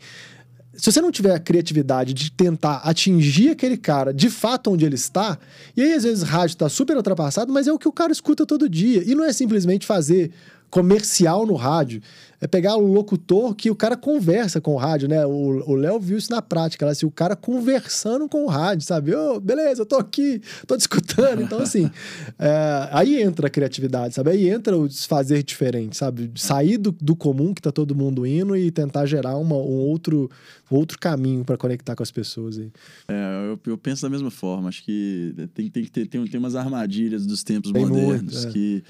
se 0.75 0.91
você 0.91 1.01
não 1.01 1.11
tiver 1.11 1.35
a 1.35 1.39
criatividade 1.39 2.13
de 2.13 2.31
tentar 2.31 2.77
atingir 2.77 3.49
aquele 3.49 3.77
cara 3.77 4.13
de 4.13 4.29
fato 4.29 4.71
onde 4.71 4.85
ele 4.85 4.95
está, 4.95 5.37
e 5.77 5.81
aí 5.81 5.93
às 5.93 6.03
vezes 6.03 6.23
rádio 6.23 6.55
está 6.55 6.67
super 6.67 6.97
ultrapassado, 6.97 7.53
mas 7.53 7.67
é 7.67 7.71
o 7.71 7.77
que 7.77 7.87
o 7.87 7.91
cara 7.91 8.11
escuta 8.11 8.45
todo 8.45 8.67
dia. 8.67 9.03
E 9.05 9.13
não 9.13 9.23
é 9.23 9.31
simplesmente 9.31 9.85
fazer 9.85 10.31
comercial 10.73 11.45
no 11.45 11.53
rádio. 11.53 12.01
É 12.41 12.47
pegar 12.47 12.75
o 12.75 12.85
locutor 12.85 13.55
que 13.55 13.69
o 13.69 13.75
cara 13.75 13.95
conversa 13.95 14.59
com 14.59 14.73
o 14.73 14.77
rádio, 14.77 15.07
né? 15.07 15.25
O 15.25 15.75
Léo 15.75 15.97
viu 15.97 16.17
isso 16.17 16.29
na 16.29 16.41
prática, 16.41 16.85
assim, 16.89 17.05
o 17.05 17.11
cara 17.11 17.37
conversando 17.37 18.27
com 18.27 18.43
o 18.43 18.47
rádio, 18.47 18.85
sabe? 18.85 19.15
Ô, 19.15 19.35
oh, 19.35 19.39
beleza, 19.39 19.83
eu 19.83 19.85
tô 19.85 19.95
aqui, 19.95 20.41
tô 20.67 20.75
te 20.75 20.81
escutando. 20.81 21.41
Então, 21.41 21.59
assim, 21.59 21.89
é, 22.37 22.89
aí 22.91 23.21
entra 23.21 23.47
a 23.47 23.49
criatividade, 23.49 24.15
sabe? 24.15 24.31
Aí 24.31 24.49
entra 24.49 24.77
o 24.77 24.89
fazer 24.89 25.41
diferente, 25.41 25.95
sabe? 25.95 26.31
Sair 26.35 26.77
do, 26.77 26.91
do 26.91 27.15
comum 27.15 27.53
que 27.53 27.61
tá 27.61 27.71
todo 27.71 27.95
mundo 27.95 28.25
indo 28.25 28.57
e 28.57 28.71
tentar 28.71 29.05
gerar 29.05 29.37
uma, 29.37 29.55
um 29.55 29.79
outro, 29.79 30.29
outro 30.69 30.99
caminho 30.99 31.45
para 31.45 31.55
conectar 31.55 31.95
com 31.95 32.03
as 32.03 32.11
pessoas 32.11 32.57
aí. 32.57 32.71
É, 33.07 33.51
eu, 33.51 33.71
eu, 33.71 33.77
penso 33.77 34.01
da 34.01 34.09
mesma 34.09 34.31
forma. 34.31 34.67
Acho 34.67 34.83
que 34.83 35.33
tem, 35.53 35.69
tem 35.69 35.83
que 35.83 35.91
ter 35.91 36.07
tem, 36.07 36.25
tem 36.25 36.39
umas 36.39 36.55
armadilhas 36.55 37.25
dos 37.25 37.41
tempos 37.41 37.71
tem 37.71 37.85
modernos 37.85 38.33
muito, 38.33 38.47
é. 38.47 38.51
que 38.51 38.83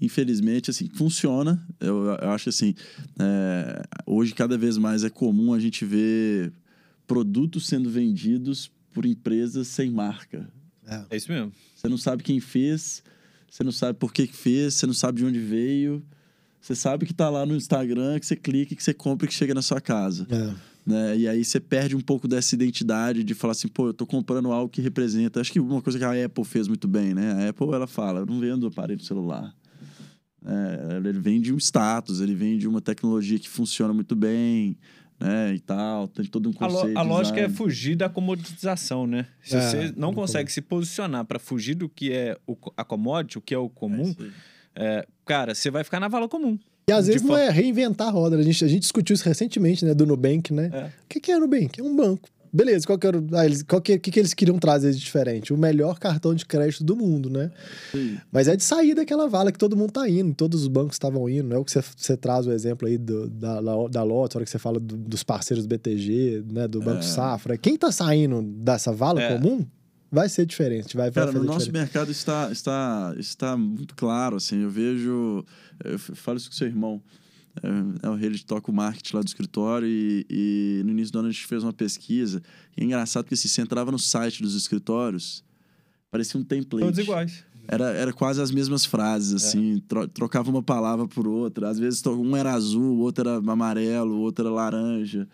infelizmente, 0.00 0.70
assim, 0.70 0.88
funciona. 0.88 1.64
Eu, 1.78 2.06
eu 2.06 2.30
acho 2.30 2.48
assim, 2.48 2.74
é, 3.18 3.82
hoje 4.06 4.34
cada 4.34 4.56
vez 4.56 4.78
mais 4.78 5.04
é 5.04 5.10
comum 5.10 5.52
a 5.52 5.60
gente 5.60 5.84
ver 5.84 6.52
produtos 7.06 7.66
sendo 7.66 7.90
vendidos 7.90 8.70
por 8.92 9.04
empresas 9.04 9.68
sem 9.68 9.90
marca. 9.90 10.48
É, 10.86 11.04
é 11.10 11.16
isso 11.16 11.30
mesmo. 11.30 11.52
Você 11.74 11.88
não 11.88 11.98
sabe 11.98 12.22
quem 12.22 12.40
fez, 12.40 13.02
você 13.50 13.62
não 13.62 13.72
sabe 13.72 13.98
por 13.98 14.12
que 14.12 14.26
fez, 14.26 14.74
você 14.74 14.86
não 14.86 14.94
sabe 14.94 15.18
de 15.18 15.24
onde 15.24 15.38
veio. 15.38 16.02
Você 16.60 16.74
sabe 16.74 17.06
que 17.06 17.12
está 17.12 17.30
lá 17.30 17.46
no 17.46 17.56
Instagram, 17.56 18.18
que 18.20 18.26
você 18.26 18.36
clica, 18.36 18.74
que 18.74 18.82
você 18.82 18.92
compra 18.92 19.24
e 19.24 19.28
que 19.28 19.34
chega 19.34 19.54
na 19.54 19.62
sua 19.62 19.80
casa. 19.80 20.26
É. 20.30 20.54
Né? 20.84 21.18
E 21.18 21.28
aí 21.28 21.44
você 21.44 21.58
perde 21.58 21.96
um 21.96 22.00
pouco 22.00 22.28
dessa 22.28 22.54
identidade 22.54 23.24
de 23.24 23.34
falar 23.34 23.52
assim, 23.52 23.68
pô, 23.68 23.88
eu 23.88 23.94
tô 23.94 24.06
comprando 24.06 24.52
algo 24.52 24.68
que 24.68 24.80
representa. 24.80 25.40
Acho 25.40 25.52
que 25.52 25.60
uma 25.60 25.80
coisa 25.80 25.98
que 25.98 26.04
a 26.04 26.26
Apple 26.26 26.44
fez 26.44 26.68
muito 26.68 26.86
bem, 26.86 27.14
né? 27.14 27.32
A 27.32 27.48
Apple, 27.50 27.68
ela 27.72 27.86
fala, 27.86 28.20
eu 28.20 28.26
não 28.26 28.38
vendo 28.40 28.66
aparelho 28.66 29.02
celular. 29.02 29.54
É, 30.44 30.96
ele 30.96 31.12
vem 31.18 31.40
de 31.40 31.52
um 31.52 31.58
status, 31.58 32.20
ele 32.20 32.34
vem 32.34 32.56
de 32.58 32.66
uma 32.66 32.80
tecnologia 32.80 33.38
que 33.38 33.48
funciona 33.48 33.92
muito 33.92 34.16
bem. 34.16 34.76
né? 35.18 35.54
E 35.54 35.60
tal, 35.60 36.08
tem 36.08 36.24
todo 36.24 36.48
um 36.48 36.52
A, 36.58 36.66
lo- 36.66 36.72
conceito. 36.74 36.96
a 36.98 37.02
lógica 37.02 37.40
é 37.40 37.48
fugir 37.48 37.94
da 37.94 38.08
comoditização, 38.08 39.06
né? 39.06 39.26
Se 39.42 39.54
É, 39.56 39.60
você 39.60 39.92
não 39.96 40.14
consegue 40.14 40.50
se 40.50 40.62
posicionar 40.62 41.24
para 41.26 41.38
fugir 41.38 41.74
do 41.74 41.88
que 41.90 42.10
é 42.12 42.38
o, 42.46 42.56
a 42.76 42.82
commodity, 42.84 43.36
o 43.36 43.40
que 43.42 43.54
é 43.54 43.58
o 43.58 43.68
comum, 43.68 44.14
É 44.74 45.00
é, 45.00 45.06
cara, 45.26 45.54
você 45.54 45.70
vai 45.70 45.84
ficar 45.84 46.00
na 46.00 46.08
vala 46.08 46.26
comum. 46.28 46.58
E 46.88 46.92
às 46.92 47.06
vezes 47.06 47.22
não 47.22 47.36
é 47.36 47.50
reinventar 47.50 48.08
a 48.08 48.10
roda. 48.10 48.36
A 48.38 48.42
gente, 48.42 48.64
a 48.64 48.68
gente 48.68 48.80
discutiu 48.82 49.12
isso 49.14 49.24
recentemente, 49.24 49.84
né? 49.84 49.92
Do 49.94 50.06
Nubank, 50.06 50.52
né? 50.54 50.70
É. 50.72 50.84
O 50.86 50.90
que, 51.08 51.20
que 51.20 51.30
é 51.32 51.38
Nubank? 51.38 51.78
É 51.78 51.82
um 51.82 51.94
banco. 51.94 52.28
Beleza, 52.52 52.84
qual 52.86 52.98
que 52.98 53.06
era 53.06 53.18
o- 53.18 53.26
ah, 53.34 53.44
eles, 53.46 53.62
qual 53.62 53.80
que, 53.80 53.98
que, 53.98 54.10
que 54.10 54.18
eles 54.18 54.34
queriam 54.34 54.58
trazer 54.58 54.90
de 54.92 54.98
diferente? 54.98 55.52
O 55.52 55.56
melhor 55.56 55.98
cartão 55.98 56.34
de 56.34 56.44
crédito 56.44 56.82
do 56.82 56.96
mundo, 56.96 57.30
né? 57.30 57.50
Sim. 57.92 58.18
Mas 58.32 58.48
é 58.48 58.56
de 58.56 58.64
sair 58.64 58.94
daquela 58.94 59.28
vala 59.28 59.52
que 59.52 59.58
todo 59.58 59.76
mundo 59.76 59.92
tá 59.92 60.08
indo, 60.08 60.34
todos 60.34 60.62
os 60.62 60.68
bancos 60.68 60.96
estavam 60.96 61.28
indo. 61.28 61.48
Não 61.48 61.56
é 61.56 61.58
o 61.60 61.64
que 61.64 61.70
você, 61.70 61.80
você 61.96 62.16
traz 62.16 62.46
o 62.46 62.52
exemplo 62.52 62.88
aí 62.88 62.98
do, 62.98 63.28
da, 63.30 63.60
da 63.88 64.02
Lotus, 64.02 64.34
a 64.34 64.38
hora 64.38 64.44
que 64.44 64.50
você 64.50 64.58
fala 64.58 64.80
do- 64.80 64.96
dos 64.96 65.22
parceiros 65.22 65.64
do 65.64 65.68
BTG, 65.68 66.42
né? 66.50 66.66
Do 66.66 66.80
Banco 66.80 66.98
É. 66.98 67.02
Safra. 67.02 67.56
Quem 67.56 67.76
tá 67.76 67.92
saindo 67.92 68.42
dessa 68.42 68.90
vala 68.92 69.20
É. 69.22 69.38
comum 69.38 69.64
vai 70.10 70.28
ser 70.28 70.44
diferente. 70.44 70.96
Vai, 70.96 71.06
vai 71.10 71.12
Cara, 71.12 71.26
no 71.26 71.32
fazer 71.34 71.46
nosso 71.46 71.66
diferente. 71.66 71.82
mercado 71.84 72.10
está, 72.10 72.50
está, 72.50 73.14
está 73.16 73.56
muito 73.56 73.94
claro, 73.94 74.34
assim, 74.36 74.62
eu 74.62 74.70
vejo, 74.70 75.44
eu 75.84 75.98
falo 76.00 76.36
isso 76.36 76.50
com 76.50 76.56
seu 76.56 76.66
irmão, 76.66 77.00
é, 77.62 78.06
é 78.06 78.10
o 78.10 78.14
rei 78.14 78.30
de 78.30 78.44
toca 78.44 78.70
o 78.70 78.74
marketing 78.74 79.16
lá 79.16 79.22
do 79.22 79.26
escritório 79.28 79.86
e, 79.88 80.24
e 80.30 80.82
no 80.84 80.90
início 80.90 81.12
do 81.12 81.18
ano 81.18 81.28
a 81.28 81.30
gente 81.32 81.46
fez 81.46 81.62
uma 81.62 81.72
pesquisa 81.72 82.42
e 82.76 82.82
é 82.82 82.84
engraçado 82.84 83.24
porque 83.24 83.36
se 83.36 83.48
você 83.48 83.60
entrava 83.60 83.90
no 83.90 83.98
site 83.98 84.42
dos 84.42 84.54
escritórios, 84.54 85.42
parecia 86.10 86.38
um 86.40 86.44
template. 86.44 86.84
Todos 86.84 86.98
iguais. 86.98 87.44
Era, 87.68 87.90
era 87.90 88.12
quase 88.12 88.40
as 88.42 88.50
mesmas 88.50 88.84
frases, 88.84 89.32
assim, 89.34 89.80
tro- 89.86 90.08
trocava 90.08 90.50
uma 90.50 90.62
palavra 90.62 91.06
por 91.06 91.28
outra. 91.28 91.68
Às 91.68 91.78
vezes 91.78 92.04
um 92.06 92.34
era 92.34 92.52
azul, 92.52 92.96
o 92.96 92.98
outro 92.98 93.28
era 93.28 93.36
amarelo, 93.38 94.16
o 94.16 94.20
outro 94.20 94.44
era 94.46 94.52
laranja. 94.54 95.28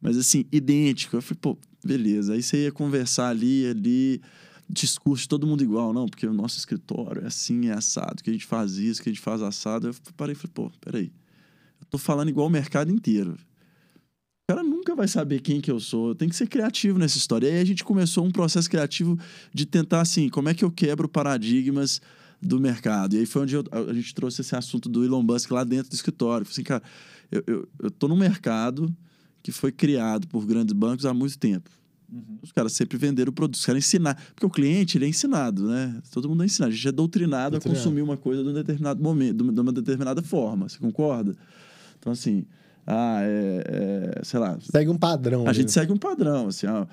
Mas 0.00 0.16
assim, 0.16 0.44
idêntico. 0.52 1.16
Eu 1.16 1.22
falei, 1.22 1.38
pô, 1.40 1.58
beleza. 1.84 2.34
Aí 2.34 2.42
você 2.42 2.64
ia 2.64 2.70
conversar 2.70 3.28
ali, 3.30 3.66
ali, 3.66 4.20
discurso, 4.68 5.28
todo 5.28 5.46
mundo 5.48 5.64
igual, 5.64 5.92
não, 5.92 6.06
porque 6.06 6.26
o 6.26 6.32
nosso 6.32 6.58
escritório 6.58 7.22
é 7.24 7.26
assim, 7.26 7.66
é 7.68 7.72
assado, 7.72 8.22
que 8.22 8.30
a 8.30 8.32
gente 8.32 8.46
faz 8.46 8.76
isso, 8.76 9.02
que 9.02 9.08
a 9.08 9.12
gente 9.12 9.22
faz 9.22 9.42
assado. 9.42 9.88
Eu 9.88 9.94
parei 10.16 10.34
e 10.34 10.36
falei, 10.36 10.52
pô, 10.54 10.70
peraí. 10.80 11.10
Tô 11.94 11.98
falando 11.98 12.28
igual 12.28 12.48
o 12.48 12.50
mercado 12.50 12.90
inteiro. 12.90 13.36
O 13.36 14.52
cara 14.52 14.64
nunca 14.64 14.96
vai 14.96 15.06
saber 15.06 15.40
quem 15.40 15.60
que 15.60 15.70
eu 15.70 15.78
sou. 15.78 16.08
Eu 16.08 16.14
tenho 16.16 16.28
que 16.28 16.36
ser 16.36 16.48
criativo 16.48 16.98
nessa 16.98 17.16
história. 17.16 17.46
E 17.46 17.52
aí 17.52 17.60
a 17.60 17.64
gente 17.64 17.84
começou 17.84 18.24
um 18.26 18.32
processo 18.32 18.68
criativo 18.68 19.16
de 19.54 19.64
tentar, 19.64 20.00
assim, 20.00 20.28
como 20.28 20.48
é 20.48 20.54
que 20.54 20.64
eu 20.64 20.72
quebro 20.72 21.08
paradigmas 21.08 22.00
do 22.42 22.58
mercado. 22.58 23.14
E 23.14 23.20
aí 23.20 23.26
foi 23.26 23.42
onde 23.42 23.54
eu- 23.54 23.64
a 23.70 23.92
gente 23.94 24.12
trouxe 24.12 24.40
esse 24.40 24.56
assunto 24.56 24.88
do 24.88 25.04
Elon 25.04 25.22
Musk 25.22 25.52
lá 25.52 25.62
dentro 25.62 25.88
do 25.88 25.94
escritório. 25.94 26.44
Falei 26.44 26.52
assim, 26.52 26.62
cara, 26.64 26.82
eu, 27.30 27.44
eu, 27.46 27.68
eu 27.84 27.90
tô 27.92 28.08
num 28.08 28.16
mercado 28.16 28.92
que 29.40 29.52
foi 29.52 29.70
criado 29.70 30.26
por 30.26 30.44
grandes 30.44 30.72
bancos 30.72 31.06
há 31.06 31.14
muito 31.14 31.38
tempo. 31.38 31.70
Os 32.42 32.50
caras 32.50 32.72
sempre 32.72 32.98
venderam 32.98 33.32
produtos, 33.32 33.60
os 33.60 33.66
caras 33.66 33.84
ensinar. 33.86 34.20
Porque 34.34 34.44
o 34.44 34.50
cliente, 34.50 34.98
ele 34.98 35.04
é 35.04 35.08
ensinado, 35.08 35.68
né? 35.68 36.02
Todo 36.10 36.28
mundo 36.28 36.42
é 36.42 36.46
ensinado. 36.46 36.72
A 36.72 36.74
gente 36.74 36.88
é 36.88 36.92
doutrinado, 36.92 37.52
Doutrinado. 37.52 37.78
a 37.78 37.82
consumir 37.84 38.02
uma 38.02 38.16
coisa 38.16 38.42
de 38.42 38.48
um 38.48 38.52
determinado 38.52 39.00
momento, 39.00 39.52
de 39.52 39.60
uma 39.60 39.72
determinada 39.72 40.22
forma. 40.24 40.68
Você 40.68 40.78
concorda? 40.78 41.36
Então, 42.04 42.12
assim, 42.12 42.44
ah, 42.86 43.20
é, 43.22 43.64
é, 44.18 44.24
sei 44.24 44.38
lá, 44.38 44.58
Segue 44.60 44.90
um 44.90 44.98
padrão. 44.98 45.46
a 45.46 45.48
ali. 45.48 45.60
gente 45.60 45.72
segue 45.72 45.90
um 45.90 45.96
padrão, 45.96 46.48
assim, 46.48 46.66
ó, 46.66 46.84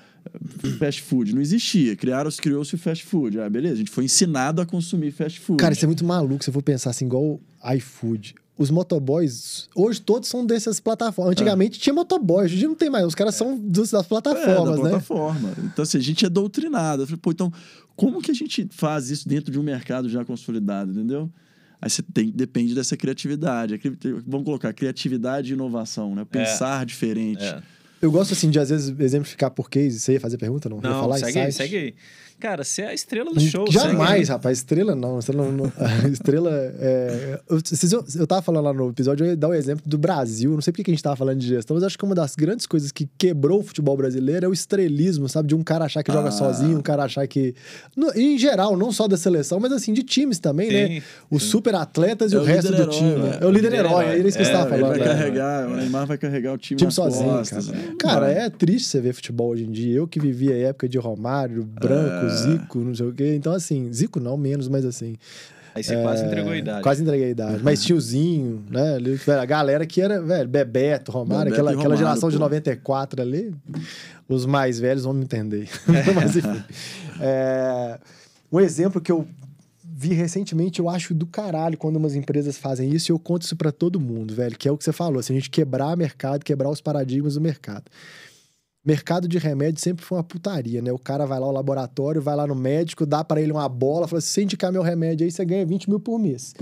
fast 0.78 1.02
food 1.02 1.34
não 1.34 1.42
existia, 1.42 1.94
criaram, 1.94 2.30
criou-se 2.30 2.74
o 2.74 2.78
fast 2.78 3.04
food, 3.04 3.38
ah, 3.38 3.50
beleza, 3.50 3.74
a 3.74 3.78
gente 3.78 3.90
foi 3.90 4.04
ensinado 4.04 4.62
a 4.62 4.66
consumir 4.66 5.10
fast 5.10 5.38
food. 5.38 5.58
Cara, 5.58 5.74
isso 5.74 5.84
é 5.84 5.86
muito 5.86 6.02
maluco 6.02 6.42
se 6.42 6.48
eu 6.48 6.54
for 6.54 6.62
pensar 6.62 6.90
assim, 6.90 7.04
igual 7.04 7.38
iFood. 7.76 8.34
Os 8.56 8.70
motoboys, 8.70 9.68
hoje 9.74 10.00
todos 10.00 10.30
são 10.30 10.46
dessas 10.46 10.80
plataformas. 10.80 11.32
Antigamente 11.32 11.78
tinha 11.78 11.92
motoboy, 11.92 12.44
hoje 12.44 12.66
não 12.66 12.74
tem 12.74 12.88
mais. 12.88 13.04
Os 13.06 13.14
caras 13.14 13.34
são 13.34 13.58
dos, 13.58 13.90
das 13.90 14.04
é, 14.04 14.08
plataformas, 14.08 14.76
da 14.76 14.82
né? 14.84 14.90
plataforma. 14.90 15.52
Então, 15.64 15.82
assim, 15.82 15.98
a 15.98 16.02
gente 16.02 16.24
é 16.24 16.28
doutrinado. 16.28 17.02
Eu 17.02 17.06
falei, 17.06 17.20
pô, 17.20 17.32
então, 17.32 17.52
como 17.96 18.20
que 18.22 18.30
a 18.30 18.34
gente 18.34 18.68
faz 18.70 19.10
isso 19.10 19.28
dentro 19.28 19.50
de 19.50 19.58
um 19.58 19.62
mercado 19.62 20.08
já 20.08 20.24
consolidado, 20.24 20.92
entendeu? 20.92 21.30
Aí 21.82 21.90
você 21.90 22.00
tem, 22.00 22.30
depende 22.30 22.76
dessa 22.76 22.96
criatividade. 22.96 23.78
Vamos 24.24 24.44
colocar 24.44 24.72
criatividade 24.72 25.50
e 25.50 25.54
inovação, 25.54 26.14
né? 26.14 26.24
Pensar 26.24 26.86
diferente. 26.86 27.42
É. 27.42 27.60
Eu 28.00 28.10
gosto, 28.10 28.34
assim, 28.34 28.50
de 28.50 28.58
às 28.60 28.70
vezes 28.70 28.94
exemplificar 29.00 29.50
por 29.50 29.68
case. 29.68 29.98
Você 29.98 30.12
ia 30.12 30.20
fazer 30.20 30.38
pergunta, 30.38 30.68
não? 30.68 30.80
Não, 30.80 31.00
falar 31.02 31.18
segue 31.18 31.52
segue 31.52 31.76
aí. 31.76 31.94
Cara, 32.42 32.64
você 32.64 32.82
é 32.82 32.86
a 32.88 32.94
estrela 32.94 33.32
do 33.32 33.38
show. 33.40 33.70
Jamais, 33.70 34.10
segue 34.26 34.30
rapaz. 34.30 34.58
Estrela 34.58 34.96
não. 34.96 35.20
Estrela, 35.20 35.44
não, 35.44 35.52
não- 35.52 35.72
estrela 36.12 36.50
é. 36.52 37.40
Eu, 37.48 37.58
eu, 37.58 38.04
eu 38.16 38.26
tava 38.26 38.42
falando 38.42 38.64
lá 38.64 38.72
no 38.72 38.88
episódio, 38.90 39.24
eu 39.24 39.30
ia 39.30 39.36
dar 39.36 39.48
o 39.48 39.54
exemplo 39.54 39.84
do 39.86 39.96
Brasil. 39.96 40.50
Não 40.52 40.60
sei 40.60 40.72
porque 40.72 40.82
que 40.82 40.90
a 40.90 40.94
gente 40.94 41.02
tava 41.04 41.14
falando 41.14 41.38
de 41.38 41.46
gestão, 41.46 41.76
mas 41.76 41.84
acho 41.84 41.96
que 41.96 42.04
uma 42.04 42.16
das 42.16 42.34
grandes 42.34 42.66
coisas 42.66 42.90
que 42.90 43.08
quebrou 43.16 43.60
o 43.60 43.62
futebol 43.62 43.96
brasileiro 43.96 44.44
é 44.46 44.48
o 44.48 44.52
estrelismo, 44.52 45.28
sabe? 45.28 45.46
De 45.48 45.54
um 45.54 45.62
cara 45.62 45.84
achar 45.84 46.02
que 46.02 46.10
joga 46.12 46.28
Ah. 46.30 46.32
sozinho, 46.32 46.78
um 46.78 46.82
cara 46.82 47.04
achar 47.04 47.24
que. 47.28 47.54
No- 47.96 48.10
em 48.16 48.36
geral, 48.36 48.76
não 48.76 48.90
só 48.90 49.06
da 49.06 49.16
seleção, 49.16 49.60
mas 49.60 49.70
assim, 49.70 49.92
de 49.92 50.02
times 50.02 50.40
também, 50.40 50.68
Sim, 50.68 50.74
né? 50.96 51.02
Os 51.30 51.44
super 51.44 51.76
atletas 51.76 52.32
e 52.32 52.34
É 52.34 52.38
o 52.38 52.42
o 52.42 52.44
resto 52.44 52.72
do 52.74 52.86
time. 52.88 53.10
né? 53.14 53.18
né? 53.30 53.38
É 53.40 53.46
o 53.46 53.50
líder 53.52 53.72
herói, 53.72 54.04
é 54.06 54.18
isso 54.18 54.36
que 54.36 54.42
É, 54.42 54.46
você 54.46 54.52
tava 54.52 54.74
Ele 54.74 54.80
falando. 54.82 54.98
vai 54.98 54.98
né? 54.98 55.14
carregar, 55.14 55.68
o 55.68 55.76
Neymar 55.76 56.06
vai 56.06 56.18
carregar 56.18 56.52
o 56.54 56.58
time, 56.58 56.76
time 56.78 56.90
sozinho, 56.90 57.30
costas, 57.30 57.66
cara. 57.68 57.78
né? 57.78 57.94
Cara, 58.00 58.30
é 58.32 58.50
triste 58.50 58.88
você 58.88 59.00
ver 59.00 59.12
futebol 59.12 59.50
hoje 59.50 59.64
em 59.64 59.70
dia. 59.70 59.96
Eu 59.96 60.08
que 60.08 60.18
vivi 60.18 60.52
a 60.52 60.56
época 60.56 60.88
de 60.88 60.98
Romário, 60.98 61.62
Branco, 61.64 62.26
É. 62.26 62.31
Zico, 62.36 62.78
não 62.78 62.94
sei 62.94 63.06
o 63.06 63.12
quê. 63.12 63.34
Então, 63.34 63.52
assim, 63.52 63.92
Zico 63.92 64.20
não, 64.20 64.36
menos, 64.36 64.68
mas 64.68 64.84
assim. 64.84 65.16
Aí 65.74 65.82
você 65.82 65.96
quase 66.02 66.22
é, 66.22 66.26
entregou 66.26 66.52
a 66.52 66.56
idade. 66.56 66.82
Quase 66.82 67.02
entreguei 67.02 67.26
a 67.28 67.30
idade. 67.30 67.62
Mas 67.62 67.82
tiozinho, 67.82 68.62
né? 68.68 68.98
A 69.40 69.44
galera 69.44 69.86
que 69.86 70.02
era, 70.02 70.20
velho, 70.20 70.48
Bebeto, 70.48 71.10
Romário, 71.10 71.44
Bebeto 71.44 71.54
aquela, 71.54 71.70
e 71.70 71.74
aquela 71.74 71.94
Romário, 71.94 72.06
geração 72.06 72.28
de 72.28 72.36
pô. 72.36 72.42
94 72.42 73.22
ali. 73.22 73.54
Os 74.28 74.44
mais 74.44 74.78
velhos 74.78 75.04
vão 75.04 75.14
me 75.14 75.24
entender. 75.24 75.68
mas 76.14 76.36
enfim. 76.36 76.62
É, 77.20 77.98
um 78.50 78.60
exemplo 78.60 79.00
que 79.00 79.10
eu 79.10 79.26
vi 80.02 80.12
recentemente, 80.12 80.80
eu 80.80 80.88
acho 80.88 81.14
do 81.14 81.26
caralho 81.26 81.78
quando 81.78 81.96
umas 81.96 82.14
empresas 82.16 82.58
fazem 82.58 82.90
isso 82.90 83.10
e 83.10 83.12
eu 83.12 83.18
conto 83.18 83.42
isso 83.42 83.54
pra 83.54 83.70
todo 83.70 84.00
mundo, 84.00 84.34
velho, 84.34 84.58
que 84.58 84.68
é 84.68 84.72
o 84.72 84.76
que 84.76 84.82
você 84.82 84.92
falou, 84.92 85.20
assim, 85.20 85.32
a 85.32 85.36
gente 85.36 85.48
quebrar 85.48 85.96
mercado, 85.96 86.44
quebrar 86.44 86.68
os 86.68 86.80
paradigmas 86.80 87.34
do 87.34 87.40
mercado. 87.40 87.84
Mercado 88.84 89.28
de 89.28 89.38
remédio 89.38 89.80
sempre 89.80 90.04
foi 90.04 90.18
uma 90.18 90.24
putaria, 90.24 90.82
né? 90.82 90.90
O 90.90 90.98
cara 90.98 91.24
vai 91.24 91.38
lá 91.38 91.46
ao 91.46 91.52
laboratório, 91.52 92.20
vai 92.20 92.34
lá 92.34 92.46
no 92.46 92.54
médico, 92.54 93.06
dá 93.06 93.22
pra 93.22 93.40
ele 93.40 93.52
uma 93.52 93.68
bola, 93.68 94.08
fala 94.08 94.18
assim, 94.18 94.28
se 94.28 94.42
indicar 94.42 94.72
meu 94.72 94.82
remédio 94.82 95.24
aí, 95.24 95.30
você 95.30 95.44
ganha 95.44 95.64
20 95.64 95.88
mil 95.88 96.00
por 96.00 96.18
mês. 96.18 96.52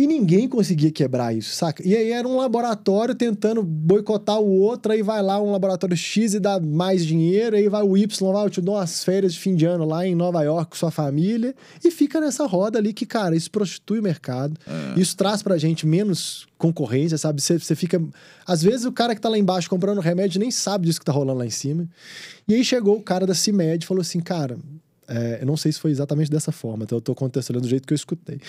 E 0.00 0.06
ninguém 0.06 0.48
conseguia 0.48 0.90
quebrar 0.90 1.36
isso, 1.36 1.54
saca? 1.54 1.86
E 1.86 1.94
aí 1.94 2.10
era 2.10 2.26
um 2.26 2.34
laboratório 2.34 3.14
tentando 3.14 3.62
boicotar 3.62 4.40
o 4.40 4.48
outro, 4.48 4.92
aí 4.92 5.02
vai 5.02 5.20
lá 5.20 5.38
um 5.38 5.52
laboratório 5.52 5.94
X 5.94 6.32
e 6.32 6.40
dá 6.40 6.58
mais 6.58 7.04
dinheiro, 7.04 7.54
aí 7.54 7.68
vai 7.68 7.82
o 7.82 7.98
Y, 7.98 8.32
vai, 8.32 8.46
eu 8.46 8.48
te 8.48 8.62
dou 8.62 8.76
umas 8.76 9.04
férias 9.04 9.34
de 9.34 9.38
fim 9.38 9.54
de 9.54 9.66
ano 9.66 9.84
lá 9.84 10.06
em 10.06 10.14
Nova 10.14 10.42
York 10.42 10.70
com 10.70 10.76
sua 10.76 10.90
família, 10.90 11.54
e 11.84 11.90
fica 11.90 12.18
nessa 12.18 12.46
roda 12.46 12.78
ali 12.78 12.94
que, 12.94 13.04
cara, 13.04 13.36
isso 13.36 13.50
prostitui 13.50 13.98
o 14.00 14.02
mercado. 14.02 14.58
Isso 14.96 15.14
traz 15.14 15.42
pra 15.42 15.58
gente 15.58 15.86
menos 15.86 16.46
concorrência, 16.56 17.18
sabe? 17.18 17.42
Você, 17.42 17.58
você 17.58 17.76
fica. 17.76 18.02
Às 18.46 18.62
vezes 18.62 18.86
o 18.86 18.92
cara 18.92 19.14
que 19.14 19.20
tá 19.20 19.28
lá 19.28 19.36
embaixo 19.36 19.68
comprando 19.68 20.00
remédio 20.00 20.40
nem 20.40 20.50
sabe 20.50 20.86
disso 20.86 20.98
que 20.98 21.04
tá 21.04 21.12
rolando 21.12 21.40
lá 21.40 21.44
em 21.44 21.50
cima. 21.50 21.86
E 22.48 22.54
aí 22.54 22.64
chegou 22.64 22.96
o 22.96 23.02
cara 23.02 23.26
da 23.26 23.34
CIMED 23.34 23.84
e 23.84 23.86
falou 23.86 24.00
assim, 24.00 24.20
cara. 24.20 24.56
é, 25.06 25.38
eu 25.42 25.46
não 25.46 25.58
sei 25.58 25.72
se 25.72 25.78
foi 25.78 25.90
exatamente 25.90 26.30
dessa 26.30 26.52
forma, 26.52 26.84
então 26.84 26.96
eu 26.96 27.02
tô 27.02 27.14
contextualizando 27.14 27.66
do 27.66 27.70
jeito 27.70 27.86
que 27.86 27.92
eu 27.92 27.96
escutei 27.96 28.40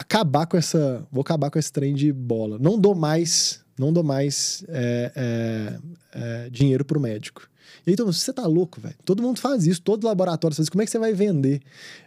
acabar 0.00 0.46
com 0.46 0.56
essa. 0.56 1.06
Vou 1.12 1.20
acabar 1.20 1.50
com 1.50 1.58
esse 1.58 1.70
trem 1.72 1.94
de 1.94 2.12
bola. 2.12 2.58
Não 2.58 2.78
dou 2.78 2.94
mais. 2.94 3.60
Não 3.78 3.92
dou 3.92 4.02
mais 4.02 4.64
é, 4.68 5.12
é, 5.14 5.78
é, 6.12 6.50
dinheiro 6.50 6.84
pro 6.84 7.00
médico. 7.00 7.48
E 7.86 7.90
aí, 7.90 7.96
mundo, 7.98 8.12
você 8.12 8.32
tá 8.32 8.46
louco, 8.46 8.78
velho. 8.80 8.94
Todo 9.06 9.22
mundo 9.22 9.40
faz 9.40 9.66
isso, 9.66 9.80
todo 9.80 10.04
laboratório 10.06 10.54
faz 10.54 10.64
isso. 10.64 10.70
Como 10.70 10.82
é 10.82 10.84
que 10.84 10.90
você 10.90 10.98
vai 10.98 11.14
vender? 11.14 11.62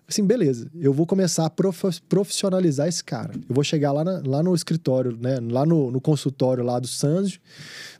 Assim, 0.07 0.23
beleza, 0.23 0.69
eu 0.79 0.93
vou 0.93 1.07
começar 1.07 1.45
a 1.45 1.49
prof- 1.49 1.99
profissionalizar 2.07 2.87
esse 2.87 3.03
cara. 3.03 3.31
Eu 3.33 3.55
vou 3.55 3.63
chegar 3.63 3.91
lá, 3.91 4.03
na- 4.03 4.21
lá 4.23 4.43
no 4.43 4.53
escritório, 4.53 5.17
né? 5.19 5.39
Lá 5.41 5.65
no, 5.65 5.89
no 5.89 5.99
consultório 5.99 6.63
lá 6.63 6.79
do 6.79 6.87
Sanjo. 6.87 7.39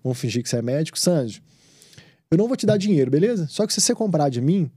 Vamos 0.04 0.20
fingir 0.20 0.44
que 0.44 0.50
você 0.50 0.58
é 0.58 0.62
médico. 0.62 1.00
Sanjo, 1.00 1.41
eu 2.30 2.38
não 2.38 2.48
vou 2.48 2.56
te 2.58 2.66
dar 2.68 2.78
dinheiro, 2.78 3.10
beleza? 3.10 3.48
Só 3.50 3.66
que 3.66 3.74
se 3.74 3.82
você 3.82 3.96
comprar 3.96 4.30
de 4.30 4.39
mim, 4.41 4.70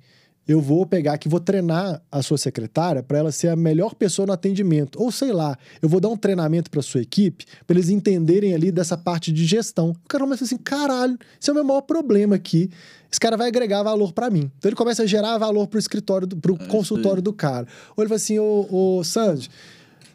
eu 0.47 0.61
vou 0.61 0.87
pegar 0.87 1.15
aqui, 1.15 1.29
vou 1.29 1.41
treinar 1.41 2.01
a 2.11 2.23
sua 2.23 2.39
secretária 2.39 3.03
para 3.03 3.19
ela 3.19 3.33
ser 3.33 3.49
a 3.49 3.57
melhor 3.57 3.95
pessoa 3.95 4.27
no 4.27 4.33
atendimento. 4.33 5.01
Ou 5.03 5.11
sei 5.11 5.33
lá, 5.33 5.59
eu 5.83 5.89
vou 5.89 6.01
dar 6.01 6.09
um 6.09 6.17
treinamento 6.17 6.71
para 6.71 6.81
sua 6.83 7.03
equipe, 7.03 7.45
para 7.67 7.77
eles 7.77 7.89
entenderem 7.89 8.55
ali 8.55 8.71
dessa 8.71 8.97
parte 8.97 9.33
de 9.33 9.45
gestão. 9.45 9.91
O 9.91 10.09
cara 10.09 10.23
começa 10.23 10.45
assim: 10.45 10.57
caralho, 10.57 11.19
esse 11.41 11.51
é 11.51 11.53
o 11.53 11.55
meu 11.55 11.65
maior 11.65 11.83
problema 11.83 12.37
aqui. 12.37 12.71
Esse 13.11 13.19
cara 13.19 13.37
vai 13.37 13.49
agregar 13.49 13.83
valor 13.83 14.13
para 14.13 14.31
mim. 14.31 14.51
Então 14.59 14.69
ele 14.69 14.77
começa 14.77 15.03
a 15.03 15.07
gerar 15.07 15.37
valor 15.39 15.67
pro 15.67 15.79
escritório, 15.79 16.27
do, 16.27 16.37
pro 16.37 16.55
isso 16.55 16.69
consultório 16.69 17.23
do 17.23 17.33
cara. 17.33 17.67
Ou 17.97 18.05
ele 18.05 18.09
fala 18.09 18.17
assim: 18.17 18.39
ô, 18.39 18.67
ô 18.71 19.05
Sandy, 19.05 19.51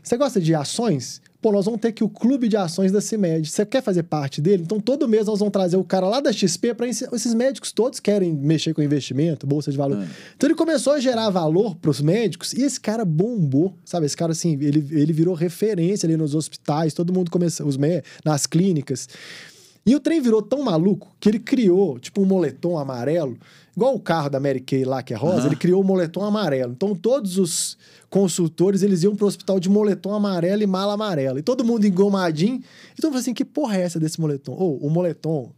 você 0.02 0.16
gosta 0.16 0.40
de 0.40 0.56
ações? 0.56 1.22
Pô, 1.42 1.52
nós 1.52 1.66
vamos 1.66 1.82
ter 1.82 1.88
aqui 1.88 2.04
o 2.04 2.10
clube 2.10 2.48
de 2.48 2.56
ações 2.56 2.92
da 2.92 3.02
CIMED. 3.02 3.50
Você 3.50 3.66
quer 3.66 3.82
fazer 3.82 4.04
parte 4.04 4.40
dele? 4.40 4.62
Então, 4.64 4.80
todo 4.80 5.08
mês 5.08 5.26
nós 5.26 5.40
vamos 5.40 5.52
trazer 5.52 5.76
o 5.76 5.84
cara 5.84 6.08
lá 6.08 6.20
da 6.20 6.32
XP 6.32 6.76
para 6.76 6.88
esses 6.88 7.34
médicos 7.34 7.72
todos 7.72 8.00
querem 8.00 8.32
mexer 8.32 8.76
com 8.76 8.82
investimento, 8.84 9.48
bolsa 9.48 9.72
de 9.72 9.78
valor. 9.78 10.04
É. 10.04 10.08
Então, 10.36 10.48
ele 10.48 10.56
começou 10.56 10.94
a 10.94 11.00
gerar 11.00 11.30
valor 11.32 11.76
para 11.76 11.90
os 11.90 12.00
médicos 12.00 12.54
e 12.54 12.62
esse 12.62 12.80
cara 12.80 13.04
bombou, 13.04 13.74
sabe? 13.84 14.06
Esse 14.06 14.16
cara, 14.16 14.34
assim, 14.34 14.52
ele, 14.62 14.86
ele 14.92 15.12
virou 15.12 15.34
referência 15.34 16.06
ali 16.06 16.16
nos 16.16 16.36
hospitais, 16.36 16.94
todo 16.94 17.12
mundo 17.12 17.32
começou, 17.32 17.66
os 17.66 17.76
mé- 17.76 18.04
nas 18.24 18.46
clínicas. 18.46 19.10
E 19.84 19.96
o 19.96 20.00
trem 20.00 20.22
virou 20.22 20.44
tão 20.44 20.62
maluco 20.62 21.12
que 21.20 21.28
ele 21.28 21.40
criou, 21.40 21.98
tipo, 21.98 22.22
um 22.22 22.26
moletom 22.26 22.78
amarelo, 22.78 23.36
igual 23.76 23.96
o 23.96 24.00
carro 24.00 24.30
da 24.30 24.40
Mary 24.40 24.60
Kay 24.60 24.84
lá, 24.84 25.02
que 25.02 25.14
é 25.14 25.18
rosa, 25.18 25.48
ele 25.48 25.56
criou 25.56 25.82
o 25.82 25.84
moletom 25.84 26.24
amarelo. 26.24 26.74
Então, 26.74 26.96
todos 26.96 27.38
os 27.38 27.78
consultores, 28.10 28.84
eles 28.84 29.04
iam 29.04 29.16
pro 29.16 29.28
hospital 29.28 29.60
de 29.60 29.70
moletom 29.70 30.14
amarelo 30.14 30.62
e 30.62 30.68
mala 30.68 30.94
amarela. 30.94 31.40
E 31.40 31.44
todo 31.44 31.64
mundo 31.64 31.86
engomadinho. 31.86 32.62
Então, 32.94 33.10
eu 33.10 33.12
falei 33.12 33.22
assim, 33.22 33.34
que 33.34 33.46
porra 33.46 33.78
é 33.78 33.82
essa 33.82 34.00
desse 34.00 34.20
moletom? 34.20 34.54
Ou, 34.54 34.78
o 34.78 34.90
moletom 34.90 35.52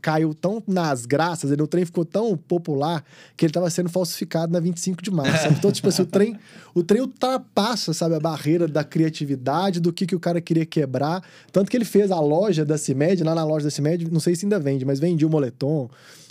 caiu 0.00 0.34
tão 0.34 0.62
nas 0.66 1.06
graças, 1.06 1.50
ele, 1.50 1.62
o 1.62 1.66
trem 1.66 1.84
ficou 1.84 2.04
tão 2.04 2.36
popular 2.36 3.04
que 3.36 3.44
ele 3.44 3.52
tava 3.52 3.70
sendo 3.70 3.88
falsificado 3.88 4.52
na 4.52 4.60
25 4.60 5.02
de 5.02 5.10
março. 5.10 5.44
sabe? 5.44 5.56
Então, 5.60 5.70
tipo 5.70 5.88
assim, 5.88 6.02
o 6.02 6.06
trem, 6.06 6.38
o 6.74 6.82
trem 6.82 7.02
ultrapassa, 7.02 7.92
sabe, 7.92 8.14
a 8.14 8.20
barreira 8.20 8.66
da 8.66 8.82
criatividade, 8.82 9.78
do 9.78 9.92
que, 9.92 10.06
que 10.06 10.16
o 10.16 10.20
cara 10.20 10.40
queria 10.40 10.64
quebrar. 10.64 11.22
Tanto 11.52 11.70
que 11.70 11.76
ele 11.76 11.84
fez 11.84 12.10
a 12.10 12.18
loja 12.18 12.64
da 12.64 12.78
CIMED, 12.78 13.22
lá 13.22 13.34
na 13.34 13.44
loja 13.44 13.64
da 13.64 13.70
CIMED, 13.70 14.10
não 14.10 14.20
sei 14.20 14.34
se 14.34 14.46
ainda 14.46 14.58
vende, 14.58 14.84
mas 14.84 14.98
vendia 14.98 15.26
o 15.26 15.30
moletom. 15.30 15.88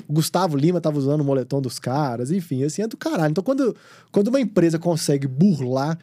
O 0.08 0.14
Gustavo 0.14 0.58
Lima 0.58 0.82
tava 0.82 0.98
usando 0.98 1.22
o 1.22 1.24
moletom 1.24 1.62
dos 1.62 1.78
caras, 1.78 2.32
enfim, 2.32 2.64
assim, 2.64 2.82
é 2.82 2.88
do 2.88 2.98
caralho. 2.98 3.32
Então, 3.32 3.44
quando, 3.44 3.76
quando 4.12 4.30
uma 4.30 4.42
empresa 4.42 4.80
consegue 4.80 5.28
burlar 5.28 5.98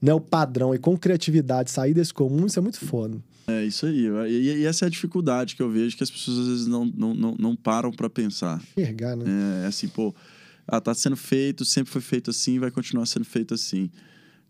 né, 0.00 0.12
o 0.12 0.20
padrão 0.20 0.74
e 0.74 0.78
com 0.78 0.96
criatividade 0.96 1.70
sair 1.70 1.94
desse 1.94 2.12
comum, 2.14 2.46
isso 2.46 2.58
é 2.58 2.62
muito 2.62 2.78
foda. 2.84 3.18
É 3.46 3.64
isso 3.64 3.86
aí. 3.86 4.06
E, 4.28 4.58
e 4.58 4.64
essa 4.64 4.84
é 4.84 4.86
a 4.86 4.90
dificuldade 4.90 5.56
que 5.56 5.62
eu 5.62 5.70
vejo 5.70 5.96
que 5.96 6.02
as 6.02 6.10
pessoas 6.10 6.38
às 6.38 6.46
vezes 6.46 6.66
não, 6.66 6.84
não, 6.84 7.14
não, 7.14 7.34
não 7.38 7.56
param 7.56 7.90
pra 7.90 8.10
pensar. 8.10 8.60
Enxergar, 8.76 9.16
né? 9.16 9.64
É 9.64 9.66
assim, 9.66 9.88
pô, 9.88 10.14
ah, 10.66 10.80
tá 10.80 10.94
sendo 10.94 11.16
feito, 11.16 11.64
sempre 11.64 11.90
foi 11.90 12.02
feito 12.02 12.30
assim, 12.30 12.58
vai 12.58 12.70
continuar 12.70 13.06
sendo 13.06 13.24
feito 13.24 13.54
assim. 13.54 13.90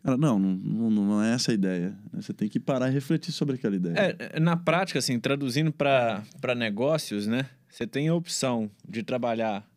Cara, 0.02 0.16
não, 0.16 0.38
não, 0.38 0.54
não, 0.54 0.90
não 0.90 1.22
é 1.22 1.32
essa 1.32 1.52
a 1.52 1.54
ideia. 1.54 1.96
Você 2.12 2.32
tem 2.32 2.48
que 2.48 2.58
parar 2.58 2.88
e 2.88 2.92
refletir 2.92 3.32
sobre 3.32 3.54
aquela 3.54 3.76
ideia. 3.76 4.16
É, 4.18 4.40
na 4.40 4.56
prática, 4.56 4.98
assim, 4.98 5.18
traduzindo 5.18 5.72
para 5.72 6.24
negócios, 6.56 7.26
né? 7.26 7.46
Você 7.68 7.86
tem 7.86 8.08
a 8.08 8.14
opção 8.14 8.70
de 8.88 9.02
trabalhar 9.02 9.68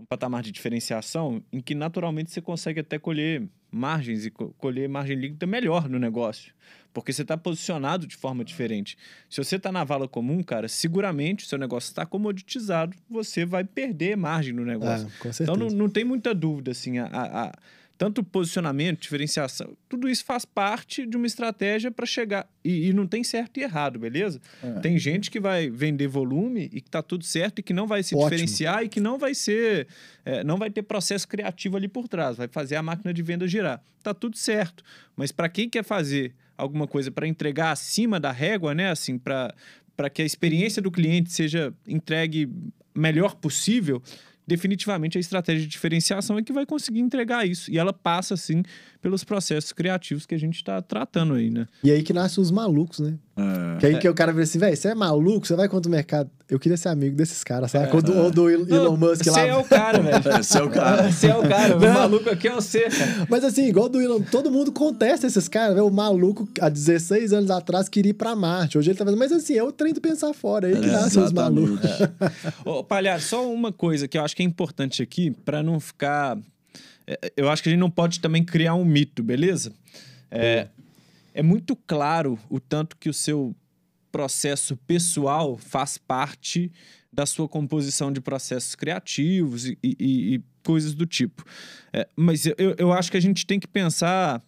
um 0.00 0.04
patamar 0.04 0.42
de 0.42 0.50
diferenciação 0.50 1.42
em 1.52 1.60
que 1.60 1.74
naturalmente 1.74 2.30
você 2.30 2.40
consegue 2.40 2.80
até 2.80 2.98
colher 2.98 3.42
margens 3.70 4.26
e 4.26 4.30
co- 4.30 4.52
colher 4.58 4.88
margem 4.88 5.16
líquida 5.16 5.46
melhor 5.46 5.88
no 5.88 5.98
negócio. 5.98 6.52
Porque 6.92 7.12
você 7.12 7.22
está 7.22 7.36
posicionado 7.36 8.04
de 8.06 8.16
forma 8.16 8.44
diferente. 8.44 8.98
Se 9.28 9.42
você 9.42 9.56
está 9.56 9.70
na 9.70 9.84
vala 9.84 10.08
comum, 10.08 10.42
cara, 10.42 10.66
seguramente 10.66 11.44
o 11.44 11.48
seu 11.48 11.56
negócio 11.58 11.88
está 11.88 12.04
comoditizado, 12.04 12.96
você 13.08 13.44
vai 13.44 13.62
perder 13.62 14.16
margem 14.16 14.52
no 14.52 14.64
negócio. 14.64 15.06
É. 15.06 15.28
Então 15.44 15.54
não, 15.54 15.68
não 15.76 15.88
tem 15.88 16.04
muita 16.04 16.34
dúvida, 16.34 16.72
assim, 16.72 16.98
a, 16.98 17.06
a- 17.06 17.44
a- 17.46 17.52
tanto 18.00 18.24
posicionamento, 18.24 19.02
diferenciação, 19.02 19.76
tudo 19.86 20.08
isso 20.08 20.24
faz 20.24 20.46
parte 20.46 21.04
de 21.04 21.18
uma 21.18 21.26
estratégia 21.26 21.90
para 21.90 22.06
chegar. 22.06 22.48
E, 22.64 22.88
e 22.88 22.92
não 22.94 23.06
tem 23.06 23.22
certo 23.22 23.60
e 23.60 23.62
errado, 23.62 23.98
beleza? 23.98 24.40
É. 24.62 24.80
Tem 24.80 24.98
gente 24.98 25.30
que 25.30 25.38
vai 25.38 25.68
vender 25.68 26.08
volume 26.08 26.70
e 26.72 26.80
que 26.80 26.88
tá 26.88 27.02
tudo 27.02 27.24
certo 27.24 27.58
e 27.58 27.62
que 27.62 27.74
não 27.74 27.86
vai 27.86 28.02
se 28.02 28.14
Ótimo. 28.14 28.30
diferenciar 28.30 28.82
e 28.82 28.88
que 28.88 29.00
não 29.00 29.18
vai 29.18 29.34
ser. 29.34 29.86
é, 30.24 30.42
não 30.42 30.56
vai 30.56 30.70
ter 30.70 30.80
processo 30.80 31.28
criativo 31.28 31.76
ali 31.76 31.88
por 31.88 32.08
trás, 32.08 32.38
vai 32.38 32.48
fazer 32.48 32.76
a 32.76 32.82
máquina 32.82 33.12
de 33.12 33.22
venda 33.22 33.46
girar. 33.46 33.82
Tá 34.02 34.14
tudo 34.14 34.38
certo. 34.38 34.82
Mas 35.14 35.30
para 35.30 35.50
quem 35.50 35.68
quer 35.68 35.84
fazer 35.84 36.34
alguma 36.56 36.86
coisa 36.86 37.10
para 37.10 37.28
entregar 37.28 37.70
acima 37.70 38.18
da 38.18 38.32
régua, 38.32 38.74
né? 38.74 38.90
Assim, 38.90 39.18
para 39.18 40.08
que 40.10 40.22
a 40.22 40.24
experiência 40.24 40.80
do 40.80 40.90
cliente 40.90 41.30
seja 41.30 41.70
entregue 41.86 42.48
melhor 42.94 43.34
possível, 43.34 44.02
definitivamente 44.50 45.16
a 45.16 45.20
estratégia 45.20 45.62
de 45.62 45.68
diferenciação 45.68 46.36
é 46.36 46.42
que 46.42 46.52
vai 46.52 46.66
conseguir 46.66 46.98
entregar 46.98 47.46
isso. 47.46 47.70
E 47.70 47.78
ela 47.78 47.92
passa, 47.92 48.34
assim, 48.34 48.64
pelos 49.00 49.22
processos 49.22 49.72
criativos 49.72 50.26
que 50.26 50.34
a 50.34 50.38
gente 50.38 50.56
está 50.56 50.82
tratando 50.82 51.34
aí, 51.34 51.50
né? 51.50 51.68
E 51.84 51.90
aí 51.90 52.02
que 52.02 52.12
nascem 52.12 52.42
os 52.42 52.50
malucos, 52.50 52.98
né? 52.98 53.16
É. 53.76 53.78
Que 53.78 53.86
aí 53.86 53.98
que 53.98 54.08
o 54.08 54.14
cara 54.14 54.32
vira 54.32 54.44
assim, 54.44 54.58
velho, 54.58 54.76
você 54.76 54.88
é 54.88 54.94
maluco? 54.94 55.46
Você 55.46 55.54
vai 55.56 55.68
contra 55.68 55.88
o 55.88 55.92
mercado? 55.92 56.30
Eu 56.48 56.58
queria 56.58 56.76
ser 56.76 56.88
amigo 56.88 57.16
desses 57.16 57.42
caras, 57.44 57.70
sabe? 57.70 57.88
Ou 57.94 58.02
do, 58.02 58.16
ou 58.18 58.30
do 58.30 58.50
Elon 58.50 58.64
Não, 58.66 58.96
Musk 58.96 59.24
lá. 59.26 59.32
Você 59.32 59.40
é 59.46 59.56
o 59.56 59.64
cara, 59.64 60.00
velho. 60.00 60.16
Esse 60.40 60.58
é 60.58 60.62
o 60.62 60.68
cara. 60.70 61.10
Você 61.12 61.26
é 61.28 61.36
o 61.36 61.42
cara. 61.48 61.76
O 61.76 61.80
maluco 61.80 62.28
aqui 62.28 62.48
é 62.48 62.52
você, 62.52 62.88
cara. 62.90 63.26
Mas 63.30 63.44
assim, 63.44 63.66
igual 63.68 63.88
do 63.88 64.00
Elon, 64.00 64.20
todo 64.20 64.50
mundo 64.50 64.72
contesta 64.72 65.26
esses 65.26 65.48
caras, 65.48 65.74
velho. 65.74 65.86
O 65.86 65.90
maluco, 65.92 66.48
há 66.60 66.68
16 66.68 67.32
anos 67.32 67.50
atrás, 67.50 67.88
queria 67.88 68.10
ir 68.10 68.14
pra 68.14 68.34
Marte. 68.34 68.76
Hoje 68.78 68.90
ele 68.90 68.98
tá 68.98 69.04
fazendo, 69.04 69.18
mas 69.18 69.30
assim, 69.32 69.56
é 69.56 69.62
o 69.62 69.70
trem 69.70 69.92
do 69.94 70.00
pensar 70.00 70.32
fora, 70.34 70.68
é 70.70 70.74
aí 70.74 70.80
que 70.80 70.88
É, 70.88 70.92
nascem 70.92 71.22
os 71.22 71.30
exatamente. 71.30 71.66
malucos. 71.70 71.90
Ô, 72.64 72.82
Palhaço, 72.84 73.28
só 73.28 73.52
uma 73.52 73.72
coisa 73.72 74.06
que 74.08 74.18
eu 74.18 74.24
acho 74.24 74.34
que 74.36 74.42
é 74.42 74.46
importante 74.46 75.02
aqui, 75.02 75.30
para 75.30 75.62
não 75.62 75.78
ficar. 75.80 76.36
é, 77.06 77.32
Eu 77.36 77.48
acho 77.48 77.62
que 77.62 77.68
a 77.68 77.72
gente 77.72 77.80
não 77.80 77.90
pode 77.90 78.18
também 78.20 78.44
criar 78.44 78.74
um 78.74 78.84
mito, 78.84 79.22
beleza? 79.22 79.72
É, 80.30 80.66
é 81.40 81.42
muito 81.42 81.74
claro 81.74 82.38
o 82.50 82.60
tanto 82.60 82.98
que 82.98 83.08
o 83.08 83.14
seu 83.14 83.56
processo 84.12 84.76
pessoal 84.76 85.56
faz 85.56 85.96
parte 85.96 86.70
da 87.10 87.24
sua 87.24 87.48
composição 87.48 88.12
de 88.12 88.20
processos 88.20 88.74
criativos 88.74 89.64
e, 89.64 89.78
e- 89.82 90.34
e 90.34 90.42
coisas 90.62 90.92
do 90.92 91.06
tipo. 91.06 91.42
É, 91.94 92.06
mas 92.14 92.44
eu, 92.44 92.74
eu 92.76 92.92
acho 92.92 93.10
que 93.10 93.16
a 93.16 93.20
gente 93.22 93.46
tem 93.46 93.58
que 93.58 93.66
pensar 93.66 94.42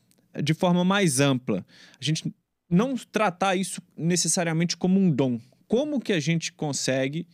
de 0.45 0.53
forma 0.53 0.85
mais 0.85 1.19
ampla. 1.19 1.65
A 1.99 2.05
gente 2.05 2.31
não 2.69 2.95
tratar 2.95 3.57
isso 3.57 3.81
necessariamente 3.97 4.77
como 4.77 5.01
um 5.01 5.11
dom. 5.11 5.41
Como 5.67 5.99
que 5.99 6.13
a 6.13 6.21
gente 6.21 6.53
consegue 6.53 7.27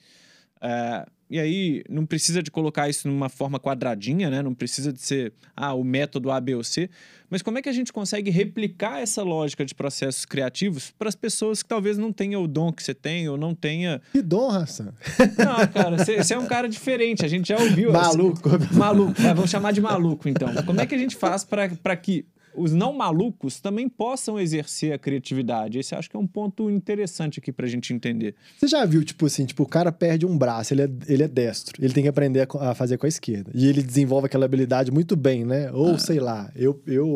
é, 0.63 1.05
e 1.31 1.39
aí, 1.39 1.83
não 1.91 2.07
precisa 2.07 2.43
de 2.43 2.51
colocar 2.51 2.89
isso 2.89 3.07
numa 3.07 3.29
forma 3.29 3.61
quadradinha, 3.61 4.31
né? 4.31 4.41
Não 4.41 4.55
precisa 4.55 4.91
de 4.91 5.01
ser 5.01 5.33
ah, 5.55 5.75
o 5.75 5.85
método 5.85 6.31
A, 6.31 6.41
B 6.41 6.55
ou 6.55 6.65
C. 6.65 6.89
Mas 7.29 7.43
como 7.43 7.59
é 7.59 7.63
que 7.63 7.69
a 7.69 7.73
gente 7.73 7.93
consegue 7.93 8.31
replicar 8.31 9.01
essa 9.01 9.23
lógica 9.23 9.63
de 9.63 9.75
processos 9.75 10.25
criativos 10.25 10.91
para 10.99 11.09
as 11.09 11.15
pessoas 11.15 11.63
que 11.63 11.69
talvez 11.69 11.99
não 11.99 12.11
tenham 12.11 12.43
o 12.43 12.49
dom 12.49 12.73
que 12.73 12.83
você 12.83 12.95
tem 12.95 13.29
ou 13.29 13.37
não 13.37 13.55
tenha. 13.55 14.01
Que 14.13 14.23
dom, 14.23 14.51
Hassan. 14.51 14.95
Não, 15.37 15.67
cara, 15.69 15.99
você 15.99 16.33
é 16.33 16.39
um 16.39 16.47
cara 16.47 16.67
diferente. 16.69 17.25
A 17.25 17.29
gente 17.29 17.49
já 17.49 17.59
ouviu. 17.59 17.93
Maluco. 17.93 18.49
Maluco, 18.73 19.21
vai, 19.21 19.35
vamos 19.35 19.51
chamar 19.51 19.73
de 19.73 19.81
maluco, 19.83 20.29
então. 20.29 20.49
Como 20.65 20.81
é 20.81 20.87
que 20.87 20.95
a 20.95 20.99
gente 20.99 21.15
faz 21.15 21.45
para 21.45 21.97
que 21.97 22.25
os 22.59 22.75
não 22.75 22.93
malucos 22.93 23.61
também 23.61 23.89
possam 23.89 24.39
exercer 24.39 24.93
a 24.93 24.99
criatividade? 24.99 25.79
Esse 25.79 25.95
acho 25.95 26.11
que 26.11 26.17
é 26.17 26.19
um 26.19 26.27
ponto 26.27 26.71
interessante 26.71 27.39
aqui 27.39 27.51
para 27.51 27.67
a 27.67 27.69
gente 27.69 27.95
entender. 27.95 28.35
Você 28.59 28.67
já 28.67 28.85
viu, 28.85 29.03
tipo 29.05 29.27
assim, 29.27 29.47
tipo, 29.47 29.63
o 29.63 29.67
cara 29.67 29.91
perde 29.91 30.27
um 30.27 30.37
braço, 30.37 30.75
ele 30.75 30.83
é, 30.83 30.91
ele 31.07 31.23
é 31.23 31.29
destro, 31.29 31.83
ele 31.83 31.95
tem 31.95 32.03
que 32.03 32.09
aprender 32.09 32.41
a 32.41 32.49
a, 32.57 32.75
fazer 32.75 32.97
com 32.97 33.07
a 33.07 33.09
esquerda. 33.09 33.51
E 33.55 33.67
ele 33.67 33.83
desenvolve 33.83 34.27
aquela 34.27 34.45
habilidade 34.45 34.91
muito 34.91 35.17
bem, 35.17 35.45
né? 35.45 35.71
Ou, 35.73 35.99
sei 35.99 36.21
lá, 36.21 36.51
eu, 36.55 36.81
eu 36.87 37.07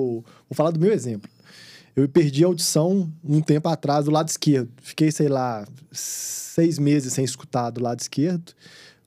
vou 0.49 0.55
falar 0.55 0.71
do 0.71 0.81
meu 0.81 0.93
exemplo. 0.93 1.31
Eu 1.95 2.09
perdi 2.09 2.43
a 2.43 2.47
audição 2.47 3.11
um 3.23 3.41
tempo 3.41 3.69
atrás 3.69 4.07
do 4.07 4.11
lado 4.11 4.29
esquerdo. 4.29 4.71
Fiquei, 4.81 5.11
sei 5.11 5.29
lá, 5.29 5.67
seis 5.91 6.79
meses 6.79 7.13
sem 7.13 7.25
escutar 7.25 7.71
do 7.71 7.83
lado 7.83 8.01
esquerdo, 8.01 8.53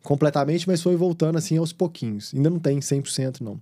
completamente, 0.04 0.68
mas 0.68 0.82
foi 0.82 0.96
voltando 0.96 1.38
assim 1.38 1.58
aos 1.58 1.74
pouquinhos. 1.74 2.32
Ainda 2.34 2.50
não 2.50 2.60
tem 2.60 2.80
100% 2.80 3.42
não. 3.42 3.60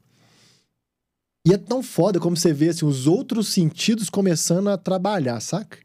E 1.45 1.51
é 1.53 1.57
tão 1.57 1.83
foda 1.83 2.19
como 2.21 2.37
você 2.37 2.53
vê 2.53 2.69
assim, 2.69 2.85
os 2.85 3.05
outros 3.05 3.49
sentidos 3.49 4.09
começando 4.09 4.69
a 4.69 4.77
trabalhar, 4.77 5.39
saca? 5.41 5.77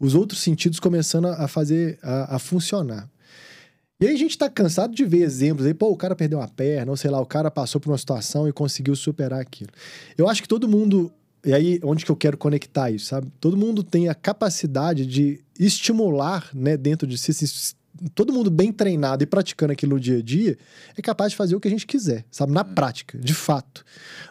Os 0.00 0.14
outros 0.14 0.40
sentidos 0.40 0.80
começando 0.80 1.26
a 1.26 1.46
fazer, 1.46 1.98
a, 2.02 2.36
a 2.36 2.38
funcionar. 2.38 3.08
E 4.00 4.06
aí 4.06 4.14
a 4.14 4.18
gente 4.18 4.36
tá 4.36 4.48
cansado 4.48 4.94
de 4.94 5.04
ver 5.04 5.22
exemplos 5.22 5.66
aí, 5.66 5.74
pô, 5.74 5.90
o 5.90 5.96
cara 5.96 6.16
perdeu 6.16 6.38
uma 6.38 6.48
perna, 6.48 6.90
ou 6.90 6.96
sei 6.96 7.10
lá, 7.10 7.20
o 7.20 7.26
cara 7.26 7.50
passou 7.50 7.80
por 7.80 7.90
uma 7.90 7.98
situação 7.98 8.48
e 8.48 8.52
conseguiu 8.52 8.96
superar 8.96 9.40
aquilo. 9.40 9.70
Eu 10.16 10.28
acho 10.28 10.40
que 10.42 10.48
todo 10.48 10.68
mundo, 10.68 11.12
e 11.44 11.52
aí 11.52 11.78
onde 11.82 12.04
que 12.04 12.10
eu 12.10 12.16
quero 12.16 12.38
conectar 12.38 12.90
isso, 12.90 13.06
sabe? 13.06 13.28
Todo 13.38 13.56
mundo 13.56 13.82
tem 13.82 14.08
a 14.08 14.14
capacidade 14.14 15.06
de 15.06 15.40
estimular, 15.58 16.48
né, 16.54 16.76
dentro 16.76 17.06
de 17.06 17.18
si, 17.18 17.32
se- 17.34 17.74
todo 18.14 18.32
mundo 18.32 18.50
bem 18.50 18.72
treinado 18.72 19.22
e 19.22 19.26
praticando 19.26 19.72
aquilo 19.72 19.94
no 19.94 20.00
dia 20.00 20.18
a 20.18 20.22
dia, 20.22 20.58
é 20.96 21.02
capaz 21.02 21.30
de 21.32 21.36
fazer 21.36 21.56
o 21.56 21.60
que 21.60 21.68
a 21.68 21.70
gente 21.70 21.86
quiser, 21.86 22.24
sabe? 22.30 22.52
Na 22.52 22.64
prática, 22.64 23.18
de 23.18 23.34
fato. 23.34 23.84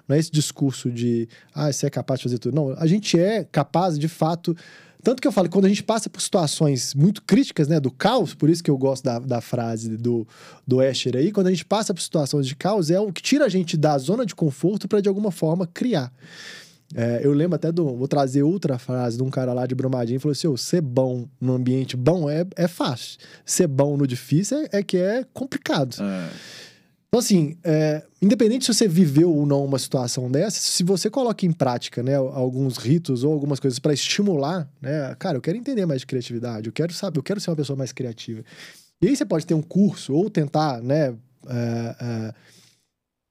Não 0.08 0.16
é 0.16 0.20
esse 0.20 0.32
discurso 0.32 0.90
de, 0.92 1.28
ah, 1.54 1.72
você 1.72 1.88
é 1.88 1.90
capaz 1.90 2.20
de 2.20 2.24
fazer 2.26 2.38
tudo. 2.38 2.56
Não, 2.56 2.72
a 2.78 2.88
gente 2.88 3.20
é 3.20 3.44
capaz, 3.44 3.98
de 3.98 4.08
fato. 4.08 4.56
Tanto 5.04 5.22
que 5.22 5.28
eu 5.28 5.32
falo, 5.32 5.50
quando 5.50 5.66
a 5.66 5.70
gente 5.70 5.84
passa 5.84 6.10
por 6.10 6.20
situações 6.20 6.96
muito 6.96 7.22
críticas, 7.22 7.68
né, 7.68 7.80
do 7.80 7.92
caos, 7.92 8.34
por 8.34 8.50
isso 8.50 8.64
que 8.64 8.72
eu 8.72 8.78
gosto 8.78 9.04
da, 9.04 9.20
da 9.20 9.40
frase 9.40 9.98
do, 9.98 10.28
do 10.66 10.82
Escher 10.82 11.16
aí, 11.16 11.32
quando 11.32 11.48
a 11.48 11.52
gente 11.52 11.64
passa 11.64 11.94
por 11.94 12.02
situações 12.02 12.48
de 12.48 12.56
caos, 12.56 12.90
é 12.90 13.00
o 13.00 13.14
que 13.14 13.22
tira 13.22 13.46
a 13.46 13.50
gente 13.50 13.78
da 13.78 13.98
zona 14.00 14.26
de 14.26 14.34
conforto 14.34 14.88
para 14.88 15.02
de 15.02 15.08
alguma 15.08 15.32
forma 15.32 15.68
criar. 15.68 16.12
É, 16.94 17.22
eu 17.24 17.34
lembro 17.34 17.56
até 17.56 17.72
do. 17.72 17.96
Vou 17.96 18.08
trazer 18.08 18.44
outra 18.44 18.78
frase 18.78 19.18
de 19.18 19.24
um 19.24 19.30
cara 19.30 19.54
lá 19.54 19.66
de 19.66 19.74
Brumadinho 19.74 20.20
falou 20.20 20.34
assim: 20.34 20.48
"Ô, 20.48 20.56
ser 20.56 20.82
bom 20.82 21.28
no 21.42 21.54
ambiente 21.54 21.98
bom 21.98 22.30
é, 22.30 22.46
é 22.56 22.68
fácil. 22.68 23.20
Ser 23.44 23.68
bom 23.68 23.98
no 23.98 24.06
difícil 24.06 24.58
é, 24.60 24.80
é 24.80 24.84
que 24.84 24.98
é 24.98 25.26
complicado. 25.34 25.96
É. 26.02 26.30
Então, 27.16 27.20
assim, 27.24 27.56
é, 27.64 28.04
independente 28.22 28.66
se 28.66 28.74
você 28.74 28.90
viveu 28.90 29.34
ou 29.34 29.46
não 29.46 29.64
uma 29.64 29.80
situação 29.80 30.30
dessa, 30.30 30.60
se 30.60 30.84
você 30.84 31.10
coloca 31.10 31.46
em 31.46 31.52
prática, 31.54 32.04
né, 32.04 32.16
alguns 32.16 32.76
ritos 32.76 33.24
ou 33.24 33.32
algumas 33.32 33.58
coisas 33.58 33.80
para 33.80 33.94
estimular, 33.94 34.70
né, 34.82 35.16
cara, 35.18 35.38
eu 35.38 35.42
quero 35.42 35.58
entender 35.58 35.86
mais 35.86 36.02
de 36.02 36.08
criatividade, 36.08 36.68
eu 36.68 36.74
quero 36.74 36.92
saber, 36.92 37.18
eu 37.18 37.24
quero 37.24 37.40
ser 37.40 37.52
uma 37.52 37.56
pessoa 37.56 37.78
mais 37.78 37.94
criativa. 37.94 38.44
E 39.02 39.08
aí 39.08 39.16
você 39.16 39.24
pode 39.24 39.46
ter 39.46 39.54
um 39.54 39.62
curso 39.62 40.14
ou 40.14 40.30
tentar, 40.30 40.82
né, 40.82 41.16
é, 41.48 41.96
é, 42.02 42.34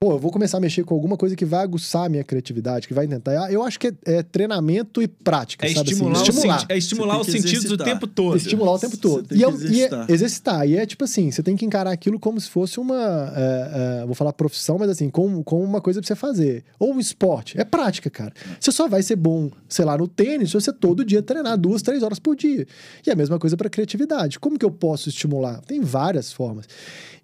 pô, 0.05 0.13
eu 0.13 0.19
vou 0.19 0.31
começar 0.31 0.59
a 0.59 0.61
mexer 0.61 0.85
com 0.85 0.93
alguma 0.95 1.17
coisa 1.17 1.35
que 1.35 1.47
vai 1.47 1.63
aguçar 1.63 2.05
a 2.05 2.09
minha 2.11 2.23
criatividade, 2.23 2.87
que 2.87 2.93
vai 2.93 3.09
tentar. 3.09 3.51
Eu 3.51 3.63
acho 3.63 3.81
que 3.81 3.87
é, 3.87 3.93
é 4.05 4.23
treinamento 4.23 5.01
e 5.01 5.09
prática, 5.09 5.65
É 5.65 5.73
sabe? 5.73 5.89
estimular, 5.91 6.13
assim, 6.21 6.21
o 6.21 6.35
estimular. 6.35 6.67
é 6.69 6.77
estimular 6.77 7.21
os 7.21 7.27
sentidos 7.27 7.53
o 7.53 7.57
exercitar. 7.69 7.87
tempo 7.87 8.07
todo. 8.07 8.37
Estimular 8.37 8.73
o 8.73 8.79
tempo 8.79 8.97
todo. 8.99 9.25
E, 9.33 9.39
que 9.39 9.43
é, 9.45 9.49
e 9.49 9.51
é- 9.51 9.55
exercitar. 9.55 10.11
exercitar. 10.11 10.69
E 10.69 10.77
é 10.77 10.85
tipo 10.85 11.05
assim, 11.05 11.31
você 11.31 11.43
tem 11.43 11.57
que 11.57 11.65
encarar 11.65 11.91
aquilo 11.91 12.21
como 12.21 12.39
se 12.39 12.51
fosse 12.51 12.79
uma. 12.79 13.33
é, 13.35 14.01
é, 14.03 14.05
vou 14.05 14.15
falar 14.15 14.35
profissão, 14.35 14.77
mas 14.79 14.91
assim, 14.91 15.09
como, 15.09 15.43
como 15.43 15.65
uma 15.65 15.81
coisa 15.81 16.03
pra 16.03 16.07
você 16.07 16.15
fazer. 16.15 16.65
Ou 16.79 16.93
um 16.93 17.01
esporte. 17.01 17.59
É 17.59 17.65
prática, 17.65 18.11
cara. 18.11 18.35
Você 18.61 18.71
só 18.73 18.87
vai 18.87 19.03
ser 19.03 19.17
bom, 19.17 19.51
sei 19.71 19.87
lá, 19.87 19.97
no 19.97 20.07
tênis 20.07 20.51
se 20.51 20.55
você 20.55 20.71
todo 20.71 21.03
dia 21.03 21.23
treinar 21.23 21.57
duas, 21.57 21.81
três 21.81 22.03
horas 22.03 22.19
por 22.19 22.37
dia. 22.37 22.67
E 23.07 23.11
a 23.11 23.17
mesma 23.17 23.39
coisa 23.39 23.57
pra 23.57 23.71
criatividade. 23.71 24.39
Como 24.39 24.59
que 24.59 24.67
eu 24.67 24.71
posso 24.71 25.09
estimular? 25.09 25.63
Tem 25.63 25.81
várias 25.81 26.31
formas. 26.31 26.67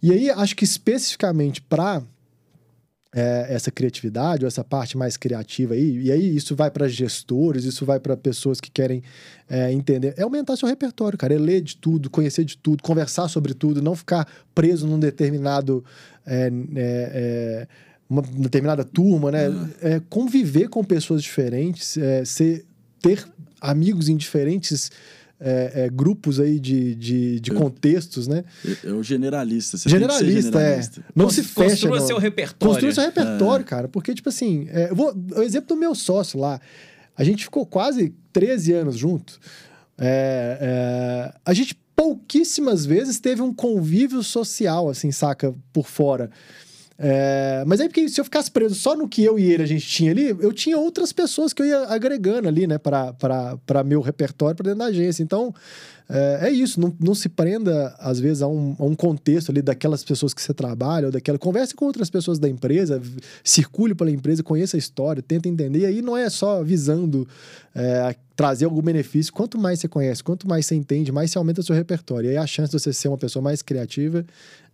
E 0.03 0.11
aí, 0.12 0.31
acho 0.31 0.57
que 0.57 0.64
especificamente 0.64 1.61
pra 1.61 2.03
é, 3.12 3.46
essa 3.50 3.70
criatividade, 3.70 4.44
ou 4.44 4.48
essa 4.48 4.62
parte 4.62 4.96
mais 4.96 5.16
criativa 5.16 5.74
aí, 5.74 6.02
e 6.02 6.12
aí 6.12 6.36
isso 6.36 6.54
vai 6.54 6.70
para 6.70 6.88
gestores, 6.88 7.64
isso 7.64 7.84
vai 7.84 7.98
para 7.98 8.16
pessoas 8.16 8.61
que 8.61 8.70
querem 8.70 9.02
é, 9.48 9.72
entender, 9.72 10.14
é 10.16 10.22
aumentar 10.22 10.56
seu 10.56 10.68
repertório, 10.68 11.18
cara, 11.18 11.34
é 11.34 11.38
ler 11.38 11.61
de 11.61 11.76
tudo, 11.76 12.08
conhecer 12.08 12.44
de 12.44 12.56
tudo, 12.56 12.82
conversar 12.82 13.28
sobre 13.28 13.52
tudo, 13.54 13.82
não 13.82 13.96
ficar 13.96 14.26
preso 14.54 14.86
num 14.86 14.98
determinado. 14.98 15.84
é, 16.26 16.46
é, 16.46 16.50
é, 16.76 17.68
uma 18.11 18.22
determinada 18.22 18.84
turma, 18.84 19.30
né? 19.30 19.44
É, 19.80 20.02
conviver 20.11 20.68
com 20.68 20.82
pessoas 20.82 21.22
diferentes, 21.22 21.96
é, 21.96 22.24
ser, 22.24 22.66
ter 23.00 23.24
amigos 23.61 24.08
em 24.08 24.16
diferentes 24.16 24.90
é, 25.41 25.84
é, 25.86 25.88
grupos 25.88 26.38
aí 26.38 26.61
de, 26.61 26.95
de, 26.95 27.41
de 27.41 27.51
Eu- 27.51 27.57
contextos, 27.57 28.28
né? 28.28 28.45
É, 28.84 28.88
é 28.88 28.93
o 28.93 29.03
generalista. 29.03 29.76
Você 29.78 29.88
tem 29.88 29.99
que 29.99 30.05
ser 30.05 30.09
Generalista, 30.18 30.53
generalista. 30.59 31.01
é. 31.01 31.05
Não 31.16 31.24
Cons- 31.26 31.34
se 31.34 31.43
fecha. 31.43 31.70
Construa 31.70 31.99
no- 32.01 32.07
seu 32.07 32.18
repertório. 32.18 32.74
Construa 32.74 32.93
seu 32.93 33.05
repertório, 33.05 33.64
cara. 33.64 33.88
Porque, 33.88 34.14
tipo 34.14 34.28
assim, 34.28 34.68
é, 34.70 34.91
eu 34.91 34.95
vou, 34.97 35.14
o 35.36 35.43
exemplo 35.43 35.68
do 35.68 35.76
meu 35.76 35.95
sócio 35.95 36.38
lá. 36.38 36.61
A 37.16 37.24
gente 37.24 37.45
ficou 37.45 37.64
quase 37.66 38.14
13 38.32 38.72
anos 38.72 38.97
junto. 38.97 39.38
É, 39.99 40.59
é, 41.32 41.38
a 41.45 41.53
gente 41.53 41.78
pouquíssimas 41.95 42.86
vezes 42.86 43.20
teve 43.20 43.43
um 43.43 43.53
convívio 43.53 44.22
social, 44.22 44.88
assim, 44.88 45.12
saca, 45.12 45.55
por 45.72 45.86
fora. 45.86 46.30
É, 47.03 47.64
mas 47.66 47.80
aí, 47.80 47.88
porque 47.88 48.07
se 48.11 48.20
eu 48.20 48.24
ficasse 48.24 48.51
preso 48.51 48.74
só 48.74 48.94
no 48.94 49.09
que 49.09 49.24
eu 49.24 49.38
e 49.38 49.51
ele 49.51 49.62
a 49.62 49.66
gente 49.66 49.86
tinha 49.86 50.11
ali, 50.11 50.36
eu 50.38 50.53
tinha 50.53 50.76
outras 50.76 51.14
pessoas 51.14 51.55
que 51.55 51.62
eu 51.62 51.66
ia 51.66 51.84
agregando 51.84 52.46
ali, 52.46 52.66
né, 52.66 52.76
para 52.76 53.82
meu 53.86 54.03
repertório, 54.03 54.55
para 54.55 54.64
dentro 54.64 54.80
da 54.80 54.84
agência. 54.84 55.22
Então, 55.22 55.55
é, 56.11 56.48
é 56.48 56.51
isso, 56.51 56.78
não, 56.78 56.94
não 57.01 57.14
se 57.14 57.30
prenda, 57.30 57.94
às 57.98 58.20
vezes, 58.20 58.42
a 58.42 58.48
um, 58.48 58.76
a 58.78 58.84
um 58.84 58.94
contexto 58.94 59.51
ali 59.51 59.62
daquelas 59.62 60.05
pessoas 60.05 60.34
que 60.34 60.42
você 60.42 60.53
trabalha, 60.53 61.07
ou 61.07 61.12
daquela. 61.12 61.38
Converse 61.38 61.74
com 61.74 61.86
outras 61.86 62.11
pessoas 62.11 62.38
da 62.38 62.51
empresa, 62.51 63.01
circule 63.42 63.94
pela 63.94 64.11
empresa, 64.11 64.42
conheça 64.42 64.76
a 64.76 64.78
história, 64.78 65.22
tenta 65.22 65.48
entender. 65.48 65.78
E 65.78 65.86
aí 65.86 66.03
não 66.03 66.14
é 66.14 66.28
só 66.28 66.62
visando 66.62 67.26
é, 67.74 68.14
trazer 68.36 68.66
algum 68.66 68.82
benefício. 68.82 69.32
Quanto 69.32 69.57
mais 69.57 69.80
você 69.80 69.88
conhece, 69.88 70.22
quanto 70.22 70.46
mais 70.46 70.66
você 70.66 70.74
entende, 70.74 71.11
mais 71.11 71.30
você 71.30 71.38
aumenta 71.38 71.62
o 71.62 71.64
seu 71.64 71.74
repertório. 71.74 72.28
E 72.28 72.30
aí 72.32 72.36
a 72.36 72.46
chance 72.46 72.70
de 72.70 72.78
você 72.78 72.92
ser 72.92 73.09
uma 73.09 73.16
pessoa 73.16 73.42
mais 73.42 73.62
criativa 73.62 74.26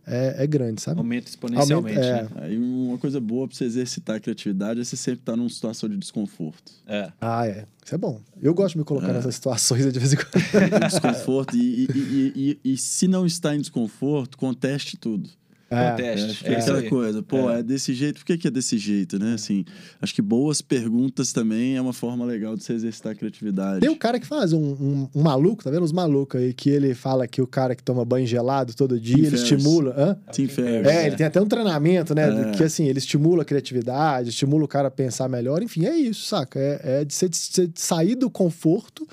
é, 0.07 0.45
é 0.45 0.47
grande, 0.47 0.81
sabe? 0.81 0.99
Aumenta 0.99 1.29
exponencialmente. 1.29 1.99
Aumenta- 1.99 2.07
é. 2.07 2.23
né? 2.23 2.31
Aí 2.47 2.57
uma 2.59 2.97
coisa 2.99 3.21
boa 3.21 3.49
pra 3.49 3.57
você 3.57 3.65
exercitar 3.65 4.17
a 4.17 4.21
criatividade 4.21 4.81
é 4.81 4.85
você 4.85 4.97
sempre 4.97 5.21
estar 5.21 5.37
numa 5.37 5.49
situação 5.49 5.89
de 5.89 5.97
desconforto. 5.97 6.73
É. 6.87 7.11
Ah, 7.21 7.47
é. 7.47 7.67
Isso 7.85 7.95
é 7.95 7.99
bom. 7.99 8.21
Eu 8.41 8.55
gosto 8.55 8.75
de 8.75 8.79
me 8.79 8.85
colocar 8.85 9.09
É. 9.11 9.13
nessas 9.15 9.35
situações 9.35 9.93
de 9.93 9.99
vez 9.99 10.13
em 10.13 10.17
quando. 10.17 10.81
desconforto. 10.91 11.57
e, 11.57 11.85
e, 11.85 11.89
e, 11.95 12.59
e, 12.65 12.73
e 12.73 12.77
se 12.77 13.07
não 13.09 13.27
está 13.27 13.55
em 13.55 13.61
desconforto, 13.61 14.37
conteste 14.39 14.97
tudo. 14.97 15.29
É. 15.69 16.13
Acho 16.15 16.45
que 16.45 16.51
É 16.51 16.59
é 16.59 16.83
coisa, 16.89 17.23
pô, 17.23 17.51
é. 17.51 17.61
desse 17.63 17.93
jeito, 17.93 18.19
por 18.21 18.25
que, 18.25 18.39
que 18.39 18.47
é 18.47 18.51
desse 18.51 18.79
jeito, 18.79 19.19
né? 19.19 19.35
Assim, 19.35 19.65
acho 20.01 20.15
que 20.15 20.23
boas 20.23 20.63
perguntas 20.63 21.33
também 21.33 21.77
é 21.77 21.81
uma 21.81 21.93
forma 21.93 22.25
legal 22.25 22.57
de 22.57 22.63
você 22.63 22.73
exercitar 22.73 23.13
a 23.13 23.15
criatividade. 23.17 23.81
Tem 23.81 23.91
o 23.91 23.97
cara 23.97 24.21
que 24.21 24.27
faz 24.27 24.53
um, 24.53 24.61
um, 24.63 25.09
um 25.15 25.23
maluco, 25.23 25.65
tá 25.65 25.71
vendo? 25.71 25.83
Os 25.83 25.93
malucos 25.93 26.41
aí, 26.41 26.55
que 26.55 26.71
ele 26.71 26.95
fala 26.95 27.27
que 27.27 27.43
o 27.43 27.47
cara 27.47 27.75
que 27.75 27.83
toma 27.83 28.05
banho 28.05 28.27
gelado 28.27 28.75
todo 28.75 28.99
dia, 29.01 29.17
Tim 29.17 29.23
ele 29.23 29.31
Ferriss. 29.37 29.53
estimula. 29.53 29.95
Hã? 29.97 30.17
Tim 30.31 30.47
Ferriss. 30.47 30.89
É, 30.89 31.07
ele 31.09 31.17
tem 31.17 31.27
até 31.27 31.41
um 31.41 31.49
treinamento, 31.49 32.15
né? 32.15 32.51
É. 32.51 32.53
Que 32.53 32.63
assim, 32.63 32.85
ele 32.87 32.99
estimula 32.99 33.43
a 33.43 33.45
criatividade, 33.45 34.29
estimula 34.29 34.65
o 34.65 34.69
cara 34.69 34.87
a 34.89 34.91
pensar 34.91 35.29
melhor. 35.29 35.63
Enfim, 35.63 35.85
é 35.85 35.97
isso, 35.97 36.27
saca? 36.27 36.61
É, 36.61 37.01
é 37.01 37.05
de 37.05 37.13
você 37.13 37.29
de 37.29 37.37
você 37.37 37.71
sair 37.75 38.15
do 38.15 38.31
conforto, 38.31 39.07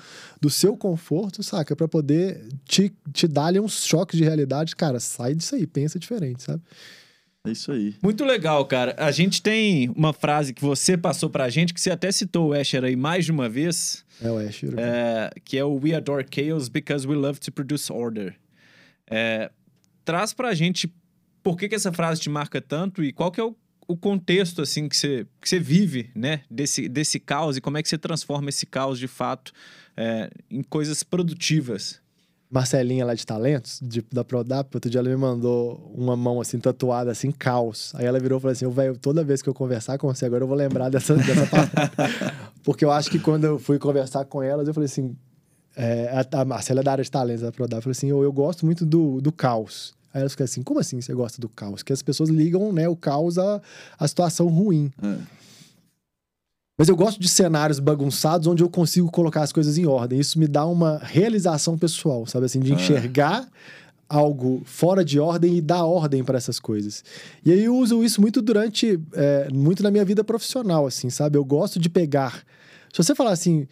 do 0.44 0.50
seu 0.50 0.76
conforto, 0.76 1.42
saca? 1.42 1.74
Pra 1.74 1.88
poder 1.88 2.46
te, 2.66 2.92
te 3.14 3.26
dar 3.26 3.46
ali 3.46 3.58
uns 3.58 3.82
choques 3.86 4.18
de 4.18 4.24
realidade. 4.24 4.76
Cara, 4.76 5.00
sai 5.00 5.34
disso 5.34 5.54
aí, 5.54 5.66
pensa 5.66 5.98
diferente, 5.98 6.42
sabe? 6.42 6.62
É 7.46 7.50
isso 7.50 7.72
aí. 7.72 7.94
Muito 8.02 8.22
legal, 8.26 8.62
cara. 8.66 8.94
A 8.98 9.10
gente 9.10 9.40
tem 9.40 9.88
uma 9.96 10.12
frase 10.12 10.52
que 10.52 10.60
você 10.62 10.98
passou 10.98 11.30
pra 11.30 11.48
gente, 11.48 11.72
que 11.72 11.80
você 11.80 11.90
até 11.90 12.12
citou 12.12 12.50
o 12.50 12.52
Asher 12.52 12.84
aí 12.84 12.94
mais 12.94 13.24
de 13.24 13.32
uma 13.32 13.48
vez, 13.48 14.04
É 14.20 14.30
o 14.30 14.36
Ash. 14.36 14.64
é, 14.76 15.30
que 15.42 15.56
é 15.56 15.64
o 15.64 15.80
We 15.82 15.94
Adore 15.94 16.26
Chaos 16.30 16.68
Because 16.68 17.08
We 17.08 17.14
Love 17.14 17.40
to 17.40 17.50
Produce 17.50 17.90
Order. 17.90 18.36
É, 19.10 19.50
traz 20.04 20.34
pra 20.34 20.52
gente 20.52 20.92
por 21.42 21.56
que, 21.56 21.70
que 21.70 21.74
essa 21.74 21.90
frase 21.92 22.20
te 22.20 22.28
marca 22.28 22.60
tanto 22.60 23.02
e 23.02 23.12
qual 23.14 23.30
que 23.32 23.40
é 23.40 23.44
o, 23.44 23.56
o 23.88 23.96
contexto, 23.96 24.60
assim, 24.60 24.88
que 24.90 24.96
você, 24.96 25.26
que 25.40 25.48
você 25.48 25.58
vive, 25.58 26.10
né? 26.14 26.42
Desse, 26.50 26.86
desse 26.86 27.18
caos 27.18 27.56
e 27.56 27.62
como 27.62 27.78
é 27.78 27.82
que 27.82 27.88
você 27.88 27.96
transforma 27.98 28.48
esse 28.50 28.64
caos, 28.66 28.98
de 28.98 29.06
fato, 29.08 29.52
é, 29.96 30.30
em 30.50 30.62
coisas 30.62 31.02
produtivas. 31.02 32.02
Marcelinha 32.50 33.04
lá 33.04 33.14
de 33.14 33.26
talentos, 33.26 33.80
de, 33.82 34.04
da 34.12 34.22
Prodap, 34.22 34.70
outro 34.72 34.88
dia 34.88 35.00
ela 35.00 35.08
me 35.08 35.16
mandou 35.16 35.92
uma 35.92 36.16
mão 36.16 36.40
assim, 36.40 36.60
tatuada, 36.60 37.10
assim, 37.10 37.32
caos. 37.32 37.92
Aí 37.96 38.06
ela 38.06 38.20
virou 38.20 38.38
e 38.38 38.40
falou 38.40 38.52
assim: 38.52 38.64
"Ô, 38.64 38.70
velho, 38.70 38.96
toda 38.96 39.24
vez 39.24 39.42
que 39.42 39.48
eu 39.48 39.54
conversar 39.54 39.98
com 39.98 40.06
você 40.06 40.24
agora, 40.24 40.44
eu 40.44 40.48
vou 40.48 40.56
lembrar 40.56 40.88
dessa, 40.88 41.16
dessa 41.18 41.46
palavra. 41.48 41.92
Porque 42.62 42.84
eu 42.84 42.92
acho 42.92 43.10
que 43.10 43.18
quando 43.18 43.44
eu 43.44 43.58
fui 43.58 43.78
conversar 43.78 44.24
com 44.26 44.40
elas, 44.40 44.68
eu 44.68 44.74
falei 44.74 44.86
assim: 44.86 45.16
é, 45.74 46.24
a, 46.32 46.42
a 46.42 46.44
Marcela 46.44 46.80
é 46.80 46.82
da 46.84 46.92
área 46.92 47.02
de 47.02 47.10
talentos 47.10 47.42
da 47.42 47.50
Prodap, 47.50 47.82
falou 47.82 47.92
assim: 47.92 48.08
eu, 48.08 48.22
eu 48.22 48.32
gosto 48.32 48.64
muito 48.64 48.86
do, 48.86 49.20
do 49.20 49.32
caos. 49.32 49.92
Aí 50.12 50.20
elas 50.20 50.32
ficam 50.32 50.44
assim: 50.44 50.62
como 50.62 50.78
assim 50.78 51.00
você 51.00 51.12
gosta 51.12 51.40
do 51.40 51.48
caos? 51.48 51.82
Que 51.82 51.92
as 51.92 52.02
pessoas 52.02 52.30
ligam, 52.30 52.72
né, 52.72 52.88
o 52.88 52.94
caos 52.94 53.36
à, 53.36 53.60
à 53.98 54.06
situação 54.06 54.46
ruim. 54.46 54.92
É. 55.02 55.16
Mas 56.76 56.88
eu 56.88 56.96
gosto 56.96 57.20
de 57.20 57.28
cenários 57.28 57.78
bagunçados 57.78 58.46
onde 58.48 58.62
eu 58.62 58.68
consigo 58.68 59.10
colocar 59.10 59.42
as 59.42 59.52
coisas 59.52 59.78
em 59.78 59.86
ordem. 59.86 60.18
Isso 60.18 60.38
me 60.38 60.48
dá 60.48 60.66
uma 60.66 60.98
realização 61.02 61.78
pessoal, 61.78 62.26
sabe 62.26 62.46
assim, 62.46 62.58
de 62.60 62.72
Ah. 62.72 62.74
enxergar 62.74 63.48
algo 64.08 64.60
fora 64.64 65.04
de 65.04 65.18
ordem 65.20 65.56
e 65.56 65.60
dar 65.60 65.84
ordem 65.84 66.22
para 66.24 66.36
essas 66.36 66.58
coisas. 66.58 67.02
E 67.44 67.52
aí 67.52 67.64
eu 67.64 67.76
uso 67.76 68.02
isso 68.04 68.20
muito 68.20 68.42
durante, 68.42 69.00
é, 69.14 69.48
muito 69.52 69.82
na 69.82 69.90
minha 69.90 70.04
vida 70.04 70.22
profissional, 70.24 70.86
assim, 70.86 71.10
sabe? 71.10 71.38
Eu 71.38 71.44
gosto 71.44 71.78
de 71.78 71.88
pegar. 71.88 72.42
Se 72.92 73.02
você 73.02 73.14
falar 73.14 73.30
assim, 73.32 73.66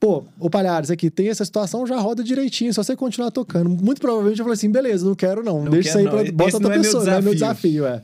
pô, 0.00 0.24
ô 0.38 0.48
Palhares, 0.48 0.90
aqui 0.90 1.10
tem 1.10 1.28
essa 1.28 1.44
situação, 1.44 1.86
já 1.86 1.98
roda 1.98 2.22
direitinho, 2.24 2.72
só 2.72 2.82
você 2.82 2.94
continuar 2.96 3.30
tocando. 3.32 3.68
Muito 3.68 4.00
provavelmente 4.00 4.38
eu 4.38 4.44
falei 4.44 4.54
assim, 4.56 4.70
beleza, 4.70 5.04
não 5.04 5.14
quero 5.16 5.42
não, 5.44 5.64
Não 5.64 5.70
deixa 5.70 5.88
isso 5.90 5.98
aí, 5.98 6.04
pra, 6.08 6.32
bota 6.32 6.56
outra 6.56 6.74
é 6.74 6.78
pessoa, 6.78 7.04
não 7.04 7.12
é 7.12 7.20
meu 7.20 7.34
desafio. 7.34 7.82
desafio, 7.82 7.86
é. 7.86 8.02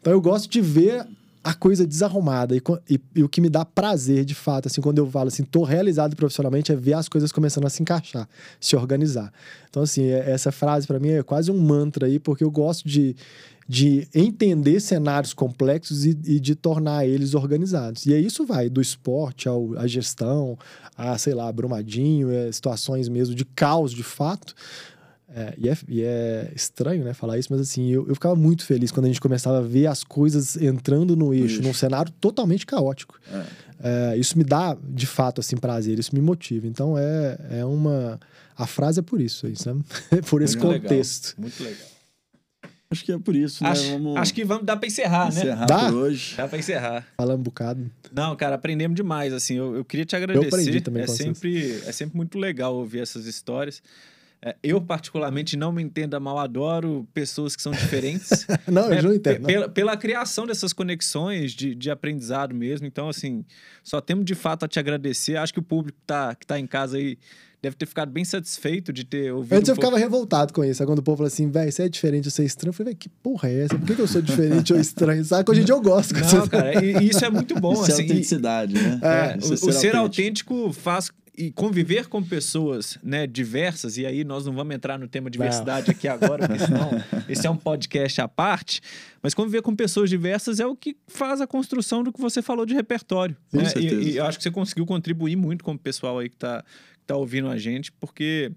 Então 0.00 0.12
eu 0.14 0.20
gosto 0.20 0.50
de 0.50 0.60
ver 0.60 1.06
a 1.44 1.54
coisa 1.54 1.86
desarrumada 1.86 2.54
e, 2.56 2.62
e- 2.88 3.00
e 3.16 3.22
o 3.24 3.28
que 3.28 3.40
me 3.40 3.48
dá 3.50 3.64
prazer, 3.64 4.24
de 4.24 4.34
fato, 4.34 4.66
assim, 4.68 4.80
quando 4.80 4.98
eu 4.98 5.10
falo 5.10 5.28
assim, 5.28 5.42
tô 5.42 5.64
realizado 5.64 6.14
profissionalmente, 6.14 6.70
é 6.70 6.76
ver 6.76 6.94
as 6.94 7.08
coisas 7.08 7.32
começando 7.32 7.66
a 7.66 7.70
se 7.70 7.82
encaixar, 7.82 8.28
se 8.60 8.76
organizar. 8.76 9.32
Então, 9.68 9.82
assim, 9.82 10.04
é- 10.04 10.30
essa 10.30 10.52
frase 10.52 10.86
para 10.86 11.00
mim 11.00 11.08
é 11.10 11.22
quase 11.22 11.50
um 11.50 11.58
mantra 11.58 12.06
aí, 12.06 12.18
porque 12.20 12.44
eu 12.44 12.50
gosto 12.50 12.86
de, 12.86 13.16
de 13.68 14.06
entender 14.14 14.78
cenários 14.80 15.32
complexos 15.34 16.04
e, 16.04 16.10
e 16.26 16.38
de 16.38 16.54
tornar 16.54 17.06
eles 17.06 17.34
organizados. 17.34 18.06
E 18.06 18.14
aí 18.14 18.24
isso 18.24 18.44
vai 18.46 18.68
do 18.68 18.80
esporte 18.80 19.48
ao, 19.48 19.76
à 19.78 19.86
gestão, 19.86 20.56
a, 20.96 21.16
sei 21.18 21.34
lá, 21.34 21.50
Brumadinho, 21.50 22.30
é, 22.30 22.52
situações 22.52 23.08
mesmo 23.08 23.34
de 23.34 23.44
caos 23.44 23.90
de 23.92 24.02
fato. 24.02 24.54
É, 25.34 25.54
e, 25.56 25.68
é, 25.68 25.76
e 25.88 26.02
é 26.02 26.52
estranho, 26.54 27.02
né, 27.04 27.14
falar 27.14 27.38
isso, 27.38 27.48
mas 27.50 27.60
assim, 27.60 27.88
eu, 27.90 28.06
eu 28.06 28.14
ficava 28.14 28.36
muito 28.36 28.64
feliz 28.64 28.90
quando 28.90 29.06
a 29.06 29.08
gente 29.08 29.20
começava 29.20 29.58
a 29.58 29.62
ver 29.62 29.86
as 29.86 30.04
coisas 30.04 30.56
entrando 30.56 31.16
no 31.16 31.32
eixo, 31.32 31.56
eixo. 31.56 31.62
num 31.62 31.72
cenário 31.72 32.12
totalmente 32.20 32.66
caótico. 32.66 33.18
É, 33.82 34.16
isso 34.16 34.36
me 34.36 34.44
dá, 34.44 34.76
de 34.82 35.06
fato, 35.06 35.40
assim, 35.40 35.56
prazer, 35.56 35.98
isso 35.98 36.14
me 36.14 36.20
motiva. 36.20 36.66
Então, 36.66 36.96
é, 36.98 37.38
é 37.50 37.64
uma... 37.64 38.20
A 38.56 38.66
frase 38.66 39.00
é 39.00 39.02
por 39.02 39.20
isso, 39.20 39.46
aí, 39.46 39.56
sabe? 39.56 39.82
por 40.28 40.42
esse 40.42 40.56
Muito 40.56 40.68
legal. 40.70 40.82
contexto. 40.88 41.34
Muito 41.38 41.62
legal. 41.62 41.88
Acho 42.90 43.04
que 43.06 43.10
é 43.12 43.18
por 43.18 43.34
isso, 43.34 43.64
né? 43.64 43.70
Acho, 43.70 43.90
Vamos 43.92 44.16
acho 44.18 44.34
que 44.34 44.44
vamos 44.44 44.66
dar 44.66 44.76
pra 44.76 44.86
encerrar, 44.86 45.32
né? 45.32 45.40
encerrar 45.40 45.64
Dá? 45.64 45.86
por 45.86 45.94
hoje. 45.94 46.36
Dá 46.36 46.46
pra 46.46 46.58
encerrar. 46.58 47.06
Falando 47.16 47.40
um 47.40 47.42
bocado. 47.42 47.90
Não, 48.12 48.36
cara, 48.36 48.54
aprendemos 48.56 48.94
demais, 48.94 49.32
assim, 49.32 49.54
eu, 49.54 49.74
eu 49.76 49.84
queria 49.84 50.04
te 50.04 50.14
agradecer. 50.14 50.46
aprendi 50.46 50.80
também 50.82 51.02
é 51.02 51.06
vocês. 51.06 51.16
sempre 51.38 51.82
É 51.86 51.92
sempre 51.92 52.18
muito 52.18 52.38
legal 52.38 52.74
ouvir 52.74 53.00
essas 53.00 53.24
histórias. 53.24 53.82
É, 54.44 54.56
eu, 54.62 54.80
particularmente, 54.80 55.56
não 55.56 55.70
me 55.70 55.80
entenda 55.82 56.18
mal, 56.18 56.36
adoro 56.38 57.06
pessoas 57.14 57.54
que 57.54 57.62
são 57.62 57.70
diferentes. 57.70 58.44
Não, 58.66 58.86
eu 58.86 58.94
É, 58.94 59.02
não 59.02 59.14
entendo. 59.14 59.46
Pela, 59.46 59.68
pela 59.68 59.96
criação 59.96 60.46
dessas 60.46 60.72
conexões 60.72 61.52
de, 61.52 61.76
de 61.76 61.90
aprendizado 61.90 62.52
mesmo. 62.52 62.84
Então, 62.86 63.08
assim, 63.08 63.44
só 63.84 64.00
temos 64.00 64.24
de 64.24 64.34
fato 64.34 64.64
a 64.64 64.68
te 64.68 64.80
agradecer. 64.80 65.36
Acho 65.36 65.52
que 65.52 65.60
o 65.60 65.62
público 65.62 65.96
que 66.00 66.04
tá, 66.06 66.34
que 66.34 66.44
tá 66.44 66.58
em 66.58 66.66
casa 66.66 66.96
aí 66.96 67.16
deve 67.62 67.76
ter 67.76 67.86
ficado 67.86 68.10
bem 68.10 68.24
satisfeito 68.24 68.92
de 68.92 69.04
ter 69.04 69.32
ouvido. 69.32 69.54
Antes 69.54 69.68
um 69.68 69.72
eu 69.72 69.76
ficava 69.76 69.96
revoltado 69.96 70.52
com 70.52 70.64
isso. 70.64 70.82
Aí 70.82 70.86
quando 70.88 70.98
o 70.98 71.02
povo 71.04 71.18
fala 71.18 71.28
assim, 71.28 71.48
velho, 71.48 71.70
você 71.70 71.84
é 71.84 71.88
diferente, 71.88 72.28
você 72.28 72.42
é 72.42 72.44
estranho. 72.44 72.70
Eu 72.70 72.74
falei, 72.74 72.94
velho, 72.94 72.98
que 72.98 73.08
porra 73.08 73.48
é 73.48 73.60
essa? 73.66 73.78
Por 73.78 73.86
que, 73.86 73.94
que 73.94 74.02
eu 74.02 74.08
sou 74.08 74.20
diferente 74.20 74.72
ou 74.72 74.80
estranho? 74.80 75.24
Sabe? 75.24 75.48
Hoje 75.48 75.60
em 75.60 75.64
dia 75.64 75.74
eu 75.76 75.80
gosto. 75.80 76.14
pouco- 76.16 76.34
Não, 76.34 76.48
cara, 76.48 76.84
e, 76.84 76.96
e 76.96 77.08
isso 77.10 77.24
é 77.24 77.30
muito 77.30 77.54
bom. 77.60 77.74
Isso 77.74 77.82
é 77.92 77.94
assim, 77.94 78.02
e- 78.02 78.06
autenticidade, 78.10 78.74
né? 78.74 79.00
É, 79.02 79.38
Isso 79.38 79.64
o, 79.64 79.68
o 79.68 79.72
ser 79.72 79.94
autêntico 79.94 80.72
faz 80.72 81.12
e 81.46 81.52
conviver 81.52 82.06
com 82.08 82.22
pessoas 82.22 82.98
né, 83.02 83.26
diversas, 83.26 83.96
e 83.96 84.06
aí 84.06 84.22
nós 84.24 84.46
não 84.46 84.52
vamos 84.54 84.74
entrar 84.74 84.98
no 84.98 85.08
tema 85.08 85.28
diversidade 85.30 85.90
aqui 85.90 86.06
agora, 86.06 86.46
porque 86.46 86.64
senão 86.64 86.90
esse 87.28 87.46
é 87.46 87.50
um 87.50 87.56
podcast 87.56 88.20
à 88.20 88.28
parte, 88.28 88.80
mas 89.22 89.34
conviver 89.34 89.62
com 89.62 89.74
pessoas 89.74 90.08
diversas 90.10 90.60
é 90.60 90.66
o 90.66 90.76
que 90.76 90.96
faz 91.06 91.40
a 91.40 91.46
construção 91.46 92.02
do 92.02 92.12
que 92.12 92.20
você 92.20 92.40
falou 92.42 92.64
de 92.66 92.74
repertório. 92.74 93.36
Né? 93.52 93.62
E, 93.76 94.10
e 94.12 94.16
eu 94.16 94.24
acho 94.26 94.38
que 94.38 94.44
você 94.44 94.50
conseguiu 94.50 94.86
contribuir 94.86 95.36
muito 95.36 95.64
com 95.64 95.72
o 95.72 95.78
pessoal 95.78 96.18
aí 96.18 96.28
que 96.28 96.36
está 96.36 96.64
tá 97.06 97.16
ouvindo 97.16 97.48
a 97.48 97.56
gente, 97.58 97.90
porque 97.92 98.52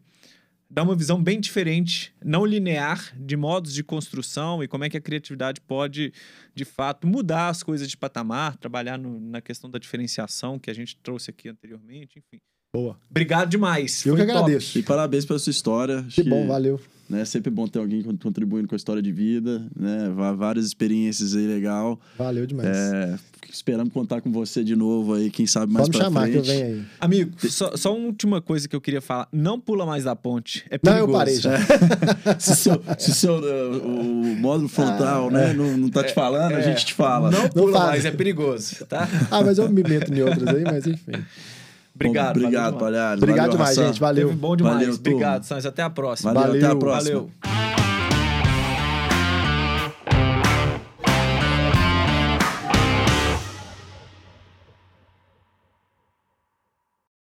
dá 0.69 0.83
uma 0.83 0.95
visão 0.95 1.21
bem 1.21 1.39
diferente, 1.39 2.13
não 2.23 2.45
linear, 2.45 3.13
de 3.17 3.37
modos 3.37 3.73
de 3.73 3.83
construção 3.83 4.63
e 4.63 4.67
como 4.67 4.83
é 4.83 4.89
que 4.89 4.97
a 4.97 5.01
criatividade 5.01 5.61
pode, 5.61 6.11
de 6.53 6.65
fato, 6.65 7.07
mudar 7.07 7.49
as 7.49 7.63
coisas 7.63 7.89
de 7.89 7.95
patamar, 7.95 8.57
trabalhar 8.57 8.97
no- 8.97 9.19
na 9.19 9.41
questão 9.41 9.69
da 9.69 9.79
diferenciação 9.79 10.59
que 10.59 10.69
a 10.69 10.73
gente 10.73 10.97
trouxe 10.97 11.29
aqui 11.29 11.49
anteriormente, 11.49 12.19
enfim. 12.19 12.41
Boa. 12.75 12.97
Obrigado 13.09 13.49
demais. 13.49 14.05
Eu 14.05 14.15
Foi 14.15 14.25
que 14.25 14.31
top. 14.31 14.43
agradeço. 14.45 14.77
E 14.77 14.83
parabéns 14.83 15.25
pela 15.25 15.39
sua 15.39 15.51
história. 15.51 15.99
Acho 15.99 16.21
Que 16.21 16.29
bom, 16.29 16.45
valeu. 16.47 16.79
né, 17.09 17.21
É 17.21 17.25
sempre 17.25 17.49
bom 17.49 17.67
ter 17.67 17.79
alguém 17.79 18.01
con- 18.01 18.17
contribuindo 18.17 18.67
com 18.67 18.75
a 18.75 18.77
história 18.77 19.01
de 19.01 19.11
vida, 19.11 19.65
né? 19.75 20.11
Várias 20.35 20.65
experiências 20.65 21.35
aí 21.35 21.47
legal. 21.47 21.99
Valeu 22.17 22.45
demais. 22.45 22.67
É, 22.67 23.15
esperamos 23.51 23.93
contar 23.93 24.19
com 24.21 24.31
você 24.31 24.63
de 24.65 24.75
novo 24.75 25.13
aí, 25.13 25.29
quem 25.29 25.45
sabe 25.47 25.71
mais 25.71 25.87
me 25.87 25.95
pra 25.95 26.03
chamar 26.05 26.27
que 26.29 26.35
eu 26.37 26.43
frente. 26.43 26.57
venho 26.63 26.75
aí. 26.79 26.83
Amigo, 26.99 27.31
só, 27.49 27.77
só 27.77 27.95
uma 27.95 28.07
última 28.07 28.41
coisa 28.41 28.67
que 28.67 28.75
eu 28.75 28.81
queria 28.81 28.99
falar. 29.01 29.29
Não 29.31 29.57
pula 29.59 29.85
mais 29.85 30.03
da 30.03 30.15
ponte. 30.15 30.65
É 30.69 30.77
Não, 30.83 30.91
perigoso. 30.93 31.11
eu 31.11 31.17
parei 31.17 31.35
já. 31.39 31.57
Se 32.39 32.55
seu, 32.55 32.81
se 32.97 33.13
seu, 33.13 33.35
uh, 33.35 33.87
o 33.87 34.35
módulo 34.35 34.67
frontal, 34.67 35.29
né, 35.31 35.53
não, 35.53 35.77
não 35.77 35.89
tá 35.89 36.03
te 36.03 36.13
falando, 36.13 36.53
a 36.53 36.61
gente 36.61 36.85
te 36.85 36.93
fala. 36.93 37.31
Não 37.31 37.47
pula 37.47 37.71
fala. 37.77 37.91
mais, 37.91 38.03
é 38.03 38.11
perigoso, 38.11 38.83
tá? 38.87 39.07
Ah, 39.31 39.41
mas 39.41 39.57
eu 39.57 39.69
me 39.69 39.83
meto 39.83 40.13
em 40.13 40.21
outras 40.21 40.47
aí, 40.49 40.63
mas 40.63 40.85
enfim. 40.87 41.11
Obrigado. 41.95 42.37
Obrigado, 42.37 42.53
valeu 42.53 42.71
demais. 42.71 42.79
Palhares. 42.83 43.17
Obrigado 43.23 43.37
Valeu, 43.45 43.51
demais, 43.57 43.77
Hassan. 43.77 43.87
gente. 43.87 43.99
Valeu. 43.99 44.27
Teve 44.27 44.39
bom 44.39 44.55
demais. 44.55 44.75
Valeu. 44.77 44.93
Obrigado, 44.95 45.43
Sanz. 45.43 45.65
Até 45.65 45.81
a 45.81 45.89
próxima. 45.89 46.33
Valeu, 46.33 46.49
até 46.51 46.65
a 46.65 46.67
Valeu. 46.67 46.79
próxima. 46.79 47.19
Valeu. 47.43 47.54